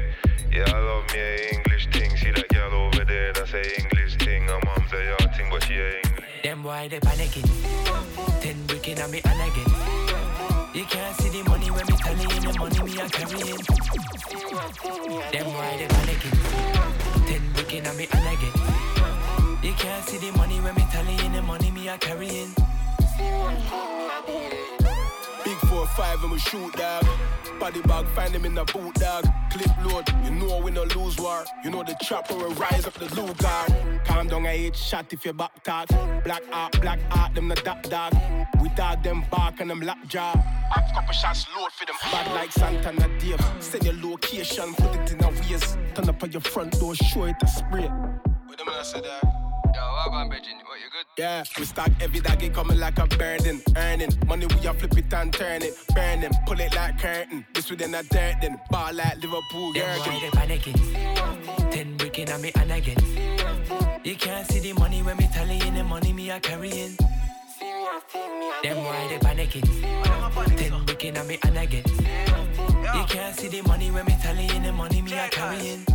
Yeah, 0.50 0.72
I 0.74 0.78
love 0.78 1.04
me 1.12 1.20
a 1.20 1.54
English 1.54 1.88
thing. 1.92 2.16
See 2.16 2.30
that 2.30 2.48
girl 2.48 2.72
over 2.72 3.04
there, 3.04 3.32
that's 3.32 3.52
a 3.52 3.80
English 3.80 4.16
thing. 4.16 4.44
Her 4.44 4.60
mom's 4.64 4.92
a 4.92 5.04
yard 5.04 5.34
thing, 5.36 5.48
but 5.50 5.62
she 5.64 5.74
a 5.74 6.00
English. 6.00 6.42
Them 6.42 6.62
why 6.62 6.88
they 6.88 7.00
panicking. 7.00 7.48
Ten 8.40 8.56
wicked 8.68 9.00
on 9.00 9.10
me 9.10 9.20
and 9.24 9.42
again. 9.42 9.80
You 10.81 10.86
can't 10.86 11.15
see 11.20 11.28
the 11.28 11.47
money 11.47 11.70
when 11.70 11.85
me 11.85 11.93
telling 11.98 12.31
you 12.31 12.40
the 12.40 12.59
money 12.59 12.82
me 12.82 12.98
a 12.98 13.07
carrying. 13.11 13.59
Them 15.31 15.47
why 15.52 15.77
they 15.77 15.86
panicking. 15.86 16.36
Ten 17.27 17.43
wicked 17.55 17.86
on 17.86 17.97
me 17.98 18.05
again. 18.05 18.52
You 19.62 19.74
can't 19.74 20.09
see 20.09 20.16
the 20.16 20.35
money 20.39 20.59
when 20.61 20.74
me 20.74 20.86
telling 20.90 21.19
you 21.19 21.28
the 21.36 21.43
money 21.43 21.70
me 21.70 21.86
a 21.89 21.98
carrying. 21.98 22.55
Big 25.51 25.59
four 25.68 25.85
five 25.85 26.22
and 26.22 26.31
we 26.31 26.39
shoot 26.39 26.72
dog. 26.74 27.05
Body 27.59 27.82
bag, 27.82 28.06
find 28.14 28.32
him 28.32 28.44
in 28.44 28.55
the 28.55 28.62
boot 28.66 28.94
dog. 28.94 29.24
Clip 29.51 29.85
load, 29.85 30.09
you 30.24 30.31
know 30.31 30.60
we 30.60 30.70
no 30.70 30.85
lose 30.85 31.18
war. 31.18 31.44
You 31.64 31.70
know 31.70 31.82
the 31.82 31.97
chopper 32.01 32.36
will 32.36 32.55
rise 32.55 32.86
up 32.86 32.94
the 32.94 33.12
Luger. 33.16 34.05
Calm 34.05 34.28
down, 34.28 34.47
I 34.47 34.56
hate 34.56 34.77
shot 34.77 35.12
if 35.12 35.24
you 35.24 35.32
back 35.32 35.64
talk. 35.64 35.89
Black 36.22 36.43
art, 36.52 36.81
black 36.81 37.01
art, 37.10 37.35
them 37.35 37.48
the 37.48 37.56
dog 37.56 37.82
dog. 37.82 38.14
We 38.62 38.68
dog 38.77 39.02
them 39.02 39.24
bark 39.28 39.59
and 39.59 39.70
them 39.70 39.81
lap 39.81 39.98
jaw. 40.06 40.35
Pop 40.70 40.94
couple 40.94 41.14
shots 41.14 41.44
load 41.56 41.72
for 41.72 41.85
them. 41.85 41.97
Bad 42.01 42.32
like 42.32 42.51
Santan 42.52 43.18
Dave. 43.18 43.44
Send 43.59 43.85
your 43.85 43.94
location, 44.09 44.72
put 44.74 44.94
it 44.94 45.10
in 45.10 45.24
a 45.24 45.31
waist. 45.31 45.77
Turn 45.97 46.09
up 46.09 46.22
on 46.22 46.31
your 46.31 46.43
front 46.43 46.78
door, 46.78 46.94
show 46.94 47.24
it 47.24 47.35
a 47.43 47.48
spray. 47.48 47.90
I 47.90 48.82
said 48.85 49.02
that. 49.02 49.49
Yo, 49.74 49.80
what 49.80 50.12
on, 50.12 50.28
Virgin? 50.28 50.56
What, 50.66 50.78
you 50.80 50.90
good? 50.90 51.06
Yeah, 51.18 51.44
we 51.59 51.64
stack 51.64 51.90
every 52.01 52.20
dog, 52.20 52.42
it 52.42 52.52
coming 52.55 52.78
like 52.78 52.98
a 52.98 53.06
burden. 53.06 53.62
Earning 53.76 54.10
money, 54.26 54.47
we 54.47 54.66
a 54.66 54.74
flip 54.74 54.97
it 54.97 55.12
and 55.14 55.32
turn 55.32 55.62
it. 55.62 55.74
Burn 55.94 56.20
them, 56.20 56.32
pull 56.47 56.59
it 56.60 56.74
like 56.74 56.98
curtain. 56.98 57.44
This 57.55 57.70
within 57.70 57.94
a 57.94 58.02
dirt, 58.02 58.36
then 58.40 58.60
ball 58.70 58.92
like 58.92 59.16
Liverpool, 59.16 59.72
Them 59.72 59.98
why 59.98 60.05
Jurgen. 60.05 60.20
they 60.20 60.30
panicking. 60.38 61.70
Ten 61.70 61.97
wicked 61.98 62.30
on 62.30 62.42
me 62.42 62.52
and 62.55 62.72
again. 62.72 64.01
You 64.05 64.16
can't 64.16 64.47
see 64.47 64.60
the 64.60 64.72
money 64.78 65.02
when 65.02 65.16
me 65.18 65.28
telling 65.32 65.60
you 65.60 65.70
the 65.70 65.84
money 65.84 66.12
me 66.12 66.30
a 66.30 66.40
carrying. 66.40 66.97
Them 68.62 68.76
why 68.84 69.06
they 69.09 69.18
panicking. 69.18 70.56
Ten 70.56 70.86
wicked 70.86 71.18
on 71.18 71.26
me 71.28 71.38
and 71.44 71.59
again. 71.59 71.84
You 72.94 73.05
can't 73.09 73.36
see 73.36 73.48
the 73.48 73.62
money 73.68 73.90
when 73.90 74.05
me 74.06 74.16
telling 74.22 74.48
you 74.48 74.60
the 74.60 74.72
money 74.72 75.02
me 75.02 75.12
a 75.12 75.28
carrying. 75.28 75.86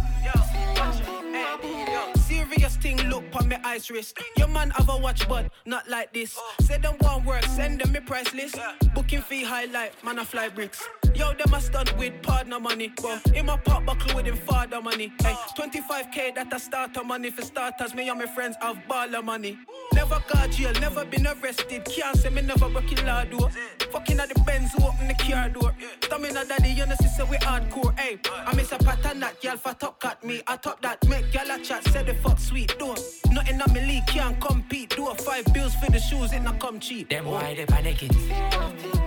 Serious 2.15 2.75
thing, 2.77 2.97
look 3.09 3.23
on 3.33 3.49
my 3.49 3.59
ice 3.63 3.89
wrist. 3.89 4.17
Your 4.37 4.47
man 4.47 4.69
have 4.71 4.89
a 4.89 4.97
watch, 4.97 5.27
but 5.27 5.51
not 5.65 5.87
like 5.89 6.13
this. 6.13 6.37
Say 6.61 6.77
them 6.77 6.95
one 6.99 7.23
work, 7.23 7.43
send 7.43 7.81
them 7.81 7.91
me 7.91 7.99
price 7.99 8.33
list. 8.33 8.57
Booking 8.93 9.21
fee 9.21 9.43
highlight, 9.43 9.91
man, 10.03 10.19
I 10.19 10.23
fly 10.23 10.49
bricks. 10.49 10.83
Yo, 11.15 11.33
them 11.33 11.53
a 11.53 11.61
stunt 11.61 11.97
with 11.97 12.21
partner 12.23 12.59
money. 12.59 12.91
Well, 13.01 13.21
in 13.33 13.45
my 13.45 13.57
pop 13.57 13.85
buckle 13.85 14.15
with 14.15 14.25
him 14.25 14.35
father 14.35 14.81
money. 14.81 15.13
Hey, 15.21 15.33
25k 15.57 16.35
that 16.35 16.53
a 16.53 16.59
starter 16.59 17.03
money 17.05 17.31
for 17.31 17.41
starters. 17.41 17.93
Me 17.93 18.09
and 18.09 18.19
my 18.19 18.25
friends 18.25 18.57
have 18.61 18.77
baller 18.89 19.23
money. 19.23 19.57
Never 19.93 20.21
got 20.27 20.51
jail, 20.51 20.73
never 20.81 21.05
been 21.05 21.25
arrested. 21.25 21.85
Can't 21.85 22.17
say 22.17 22.29
me 22.29 22.41
never 22.41 22.67
broke 22.67 22.91
in 22.91 23.05
law 23.05 23.23
door. 23.23 23.49
Fucking 23.93 24.19
at 24.19 24.27
the 24.27 24.39
Benz, 24.41 24.73
who 24.73 24.83
open 24.85 25.07
the 25.07 25.13
car 25.13 25.47
door. 25.47 25.73
Stamina 26.01 26.43
daddy, 26.45 26.71
you 26.71 26.85
know, 26.85 26.95
sister, 26.95 27.23
we 27.25 27.37
hardcore. 27.37 27.97
Hey, 27.97 28.19
I 28.45 28.53
miss 28.53 28.73
a 28.73 28.77
pattern 28.77 29.21
that 29.21 29.41
girl 29.41 29.55
for 29.55 29.73
top 29.73 30.01
cut 30.01 30.21
me. 30.21 30.41
I 30.47 30.57
top 30.57 30.81
that, 30.81 31.07
make 31.07 31.24
girl 31.31 31.51
a 31.51 31.59
chat, 31.59 31.83
say 31.85 32.03
the 32.03 32.13
fuck 32.15 32.39
sweet 32.39 32.77
door. 32.77 32.95
Nothing 33.31 33.61
on 33.61 33.73
me 33.73 33.81
league, 33.81 34.07
can't 34.07 34.39
compete. 34.39 34.95
Do 34.95 35.07
a 35.07 35.15
five 35.15 35.45
bills 35.53 35.75
for 35.75 35.91
the 35.91 35.99
shoes, 35.99 36.33
it 36.33 36.41
not 36.41 36.59
come 36.59 36.79
cheap. 36.79 37.09
Them 37.09 37.25
why 37.25 37.55
they 37.55 37.65
panicking. 37.65 38.15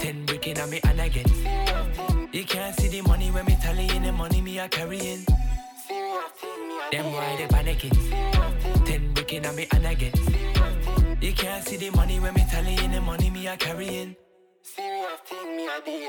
Ten 0.00 0.26
wicked 0.26 0.58
on 0.58 0.70
me 0.70 0.80
and 0.84 1.00
again. 1.00 1.26
You 2.32 2.44
can't 2.44 2.74
see 2.78 2.88
the 2.88 3.00
money 3.02 3.30
when 3.30 3.44
me 3.46 3.56
telling 3.60 3.88
you 3.88 4.00
the 4.00 4.12
money 4.12 4.40
me 4.40 4.58
a 4.58 4.68
carrying. 4.68 5.24
Them 6.90 7.12
why 7.12 7.36
they 7.36 7.46
panicking. 7.46 8.84
Ten 8.84 9.14
wicked 9.14 9.46
on 9.46 9.56
me 9.56 9.66
and 9.72 9.86
again. 9.86 10.12
You 11.20 11.32
can't 11.32 11.64
see 11.64 11.76
the 11.76 11.90
money 11.90 12.20
when 12.20 12.34
me 12.34 12.44
telling 12.50 12.78
you 12.78 12.88
the 12.88 13.00
money 13.00 13.30
me 13.30 13.46
a 13.48 13.56
carrying. 13.56 14.16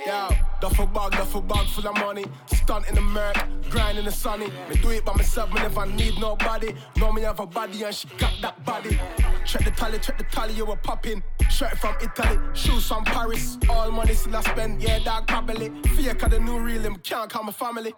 Yo, 0.06 0.30
duffel 0.61 0.86
bag, 0.88 1.11
duffel 1.11 1.41
bag 1.41 1.68
full 1.68 1.88
of 1.88 1.95
money. 1.95 2.26
Stunt 2.70 2.88
in 2.88 2.94
the 2.94 3.02
murk, 3.02 3.36
grind 3.72 3.98
in 3.98 4.06
the 4.06 4.12
sunny. 4.12 4.46
Me 4.70 4.76
do 4.80 4.90
it 4.91 5.04
by 5.04 5.12
myself, 5.14 5.52
me 5.52 5.60
never 5.60 5.88
need 5.88 6.20
nobody. 6.20 6.76
Know 6.98 7.12
me 7.12 7.24
have 7.24 7.40
a 7.40 7.48
body 7.48 7.82
and 7.82 7.96
she 7.96 8.08
got 8.20 8.32
that 8.44 8.64
body. 8.64 9.00
Check 9.44 9.66
the 9.66 9.72
tally, 9.72 9.98
check 9.98 10.20
the 10.20 10.24
tally, 10.26 10.54
you 10.54 10.66
were 10.66 10.76
popping. 10.76 11.24
Shirt 11.50 11.80
from 11.80 11.96
Italy, 12.00 12.38
shoes 12.54 12.88
from 12.88 13.06
Paris. 13.06 13.58
All 13.72 13.90
money 13.90 14.14
still 14.14 14.36
I 14.36 14.41
spend, 14.41 14.84
yeah, 14.84 15.00
dog, 15.00 15.26
probably. 15.26 15.72
Fake 15.96 16.22
of 16.22 16.30
the 16.30 16.40
new 16.40 16.60
real, 16.60 16.84
him 16.84 16.98
can't 16.98 17.28
call 17.28 17.41
my 17.41 17.52
family. 17.52 17.91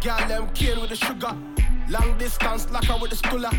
Girl, 0.00 0.28
them 0.28 0.48
cane 0.50 0.80
with 0.80 0.90
the 0.90 0.96
sugar. 0.96 1.36
Long 1.88 2.16
distance, 2.18 2.70
lock 2.70 2.84
her 2.84 2.98
with 2.98 3.10
the 3.10 3.16
stuller. 3.16 3.50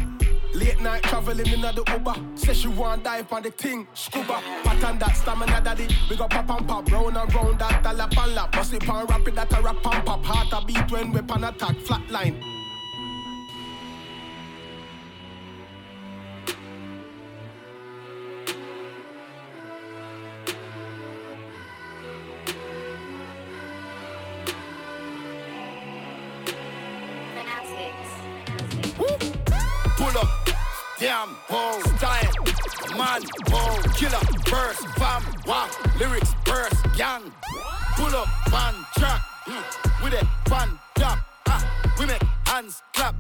Late 0.53 0.81
night 0.81 1.03
traveling 1.03 1.47
in 1.47 1.61
the 1.61 1.83
Uber. 1.91 2.15
Say 2.35 2.53
she 2.53 2.67
want 2.67 3.03
dive 3.03 3.31
on 3.31 3.43
the 3.43 3.51
thing, 3.51 3.87
scuba. 3.93 4.41
Pattern 4.63 4.97
that 4.99 5.15
stamina 5.15 5.61
daddy. 5.61 5.87
We 6.09 6.15
go 6.15 6.27
pop 6.27 6.49
and 6.49 6.67
pop, 6.67 6.91
round 6.91 7.17
and 7.17 7.33
round 7.33 7.59
that 7.59 7.95
lap 7.95 8.17
and 8.17 8.35
lap. 8.35 8.51
Bust 8.51 8.73
it 8.73 8.81
pan 8.81 9.05
rapid 9.05 9.35
that 9.35 9.57
a 9.57 9.61
rap 9.61 9.85
and 9.85 10.05
pop. 10.05 10.23
Heart 10.23 10.63
a 10.63 10.65
beat 10.65 10.91
when 10.91 11.11
weapon 11.11 11.43
attack, 11.43 11.75
flatline. 11.77 12.48
Man, 33.19 33.29
whoa, 33.49 33.81
killer, 33.93 34.19
verse, 34.47 34.77
fam, 34.97 35.23
wow, 35.45 35.69
lyrics, 35.99 36.33
verse, 36.45 36.73
gang. 36.97 37.31
Pull 37.95 38.15
up, 38.15 38.27
one 38.51 38.75
track, 38.97 39.21
mm, 39.47 40.03
with 40.03 40.13
it, 40.13 40.25
one 40.49 40.79
tap, 40.95 41.19
ah, 41.47 41.93
we 41.99 42.05
make 42.05 42.21
hands 42.45 42.81
clap. 42.93 43.15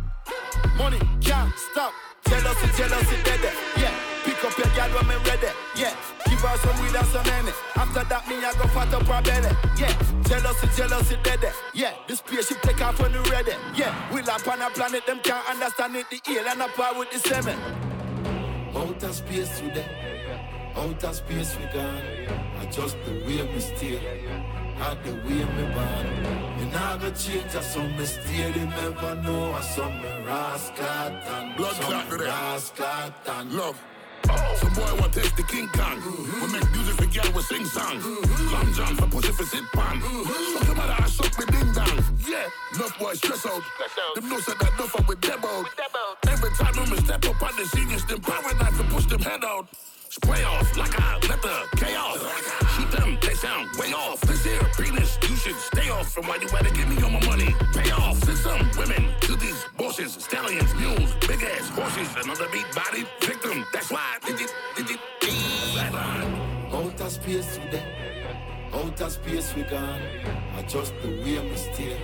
Money 0.77 0.99
can't 1.21 1.53
stop. 1.71 1.93
Jealousy, 2.27 2.67
jealousy, 2.77 3.15
dead, 3.23 3.53
yeah. 3.77 3.93
Pick 4.23 4.43
up 4.43 4.57
your 4.57 4.67
girl 4.75 4.89
when 4.99 5.07
me 5.07 5.15
ready, 5.25 5.47
yeah. 5.75 5.95
Give 6.25 6.39
her 6.39 6.57
some 6.57 6.81
weed 6.81 6.95
and 6.95 7.07
some 7.07 7.25
money. 7.25 7.51
After 7.75 8.03
that, 8.03 8.27
me 8.27 8.35
I 8.37 8.53
go 8.53 8.67
fat 8.67 8.93
up 8.93 9.03
her 9.03 9.21
belly, 9.21 9.55
yeah. 9.77 10.23
Jealousy, 10.23 10.67
jealousy, 10.75 11.17
dead, 11.23 11.39
yeah. 11.73 11.93
The 12.07 12.15
spaceship 12.15 12.61
take 12.61 12.81
off 12.81 12.99
when 13.01 13.11
we 13.11 13.29
ready, 13.31 13.53
yeah. 13.75 13.95
We 14.13 14.21
land 14.21 14.47
on 14.47 14.61
a 14.61 14.69
planet, 14.69 15.05
them 15.07 15.19
can't 15.23 15.47
understand 15.49 15.95
it. 15.95 16.05
The 16.09 16.21
alien 16.31 16.61
up 16.61 16.97
with 16.97 17.11
the 17.11 17.19
seven. 17.19 17.57
Outer 18.75 19.13
space 19.13 19.61
we 19.61 19.69
there, 19.71 20.39
outer 20.75 21.13
space 21.13 21.57
we 21.57 21.65
gone. 21.73 22.03
just 22.71 22.97
the 23.05 23.11
way 23.25 23.41
we 23.53 23.59
steer, 23.59 23.99
had 24.77 25.03
the 25.03 25.13
way 25.25 25.43
me 25.55 25.65
born. 25.73 26.05
Me 26.57 26.71
nah 26.71 26.97
go 26.97 27.09
change, 27.11 27.55
I 27.55 27.61
saw 27.61 27.81
me. 27.81 28.05
They 28.53 28.65
never 28.65 29.15
know, 29.15 29.53
I 29.53 29.61
saw 29.61 29.89
me 29.89 30.25
rascal 30.25 30.85
and 30.85 31.55
Blood 31.57 31.75
some 31.75 31.85
clot 31.85 32.09
to 32.09 32.17
them. 32.17 32.27
rascal 32.27 33.13
and 33.27 33.51
Love. 33.53 33.88
Some 34.27 34.73
boy 34.73 34.91
want 34.99 35.13
taste 35.13 35.35
the 35.35 35.43
King 35.43 35.67
Kong. 35.69 35.97
We 36.41 36.47
make 36.51 36.69
music 36.71 36.95
for 36.95 37.05
girl, 37.05 37.31
we 37.33 37.41
sing 37.43 37.65
song. 37.65 37.99
Long 38.51 38.73
John 38.73 38.95
for 38.95 39.07
pussy 39.07 39.31
for 39.31 39.43
sit 39.43 39.63
pan. 39.71 40.01
Suck 40.01 40.65
your 40.67 40.75
mother, 40.75 40.95
I 40.97 41.07
suck 41.07 41.37
me 41.39 41.45
ding 41.45 41.71
dong. 41.73 41.97
Yeah, 42.27 42.47
enough 42.75 42.99
boy 42.99 43.13
stress 43.13 43.45
out. 43.45 43.63
Them 44.15 44.29
know 44.29 44.39
said 44.39 44.59
that 44.59 44.73
enough 44.73 44.95
up 44.99 45.07
with 45.07 45.21
them 45.21 45.39
out. 45.43 45.65
Every 46.27 46.51
time 46.51 46.73
them 46.73 46.97
step 47.05 47.25
up 47.25 47.41
on 47.41 47.55
the 47.57 47.65
scene, 47.65 47.91
it's 47.91 48.03
them 48.05 48.21
power 48.21 48.53
knife 48.55 48.77
to 48.77 48.83
push 48.85 49.05
them 49.05 49.21
head 49.21 49.43
out. 49.43 49.67
Spray 50.09 50.43
off 50.43 50.77
like 50.77 50.99
I 50.99 51.19
let 51.27 51.41
the 51.41 51.77
chaos. 51.77 52.19
Shoot 52.19 52.68
them, 53.09 53.19
they 53.21 53.33
sound 53.35 53.69
way 53.77 53.93
off. 53.93 54.21
This 54.21 54.43
here 54.43 54.59
penis, 54.77 55.17
you 55.27 55.35
should 55.35 55.55
stay 55.55 55.89
off 55.89 56.11
from 56.13 56.27
why 56.27 56.37
you 56.41 56.47
better 56.49 56.73
give 56.73 56.87
me 56.87 57.01
all 57.03 57.11
my 57.11 57.25
money. 57.25 57.55
Pay 57.73 57.91
off. 57.91 58.17
Send 58.23 58.37
some 58.37 58.69
women 58.77 59.13
to 59.21 59.35
these 59.35 59.65
bosses, 59.77 60.13
stallions, 60.13 60.73
mules, 60.75 61.13
big 61.27 61.43
ass 61.43 61.69
horses, 61.69 62.09
another 62.23 62.47
beat 62.51 62.65
body 62.75 63.05
victim. 63.21 63.65
That's 63.73 63.91
why. 63.91 64.17
Did 64.25 64.41
it, 64.41 64.53
did 64.75 64.89
it, 64.91 64.99
space 67.09 67.57
we 67.57 67.69
there, 67.71 68.67
outer 68.73 69.09
space 69.09 69.55
we 69.55 69.63
gone. 69.63 70.01
Adjust 70.57 70.93
the 71.01 71.09
way 71.09 71.41
me 71.49 71.55
steer, 71.55 71.97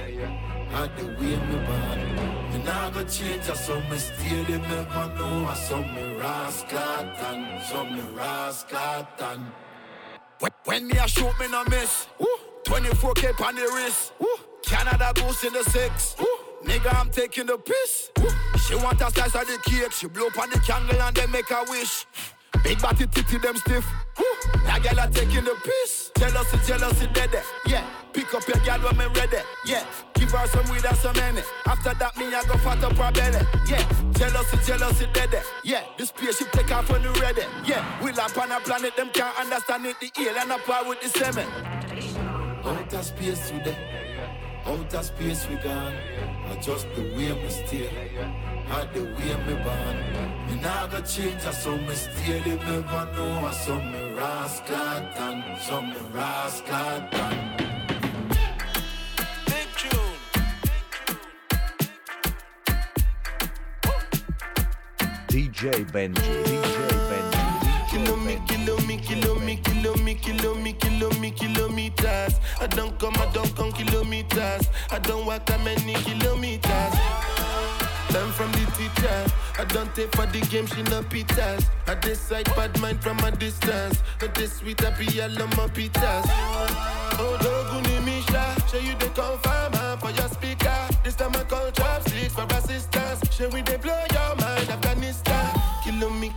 had 0.69 0.97
the 0.97 1.05
way 1.05 1.37
me 1.37 1.57
born. 1.67 2.51
Me 2.51 2.63
nah 2.63 2.89
go 2.89 3.03
change, 3.03 3.49
I 3.49 3.53
saw 3.53 3.79
me 3.89 3.97
stay, 3.97 4.43
they 4.43 4.57
never 4.57 5.13
know. 5.15 5.45
I 5.45 5.53
saw 5.53 5.81
me 5.81 6.15
rascal, 6.15 7.59
saw 7.69 7.83
me 7.83 8.01
rascal. 8.15 9.07
When, 9.17 9.64
when 10.65 10.87
me 10.87 10.97
a 10.97 11.07
shoot, 11.07 11.31
me 11.39 11.47
no 11.49 11.63
miss. 11.65 12.07
Woo. 12.19 12.27
24k 12.65 13.45
on 13.45 13.55
the 13.55 13.61
wrist. 13.61 14.13
Woo. 14.19 14.27
Canada 14.63 15.11
goose 15.15 15.43
in 15.43 15.53
the 15.53 15.63
six. 15.65 16.15
Woo. 16.19 16.25
Nigga, 16.63 16.99
I'm 16.99 17.09
taking 17.09 17.45
the 17.45 17.57
piss. 17.57 18.11
Woo. 18.19 18.29
She 18.67 18.75
want 18.75 18.99
a 19.01 19.11
slice 19.11 19.35
of 19.35 19.47
the 19.47 19.59
cake. 19.65 19.91
She 19.91 20.07
blow 20.07 20.27
on 20.39 20.49
the 20.49 20.59
candle 20.59 21.01
and 21.01 21.15
then 21.15 21.31
make 21.31 21.49
a 21.51 21.63
wish. 21.69 22.05
Big 22.63 22.81
body 22.81 23.05
titty 23.07 23.37
them 23.37 23.55
stiff. 23.57 23.85
Woo. 24.17 24.25
That 24.65 24.81
girl 24.83 24.99
are 24.99 25.09
taking 25.09 25.43
the 25.43 25.55
piss. 25.63 26.11
Jealousy, 26.17 26.57
jealousy, 26.65 27.07
dead. 27.13 27.35
Yeah. 27.67 27.85
Pick 28.13 28.33
up 28.33 28.47
your 28.47 28.57
girl 28.65 28.79
when 28.89 28.97
me 28.97 29.05
ready. 29.19 29.37
Yeah. 29.65 29.83
Give 30.13 30.31
her 30.31 30.47
some 30.47 30.69
weed 30.71 30.85
and 30.85 30.97
some 30.97 31.15
money. 31.15 31.41
After 31.65 31.93
that, 31.93 32.17
me 32.17 32.25
I 32.33 32.43
go 32.47 32.57
fat 32.57 32.83
up 32.83 32.93
her 32.93 33.11
belly. 33.11 33.45
Yeah. 33.67 33.83
Jealousy, 34.11 34.57
jealousy, 34.65 35.07
dead. 35.13 35.43
Yeah. 35.63 35.83
The 35.97 36.05
spaceship 36.05 36.51
take 36.51 36.71
off 36.71 36.89
when 36.89 37.03
you 37.03 37.13
ready. 37.13 37.43
Yeah. 37.65 37.83
We 38.03 38.11
up 38.11 38.37
on 38.37 38.51
a 38.51 38.59
planet, 38.61 38.95
them 38.95 39.09
can't 39.13 39.37
understand 39.39 39.85
it. 39.85 39.99
The 39.99 40.11
alien 40.21 40.51
apart 40.51 40.87
with 40.87 41.01
the 41.01 41.09
semen. 41.09 41.47
Outer 42.63 43.03
space 43.03 43.49
today. 43.49 44.04
Outer 44.67 45.03
space 45.03 45.47
we 45.47 45.55
gone. 45.57 45.93
Or 46.49 46.55
just 46.55 46.87
the 46.95 47.01
way 47.15 47.31
me 47.33 47.49
stay. 47.49 47.87
Or 48.73 48.85
the 48.93 49.03
way 49.03 49.35
me 49.45 49.53
born. 49.63 49.97
Me 50.47 50.55
nah 50.59 50.87
go 50.87 51.01
change. 51.01 51.45
I 51.45 51.51
saw 51.51 51.75
me 51.77 51.93
stay. 51.93 52.39
They 52.39 52.55
never 52.55 53.05
know. 53.15 53.45
I 53.45 53.51
saw 53.51 53.79
me 53.79 54.13
rascal 54.13 54.99
done. 55.15 55.43
Saw 55.59 55.81
me 55.81 55.95
rascal 56.13 56.99
done. 57.11 57.39
Big 59.45 59.69
tune. 59.77 60.19
DJ 65.27 65.85
Benji, 65.91 66.43
DJ 66.45 66.77
Benji, 67.09 67.43
me, 70.05 70.13
kilo 70.13 70.53
me, 70.53 70.73
kilo 70.73 71.09
me, 71.19 71.31
kilometers. 71.31 72.35
I 72.61 72.67
don't 72.67 72.97
come, 72.99 73.15
I 73.17 73.25
don't 73.33 73.53
come 73.55 73.71
kilometers. 73.71 74.69
I 74.91 74.99
don't 74.99 75.25
walk 75.25 75.47
that 75.47 75.59
many 75.63 75.95
kilometers. 76.05 76.93
Learn 78.13 78.31
from 78.31 78.51
the 78.51 78.65
teacher. 78.77 79.25
I 79.57 79.65
don't 79.65 79.93
take 79.95 80.15
for 80.15 80.27
the 80.27 80.41
game, 80.41 80.67
she 80.67 80.83
no 80.83 81.01
pitas. 81.01 81.65
I 81.87 81.95
decide 81.95 82.45
bad 82.55 82.79
mind 82.79 83.01
from 83.01 83.17
a 83.19 83.31
distance. 83.31 84.03
But 84.19 84.35
this 84.35 84.57
sweet 84.57 84.79
happy, 84.79 85.21
I 85.21 85.27
love 85.27 85.57
my 85.57 85.67
pitas. 85.67 86.25
Oh, 87.17 87.37
Doguni 87.41 88.05
Misha, 88.05 88.55
show 88.69 88.77
you 88.77 88.93
the 88.99 89.07
confirm 89.07 89.73
ah, 89.73 89.97
for 89.99 90.11
your 90.11 90.29
speaker. 90.29 90.87
This 91.03 91.15
time 91.15 91.35
I 91.35 91.43
call 91.45 91.71
chopsticks 91.71 92.35
for 92.35 92.45
assistance. 92.51 93.35
Show 93.35 93.49
we 93.49 93.63
they 93.63 93.77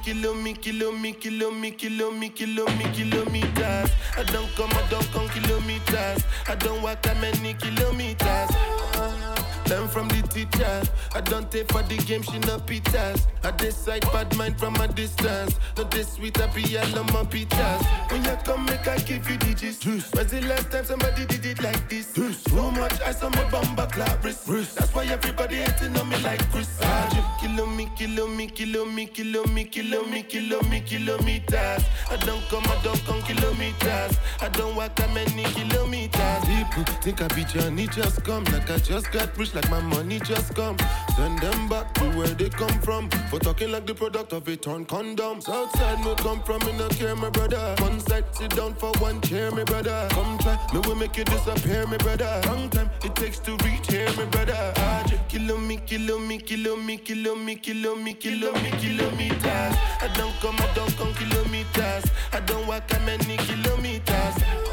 Kilo 0.08 0.32
me, 0.32 0.54
kilo 0.54 0.90
me, 0.90 1.12
kilo 1.12 1.50
me, 1.50 1.70
kilo 1.70 2.10
me, 2.10 2.30
kilo 2.30 2.64
me, 2.64 2.84
kilometers. 2.94 3.90
I 4.16 4.22
don't 4.32 4.48
come, 4.56 4.70
I 4.72 4.88
don't 4.88 5.04
come 5.12 5.28
kilometers. 5.28 6.24
I 6.48 6.54
don't 6.54 6.80
walk 6.80 7.02
that 7.02 7.20
many 7.20 7.52
kilometers. 7.52 8.48
Learn 9.68 9.88
from 9.88 10.08
the 10.08 10.22
teacher. 10.28 10.82
I 11.14 11.20
don't 11.20 11.50
take 11.50 11.70
for 11.70 11.82
the 11.82 11.96
game, 11.98 12.22
she 12.22 12.38
no 12.40 12.58
pitas. 12.58 13.26
I 13.44 13.50
decide 13.52 14.02
bad 14.12 14.34
mind 14.36 14.58
from 14.58 14.74
a 14.76 14.88
distance. 14.88 15.58
Not 15.76 15.90
this 15.90 16.14
sweet, 16.14 16.40
I 16.40 16.46
be 16.48 16.78
all 16.78 16.98
on 16.98 17.06
my 17.06 17.24
pitas. 17.24 17.82
When 18.10 18.24
you 18.24 18.36
come, 18.44 18.64
make 18.64 18.86
I 18.88 18.98
give 18.98 19.28
you 19.28 19.36
digits. 19.36 19.84
When's 19.84 20.30
the 20.30 20.40
last 20.42 20.70
time 20.70 20.84
somebody 20.84 21.26
did 21.26 21.44
it 21.44 21.62
like 21.62 21.88
this? 21.88 22.08
So 22.14 22.70
much 22.70 23.00
ice 23.02 23.22
on 23.22 23.32
my 23.32 23.48
bumper 23.50 23.86
clap 23.92 24.24
wrist. 24.24 24.46
That's 24.46 24.94
why 24.94 25.04
everybody 25.06 25.56
hating 25.56 25.96
on 25.96 26.08
me 26.08 26.16
like 26.18 26.40
Chris. 26.50 26.78
Ah. 26.82 27.36
Kilo 27.40 27.66
me, 27.66 27.88
kilo 27.96 28.26
me, 28.26 28.46
kilo 28.46 28.84
me, 28.84 29.06
kilo 29.06 29.44
me, 29.46 29.64
kilo 29.64 30.02
me, 30.04 30.22
kilo 30.22 30.60
me, 30.62 30.80
kilometers. 30.80 31.84
I 32.10 32.16
don't 32.20 32.42
come, 32.48 32.64
I 32.66 32.80
don't 32.82 33.04
come 33.04 33.22
kilometers. 33.22 34.16
I 34.40 34.48
don't 34.48 34.76
walk 34.76 34.94
that 34.96 35.12
many 35.12 35.44
kilometers. 35.44 36.44
People 36.46 36.84
think 37.02 37.22
I 37.22 37.28
be 37.28 37.44
Johnny, 37.44 37.86
just 37.88 38.24
come. 38.24 38.44
Like 38.44 38.70
I 38.70 38.78
just 38.78 39.10
got 39.12 39.36
rich, 39.36 39.54
like 39.60 39.70
my 39.70 39.80
money 39.80 40.20
just 40.20 40.54
come. 40.54 40.76
Send 41.16 41.38
them 41.40 41.68
back 41.68 41.92
to 41.94 42.04
where 42.16 42.34
they 42.40 42.48
come 42.48 42.78
from. 42.80 43.10
For 43.30 43.38
talking 43.40 43.72
like 43.72 43.86
the 43.86 43.94
product 43.94 44.32
of 44.32 44.46
a 44.46 44.56
torn 44.56 44.84
condom. 44.84 45.40
Southside, 45.40 45.98
no 46.04 46.14
come 46.14 46.40
from, 46.42 46.60
me 46.66 46.72
no 46.78 46.88
care, 46.88 47.16
my 47.16 47.30
brother. 47.30 47.74
One 47.78 47.98
side, 48.00 48.24
sit 48.32 48.54
down 48.54 48.74
for 48.74 48.92
one 48.98 49.20
chair, 49.22 49.50
my 49.50 49.64
brother. 49.64 50.06
Come 50.10 50.38
try, 50.38 50.56
me 50.72 50.80
will 50.86 50.94
make 50.94 51.16
you 51.16 51.24
disappear, 51.24 51.86
my 51.86 51.96
brother. 51.96 52.40
Long 52.46 52.70
time 52.70 52.90
it 53.02 53.14
takes 53.16 53.38
to 53.40 53.52
reach 53.64 53.86
here, 53.88 54.08
my 54.16 54.26
brother. 54.26 54.72
Ah, 54.76 55.04
Kilo 55.28 55.58
me, 55.58 55.76
kilo 55.78 56.18
me, 56.18 56.38
kilo 56.38 56.76
me, 56.76 56.96
kilo 56.96 57.34
me, 57.34 57.56
kilo 57.56 57.96
me, 57.96 58.14
kilo 58.14 58.52
me, 58.52 58.70
kilometers. 58.82 59.74
I 60.04 60.08
don't 60.14 60.34
come, 60.40 60.56
I 60.58 60.72
don't 60.74 60.96
come 60.96 61.12
kilometers. 61.14 62.04
I 62.32 62.40
don't 62.46 62.66
walk 62.66 62.86
that 62.88 63.02
many 63.04 63.36
kilometers. 63.36 64.67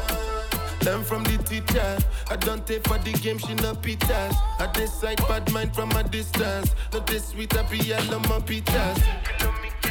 Learn 0.86 1.02
from 1.02 1.24
the 1.24 1.36
teacher. 1.38 1.98
I 2.30 2.36
don't 2.36 2.64
take 2.64 2.86
for 2.86 2.96
the 2.98 3.12
game, 3.14 3.38
she 3.38 3.54
no 3.54 3.74
pitas. 3.74 4.36
I 4.60 4.70
decide 4.72 5.18
bad 5.26 5.52
mind 5.52 5.74
from 5.74 5.90
a 5.90 6.04
distance. 6.04 6.76
Not 6.92 7.08
this 7.08 7.26
sweet, 7.26 7.56
I 7.56 7.62
be 7.62 7.92
all 7.92 8.14
on 8.14 8.22
my 8.22 8.38
pitas. 8.38 9.85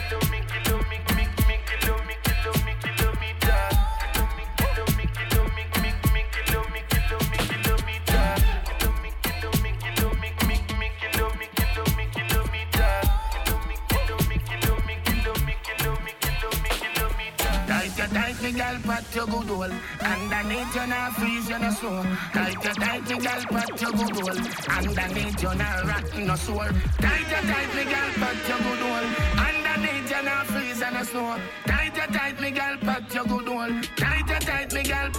Tight 18.46 18.54
you 18.54 18.60
tight, 18.60 18.76
me 18.76 18.78
gal, 18.78 18.80
pat 18.84 19.16
your 19.16 19.26
good 19.26 19.48
hole. 19.48 19.72
Underneath 20.02 20.76
you 20.76 20.88
not 20.88 21.14
freeze, 21.14 21.50
you 21.50 21.58
no 21.58 21.72
snow. 21.72 22.06
Tight 22.32 22.64
you 22.64 22.74
tight, 22.76 23.10
me 23.10 23.18
gal, 23.18 23.42
pat 23.50 23.82
your 23.82 23.92
good 23.92 24.20
hole. 24.20 24.40
Underneath 24.70 25.42
you 25.42 25.56
not 25.56 25.86
rot, 25.86 26.18
no 26.18 26.36
sore. 26.36 26.70
Tight 27.00 27.28
you 27.32 27.50
tight, 27.50 27.76
me 27.76 27.84
gal, 27.86 28.10
pat 28.22 28.48
your 28.48 28.58
good 28.60 28.82
hole. 28.86 29.08
Underneath 29.48 30.12
you 30.12 30.24
not 30.24 30.46
freeze, 30.46 30.80
you 30.80 30.92
no 30.92 31.04
snow. 31.04 31.40
Tight 31.66 31.96
you 31.96 32.08
tight, 32.14 32.40
me 32.40 32.52
gal, 32.52 32.78
pat 32.78 33.14
your 33.16 33.24
good 33.26 33.48
hole. 33.48 33.82
Tight 33.96 34.30
you 34.30 34.40
tight, 34.40 34.74
me 34.74 34.84
gal. 34.84 35.10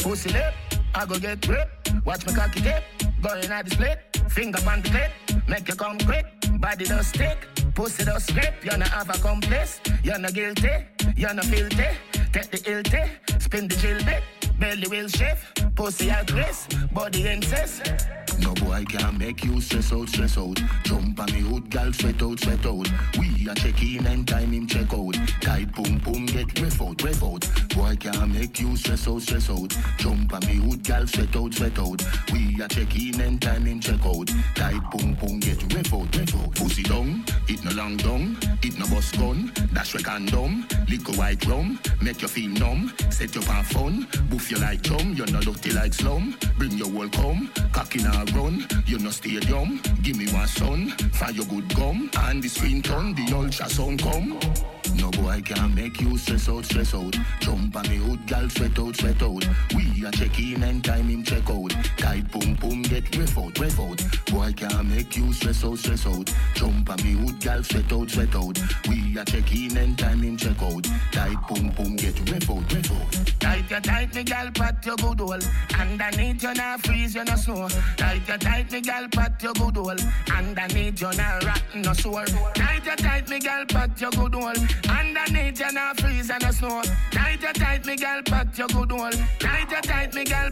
Pussy 0.00 0.28
lip, 0.28 0.54
I 0.94 1.06
go 1.06 1.18
get 1.18 1.40
grip. 1.46 1.70
Watch 2.04 2.26
me 2.26 2.34
cocky 2.34 2.60
tip, 2.60 2.84
going 3.22 3.50
at 3.50 3.64
the 3.64 3.70
split. 3.70 3.98
Finger 4.28 4.58
on 4.68 4.82
the 4.82 4.90
clip, 4.90 5.12
make 5.48 5.66
you 5.66 5.76
come 5.76 5.98
quick. 6.00 6.26
Body 6.60 6.84
does 6.84 7.06
stick, 7.06 7.48
pussy 7.74 8.04
does 8.04 8.24
slip. 8.24 8.62
You 8.62 8.76
no 8.76 8.84
have 8.84 9.08
a 9.08 9.14
complice, 9.14 9.80
you 10.02 10.18
no 10.18 10.28
guilty, 10.28 10.68
you 11.16 11.32
no 11.32 11.42
filthy. 11.42 11.86
Take 12.34 12.50
the 12.50 12.72
ill 12.72 12.82
tea, 12.82 13.38
spin 13.38 13.68
the 13.68 13.76
chill 13.76 14.04
bit. 14.04 14.20
Belly 14.58 14.88
will 14.88 15.06
shift, 15.06 15.72
pussy 15.76 16.10
at 16.10 16.32
risk, 16.32 16.74
body 16.92 17.28
incest. 17.28 18.08
No 18.40 18.52
boy 18.54 18.84
can 18.88 19.16
make 19.16 19.44
you 19.44 19.60
stress 19.60 19.92
out, 19.92 20.08
stress 20.08 20.36
out. 20.36 20.60
Jump 20.82 21.20
on 21.20 21.26
me 21.26 21.42
hood, 21.42 21.70
gal, 21.70 21.92
sweat 21.92 22.20
out, 22.20 22.40
sweat 22.40 22.66
out. 22.66 22.88
We 23.16 23.28
a 23.48 23.54
check 23.54 23.82
in 23.82 24.06
and 24.06 24.26
time 24.26 24.52
him 24.52 24.66
check 24.66 24.92
out. 24.92 25.14
Tight 25.40 25.72
boom 25.74 25.98
boom, 25.98 26.26
get 26.26 26.58
ref 26.60 26.80
out, 26.80 27.02
ref 27.02 27.22
out. 27.22 27.46
Boy 27.74 27.96
can't 27.96 28.32
make 28.32 28.60
you 28.60 28.76
stress 28.76 29.08
out, 29.08 29.22
stress 29.22 29.50
out. 29.50 29.76
Jump 29.98 30.32
on 30.32 30.40
me 30.46 30.56
hood, 30.56 30.82
gal, 30.82 31.06
sweat 31.06 31.34
out, 31.36 31.52
sweat 31.54 31.78
out. 31.78 32.02
We 32.32 32.60
a 32.62 32.68
check 32.68 32.94
in 32.96 33.20
and 33.20 33.40
time 33.40 33.66
him 33.66 33.80
check 33.80 34.04
out. 34.04 34.30
Tight 34.54 34.82
boom 34.90 35.14
boom, 35.14 35.40
get 35.40 35.62
ref 35.74 35.92
out, 35.94 36.16
ref 36.16 36.34
out. 36.36 36.54
Pussy 36.54 36.82
down, 36.82 37.24
it 37.48 37.64
no 37.64 37.70
long 37.72 37.96
down, 37.96 38.38
it 38.62 38.78
no 38.78 38.86
bus 38.86 39.12
gun. 39.12 39.52
Dash 39.72 39.94
we 39.94 40.02
condom, 40.02 40.66
liquor 40.88 41.12
white 41.12 41.44
rum, 41.46 41.78
make 42.00 42.22
you 42.22 42.28
feel 42.28 42.50
numb. 42.50 42.92
Set 43.10 43.34
you 43.34 43.42
on 43.50 43.64
fun, 43.64 44.06
boof 44.28 44.50
you 44.50 44.58
like 44.58 44.82
chum. 44.82 45.14
You 45.14 45.26
no 45.26 45.40
dirty 45.40 45.72
like 45.72 45.94
slum. 45.94 46.36
Bring 46.58 46.72
your 46.72 46.90
whole 46.90 47.08
come, 47.08 47.50
cock 47.72 47.94
in 47.96 48.06
a 48.06 48.24
run. 48.34 48.66
You 48.86 48.98
no 48.98 49.10
stadium, 49.10 49.80
give 50.02 50.16
me 50.16 50.30
one 50.32 50.48
son. 50.48 50.90
Find 51.12 51.36
your 51.36 51.46
good 51.46 51.74
gum, 51.74 52.10
and 52.18 52.42
the 52.42 52.48
screen 52.48 52.82
turn, 52.82 53.14
the 53.14 53.33
ultrasound 53.34 54.00
come. 54.00 54.83
No 54.96 55.10
boy 55.10 55.42
can 55.44 55.74
make 55.74 56.00
you 56.00 56.16
stress 56.18 56.48
out, 56.48 56.64
stress 56.64 56.94
out. 56.94 57.16
Jump 57.40 57.76
on 57.76 57.88
me 57.88 57.96
hood, 57.96 58.26
gal, 58.26 58.48
sweat 58.48 58.78
out, 58.78 58.96
sweat 58.96 59.22
out. 59.22 59.44
We 59.74 60.04
a 60.04 60.10
check 60.10 60.38
in 60.38 60.62
and 60.62 60.84
time 60.84 61.08
him 61.08 61.22
check 61.22 61.48
out. 61.50 61.70
Tight 61.96 62.30
boom 62.30 62.54
boom, 62.54 62.82
get 62.82 63.16
ref 63.16 63.38
out, 63.38 63.58
ref 63.58 63.80
out. 63.80 64.02
Boy 64.26 64.52
can 64.56 64.88
make 64.88 65.16
you 65.16 65.32
stress 65.32 65.64
out, 65.64 65.78
stress 65.78 66.06
out. 66.06 66.32
Jump 66.54 66.90
on 66.90 66.96
me 67.02 67.12
hood, 67.12 67.40
gal, 67.40 67.62
sweat 67.62 67.92
out, 67.92 68.10
sweat 68.10 68.34
out. 68.34 68.58
We 68.88 69.18
a 69.18 69.24
check 69.24 69.52
in 69.54 69.76
and 69.76 69.98
time 69.98 70.22
him 70.22 70.36
check 70.36 70.62
out. 70.62 70.84
Tight 71.12 71.36
boom 71.48 71.70
boom, 71.70 71.96
get 71.96 72.18
ref 72.30 72.50
out, 72.50 72.72
ref 72.72 72.92
out. 72.92 73.40
Tight 73.40 73.70
you 73.70 73.80
tight, 73.80 74.14
me 74.14 74.22
gal, 74.22 74.50
pat 74.52 74.84
your 74.86 74.96
good 74.96 75.20
hole. 75.20 75.38
Underneath 75.78 76.42
you 76.42 76.54
not 76.54 76.84
freeze, 76.84 77.14
you 77.14 77.24
no 77.24 77.36
snow. 77.36 77.68
Tight 77.96 78.28
you 78.28 78.38
tight, 78.38 78.72
me 78.72 78.80
gal, 78.80 79.08
pat 79.08 79.42
your 79.42 79.52
good 79.54 79.76
hole. 79.76 79.96
Underneath 80.34 81.00
you 81.00 81.12
not 81.12 81.44
rot, 81.44 81.62
no 81.74 81.92
sore. 81.92 82.24
Tight 82.54 82.84
you 82.84 82.96
tight, 82.96 83.28
me 83.28 83.38
gal, 83.38 83.64
pat 83.66 84.00
your 84.00 84.10
good 84.10 84.34
hole. 84.34 84.54
Underneath 84.88 85.60
you 85.60 85.72
not 85.72 86.00
freeze, 86.00 86.30
and 86.30 86.42
no 86.42 86.50
snow. 86.50 86.82
Tight 87.10 87.42
you 87.42 87.52
tight, 87.52 87.86
me 87.86 87.96
gal, 87.96 88.22
pat 88.22 88.56
your 88.58 88.68
good 88.68 88.90
hole. 88.90 89.10
Tight 89.38 89.70
you 89.70 89.82
tight, 89.82 90.14
me 90.14 90.24
gal. 90.24 90.50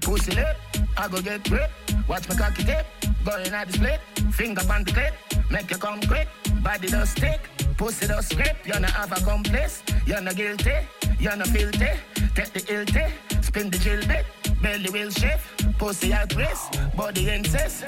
Pussy 0.00 0.32
lip, 0.34 0.56
I 0.96 1.08
go 1.08 1.20
get 1.20 1.44
grip. 1.44 1.70
Watch 2.08 2.28
me 2.28 2.36
cocky 2.36 2.64
tip, 2.64 2.86
going 3.24 3.52
at 3.52 3.66
the 3.68 3.72
split. 3.72 4.00
Finger 4.32 4.62
on 4.70 4.84
the 4.84 4.92
clip, 4.92 5.14
make 5.50 5.70
you 5.70 5.78
come 5.78 6.00
quick. 6.02 6.28
Body 6.62 6.88
does 6.88 7.10
stick, 7.10 7.40
pussy 7.76 8.06
does 8.06 8.28
grip. 8.28 8.56
You 8.64 8.78
no 8.78 8.88
have 8.88 9.12
a 9.12 9.20
complice, 9.24 9.82
you 10.06 10.20
no 10.20 10.32
guilty, 10.32 10.72
you 11.18 11.34
no 11.34 11.44
filthy. 11.44 11.90
Take 12.34 12.52
the 12.52 12.60
guilty, 12.60 13.04
spin 13.42 13.70
the 13.70 13.78
jill 13.78 14.06
bit. 14.06 14.26
Belly 14.66 14.90
will 14.90 15.10
shift, 15.10 15.78
pussy 15.78 16.12
at 16.12 16.34
risk, 16.34 16.72
body 16.96 17.28
insist. 17.28 17.84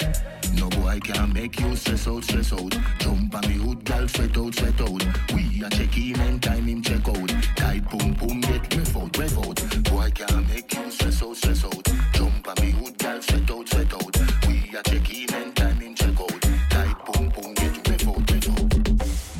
No 0.53 0.69
boy 0.69 0.97
can 1.03 1.33
make 1.33 1.59
you 1.59 1.75
stress 1.75 2.07
out, 2.07 2.23
stress 2.23 2.53
out. 2.53 2.73
Jump 2.99 3.35
on 3.35 3.41
me 3.49 3.55
hood, 3.55 3.83
girl, 3.83 4.07
sweat 4.07 4.37
out, 4.37 4.55
sweat 4.55 4.79
out. 4.79 5.03
We 5.33 5.61
are 5.61 5.69
check 5.71 5.97
in 5.97 6.17
and 6.21 6.41
time 6.41 6.67
him 6.67 6.81
check 6.81 7.05
out. 7.09 7.29
Tight 7.57 7.83
boom 7.89 8.13
boom, 8.13 8.39
get 8.39 8.73
ref 8.73 8.95
out, 8.95 9.17
ref 9.17 9.37
out. 9.39 9.61
Boy 9.91 10.09
can 10.15 10.47
make 10.47 10.73
you 10.73 10.89
stress 10.89 11.21
out, 11.21 11.35
stress 11.35 11.65
out. 11.65 11.85
Jump 12.13 12.47
on 12.47 12.55
me 12.63 12.71
hood, 12.71 12.97
girl, 12.97 13.21
sweat 13.23 13.51
out, 13.51 13.67
sweat 13.67 13.93
out. 13.93 14.17
We 14.47 14.77
are 14.77 14.83
check 14.83 15.13
in 15.13 15.33
and 15.33 15.53
time 15.57 15.79
him 15.81 15.95
check 15.95 16.17
out. 16.17 16.41
Tight 16.69 16.95
boom 17.05 17.27
boom, 17.27 17.53
get 17.55 17.89
ref 17.89 18.07
out, 18.07 18.31
ref 18.31 18.49
out. 18.51 18.75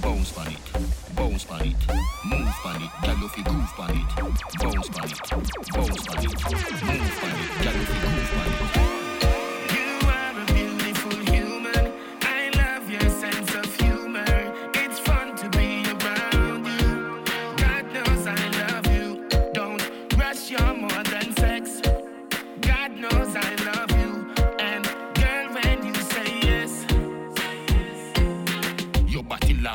Bounce 0.02 0.38
on 0.38 0.48
it, 0.52 0.60
bounce 1.16 1.50
on 1.50 1.62
it, 1.62 1.76
move 2.26 2.66
on 2.66 2.82
it, 2.82 2.92
girl, 3.02 3.24
if 3.24 3.38
you 3.38 3.44
groove 3.46 3.80
on 3.80 3.92
it. 3.92 4.10
Bounce 4.60 4.90
on 5.00 5.06
it, 5.06 5.20
bounce 5.74 6.08
on 6.10 6.24
it, 6.26 6.79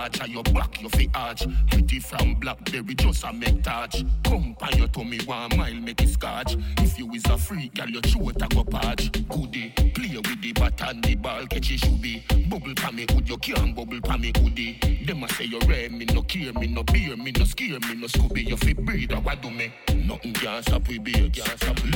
large 0.04 0.20
and 0.20 0.32
your 0.32 0.42
back 0.42 0.80
your 0.80 0.90
fi 0.90 1.08
arch. 1.14 1.46
Pretty 1.70 1.98
from 1.98 2.34
Blackberry 2.34 2.94
just 2.94 3.24
a 3.24 3.32
make 3.32 3.62
touch. 3.62 4.04
Come 4.24 4.54
pan 4.58 4.78
your 4.78 4.88
tummy 4.88 5.18
one 5.24 5.56
mile 5.56 5.74
make 5.74 6.02
it 6.02 6.08
scotch. 6.08 6.56
If 6.78 6.98
you 6.98 7.10
is 7.12 7.24
a 7.26 7.38
freak, 7.38 7.74
girl 7.74 7.88
your 7.88 8.02
throat 8.02 8.42
a 8.42 8.48
go 8.54 8.64
patch. 8.64 9.10
Goodie, 9.28 9.72
play 9.94 10.16
with 10.16 10.42
the 10.42 10.52
bat 10.52 10.80
and 10.82 11.02
the 11.02 11.14
ball 11.14 11.46
catch 11.46 11.70
it 11.70 11.78
should 11.78 12.00
be. 12.02 12.22
Bubble 12.48 12.74
pa 12.74 12.90
me 12.90 13.06
hood, 13.10 13.28
you 13.28 13.38
can't 13.38 13.74
bubble 13.74 14.00
pa 14.00 14.16
me 14.16 14.32
hoodie. 14.36 15.04
Them 15.06 15.22
a 15.22 15.28
say 15.28 15.44
you 15.44 15.60
rare, 15.66 15.90
me 15.90 16.04
no 16.06 16.22
care, 16.22 16.52
me 16.52 16.66
no 16.66 16.82
beer, 16.82 17.16
me 17.16 17.32
no 17.32 17.44
scare, 17.44 17.80
me 17.80 17.94
no 17.94 18.06
scooby. 18.06 18.46
You 18.46 18.56
fi 18.56 18.72
a 18.72 19.20
what 19.20 19.40
do 19.40 19.50
me? 19.50 19.72
Nothing 19.94 20.34
can 20.34 20.62
stop 20.62 20.86
we 20.88 20.98
beer. 20.98 21.30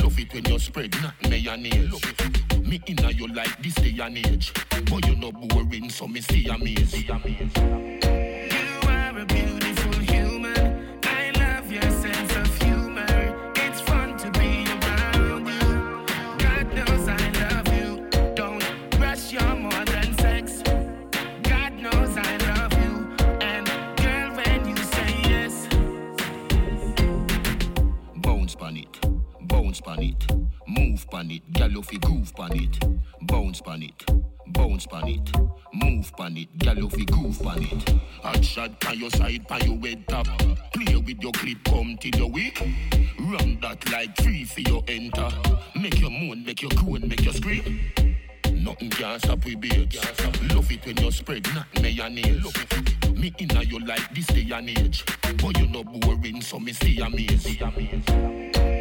Love 0.01 0.19
it 0.19 0.33
when 0.33 0.45
you 0.45 0.59
spread 0.59 0.93
not 1.01 1.13
mayonnaise. 1.29 2.58
Me 2.69 2.79
inna 2.85 3.09
you 3.09 3.25
like 3.29 3.63
this 3.63 3.73
day 3.73 3.97
and 3.99 4.15
age, 4.15 4.53
but 4.91 5.03
you 5.07 5.15
no 5.15 5.31
boring, 5.31 5.89
so 5.89 6.07
me 6.07 6.21
see 6.21 6.47
amaze. 6.47 6.91
See 6.91 7.07
amaze. 7.09 8.18
Pan 31.29 31.37
it, 31.37 31.53
gal 31.53 31.81
fi 31.83 31.97
groove 31.97 32.35
pan 32.35 32.55
it. 32.55 32.79
Bounce 33.21 33.61
pan 33.61 33.83
it, 33.83 34.05
bounce 34.47 34.87
pan 34.87 35.07
it, 35.07 35.31
move 35.73 36.11
pan 36.17 36.37
it, 36.37 36.57
gal 36.57 36.89
fi 36.89 37.05
groove 37.05 37.39
pan 37.41 37.63
it. 37.63 37.89
Hot 38.23 38.43
shot 38.43 38.79
pan 38.79 38.99
your 38.99 39.09
side, 39.11 39.47
pan 39.47 39.61
your 39.65 39.77
head 39.77 40.07
top. 40.07 40.27
Play 40.73 40.95
with 40.95 41.21
your 41.21 41.31
clip, 41.33 41.63
come 41.65 41.97
till 41.99 42.19
your 42.19 42.29
weak. 42.29 42.59
Run 43.19 43.59
that 43.61 43.91
like 43.91 44.15
free 44.21 44.43
for 44.45 44.61
your 44.61 44.83
enter. 44.87 45.29
Make 45.75 45.99
your 45.99 46.09
moan, 46.09 46.43
make 46.45 46.61
your 46.61 46.71
groan, 46.75 47.07
make 47.07 47.23
your 47.23 47.33
scream. 47.33 47.91
Nothing 48.53 48.89
can 48.89 49.19
stop 49.19 49.45
we 49.45 49.55
babes. 49.55 49.97
Love 50.53 50.71
it 50.71 50.85
when 50.85 50.97
you 50.97 51.11
spread, 51.11 51.47
not 51.53 51.67
mayonnaise. 51.81 52.45
Me 53.15 53.33
inna 53.37 53.63
you 53.63 53.79
like 53.79 54.13
this 54.13 54.27
day 54.27 54.49
and 54.51 54.69
age. 54.69 55.05
But 55.41 55.57
you 55.57 55.67
no 55.67 55.83
boring, 55.83 56.41
so 56.41 56.59
me 56.59 56.73
see 56.73 56.99
amaze. 56.99 57.43
See 57.43 57.59
amaze. 57.59 58.78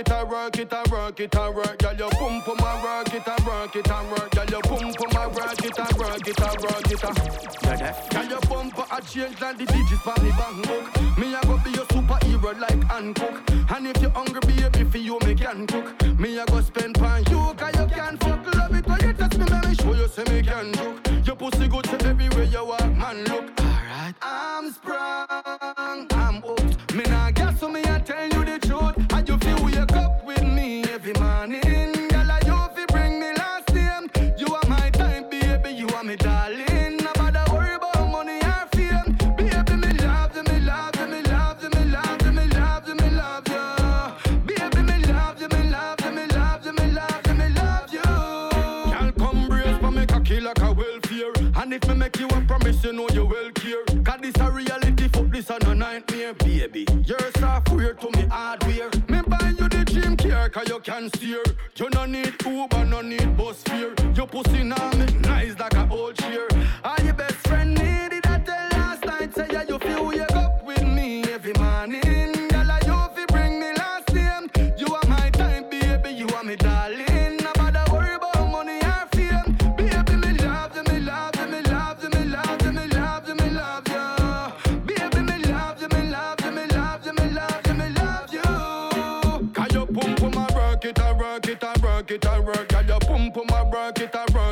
It, 0.00 0.10
a 0.10 0.24
work 0.24 0.58
it, 0.58 0.72
a 0.72 0.82
work 0.90 1.20
it, 1.20 1.34
a 1.34 1.50
work. 1.50 1.78
Girl, 1.78 1.94
your 1.94 2.10
pum 2.10 2.42
pum 2.42 2.58
a 2.58 2.82
work 2.82 3.14
it, 3.14 3.26
a 3.26 3.44
work 3.46 3.76
it, 3.76 3.88
a 3.88 4.04
work. 4.10 4.30
Girl, 4.30 4.46
your 4.46 4.62
pum 4.62 4.92
pum 4.94 5.16
a 5.16 5.28
work 5.28 5.64
it, 5.64 5.78
a 5.78 5.98
work 5.98 6.28
it, 6.28 6.40
a 6.40 6.50
work 6.60 6.90
it, 6.90 7.04
a. 7.04 8.10
Girl, 8.10 8.24
your 8.28 8.40
bumper 8.40 8.84
a 8.90 9.02
change 9.02 9.40
like 9.40 9.58
the 9.58 9.66
digits 9.66 10.02
for 10.02 10.14
me 10.22 10.30
bank 10.30 10.66
book. 10.66 11.18
Me 11.18 11.34
a 11.34 11.40
go 11.46 11.58
be 11.64 11.70
your 11.70 11.84
superhero 11.86 12.58
like 12.58 12.82
Hancock. 12.84 13.42
And 13.70 13.86
if 13.88 14.02
you 14.02 14.10
hungry, 14.10 14.40
baby, 14.46 14.84
for 14.90 14.98
you 14.98 15.18
me 15.26 15.34
can 15.34 15.66
cook. 15.66 16.18
Me 16.18 16.38
a 16.38 16.46
go 16.46 16.60
spend 16.60 16.98
pan 16.98 17.24
you, 17.30 17.54
'cause 17.56 17.74
you 17.78 17.86
can 17.86 18.16
fuck 18.18 18.54
love 18.54 18.74
it. 18.74 18.86
When 18.86 19.00
you 19.00 19.12
touch 19.12 19.36
me, 19.36 19.44
let 19.44 19.68
me 19.68 19.74
show 19.74 19.94
you 19.94 20.08
say 20.08 20.24
me 20.24 20.42
can 20.42 20.72
joke. 20.72 21.26
Your 21.26 21.36
pussy 21.36 21.68
good 21.68 21.84
to 21.84 22.06
everywhere 22.08 22.44
you 22.44 22.64
walk, 22.64 22.92
man. 22.96 23.24
Look, 23.24 23.60
alright. 23.60 24.14
I'm 24.22 24.72
sprung, 24.72 25.28
And 51.70 51.80
if 51.84 51.88
me 51.88 51.94
make 51.94 52.18
you 52.18 52.26
a 52.26 52.40
promise, 52.40 52.82
you 52.82 52.92
know 52.92 53.06
you 53.12 53.24
will 53.24 53.52
care. 53.52 53.84
Cause 54.02 54.18
this 54.20 54.34
a 54.40 54.50
reality, 54.50 55.06
fuck 55.06 55.28
this 55.28 55.50
a 55.50 55.58
no 55.60 55.72
nightmare, 55.72 56.34
baby. 56.34 56.84
You're 57.04 57.30
software 57.38 57.94
to 57.94 58.10
me 58.10 58.26
hardware. 58.26 58.90
Me 59.08 59.20
buy 59.28 59.54
you 59.56 59.68
the 59.68 59.84
dream 59.84 60.16
car, 60.16 60.48
cause 60.48 60.68
you 60.68 60.80
can 60.80 61.08
steer. 61.14 61.44
You 61.76 61.88
no 61.90 62.06
need 62.06 62.34
Uber, 62.44 62.84
no 62.86 63.02
need 63.02 63.36
bus 63.36 63.62
fare. 63.62 63.94
Your 64.16 64.26
pussy 64.26 64.64
now 64.64 64.90
me 64.94 65.06
nice 65.20 65.56
like 65.60 65.69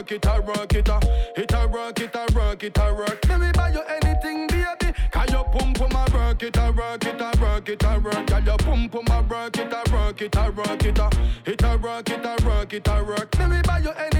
work 0.08 0.24
it, 0.24 0.26
a 0.26 0.40
work 0.40 0.74
it, 0.74 0.88
a 0.88 0.98
it 1.36 1.52
a 1.52 1.68
work 1.68 2.00
it, 2.00 2.14
a 2.14 2.34
work 2.34 2.62
it, 2.62 2.78
a 2.78 2.94
work. 2.94 3.28
Let 3.28 3.40
me 3.40 3.50
buy 3.52 3.70
you 3.70 3.80
anything, 3.80 4.46
baby. 4.46 4.94
Cause 5.10 5.30
your 5.30 5.44
pum 5.44 5.74
pum 5.74 5.92
a 5.92 6.06
work 6.14 6.42
it, 6.42 6.56
a 6.56 6.72
work 6.72 7.04
it, 7.04 7.20
a 7.20 7.40
work 7.40 7.68
it, 7.68 7.82
a 7.82 7.98
work. 7.98 8.26
Cause 8.26 8.44
your 8.46 8.56
pum 8.56 8.88
pum 8.88 9.04
a 9.10 9.22
work 9.22 9.58
it, 9.58 9.72
a 9.72 9.92
work 9.92 10.22
it, 10.22 10.34
a 10.34 10.50
work 10.50 10.84
it, 10.84 10.98
a 10.98 11.10
it 11.44 11.62
a 11.62 11.76
work 11.76 12.08
it, 12.10 12.24
a 12.24 12.46
work 12.46 12.72
it, 12.72 12.88
a 12.88 13.04
work. 13.04 13.38
Let 13.38 13.50
me 13.50 13.60
buy 13.62 13.78
you 13.80 13.90
anything, 13.90 14.17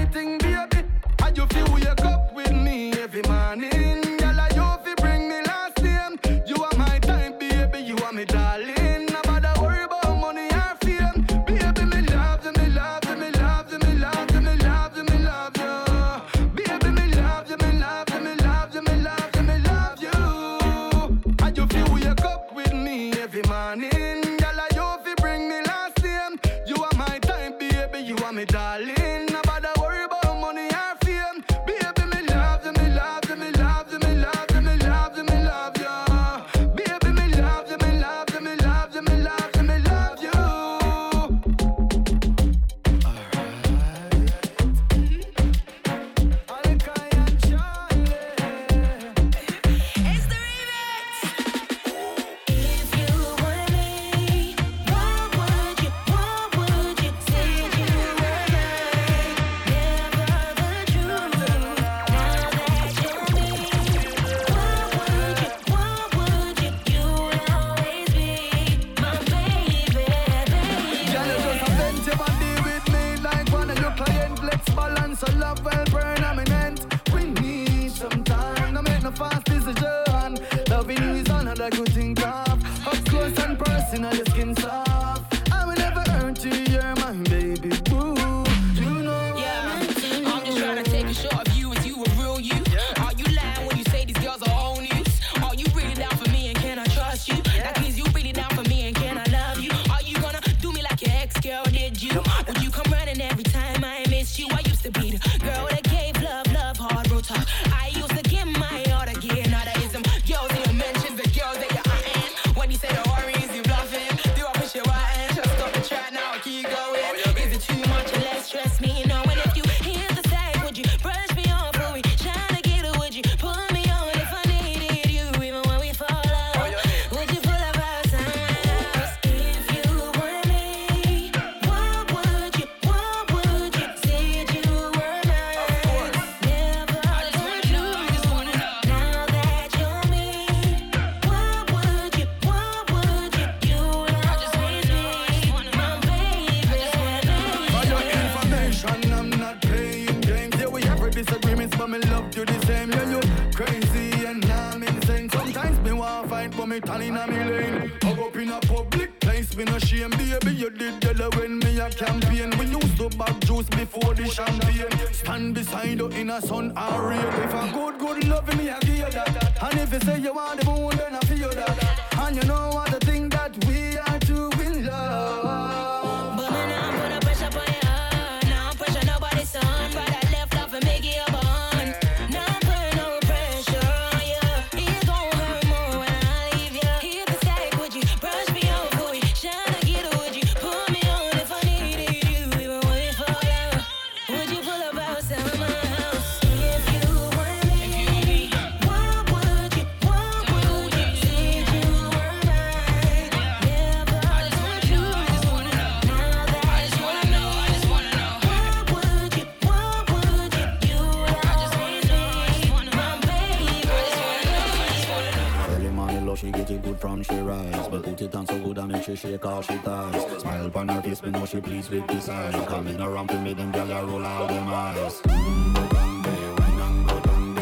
she 217.23 217.35
rise 217.35 217.87
But 217.87 218.03
put 218.03 218.21
it 218.21 218.35
on 218.35 218.45
so 218.45 218.59
good 218.59 218.77
I 218.77 218.85
make 218.85 219.03
she 219.03 219.15
shake 219.15 219.45
all 219.45 219.61
she 219.61 219.77
ties. 219.77 220.41
Smile 220.41 220.65
upon 220.65 220.89
her 220.89 221.01
face, 221.01 221.23
me 221.23 221.31
know 221.31 221.45
she 221.45 221.61
pleased 221.61 221.89
with 221.91 222.05
this 222.07 222.27
eyes. 222.27 222.53
Coming 222.67 222.99
around 222.99 223.29
to 223.29 223.39
me, 223.39 223.53
them 223.53 223.71
gyal 223.71 224.07
roll 224.07 224.25
out 224.25 224.49
them 224.49 224.67
eyes. 224.67 225.21
Wine 225.25 226.81
and 226.81 227.07
go 227.07 227.19
down 227.21 227.55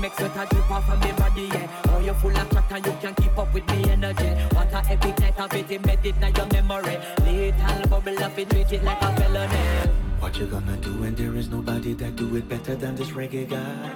makes 0.00 0.16
sweat 0.16 0.36
a 0.36 0.72
off 0.72 0.90
of 0.90 1.02
me 1.02 1.12
body, 1.12 1.42
yeah. 1.42 1.82
Oh, 1.88 2.00
you 2.00 2.14
full 2.14 2.36
of 2.36 2.72
and 2.72 2.86
you 2.86 2.92
can 3.00 3.14
keep 3.14 3.38
up 3.38 3.54
with 3.54 3.66
me 3.68 3.90
energy. 3.90 4.30
What 4.54 4.72
a 4.72 4.82
epic 4.90 5.18
night 5.20 5.38
of 5.38 5.54
it, 5.54 5.70
in 5.70 6.34
your 6.34 6.46
memory. 6.46 6.98
Little 7.24 7.88
bubble 7.88 8.24
of 8.24 8.38
it, 8.38 8.50
treat 8.50 8.72
it 8.72 8.82
like 8.82 9.02
a 9.02 9.16
felony. 9.16 10.05
What 10.26 10.36
you 10.38 10.46
gonna 10.46 10.76
do 10.78 10.90
when 10.94 11.14
there 11.14 11.36
is 11.36 11.48
nobody 11.50 11.94
that 11.94 12.16
do 12.16 12.34
it 12.34 12.48
better 12.48 12.74
than 12.74 12.96
this 12.96 13.10
reggae 13.10 13.48
guy? 13.48 13.92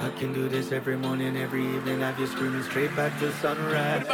I 0.00 0.08
can 0.18 0.32
do 0.32 0.48
this 0.48 0.72
every 0.72 0.96
morning, 0.96 1.36
every 1.36 1.66
evening, 1.66 2.00
have 2.00 2.18
you 2.18 2.26
screaming 2.26 2.62
straight 2.62 2.96
back 2.96 3.12
to 3.20 3.30
sunrise. 3.32 4.06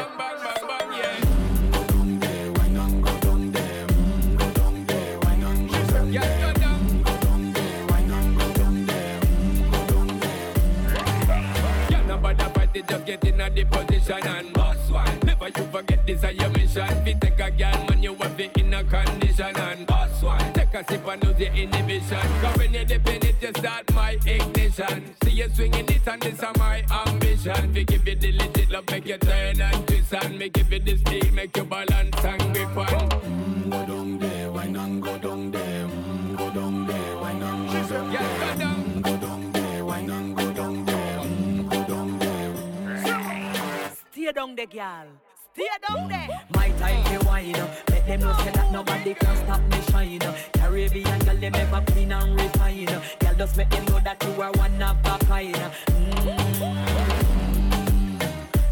Just 12.88 13.06
get 13.06 13.24
in 13.24 13.40
a 13.40 13.50
the 13.50 13.64
position 13.64 14.26
and 14.26 14.52
boss 14.52 14.90
one. 14.90 15.18
Never 15.24 15.48
you 15.48 15.64
forget 15.70 16.06
this 16.06 16.24
is 16.24 16.40
your 16.40 16.48
mission. 16.50 16.88
Fi 17.04 17.12
take 17.20 17.40
a 17.40 17.50
girl, 17.50 17.86
man, 17.86 18.02
you 18.02 18.14
have 18.14 18.40
it 18.40 18.56
in 18.56 18.74
a 18.74 18.82
condition 18.82 19.56
and 19.56 19.86
boss 19.86 20.22
one. 20.22 20.57
Take 20.70 20.82
a 20.82 20.92
sip 20.92 21.08
and 21.08 21.24
lose 21.24 21.36
the 21.36 21.54
inhibition. 21.54 22.18
Cause 22.42 22.58
when 22.58 22.74
you 22.74 22.84
dip 22.84 23.08
in 23.08 23.26
it, 23.26 23.36
you 23.40 23.48
start 23.56 23.94
my 23.94 24.18
ignition. 24.26 25.14
See 25.24 25.30
you 25.30 25.48
swinging 25.48 25.88
it 25.88 26.06
and 26.06 26.20
this 26.20 26.34
is 26.34 26.58
my 26.58 26.84
ambition. 27.06 27.72
We 27.72 27.84
give 27.84 28.06
you 28.06 28.16
the 28.16 28.32
legit 28.32 28.70
love, 28.70 28.84
make 28.90 29.06
you 29.06 29.16
turn 29.16 29.60
and 29.62 29.86
twist 29.86 30.12
and 30.12 30.38
me 30.38 30.50
give 30.50 30.70
you 30.70 30.80
the 30.80 30.98
steel, 30.98 31.32
make 31.32 31.56
you 31.56 31.64
balance 31.64 32.22
and 32.22 32.54
grip 32.54 32.76
on. 32.76 33.08
Mm, 33.08 33.70
go 33.70 33.86
down 33.86 34.18
there, 34.18 34.52
why 34.52 34.66
not 34.66 35.00
go 35.00 35.18
down 35.18 35.50
there? 35.50 35.86
Mm, 35.86 36.36
go 36.36 36.50
down 36.50 36.86
there, 36.86 37.16
why 37.16 37.32
not 37.32 37.72
go 37.72 37.88
down 37.88 38.10
there? 38.10 38.18
Mm, 38.18 39.02
go 39.02 39.16
down 39.16 39.52
there, 39.52 39.84
why 39.86 40.02
not 40.02 40.36
go 40.36 40.52
down 40.52 40.84
there? 40.84 41.18
Mm, 41.18 41.70
go 41.70 41.84
down 41.84 42.18
there. 42.18 43.90
Stay 44.12 44.32
down 44.32 44.54
there, 44.54 44.66
girl. 44.66 45.27
Stay 45.58 45.66
down 45.88 46.08
there. 46.08 46.28
My 46.54 46.70
time 46.78 47.02
to 47.18 47.26
wine 47.26 47.56
up. 47.56 47.68
Let 47.90 48.06
them 48.06 48.20
know 48.20 48.32
say 48.44 48.52
that 48.52 48.70
nobody 48.70 49.12
can 49.12 49.36
stop 49.38 49.60
me 49.62 49.80
shine 49.90 50.22
up. 50.22 50.36
Caribbean 50.52 51.18
girl, 51.18 51.34
them 51.34 51.54
ever 51.56 51.82
clean 51.88 52.12
and 52.12 52.40
refine. 52.40 52.86
Girl, 52.86 53.34
just 53.36 53.56
make 53.56 53.68
them 53.70 53.84
know 53.86 53.98
that 53.98 54.22
you 54.22 54.40
are 54.40 54.52
one 54.52 54.80
of 54.80 54.96
a 55.04 55.18
kind. 55.24 55.56
Mm. 55.56 56.28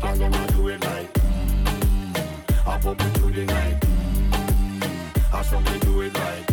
Girl, 0.00 0.16
you 0.16 0.28
know 0.28 0.46
do 0.46 0.68
it 0.68 0.80
like 0.84 1.12
mm. 1.14 2.68
I 2.68 2.78
pop 2.78 3.00
it 3.00 3.18
through 3.18 3.32
the 3.32 3.46
night. 3.46 3.80
Mm. 3.80 5.34
I 5.34 5.42
saw 5.42 5.58
me 5.58 5.78
do 5.80 6.02
it 6.02 6.14
like 6.14 6.52